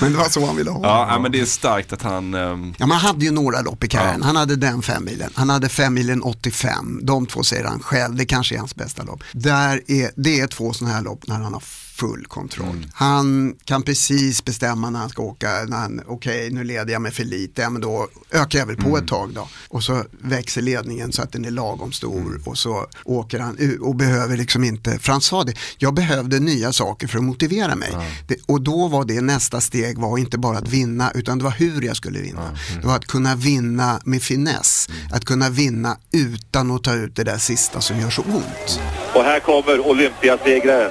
men 0.00 0.12
det 0.12 0.18
var 0.18 0.28
så 0.28 0.46
han 0.46 0.56
ville 0.56 0.70
ha. 0.70 0.80
Ja, 0.82 1.06
ja, 1.10 1.18
men 1.18 1.32
det 1.32 1.40
är 1.40 1.44
starkt 1.44 1.92
att 1.92 2.02
han... 2.02 2.34
ehm, 2.34 2.74
Ja, 2.78 2.86
man 2.86 2.98
hade 2.98 3.24
ju 3.24 3.30
några 3.30 3.60
lopp 3.60 3.84
i 3.84 3.88
karriären. 3.88 4.22
Han 4.22 4.36
hade 4.36 4.56
den 4.56 4.82
femmilen. 4.82 5.30
Han 5.34 5.50
hade 5.50 5.68
femmilen 5.68 6.22
85. 6.22 7.00
De 7.02 7.26
två 7.26 7.42
säger 7.42 7.64
han 7.64 7.80
själv. 7.80 8.14
Det 8.16 8.24
kanske 8.24 8.54
är 8.54 8.58
hans 8.58 8.74
bästa 8.76 9.02
lopp. 9.02 9.20
Där 9.32 9.80
är, 9.86 10.10
det 10.16 10.40
är 10.40 10.46
två 10.46 10.72
sådana 10.72 10.94
här 10.94 11.02
lopp 11.02 11.26
när 11.26 11.34
han 11.34 11.52
har 11.54 11.62
full 11.94 12.26
kontroll. 12.26 12.86
Han 12.94 13.56
kan 13.64 13.82
precis 13.82 14.44
bestämma 14.44 14.90
när 14.90 14.98
han 14.98 15.08
ska 15.08 15.22
åka. 15.22 15.48
När 15.68 15.76
han, 15.76 16.00
Okej, 16.06 16.50
nu 16.50 16.64
leder 16.64 16.92
jag 16.92 17.02
med 17.02 17.14
för 17.14 17.24
lite. 17.24 17.62
Ja, 17.62 17.70
men 17.70 17.82
då 17.82 18.08
ökar 18.30 18.58
jag 18.58 18.66
väl 18.66 18.76
på 18.76 18.98
ett 18.98 19.08
tag 19.08 19.30
då. 19.34 19.48
Och 19.68 19.82
så 19.82 20.04
växer 20.10 20.62
ledningen 20.62 21.12
så 21.12 21.22
att 21.22 21.32
den 21.32 21.44
är 21.44 21.50
lagom 21.50 21.92
stor. 21.92 22.40
Och 22.44 22.58
så 22.58 22.86
åker 23.04 23.38
han 23.38 23.58
ut 23.58 23.80
och 23.80 23.96
behöver 23.96 24.36
liksom 24.36 24.64
inte, 24.64 24.98
för 24.98 25.12
han 25.12 25.20
sa 25.20 25.44
det, 25.44 25.54
jag 25.78 25.94
behövde 25.94 26.40
nya 26.40 26.72
saker 26.72 27.06
för 27.06 27.18
att 27.18 27.24
motivera 27.24 27.74
mig. 27.76 27.96
Det, 28.28 28.36
och 28.46 28.60
då 28.60 28.88
var 28.88 29.04
det 29.04 29.20
nästa 29.20 29.60
steg 29.60 29.98
var 29.98 30.18
inte 30.18 30.38
bara 30.38 30.58
att 30.58 30.68
vinna 30.68 31.10
utan 31.14 31.38
det 31.38 31.44
var 31.44 31.50
hur 31.50 31.82
jag 31.82 31.96
skulle 31.96 32.20
vinna. 32.20 32.58
Det 32.80 32.86
var 32.86 32.96
att 32.96 33.06
kunna 33.06 33.34
vinna 33.34 34.00
med 34.04 34.22
finess. 34.22 34.88
Att 35.12 35.24
kunna 35.24 35.50
vinna 35.50 35.96
utan 36.12 36.70
att 36.70 36.84
ta 36.84 36.94
ut 36.94 37.16
det 37.16 37.24
där 37.24 37.38
sista 37.38 37.80
som 37.80 38.00
gör 38.00 38.10
så 38.10 38.22
ont. 38.22 38.80
Och 39.14 39.22
här 39.22 39.40
kommer 39.40 39.86
Olympiasegraren. 39.86 40.90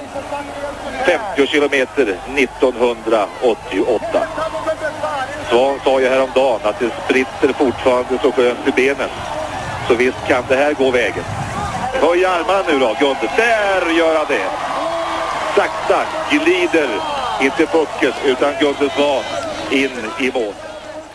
50 1.06 1.46
kilometer 1.46 2.18
1988. 2.36 4.26
Svan 5.50 5.78
sa 5.84 6.00
ju 6.00 6.08
häromdagen 6.08 6.60
att 6.62 6.78
det 6.78 6.90
spritter 7.04 7.52
fortfarande 7.52 8.18
så 8.22 8.32
skönt 8.32 8.68
i 8.68 8.70
benen. 8.70 9.08
Så 9.88 9.94
visst 9.94 10.26
kan 10.28 10.44
det 10.48 10.56
här 10.56 10.74
gå 10.74 10.90
vägen. 10.90 11.24
Höj 11.92 12.24
armarna 12.24 12.62
nu 12.68 12.78
då, 12.78 12.96
Gunde. 13.00 13.30
Där 13.36 13.90
gör 13.98 14.16
han 14.16 14.26
det! 14.28 14.46
Sakta 15.56 16.06
glider, 16.30 16.88
inte 17.40 17.66
pucken, 17.66 18.12
utan 18.24 18.52
Gunde 18.60 18.90
Svan 18.94 19.22
in 19.70 19.90
i 20.20 20.32
mål. 20.32 20.54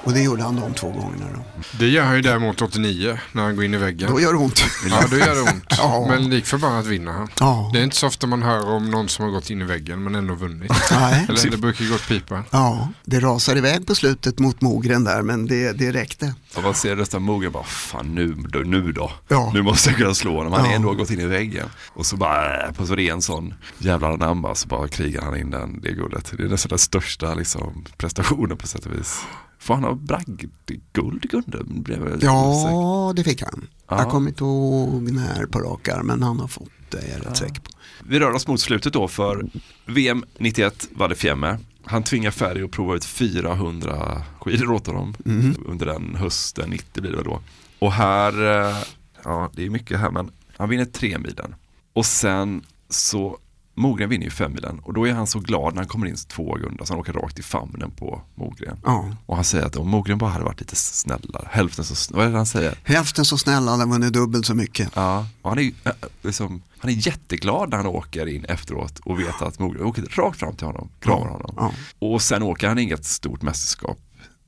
Och 0.03 0.11
det 0.11 0.21
gjorde 0.21 0.43
han 0.43 0.55
de 0.55 0.73
två 0.73 0.87
gångerna 0.87 1.25
då. 1.33 1.38
Det 1.79 1.87
gör 1.87 2.03
han 2.03 2.15
ju 2.15 2.21
däremot 2.21 2.61
89 2.61 3.19
när 3.31 3.43
han 3.43 3.55
går 3.55 3.65
in 3.65 3.73
i 3.73 3.77
väggen. 3.77 4.11
Då 4.11 4.19
gör 4.21 4.33
det 4.33 4.39
ont. 4.39 4.61
Ja, 4.89 5.03
då 5.11 5.17
gör 5.17 5.35
det 5.35 5.41
ont. 5.41 5.65
Ja. 5.77 6.05
Men 6.09 6.29
lik 6.29 6.45
förbannat 6.45 6.85
vinner 6.85 7.11
han. 7.11 7.27
Ja. 7.39 7.69
Det 7.73 7.79
är 7.79 7.83
inte 7.83 7.95
så 7.95 8.07
ofta 8.07 8.27
man 8.27 8.43
hör 8.43 8.69
om 8.69 8.91
någon 8.91 9.09
som 9.09 9.25
har 9.25 9.31
gått 9.31 9.49
in 9.49 9.61
i 9.61 9.65
väggen 9.65 10.03
men 10.03 10.15
ändå 10.15 10.33
vunnit. 10.35 10.71
Nej. 10.91 11.25
Eller 11.29 11.51
det 11.51 11.57
brukar 11.57 11.83
ju 11.83 11.89
gå 11.89 11.95
åt 11.95 12.07
pipan. 12.07 12.43
Ja, 12.49 12.89
det 13.05 13.19
rasar 13.19 13.55
iväg 13.55 13.87
på 13.87 13.95
slutet 13.95 14.39
mot 14.39 14.61
Mogren 14.61 15.03
där 15.03 15.21
men 15.21 15.45
det, 15.47 15.71
det 15.73 15.91
räckte. 15.91 16.33
Och 16.55 16.63
man 16.63 16.73
ser 16.73 16.95
nästan 16.95 17.21
Mogen 17.21 17.51
bara, 17.51 17.63
fan 17.63 18.15
nu 18.15 18.33
då, 18.33 18.59
nu 18.59 18.91
då. 18.91 19.11
Ja. 19.27 19.51
Nu 19.53 19.61
måste 19.61 19.89
jag 19.89 19.97
kunna 19.97 20.13
slå 20.13 20.37
honom. 20.37 20.53
Han 20.53 20.61
Ja. 20.61 20.67
har 20.67 20.75
ändå 20.75 20.93
gått 20.93 21.11
in 21.11 21.19
i 21.19 21.25
väggen. 21.25 21.65
Och 21.93 22.05
så 22.05 22.17
bara, 22.17 22.65
äh, 22.67 22.71
på 22.73 22.85
så 22.85 22.95
ren 22.95 23.21
sån 23.21 23.53
jävla 23.77 24.07
anamma 24.07 24.55
så 24.55 24.67
bara 24.67 24.87
krigar 24.87 25.21
han 25.21 25.37
in 25.37 25.49
den, 25.51 25.81
det 25.81 25.91
guldet. 25.91 26.33
Det 26.37 26.43
är 26.43 26.47
nästan 26.47 26.69
den 26.69 26.79
största 26.79 27.33
liksom, 27.33 27.85
prestationen 27.97 28.57
på 28.57 28.67
sätt 28.67 28.85
och 28.85 28.93
vis. 28.93 29.19
Får 29.59 29.73
han 29.73 29.83
ha 29.83 29.93
bragdguld 29.93 31.21
Gunde? 31.29 31.63
Blev 31.63 31.97
jag 31.99 32.13
lite 32.13 32.29
osäker. 32.29 32.71
Ja, 32.71 33.13
det 33.15 33.23
fick 33.23 33.41
han. 33.43 33.67
Ja. 33.87 33.97
Jag 33.97 34.09
kommer 34.09 34.29
inte 34.29 34.43
ihåg 34.43 35.11
när 35.11 35.45
på 35.45 35.59
rak 35.59 35.87
arm, 35.87 36.07
men 36.07 36.23
han 36.23 36.39
har 36.39 36.47
fått 36.47 36.69
det, 36.89 36.97
är 36.97 37.17
jag 37.17 37.25
rätt 37.27 37.37
säker 37.37 37.61
på. 37.61 37.69
Vi 38.03 38.19
rör 38.19 38.31
oss 38.31 38.47
mot 38.47 38.59
slutet 38.61 38.93
då 38.93 39.07
för 39.07 39.45
VM 39.85 40.23
91 40.37 40.87
var 40.91 41.09
det 41.09 41.15
Fjämme. 41.15 41.57
Han 41.85 42.03
tvingar 42.03 42.31
Ferry 42.31 42.63
att 42.63 42.71
prova 42.71 42.95
ut 42.95 43.05
400 43.05 44.21
skidor 44.41 44.71
åt 44.71 44.87
honom 44.87 45.15
Mhm. 45.25 45.55
under 45.65 45.85
den 45.85 46.15
hösten 46.15 46.69
90 46.69 47.01
blir 47.01 47.11
det 47.11 47.17
väl 47.17 47.25
då. 47.25 47.41
Och 47.79 47.91
här, 47.91 48.33
eh, 48.69 48.77
ja 49.23 49.49
det 49.55 49.65
är 49.65 49.69
mycket 49.69 49.99
här 49.99 50.11
men 50.11 50.31
han 50.57 50.69
vinner 50.69 50.85
tre 50.85 51.17
milen. 51.17 51.55
Och 51.93 52.05
sen 52.05 52.61
så, 52.89 53.37
Mogren 53.79 54.09
vinner 54.09 54.25
ju 54.25 54.31
fem 54.31 54.53
milen 54.53 54.79
och 54.79 54.93
då 54.93 55.07
är 55.07 55.13
han 55.13 55.27
så 55.27 55.39
glad 55.39 55.73
när 55.73 55.81
han 55.81 55.87
kommer 55.87 56.07
in 56.07 56.15
två 56.27 56.55
Gunda 56.55 56.85
så 56.85 56.93
han 56.93 56.99
åker 56.99 57.13
rakt 57.13 57.39
i 57.39 57.43
famnen 57.43 57.91
på 57.91 58.21
Mogren. 58.35 58.79
Ja. 58.83 59.15
Och 59.25 59.35
han 59.35 59.45
säger 59.45 59.65
att 59.65 59.75
om 59.75 59.89
Mogren 59.89 60.17
bara 60.17 60.29
hade 60.29 60.45
varit 60.45 60.59
lite 60.59 60.75
snällare, 60.75 61.47
hälften 61.51 61.85
så, 61.85 62.15
vad 62.15 62.25
är 62.25 62.31
det 62.31 62.37
han 62.37 62.45
säger? 62.45 62.79
Hälften 62.83 63.25
så 63.25 63.37
snäll, 63.37 63.67
han 63.67 63.79
har 63.79 63.87
vunnit 63.87 64.13
dubbelt 64.13 64.45
så 64.45 64.55
mycket. 64.55 64.91
Ja, 64.95 65.27
och 65.41 65.49
han 65.49 65.59
är, 65.59 65.63
ju, 65.63 65.73
äh, 65.83 65.91
liksom, 66.21 66.61
han 66.77 66.91
är 66.91 67.07
jätteglad 67.07 67.69
när 67.69 67.77
han 67.77 67.85
åker 67.85 68.27
in 68.27 68.45
efteråt 68.45 68.99
och 68.99 69.19
vet 69.19 69.41
att 69.41 69.59
Mogren 69.59 69.83
åker 69.83 70.01
rakt 70.01 70.39
fram 70.39 70.55
till 70.55 70.67
honom, 70.67 70.89
kramar 70.99 71.27
honom. 71.27 71.53
Ja. 71.57 71.71
Och 71.99 72.21
sen 72.21 72.43
åker 72.43 72.67
han 72.67 72.79
inget 72.79 73.05
stort 73.05 73.41
mästerskap 73.41 73.99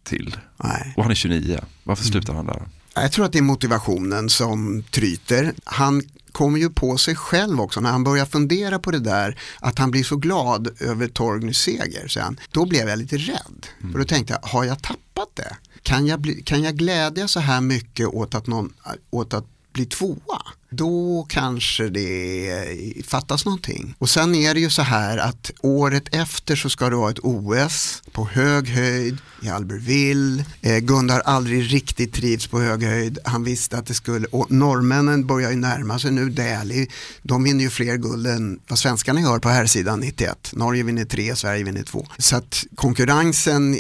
till. 0.03 0.37
Nej. 0.57 0.93
Och 0.97 1.03
han 1.03 1.11
är 1.11 1.15
29. 1.15 1.59
Varför 1.83 2.03
slutar 2.03 2.33
han 2.33 2.45
där? 2.45 2.67
Jag 2.93 3.11
tror 3.11 3.25
att 3.25 3.31
det 3.31 3.37
är 3.37 3.43
motivationen 3.43 4.29
som 4.29 4.83
tryter. 4.91 5.53
Han 5.63 6.01
kommer 6.31 6.59
ju 6.59 6.69
på 6.69 6.97
sig 6.97 7.15
själv 7.15 7.61
också 7.61 7.81
när 7.81 7.91
han 7.91 8.03
börjar 8.03 8.25
fundera 8.25 8.79
på 8.79 8.91
det 8.91 8.99
där 8.99 9.39
att 9.59 9.79
han 9.79 9.91
blir 9.91 10.03
så 10.03 10.15
glad 10.15 10.81
över 10.81 11.07
Torgnys 11.07 11.57
seger. 11.57 12.07
Sen. 12.07 12.39
Då 12.51 12.65
blev 12.65 12.89
jag 12.89 12.99
lite 12.99 13.17
rädd. 13.17 13.67
För 13.91 13.99
då 13.99 14.05
tänkte 14.05 14.33
jag, 14.41 14.49
har 14.49 14.63
jag 14.63 14.81
tappat 14.83 15.29
det? 15.33 15.57
Kan 15.83 16.07
jag, 16.07 16.19
bli, 16.19 16.43
kan 16.43 16.63
jag 16.63 16.75
glädja 16.75 17.27
så 17.27 17.39
här 17.39 17.61
mycket 17.61 18.07
åt 18.07 18.35
att, 18.35 18.47
någon, 18.47 18.73
åt 19.09 19.33
att 19.33 19.45
bli 19.73 19.85
tvåa? 19.85 20.41
Då 20.73 21.25
kanske 21.29 21.89
det 21.89 23.05
fattas 23.05 23.45
någonting. 23.45 23.95
Och 23.97 24.09
sen 24.09 24.35
är 24.35 24.53
det 24.53 24.59
ju 24.59 24.69
så 24.69 24.81
här 24.81 25.17
att 25.17 25.51
året 25.61 26.15
efter 26.15 26.55
så 26.55 26.69
ska 26.69 26.89
det 26.89 26.95
vara 26.95 27.11
ett 27.11 27.19
OS 27.23 28.03
på 28.11 28.25
hög 28.25 28.67
höjd 28.67 29.17
i 29.41 29.49
Albertville. 29.49 30.45
Eh, 30.61 30.77
Gunnar 30.77 31.13
har 31.13 31.21
aldrig 31.21 31.73
riktigt 31.73 32.13
trivts 32.13 32.47
på 32.47 32.59
hög 32.59 32.83
höjd. 32.83 33.19
Han 33.25 33.43
visste 33.43 33.77
att 33.77 33.85
det 33.85 33.93
skulle, 33.93 34.27
och 34.27 34.51
norrmännen 34.51 35.27
börjar 35.27 35.51
ju 35.51 35.57
närma 35.57 35.99
sig 35.99 36.11
nu. 36.11 36.29
Delhi. 36.29 36.87
de 37.23 37.43
vinner 37.43 37.63
ju 37.63 37.69
fler 37.69 37.95
guld 37.95 38.27
än 38.27 38.59
vad 38.67 38.79
svenskarna 38.79 39.21
gör 39.21 39.39
på 39.39 39.49
här 39.49 39.65
sidan 39.65 39.99
91. 39.99 40.51
Norge 40.53 40.83
vinner 40.83 41.05
tre, 41.05 41.35
Sverige 41.35 41.63
vinner 41.63 41.83
två. 41.83 42.07
Så 42.17 42.35
att 42.35 42.63
konkurrensen 42.75 43.73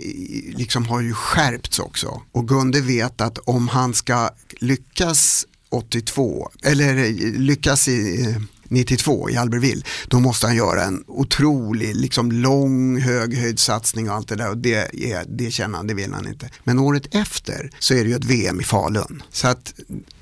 liksom 0.55 0.85
har 0.85 1.01
ju 1.01 1.13
skärpts 1.13 1.79
också. 1.79 2.21
Och 2.31 2.47
Gunde 2.47 2.81
vet 2.81 3.21
att 3.21 3.37
om 3.37 3.67
han 3.67 3.93
ska 3.93 4.29
lyckas 4.59 5.45
82, 5.71 6.51
eller 6.63 6.97
eh, 6.97 7.39
lyckas 7.39 7.87
i 7.87 8.21
eh, 8.21 8.41
92 8.71 9.29
i 9.29 9.37
Albertville, 9.37 9.81
då 10.07 10.19
måste 10.19 10.47
han 10.47 10.55
göra 10.55 10.83
en 10.83 11.03
otrolig, 11.07 11.95
liksom 11.95 12.31
lång 12.31 13.01
höghöjdssatsning 13.01 14.09
och 14.09 14.15
allt 14.15 14.27
det 14.27 14.35
där 14.35 14.49
och 14.49 14.57
det, 14.57 15.11
är, 15.11 15.25
det 15.27 15.51
känner 15.51 15.77
han, 15.77 15.87
det 15.87 15.93
vill 15.93 16.13
han 16.13 16.27
inte. 16.27 16.49
Men 16.63 16.79
året 16.79 17.15
efter 17.15 17.71
så 17.79 17.93
är 17.93 18.03
det 18.03 18.09
ju 18.09 18.15
ett 18.15 18.25
VM 18.25 18.59
i 18.59 18.63
Falun. 18.63 19.23
Så 19.31 19.47
att 19.47 19.73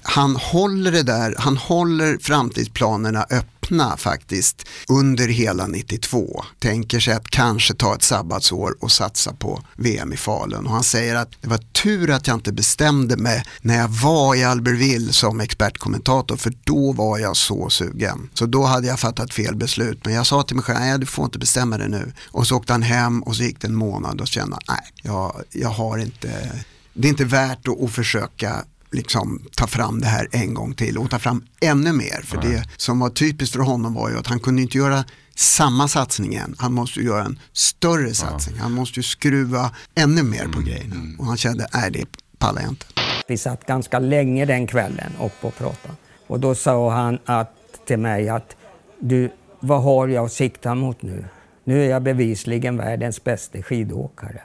han 0.02 0.36
håller 0.36 0.92
det 0.92 1.04
där, 1.04 1.36
han 1.38 1.58
håller 1.58 2.18
framtidsplanerna 2.18 3.26
öppna 3.30 3.59
faktiskt 3.98 4.68
under 4.88 5.28
hela 5.28 5.68
92. 5.68 6.44
Tänker 6.60 7.00
sig 7.00 7.14
att 7.14 7.30
kanske 7.30 7.74
ta 7.74 7.96
ett 7.96 8.04
sabbatsår 8.04 8.76
och 8.80 8.92
satsa 8.92 9.34
på 9.34 9.64
VM 9.76 10.14
i 10.14 10.18
Falun. 10.18 10.66
Och 10.66 10.72
han 10.72 10.84
säger 10.84 11.16
att 11.16 11.32
det 11.42 11.50
var 11.50 11.58
tur 11.58 12.10
att 12.10 12.28
jag 12.28 12.38
inte 12.38 12.52
bestämde 12.52 13.18
mig 13.18 13.44
när 13.62 13.78
jag 13.78 13.88
var 13.88 14.36
i 14.36 14.44
Albertville 14.44 15.14
som 15.14 15.40
expertkommentator 15.40 16.38
för 16.38 16.54
då 16.64 16.92
var 16.92 17.18
jag 17.18 17.38
så 17.38 17.70
sugen. 17.70 18.30
Så 18.34 18.46
då 18.46 18.64
hade 18.64 18.88
jag 18.88 19.00
fattat 19.00 19.34
fel 19.34 19.56
beslut. 19.56 20.06
Men 20.06 20.14
jag 20.14 20.28
sa 20.28 20.44
till 20.44 20.56
mig 20.56 20.66
själv, 20.66 20.80
nej 20.80 21.00
du 21.00 21.06
får 21.06 21.26
inte 21.26 21.40
bestämma 21.40 21.78
det 21.78 21.88
nu. 21.88 22.14
Och 22.32 22.48
så 22.48 22.58
åkte 22.58 22.74
han 22.74 22.84
hem 22.84 23.24
och 23.24 23.36
så 23.36 23.44
gick 23.44 23.62
det 23.62 23.68
en 23.68 23.76
månad 23.76 24.22
och 24.22 24.28
kände, 24.28 24.58
nej 24.68 24.94
jag, 25.04 25.44
jag 25.52 25.70
har 25.70 25.98
inte, 25.98 26.62
det 26.94 27.08
är 27.08 27.10
inte 27.10 27.26
värt 27.26 27.68
att, 27.68 27.82
att 27.84 27.92
försöka 27.92 28.64
liksom 28.92 29.46
ta 29.56 29.68
fram 29.68 30.02
det 30.02 30.08
här 30.08 30.28
en 30.32 30.54
gång 30.54 30.74
till 30.74 30.98
och 30.98 31.10
ta 31.10 31.20
fram 31.20 31.44
ännu 31.62 31.94
mer. 31.94 32.22
För 32.24 32.38
det 32.38 32.64
som 32.78 33.00
var 33.00 33.10
typiskt 33.10 33.56
för 33.56 33.64
honom 33.64 33.94
var 33.94 34.10
ju 34.10 34.18
att 34.18 34.28
han 34.28 34.40
kunde 34.40 34.62
inte 34.62 34.78
göra 34.78 35.04
samma 35.36 35.88
satsning 35.88 36.32
igen. 36.32 36.56
Han 36.58 36.74
måste 36.74 37.00
ju 37.00 37.06
göra 37.06 37.24
en 37.24 37.40
större 37.54 38.14
satsning. 38.14 38.58
Han 38.58 38.72
måste 38.72 39.00
ju 39.00 39.04
skruva 39.04 39.72
ännu 39.96 40.24
mer 40.24 40.48
på 40.48 40.62
grejerna. 40.62 40.96
Och 41.20 41.26
han 41.26 41.38
kände, 41.38 41.68
nej 41.74 41.92
det 41.92 42.06
pallar 42.38 42.62
jag 42.62 42.72
inte. 42.72 42.86
Vi 43.28 43.38
satt 43.38 43.66
ganska 43.66 44.00
länge 44.00 44.46
den 44.46 44.68
kvällen 44.68 45.12
upp 45.22 45.46
och 45.46 45.56
pratade. 45.58 45.94
Och 46.28 46.40
då 46.40 46.56
sa 46.56 46.92
han 46.92 47.20
att, 47.26 47.56
till 47.86 48.00
mig 48.00 48.30
att 48.30 48.56
du, 49.00 49.32
vad 49.60 49.84
har 49.84 50.08
jag 50.08 50.26
att 50.26 50.34
sikta 50.34 50.76
mot 50.76 51.02
nu? 51.02 51.26
Nu 51.64 51.86
är 51.86 51.90
jag 51.90 52.04
bevisligen 52.04 52.78
världens 52.78 53.24
bästa 53.24 53.62
skidåkare. 53.62 54.42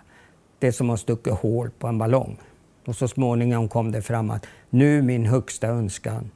Det 0.58 0.66
är 0.66 0.72
som 0.72 0.90
att 0.90 1.00
stucka 1.00 1.32
hål 1.32 1.70
på 1.70 1.86
en 1.86 1.98
ballong. 1.98 2.38
Och 2.84 2.96
så 2.96 3.08
småningom 3.08 3.68
kom 3.68 3.92
det 3.92 4.02
fram 4.02 4.30
att 4.30 4.46
nu 4.70 5.02
min 5.02 5.26
högsta 5.26 5.66
önskan 5.66 6.30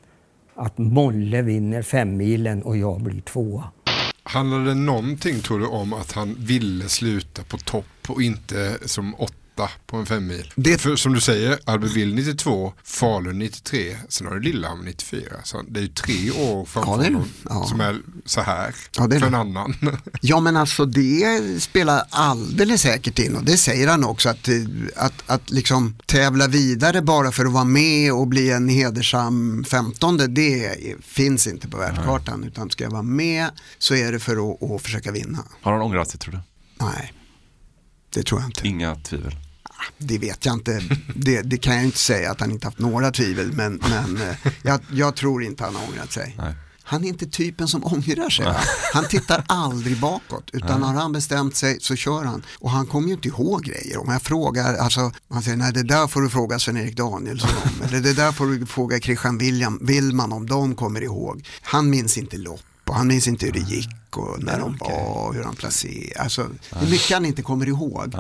att 0.55 0.79
Molle 0.79 1.43
vinner 1.43 1.83
femmilen 1.83 2.63
och 2.63 2.77
jag 2.77 3.01
blir 3.01 3.21
tvåa. 3.21 3.65
Handlade 4.23 4.65
det 4.65 4.75
någonting 4.75 5.41
tror 5.41 5.59
du 5.59 5.67
om 5.67 5.93
att 5.93 6.13
han 6.13 6.37
ville 6.39 6.89
sluta 6.89 7.43
på 7.43 7.57
topp 7.59 7.85
och 8.09 8.23
inte 8.23 8.79
som 8.89 9.15
åtta 9.15 9.35
på 9.87 9.97
en 9.97 10.07
femmil? 10.07 10.53
Det... 10.57 10.79
För 10.81 10.97
som 10.97 11.13
du 11.13 11.21
säger, 11.21 11.59
Albertville 11.65 12.15
92, 12.17 12.73
Falun 12.85 13.39
93, 13.39 13.97
sen 14.09 14.27
har 14.27 14.35
du 14.35 14.41
Lillehammer 14.41 14.85
94. 14.85 15.23
Så 15.45 15.63
det 15.69 15.81
är 15.81 15.83
ju 15.83 15.89
tre 15.89 16.31
år 16.31 16.65
framför 16.65 16.91
Ja, 16.91 17.05
honom 17.05 17.29
Ja. 17.49 17.67
som 17.69 17.81
är 17.81 17.99
så 18.25 18.41
här 18.41 18.75
Ja, 18.97 19.09
för 19.09 19.27
en 19.27 19.35
annan. 19.35 19.75
Ja 20.21 20.41
men 20.41 20.57
alltså 20.57 20.85
det 20.85 21.63
spelar 21.63 22.03
alldeles 22.11 22.83
säkert 22.83 23.19
in 23.19 23.37
och 23.37 23.45
det 23.45 23.57
säger 23.57 23.89
han 23.89 24.05
också 24.05 24.29
att, 24.29 24.49
att, 24.97 25.23
att 25.27 25.51
liksom 25.51 25.97
tävla 26.07 26.47
vidare 26.47 27.03
bara 27.03 27.33
för 27.33 27.45
att 27.47 27.53
vara 27.53 27.65
med 27.65 28.13
och 28.13 28.27
bli 28.27 28.51
en 28.51 28.69
hedersam 28.69 29.65
femtonde 29.65 30.27
det 30.27 30.77
finns 31.01 31.47
inte 31.47 31.69
på 31.69 31.77
världskartan 31.79 32.45
utan 32.45 32.71
ska 32.71 32.85
jag 32.85 32.91
vara 32.91 33.03
med 33.03 33.47
så 33.79 33.95
är 33.95 34.13
det 34.13 34.19
för 34.21 34.53
att, 34.53 34.63
att 34.71 34.83
försöka 34.83 35.13
vinna. 35.13 35.39
Har 35.63 35.73
han 35.73 35.83
ångrat 35.83 36.11
sig 36.11 36.21
tror 36.21 36.33
du? 36.33 36.41
Nej, 36.87 37.13
det 38.15 38.23
tror 38.23 38.41
jag 38.41 38.49
inte. 38.49 38.69
Inga 38.69 38.95
tvivel. 38.95 39.37
Det 39.99 40.19
vet 40.19 40.47
jag 40.47 40.55
inte, 40.55 40.83
det, 41.15 41.43
det 41.43 41.59
kan 41.59 41.75
jag 41.75 41.85
inte 41.85 41.99
säga 41.99 42.31
att 42.31 42.41
han 42.41 42.51
inte 42.51 42.67
haft 42.67 42.79
några 42.79 43.11
tvivel 43.11 43.53
men, 43.53 43.81
men 43.91 44.17
eh, 44.17 44.53
jag, 44.63 44.81
jag 44.93 45.17
tror 45.17 45.45
inte 45.45 45.65
han 45.65 45.75
har 45.75 45.89
ångrat 45.89 46.13
sig. 46.13 46.37
Han 46.89 47.05
är 47.05 47.09
inte 47.09 47.27
typen 47.27 47.69
som 47.69 47.85
ångrar 47.85 48.31
sig. 48.31 48.47
Han 48.93 49.05
tittar 49.05 49.45
aldrig 49.49 50.01
bakåt 50.01 50.51
utan 50.53 50.81
Nej. 50.81 50.91
har 50.91 51.01
han 51.01 51.13
bestämt 51.13 51.57
sig 51.57 51.79
så 51.81 51.97
kör 51.97 52.25
han. 52.25 52.43
Och 52.59 52.71
han 52.71 52.87
kommer 52.87 53.09
ju 53.09 53.15
inte 53.15 53.29
ihåg 53.29 53.65
grejer. 53.65 53.99
Om 53.99 54.13
jag 54.13 54.23
frågar, 54.23 54.75
alltså, 54.75 55.13
han 55.31 55.43
säger 55.43 55.57
nej 55.57 55.73
det 55.73 55.83
där 55.83 56.07
får 56.07 56.21
du 56.21 56.29
fråga 56.29 56.59
Sven-Erik 56.59 56.97
Danielsson 56.97 57.51
om. 57.65 57.89
eller 57.89 58.01
det 58.01 58.13
där 58.13 58.33
får 58.33 58.47
du 58.47 58.67
fråga 58.67 59.01
Christian 59.01 59.39
William, 59.39 59.79
Willman 59.83 60.33
om 60.33 60.47
de 60.47 60.75
kommer 60.75 61.01
ihåg. 61.03 61.47
Han 61.63 61.91
minns 61.91 62.19
inte 62.19 62.37
lopp 62.37 62.61
och 62.89 62.95
han 62.95 63.07
minns 63.09 63.29
inte 63.29 63.47
hur 63.47 63.53
det 63.53 63.59
gick 63.61 64.17
och 64.17 64.43
när 64.43 64.59
de 64.61 64.77
var 64.77 64.91
och 65.27 65.35
hur 65.35 65.45
han 65.45 65.57
placerade. 65.57 66.21
Alltså, 66.21 66.49
det 66.71 66.77
är 66.87 66.91
mycket 66.91 67.11
han 67.11 67.25
inte 67.25 67.43
kommer 67.43 67.67
ihåg. 67.67 68.13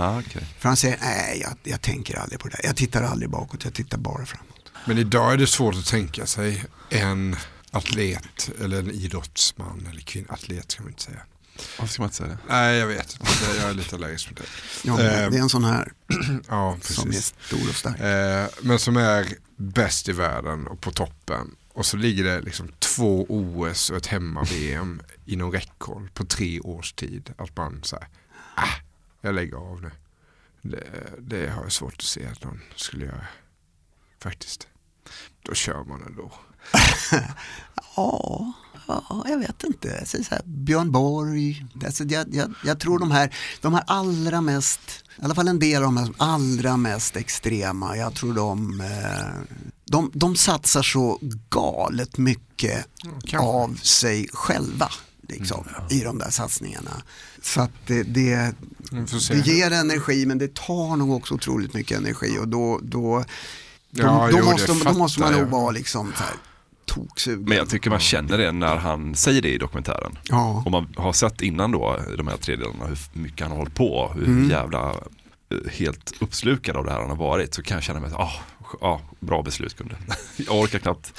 För 0.58 0.68
han 0.68 0.76
säger 0.76 0.98
nej 1.00 1.40
jag, 1.42 1.52
jag 1.72 1.80
tänker 1.82 2.18
aldrig 2.18 2.40
på 2.40 2.48
det. 2.48 2.60
Jag 2.62 2.76
tittar 2.76 3.02
aldrig 3.02 3.30
bakåt, 3.30 3.64
jag 3.64 3.74
tittar 3.74 3.98
bara 3.98 4.26
framåt. 4.26 4.72
Men 4.86 4.98
idag 4.98 5.32
är 5.32 5.36
det 5.36 5.46
svårt 5.46 5.74
att 5.74 5.86
tänka 5.86 6.26
sig 6.26 6.64
en 6.90 7.36
atlet 7.70 8.50
eller 8.62 8.78
en 8.78 8.90
idrottsman 8.90 9.88
eller 9.90 10.00
kvinna. 10.00 10.26
Atlet 10.32 10.70
ska 10.72 10.82
man 10.82 10.90
inte 10.92 11.02
säga. 11.02 11.20
Varför 11.78 11.92
ska 11.92 12.02
man 12.02 12.06
inte 12.06 12.16
säga 12.16 12.28
det? 12.28 12.38
Nej, 12.48 12.76
jag 12.78 12.86
vet. 12.86 13.18
Det- 13.20 13.60
Jag 13.60 13.70
är 13.70 13.74
lite 13.74 13.96
allergisk 13.96 14.30
mot 14.30 14.38
det. 14.38 14.44
Ja, 14.84 14.96
men 14.96 15.06
Eh, 15.06 15.30
det 15.30 15.36
är 15.36 15.40
en 15.42 15.48
sån 15.48 15.64
här 15.64 15.92
ja, 16.48 16.76
som 16.80 17.08
är 17.08 17.12
stor 17.14 17.68
och 17.68 17.74
stark. 17.74 18.00
Eh, 18.00 18.46
men 18.62 18.78
som 18.78 18.96
är 18.96 19.26
bäst 19.56 20.08
i 20.08 20.12
världen 20.12 20.66
och 20.66 20.80
på 20.80 20.90
toppen. 20.90 21.50
Och 21.78 21.86
så 21.86 21.96
ligger 21.96 22.24
det 22.24 22.40
liksom 22.40 22.68
två 22.78 23.26
OS 23.28 23.90
och 23.90 23.96
ett 23.96 24.06
hemma-VM 24.06 25.02
inom 25.24 25.52
räckhåll 25.52 26.10
på 26.14 26.24
tre 26.24 26.60
års 26.60 26.92
tid. 26.92 27.34
Att 27.36 27.56
man 27.56 27.82
säger, 27.82 28.08
ah, 28.54 28.74
jag 29.20 29.34
lägger 29.34 29.56
av 29.56 29.82
nu. 29.82 29.90
Det, 30.62 30.84
det 31.18 31.50
har 31.50 31.62
jag 31.62 31.72
svårt 31.72 31.94
att 31.94 32.02
se 32.02 32.26
att 32.26 32.44
någon 32.44 32.60
skulle 32.76 33.04
göra. 33.04 33.26
Faktiskt. 34.22 34.68
Då 35.42 35.54
kör 35.54 35.84
man 35.84 36.02
ändå. 36.02 36.32
Ja, 37.96 38.52
ja, 38.86 39.24
jag 39.28 39.38
vet 39.38 39.64
inte. 39.64 40.06
Så 40.06 40.24
så 40.24 40.34
här, 40.34 40.42
Björn 40.44 40.92
Borg, 40.92 41.66
alltså 41.84 42.04
jag, 42.04 42.34
jag, 42.34 42.54
jag 42.64 42.80
tror 42.80 42.98
de 42.98 43.10
här, 43.10 43.34
de 43.60 43.74
här 43.74 43.84
allra 43.86 44.40
mest, 44.40 45.04
i 45.18 45.24
alla 45.24 45.34
fall 45.34 45.48
en 45.48 45.58
del 45.58 45.82
av 45.82 45.82
de 45.82 45.96
här 45.96 46.10
allra 46.16 46.76
mest 46.76 47.16
extrema, 47.16 47.96
jag 47.96 48.14
tror 48.14 48.34
de, 48.34 48.80
eh, 48.80 49.56
de, 49.88 50.10
de 50.14 50.36
satsar 50.36 50.82
så 50.82 51.18
galet 51.50 52.18
mycket 52.18 52.86
av 53.38 53.74
sig 53.82 54.28
själva. 54.32 54.88
Liksom, 55.28 55.64
i 55.90 56.00
de 56.00 56.18
där 56.18 56.30
satsningarna. 56.30 56.90
Så 57.42 57.60
att 57.60 57.70
det, 57.86 58.02
det, 58.02 58.52
det 59.30 59.46
ger 59.46 59.70
energi 59.70 60.26
men 60.26 60.38
det 60.38 60.54
tar 60.54 60.96
nog 60.96 61.12
också 61.12 61.34
otroligt 61.34 61.74
mycket 61.74 61.98
energi 61.98 62.38
och 62.40 62.48
då, 62.48 62.78
då, 62.82 63.24
då, 63.90 64.02
Ja, 64.02 64.28
då, 64.32 64.38
jo, 64.38 64.44
måste, 64.44 64.66
då 64.84 64.92
måste 64.98 65.20
man 65.20 65.32
nog 65.32 65.40
jag. 65.40 65.46
vara 65.46 65.70
liksom 65.70 66.12
så 66.16 66.22
här, 66.22 66.32
toksugen. 66.86 67.44
Men 67.48 67.56
jag 67.56 67.68
tycker 67.68 67.90
man 67.90 68.00
känner 68.00 68.38
det 68.38 68.52
när 68.52 68.76
han 68.76 69.14
säger 69.14 69.42
det 69.42 69.48
i 69.54 69.58
dokumentären. 69.58 70.18
Ja. 70.22 70.62
Om 70.66 70.72
man 70.72 70.94
har 70.96 71.12
sett 71.12 71.40
innan 71.42 71.72
då 71.72 71.98
de 72.16 72.28
här 72.28 72.36
tre 72.36 72.56
delarna 72.56 72.86
hur 72.86 72.98
mycket 73.12 73.40
han 73.40 73.50
har 73.50 73.58
hållit 73.58 73.74
på, 73.74 74.12
hur 74.14 74.26
Mm. 74.26 74.50
jävla 74.50 74.90
eh, 74.90 75.70
helt 75.72 76.12
uppslukad 76.20 76.76
av 76.76 76.84
det 76.84 76.90
här 76.92 77.00
han 77.00 77.10
har 77.10 77.16
varit 77.16 77.54
så 77.54 77.62
kan 77.62 77.74
jag 77.74 77.84
känna 77.84 78.00
mig, 78.00 78.10
ah, 78.14 78.32
ah, 78.80 79.00
bra 79.20 79.42
beslut 79.42 79.76
kunde. 79.76 79.96
Jag 80.36 80.56
orkar 80.60 80.78
knappt 80.78 81.12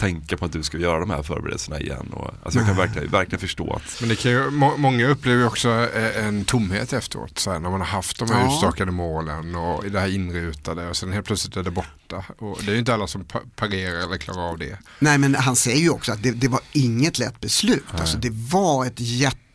tänka 0.00 0.36
på 0.36 0.44
att 0.44 0.52
du 0.52 0.62
ska 0.62 0.78
göra 0.78 1.00
de 1.00 1.10
här 1.10 1.22
förberedelserna 1.22 1.80
igen. 1.80 2.10
Och, 2.12 2.30
alltså 2.42 2.58
jag 2.58 2.68
kan 2.68 2.76
verkligen, 2.86 3.10
verkligen 3.10 3.40
förstå 3.40 3.72
att 3.72 4.00
Men 4.00 4.08
det 4.08 4.16
kan 4.16 4.30
ju, 4.32 4.50
må, 4.50 4.76
många 4.76 5.06
upplever 5.08 5.40
ju 5.40 5.46
också 5.46 5.68
eh, 5.94 6.24
en 6.26 6.44
tomhet 6.44 6.92
efteråt. 6.92 7.38
Så 7.38 7.50
här, 7.52 7.58
när 7.58 7.70
man 7.70 7.80
har 7.80 7.86
haft 7.88 8.18
de 8.18 8.30
här 8.30 8.40
Ja. 8.44 8.52
utstakade 8.54 8.92
målen 8.92 9.54
och 9.54 9.84
det 9.90 10.00
här 10.00 10.14
inrutade 10.14 10.88
och 10.88 10.96
sen 10.96 11.12
helt 11.12 11.26
plötsligt 11.26 11.56
är 11.56 11.62
det 11.62 11.70
borta. 11.70 12.24
Och 12.38 12.58
det 12.64 12.70
är 12.70 12.72
ju 12.72 12.78
inte 12.78 12.94
alla 12.94 13.06
som 13.06 13.24
pa- 13.24 13.40
parerar 13.56 13.98
eller 14.06 14.16
klarar 14.16 14.48
av 14.50 14.58
det. 14.58 14.78
Nej 14.98 15.18
men 15.18 15.34
han 15.34 15.56
säger 15.56 15.80
ju 15.80 15.90
också 15.90 16.12
att 16.12 16.22
det, 16.22 16.30
det 16.30 16.48
var 16.48 16.60
inget 16.72 17.18
lätt 17.18 17.40
beslut. 17.40 17.84
Alltså, 17.92 18.16
det 18.18 18.30
var 18.32 18.86
ett 18.86 19.00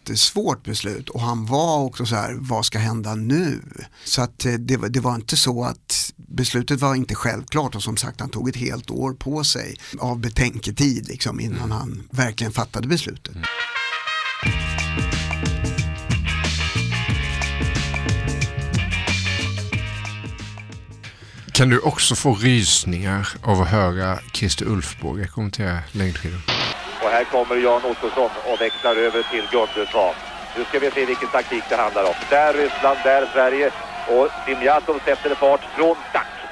jättesvårt 0.10 0.64
beslut 0.64 1.10
och 1.10 1.22
han 1.22 1.46
var 1.46 1.78
också 1.78 2.06
så 2.06 2.16
här, 2.16 2.36
vad 2.40 2.66
ska 2.66 2.80
hända 2.80 3.16
nu? 3.16 3.62
Så 4.06 4.22
att 4.22 4.46
eh, 4.46 4.54
det, 4.54 4.78
var- 4.78 4.90
det 4.90 5.00
var 5.00 5.16
inte 5.16 5.38
så 5.38 5.64
att 5.64 6.12
beslutet 6.16 6.80
var 6.82 6.96
inte 6.96 7.16
självklart 7.16 7.76
och 7.76 7.84
som 7.84 7.98
sagt 7.98 8.20
han 8.20 8.30
tog 8.30 8.50
ett 8.50 8.56
helt 8.56 8.90
år 8.92 9.14
på 9.14 9.44
sig 9.44 9.76
av 10.00 10.20
betänketid 10.20 11.08
liksom, 11.08 11.40
innan 11.40 11.72
han 11.72 12.04
verkligen 12.12 12.54
fattade 12.54 12.88
beslutet. 12.88 13.36
Kan 21.52 21.70
du 21.70 21.80
också 21.80 22.16
få 22.16 22.36
rysningar 22.36 23.28
av 23.42 23.62
att 23.62 23.68
höra 23.68 24.20
Christer 24.34 24.66
Ulfbåge 24.66 25.28
kommentera 25.28 25.80
längdskidor? 25.92 26.42
Och 27.06 27.12
här 27.12 27.24
kommer 27.24 27.56
Jan 27.56 27.86
Ottosson 27.86 28.32
och 28.44 28.62
växlar 28.62 28.96
över 28.96 29.24
till 29.24 29.48
Gunde 29.48 29.88
Svan. 29.92 30.16
Nu 30.56 30.66
ska 30.66 30.80
vi 30.80 30.92
se 30.92 31.06
vilken 31.06 31.28
taktik 31.28 31.64
det 31.70 31.76
handlar 31.76 32.04
om. 32.04 32.16
Där 32.30 32.54
Ryssland, 32.54 33.00
där 33.04 33.28
Sverige 33.34 33.72
och 34.06 34.30
Dimjatov 34.46 35.00
sätter 35.06 35.36
fart 35.36 35.64
från 35.76 35.96
start. 36.10 36.45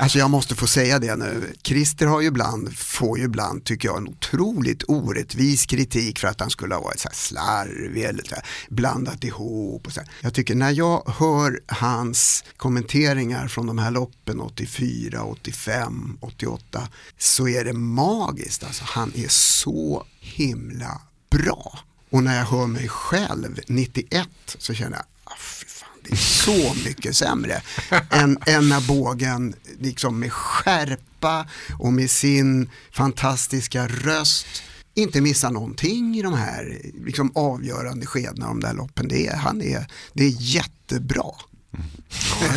Alltså 0.00 0.18
jag 0.18 0.30
måste 0.30 0.54
få 0.54 0.66
säga 0.66 0.98
det 0.98 1.16
nu. 1.16 1.52
Christer 1.62 2.06
har 2.06 2.20
ju 2.20 2.26
ibland, 2.26 2.76
får 2.76 3.18
ju 3.18 3.24
ibland, 3.24 3.64
tycker 3.64 3.88
jag, 3.88 3.98
en 3.98 4.08
otroligt 4.08 4.82
orättvis 4.88 5.66
kritik 5.66 6.18
för 6.18 6.28
att 6.28 6.40
han 6.40 6.50
skulle 6.50 6.74
ha 6.74 6.82
varit 6.82 7.00
så 7.00 7.08
här 7.08 7.14
slarvig 7.14 8.04
eller 8.04 8.24
så 8.24 8.34
här, 8.34 8.44
blandat 8.68 9.24
ihop. 9.24 9.86
Och 9.86 9.92
så 9.92 10.00
här. 10.00 10.10
Jag 10.20 10.34
tycker 10.34 10.54
när 10.54 10.70
jag 10.70 11.02
hör 11.06 11.60
hans 11.66 12.44
kommenteringar 12.56 13.48
från 13.48 13.66
de 13.66 13.78
här 13.78 13.90
loppen 13.90 14.40
84, 14.40 15.24
85, 15.24 16.18
88 16.20 16.88
så 17.18 17.48
är 17.48 17.64
det 17.64 17.72
magiskt. 17.72 18.64
Alltså, 18.64 18.84
han 18.86 19.12
är 19.14 19.28
så 19.28 20.06
himla 20.20 21.00
bra. 21.30 21.78
Och 22.10 22.22
när 22.22 22.38
jag 22.38 22.44
hör 22.44 22.66
mig 22.66 22.88
själv 22.88 23.60
91 23.66 24.28
så 24.58 24.74
känner 24.74 24.96
jag, 24.96 25.04
ah, 25.24 25.36
fy 25.38 25.66
fan, 25.66 25.88
det 25.99 25.99
är 26.12 26.16
så 26.16 26.74
mycket 26.84 27.16
sämre 27.16 27.62
än, 28.10 28.38
än 28.46 28.68
när 28.68 28.88
bågen 28.88 29.54
liksom 29.80 30.20
med 30.20 30.32
skärpa 30.32 31.46
och 31.78 31.92
med 31.92 32.10
sin 32.10 32.70
fantastiska 32.92 33.88
röst 33.88 34.46
inte 34.94 35.20
missar 35.20 35.50
någonting 35.50 36.16
i 36.16 36.22
de 36.22 36.34
här 36.34 36.78
liksom, 37.04 37.32
avgörande 37.34 38.06
skedena 38.06 38.46
av 38.46 38.54
de 38.54 38.60
där 38.60 38.74
loppen. 38.74 39.08
Det 39.08 39.26
är, 39.26 39.36
han 39.36 39.62
är, 39.62 39.86
det 40.12 40.24
är 40.24 40.34
jättebra. 40.38 41.32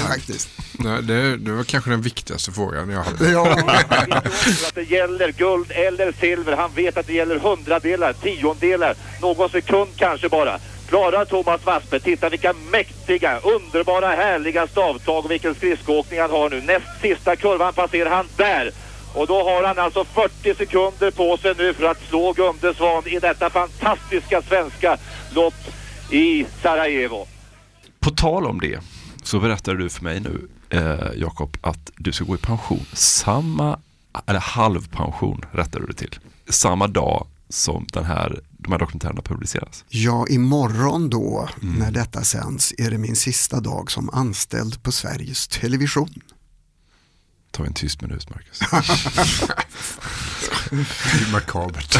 Faktiskt. 0.08 0.50
Nej, 0.80 1.04
det, 1.04 1.38
det 1.38 1.52
var 1.52 1.64
kanske 1.64 1.90
den 1.90 2.02
viktigaste 2.02 2.52
frågan 2.52 2.90
jag 2.90 3.04
hade. 3.04 3.32
Ja. 3.32 3.60
att 4.68 4.76
det 4.76 4.84
gäller 4.84 5.32
guld 5.32 5.72
eller 5.72 6.12
silver. 6.12 6.56
Han 6.56 6.72
vet 6.76 6.98
att 6.98 7.08
det 7.08 7.14
gäller 7.14 7.40
hundradelar, 7.40 8.14
tiondelar, 8.14 8.96
någon 9.22 9.50
sekund 9.50 9.90
kanske 9.96 10.30
bara. 10.30 10.60
Klara 10.94 11.26
Thomas 11.26 11.65
Wassberg, 11.65 11.99
titta 12.02 12.30
vilka 12.30 12.53
mäktiga, 12.72 13.40
underbara, 13.40 14.07
härliga 14.07 14.68
stavtag 14.68 15.26
och 15.26 15.32
vilken 15.32 15.56
skridskoåkning 15.56 16.20
han 16.20 16.32
har 16.32 16.49
nu. 16.49 16.61
Näst 16.61 17.02
sista 17.02 17.36
kurvan 17.36 17.74
passerar 17.74 18.10
han 18.10 18.26
där. 18.38 18.72
Och 19.14 19.28
då 19.28 19.44
har 19.44 19.64
han 19.64 19.80
alltså 19.80 20.06
40 20.06 20.56
sekunder 20.56 21.11
på 21.11 21.38
sig 21.38 21.53
nu 21.57 21.74
för 21.74 21.86
att 21.86 22.02
slå 22.10 22.34
Gunde 22.34 22.74
Svan 22.74 23.03
i 23.07 23.20
detta 23.20 23.49
fantastiska 23.49 24.41
svenska 24.41 24.98
lopp 25.36 25.53
i 26.11 26.45
Sarajevo. 26.61 27.28
På 27.99 28.10
tal 28.10 28.45
om 28.45 28.60
det 28.60 28.80
så 29.24 29.40
berättar 29.40 29.74
du 29.74 29.90
för 29.90 30.03
mig 30.03 30.20
nu, 30.20 30.48
eh, 30.70 31.11
Jakob, 31.15 31.57
att 31.61 31.91
du 31.95 32.11
ska 32.11 32.26
gå 32.26 32.36
i 32.36 32.38
pension 32.38 32.86
samma, 32.94 33.80
eller 34.26 34.40
halvpension 34.40 35.45
rättar 35.52 35.80
du 35.80 35.86
det 35.86 35.94
till, 35.94 36.20
samma 36.49 36.88
dag 36.88 37.28
som 37.49 37.88
den 37.94 38.06
här, 38.06 38.40
de 38.64 38.72
här 38.72 38.80
dokumentärerna 38.80 39.22
publiceras. 39.22 39.85
Ja, 39.90 40.27
imorgon 40.30 41.10
då, 41.10 41.49
när 41.61 41.91
detta 41.91 42.23
sänds, 42.23 42.73
är 42.77 42.91
det 42.91 42.98
min 42.98 43.15
sista 43.15 43.60
dag 43.60 43.91
som 43.91 44.10
anställd 44.10 44.84
på 44.84 44.91
Sveriges 44.91 45.48
Television. 45.48 46.22
Ta 47.52 47.65
en 47.65 47.73
tyst 47.73 48.02
minut, 48.02 48.30
Marcus. 48.30 48.60
Det 50.69 51.27
är 51.27 51.31
makabert. 51.31 51.98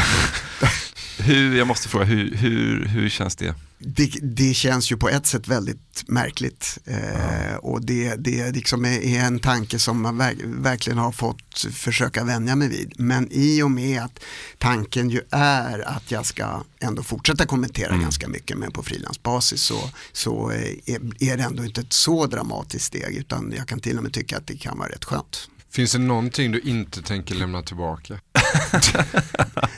Hur, 1.18 1.56
jag 1.56 1.66
måste 1.66 1.88
fråga, 1.88 2.04
hur, 2.04 2.34
hur, 2.34 2.84
hur 2.84 3.08
känns 3.08 3.36
det? 3.36 3.54
Det, 3.78 4.10
det 4.22 4.54
känns 4.54 4.92
ju 4.92 4.96
på 4.96 5.08
ett 5.08 5.26
sätt 5.26 5.48
väldigt 5.48 6.04
märkligt 6.06 6.78
eh, 6.84 7.54
och 7.56 7.84
det, 7.84 8.14
det 8.14 8.50
liksom 8.50 8.84
är, 8.84 9.04
är 9.04 9.24
en 9.24 9.38
tanke 9.38 9.78
som 9.78 10.02
man 10.02 10.18
verk, 10.18 10.38
verkligen 10.44 10.98
har 10.98 11.12
fått 11.12 11.66
försöka 11.72 12.24
vänja 12.24 12.56
mig 12.56 12.68
vid. 12.68 12.92
Men 12.96 13.28
i 13.30 13.62
och 13.62 13.70
med 13.70 14.02
att 14.02 14.20
tanken 14.58 15.10
ju 15.10 15.20
är 15.30 15.88
att 15.88 16.10
jag 16.10 16.26
ska 16.26 16.62
ändå 16.80 17.02
fortsätta 17.02 17.46
kommentera 17.46 17.96
ganska 17.96 18.28
mycket 18.28 18.58
men 18.58 18.72
på 18.72 18.82
frilansbasis 18.82 19.62
så, 19.62 19.90
så 20.12 20.50
eh, 20.50 20.94
är, 20.94 21.22
är 21.30 21.36
det 21.36 21.42
ändå 21.42 21.64
inte 21.64 21.80
ett 21.80 21.92
så 21.92 22.26
dramatiskt 22.26 22.84
steg 22.84 23.16
utan 23.16 23.54
jag 23.56 23.68
kan 23.68 23.80
till 23.80 23.96
och 23.96 24.02
med 24.02 24.12
tycka 24.12 24.36
att 24.36 24.46
det 24.46 24.56
kan 24.56 24.78
vara 24.78 24.88
rätt 24.88 25.04
skönt. 25.04 25.48
Finns 25.74 25.92
det 25.92 25.98
någonting 25.98 26.52
du 26.52 26.60
inte 26.60 27.02
tänker 27.02 27.34
lämna 27.34 27.62
tillbaka? 27.62 28.20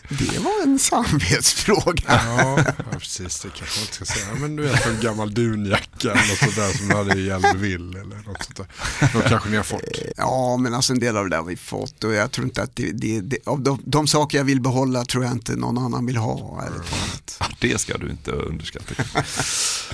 Det 0.09 0.39
var 0.39 0.63
en 0.63 0.79
samvetsfråga. 0.79 2.03
Ja, 2.07 2.59
ja 2.59 2.85
precis. 2.99 3.41
Det 3.41 3.49
kanske 3.49 3.79
man 3.79 3.83
inte 3.83 3.95
ska 3.95 4.05
säga. 4.05 4.27
Men 4.41 4.57
du 4.57 4.63
vet 4.63 4.87
en 4.87 5.01
gammal 5.01 5.35
dunjacka 5.35 6.11
eller 6.11 6.29
något 6.29 6.39
sånt 6.39 6.57
där 6.57 6.73
som 6.73 6.89
du 6.89 6.95
hade 6.95 7.19
i 7.19 7.27
Gälliville 7.27 8.01
eller 8.01 8.17
något 8.17 8.45
sånt 8.45 8.57
där. 8.57 8.67
De 9.13 9.29
kanske 9.29 9.49
ni 9.49 9.57
har 9.57 9.65
fått. 9.65 9.83
Ja, 10.17 10.57
men 10.57 10.75
alltså 10.75 10.93
en 10.93 10.99
del 10.99 11.17
av 11.17 11.25
det 11.25 11.31
där 11.31 11.37
har 11.37 11.45
vi 11.45 11.57
fått 11.57 12.05
och 12.05 12.13
jag 12.13 12.31
tror 12.31 12.47
inte 12.47 12.63
att 12.63 12.77
det, 12.77 12.93
det, 12.93 13.21
det 13.21 13.39
av 13.47 13.61
de, 13.61 13.83
de 13.85 14.07
saker 14.07 14.39
jag 14.39 14.45
vill 14.45 14.61
behålla 14.61 15.05
tror 15.05 15.25
jag 15.25 15.33
inte 15.33 15.57
någon 15.57 15.79
annan 15.79 16.07
vill 16.07 16.17
ha. 16.17 16.65
Ja, 17.39 17.47
det 17.59 17.79
ska 17.79 17.99
du 17.99 18.11
inte 18.11 18.31
underskatta. 18.31 18.95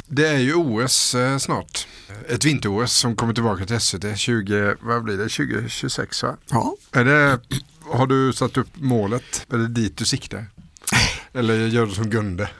Det 0.06 0.26
är 0.26 0.38
ju 0.38 0.54
OS 0.54 1.14
eh, 1.14 1.38
snart. 1.38 1.86
Ett 2.28 2.44
vinter-OS 2.44 2.92
som 2.92 3.16
kommer 3.16 3.34
tillbaka 3.34 3.66
till 3.66 3.80
SVT 3.80 4.18
20, 4.18 4.76
vad 4.80 5.04
blir 5.04 5.16
det, 5.16 5.28
2026 5.28 5.91
va? 5.98 6.36
Ja. 6.50 6.76
Är 6.92 7.04
det, 7.04 7.40
har 7.80 8.06
du 8.06 8.32
satt 8.32 8.56
upp 8.56 8.68
målet? 8.74 9.46
Är 9.52 9.58
det 9.58 9.68
dit 9.68 9.96
du 9.96 10.04
siktar? 10.04 10.46
Eller 11.34 11.66
gör 11.66 11.86
du 11.86 11.94
som 11.94 12.10
Gunde? 12.10 12.50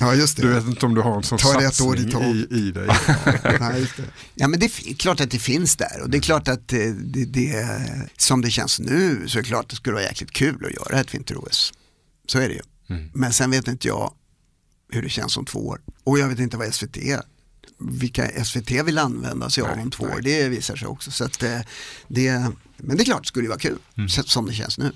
Ja, 0.00 0.14
just 0.14 0.36
det. 0.36 0.42
Du 0.42 0.48
vet 0.48 0.64
inte 0.64 0.86
om 0.86 0.94
du 0.94 1.00
har 1.00 1.16
en 1.16 1.22
sån 1.22 1.38
Ta 1.38 1.60
ett 1.60 1.80
år 1.80 1.96
satsning 1.96 2.22
i 2.22 2.46
i, 2.50 2.68
i 2.68 2.70
dig. 2.70 2.88
Nej, 3.60 3.80
just 3.80 3.96
det. 3.96 4.02
Ja, 4.34 4.48
men 4.48 4.60
det 4.60 4.66
är 4.66 4.94
klart 4.94 5.20
att 5.20 5.30
det 5.30 5.38
finns 5.38 5.76
där 5.76 6.02
och 6.02 6.10
det 6.10 6.18
är 6.18 6.22
klart 6.22 6.48
att 6.48 6.68
det, 6.68 6.92
det, 6.92 7.24
det, 7.24 7.66
som 8.16 8.40
det 8.40 8.50
känns 8.50 8.80
nu 8.80 9.28
så 9.28 9.38
är 9.38 9.42
det 9.42 9.48
klart 9.48 9.64
att 9.64 9.70
det 9.70 9.76
skulle 9.76 9.94
vara 9.94 10.04
jäkligt 10.04 10.30
kul 10.30 10.66
att 10.66 10.72
göra 10.72 11.00
ett 11.00 11.14
vinter-OS. 11.14 11.72
Så 12.26 12.38
är 12.38 12.48
det 12.48 12.54
ju. 12.54 12.62
Mm. 12.90 13.10
Men 13.14 13.32
sen 13.32 13.50
vet 13.50 13.68
inte 13.68 13.88
jag 13.88 14.14
hur 14.90 15.02
det 15.02 15.08
känns 15.08 15.36
om 15.36 15.44
två 15.44 15.66
år. 15.68 15.80
Och 16.04 16.18
jag 16.18 16.28
vet 16.28 16.38
inte 16.38 16.56
vad 16.56 16.74
SVT, 16.74 16.96
vilka 17.78 18.44
SVT 18.44 18.70
vill 18.82 18.98
använda 18.98 19.50
sig 19.50 19.64
av 19.64 19.78
om 19.78 19.90
två 19.90 20.04
år. 20.04 20.20
Det 20.22 20.48
visar 20.48 20.76
sig 20.76 20.88
också. 20.88 21.10
Så 21.10 21.24
att, 21.24 21.42
eh, 21.42 21.60
det, 22.08 22.50
men 22.76 22.96
det 22.96 23.02
är 23.02 23.04
klart 23.04 23.22
det 23.22 23.28
skulle 23.28 23.48
vara 23.48 23.58
kul, 23.58 23.78
Mm. 23.96 24.08
så- 24.08 24.22
som 24.22 24.46
det 24.46 24.52
känns 24.54 24.78
nu. 24.78 24.92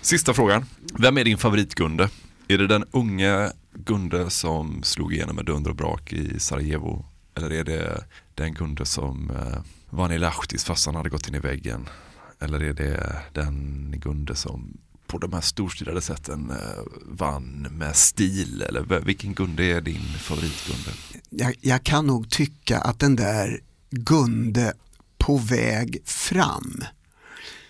Sista 0.00 0.34
frågan. 0.34 0.64
Vem 0.98 1.18
är 1.18 1.24
din 1.24 1.38
favorit-Gunde? 1.38 2.08
Är 2.48 2.58
det 2.58 2.66
den 2.66 2.84
unga 2.90 3.52
Gunde 3.74 4.30
som 4.30 4.82
slog 4.82 5.14
igenom 5.14 5.36
med 5.36 5.44
dunder 5.44 5.70
och 5.70 5.76
brak 5.76 6.12
i 6.12 6.40
Sarajevo? 6.40 7.04
Eller 7.34 7.52
är 7.52 7.64
det 7.64 8.04
den 8.34 8.54
Gunde 8.54 8.86
som 8.86 9.30
eh, 9.30 9.62
vann 9.90 10.12
i 10.12 10.18
Lahtis 10.18 10.64
fast 10.64 10.86
han 10.86 10.94
hade 10.94 11.08
gått 11.10 11.28
in 11.28 11.34
i 11.34 11.38
väggen? 11.38 11.88
Eller 12.40 12.62
är 12.62 12.72
det 12.74 13.16
den 13.32 13.94
Gunde 13.96 14.34
som 14.34 14.76
på 15.10 15.18
de 15.18 15.32
här 15.32 15.40
storstilade 15.40 16.00
sätten 16.00 16.50
eh, 16.50 16.56
vann 17.06 17.68
med 17.70 17.96
stil? 17.96 18.62
Eller 18.68 19.00
vilken 19.00 19.34
Gunde 19.34 19.64
är 19.64 19.80
din 19.80 20.02
favorit-Gunde? 20.18 20.90
jag, 21.30 21.54
jag 21.60 21.84
kan 21.84 22.06
nog 22.06 22.30
tycka 22.30 22.78
att 22.78 22.98
den 22.98 23.16
där 23.16 23.60
Gunde 23.90 24.72
på 25.18 25.36
väg 25.36 26.02
fram 26.04 26.84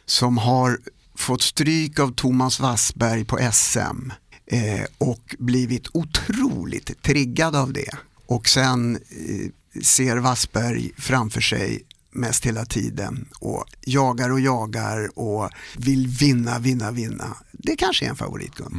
som 0.07 0.39
har 0.39 0.79
fått 1.15 1.43
stryk 1.43 1.99
av 1.99 2.15
Thomas 2.15 2.61
Wassberg 2.61 3.25
på 3.25 3.39
SM 3.53 4.11
eh, 4.47 4.85
och 4.99 5.37
blivit 5.39 5.89
otroligt 5.93 7.03
triggad 7.03 7.57
av 7.57 7.73
det 7.73 7.91
och 8.27 8.49
sen 8.49 8.97
eh, 8.97 9.81
ser 9.83 10.17
Wassberg 10.17 10.91
framför 10.99 11.41
sig 11.41 11.83
mest 12.11 12.47
hela 12.47 12.65
tiden 12.65 13.29
och 13.39 13.65
jagar 13.81 14.31
och 14.31 14.41
jagar 14.41 15.19
och 15.19 15.51
vill 15.77 16.07
vinna, 16.07 16.59
vinna, 16.59 16.91
vinna. 16.91 17.37
Det 17.53 17.77
kanske 17.77 18.05
är 18.05 18.09
en 18.11 18.17
favoritgund. 18.17 18.77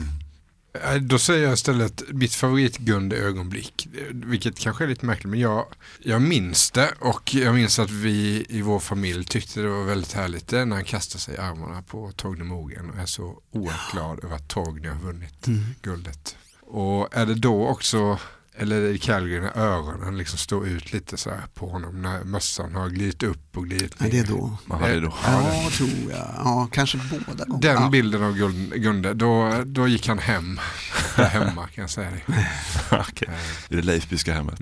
Eh, 0.84 0.96
Då 0.96 1.20
säger 1.20 1.44
jag 1.44 1.54
istället 1.54 2.04
mitt 2.14 2.34
favoritgunde 2.34 3.16
ögonblick. 3.18 3.88
Vilket 4.12 4.60
kanske 4.60 4.84
är 4.84 4.88
lite 4.88 5.06
märkligt 5.06 5.30
men 5.32 5.40
jag, 5.40 5.66
jag 6.00 6.22
minns 6.22 6.72
det 6.72 6.90
och 7.00 7.36
jag 7.36 7.56
minns 7.56 7.80
att 7.80 7.90
vi 7.92 8.46
i 8.50 8.62
vår 8.62 8.80
familj 8.80 9.26
tyckte 9.26 9.62
det 9.62 9.68
var 9.70 9.84
väldigt 9.84 10.14
härligt 10.14 10.52
när 10.52 10.68
han 10.76 10.84
kastar 10.84 11.20
sig 11.20 11.36
i 11.36 11.38
armarna 11.38 11.82
på 11.82 12.12
Torgny 12.12 12.44
Mogen 12.44 12.90
och 12.90 12.98
är 13.00 13.06
så 13.06 13.40
oerhört 13.52 13.92
glad 13.92 14.24
över 14.24 14.36
att 14.36 14.48
Torgny 14.48 14.88
har 14.88 15.00
vunnit 15.00 15.48
Mm. 15.48 15.64
guldet. 15.82 16.36
Och 16.62 17.08
är 17.18 17.26
det 17.26 17.36
då 17.36 17.68
också, 17.68 18.20
eller 18.58 18.82
i 18.82 18.98
Calgary 19.00 19.40
när 19.42 19.58
öronen 19.58 20.18
liksom 20.18 20.38
står 20.38 20.68
ut 20.68 20.94
lite 20.94 21.18
så 21.18 21.30
här 21.30 21.42
på 21.54 21.70
honom 21.70 22.02
när 22.02 22.24
mössan 22.24 22.76
har 22.76 22.90
glidit 22.90 23.24
upp 23.24 23.58
och 23.58 23.66
glidit 23.66 23.96
Ja, 24.00 24.06
det 24.12 24.20
är 24.20 24.24
då. 24.26 24.58
Vad 24.66 24.80
hade 24.80 25.00
då? 25.00 25.14
Ja, 25.26 25.70
tror 25.78 25.90
jag. 26.10 26.28
Ja, 26.38 26.70
kanske 26.72 27.00
båda 27.28 27.46
gånger. 27.46 27.62
Den 27.62 27.84
Ja. 27.84 27.90
bilden 27.90 28.24
av 28.24 28.36
Gun- 28.38 28.74
Gunde, 28.76 29.14
då, 29.14 29.62
då 29.66 29.88
gick 29.88 30.08
han 30.08 30.20
hem. 30.20 30.60
Hemma 31.16 31.68
kan 31.68 31.82
jag 31.82 31.90
säga 31.90 32.10
det. 32.12 32.48
Okej. 33.10 33.30
I 33.70 33.76
det 33.76 33.82
Leifbyska 33.82 34.34
hemmet 34.34 34.60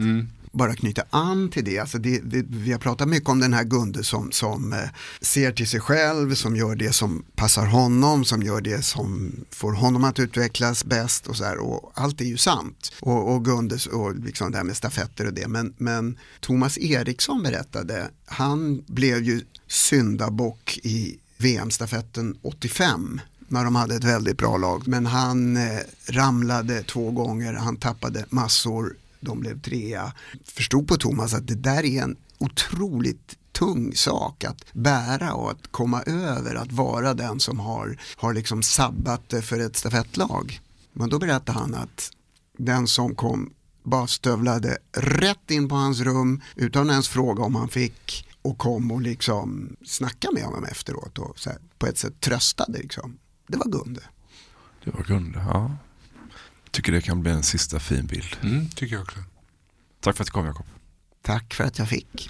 bara 0.51 0.76
knyta 0.76 1.03
an 1.09 1.49
till 1.49 1.65
det. 1.65 1.80
Alltså 1.80 1.97
det, 1.97 2.19
det. 2.19 2.45
Vi 2.49 2.71
har 2.71 2.80
pratat 2.80 3.07
mycket 3.07 3.30
om 3.30 3.39
den 3.39 3.53
här 3.53 3.63
Gunde 3.63 4.03
som, 4.03 4.31
som 4.31 4.73
eh, 4.73 4.89
ser 5.21 5.51
till 5.51 5.67
sig 5.67 5.80
själv, 5.80 6.35
som 6.35 6.55
gör 6.55 6.76
det 6.76 6.93
som 6.93 7.26
passar 7.35 7.65
honom, 7.65 8.26
som 8.26 8.43
gör 8.43 8.61
det 8.61 8.85
som 8.85 9.31
får 9.51 9.73
honom 9.73 10.03
att 10.03 10.19
utvecklas 10.19 10.85
bäst 10.85 11.27
och 11.27 11.35
så 11.35 11.43
här. 11.43 11.57
Och 11.57 11.91
allt 11.93 12.21
är 12.21 12.26
ju 12.26 12.38
sant. 12.38 12.91
Och, 12.99 13.34
och 13.34 13.45
Gundes 13.45 13.88
och 13.88 14.15
liksom 14.15 14.51
det 14.51 14.57
här 14.57 14.65
med 14.65 14.77
stafetter 14.77 15.27
och 15.27 15.34
det. 15.34 15.47
Men, 15.47 15.73
men 15.77 16.17
Thomas 16.39 16.77
Eriksson 16.77 17.43
berättade, 17.43 18.09
han 18.26 18.84
blev 18.88 19.23
ju 19.23 19.41
syndabock 19.67 20.80
i 20.84 21.19
VM-stafetten 21.38 22.38
85 22.41 23.21
när 23.47 23.63
de 23.63 23.76
hade 23.76 23.95
ett 23.95 24.03
väldigt 24.03 24.38
bra 24.38 24.57
lag. 24.57 24.88
Men 24.88 25.05
han 25.05 25.57
eh, 25.57 25.80
ramlade 26.07 26.84
två 26.84 27.11
gånger, 27.11 27.53
han 27.53 27.77
tappade 27.77 28.26
massor, 28.30 28.95
de 29.19 29.39
blev 29.39 29.61
trea. 29.61 30.13
Förstod 30.43 30.87
på 30.87 30.95
Thomas 30.95 31.33
att 31.33 31.47
det 31.47 31.55
där 31.55 31.85
är 31.85 32.03
en 32.03 32.15
otroligt 32.37 33.37
tung 33.51 33.95
sak 33.95 34.43
att 34.43 34.65
bära 34.73 35.33
och 35.33 35.51
att 35.51 35.71
komma 35.71 36.01
över, 36.01 36.55
att 36.55 36.71
vara 36.71 37.13
den 37.13 37.39
som 37.39 37.59
har, 37.59 37.97
har 38.15 38.33
liksom 38.33 38.63
sabbat 38.63 39.29
det 39.29 39.41
för 39.41 39.59
ett 39.59 39.75
stafettlag. 39.75 40.59
Men 40.93 41.09
då 41.09 41.19
berättade 41.19 41.59
han 41.59 41.75
att 41.75 42.11
den 42.57 42.87
som 42.87 43.15
kom 43.15 43.53
bara 43.83 44.07
stövlade 44.07 44.77
rätt 44.91 45.51
in 45.51 45.69
på 45.69 45.75
hans 45.75 45.99
rum 45.99 46.41
utan 46.55 46.89
att 46.89 46.91
ens 46.91 47.07
fråga 47.07 47.43
om 47.43 47.55
han 47.55 47.69
fick 47.69 48.25
och 48.41 48.57
kom 48.57 48.91
och 48.91 49.01
liksom 49.01 49.75
snackade 49.85 50.33
med 50.33 50.43
honom 50.43 50.63
efteråt 50.63 51.17
och 51.17 51.39
så 51.39 51.49
här, 51.49 51.59
på 51.77 51.87
ett 51.87 51.97
sätt 51.97 52.19
tröstade 52.19 52.77
liksom. 52.77 53.17
Det 53.47 53.57
var 53.57 53.65
Gunde. 53.65 54.01
Det 54.83 54.91
var 54.91 55.03
Gunde, 55.03 55.45
ja. 55.49 55.71
Tycker 56.71 56.91
det 56.91 57.01
kan 57.01 57.21
bli 57.21 57.31
en 57.31 57.43
sista 57.43 57.79
fin 57.79 58.05
bild. 58.05 58.37
Mm, 58.41 58.69
tycker 58.69 58.95
jag 58.95 59.03
också. 59.03 59.19
Tack 59.99 60.15
för 60.17 60.23
att 60.23 60.27
du 60.27 60.31
kom 60.31 60.45
Jakob. 60.45 60.65
Tack 61.21 61.53
för 61.53 61.63
att 61.63 61.79
jag 61.79 61.89
fick. 61.89 62.29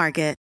Market. 0.01 0.40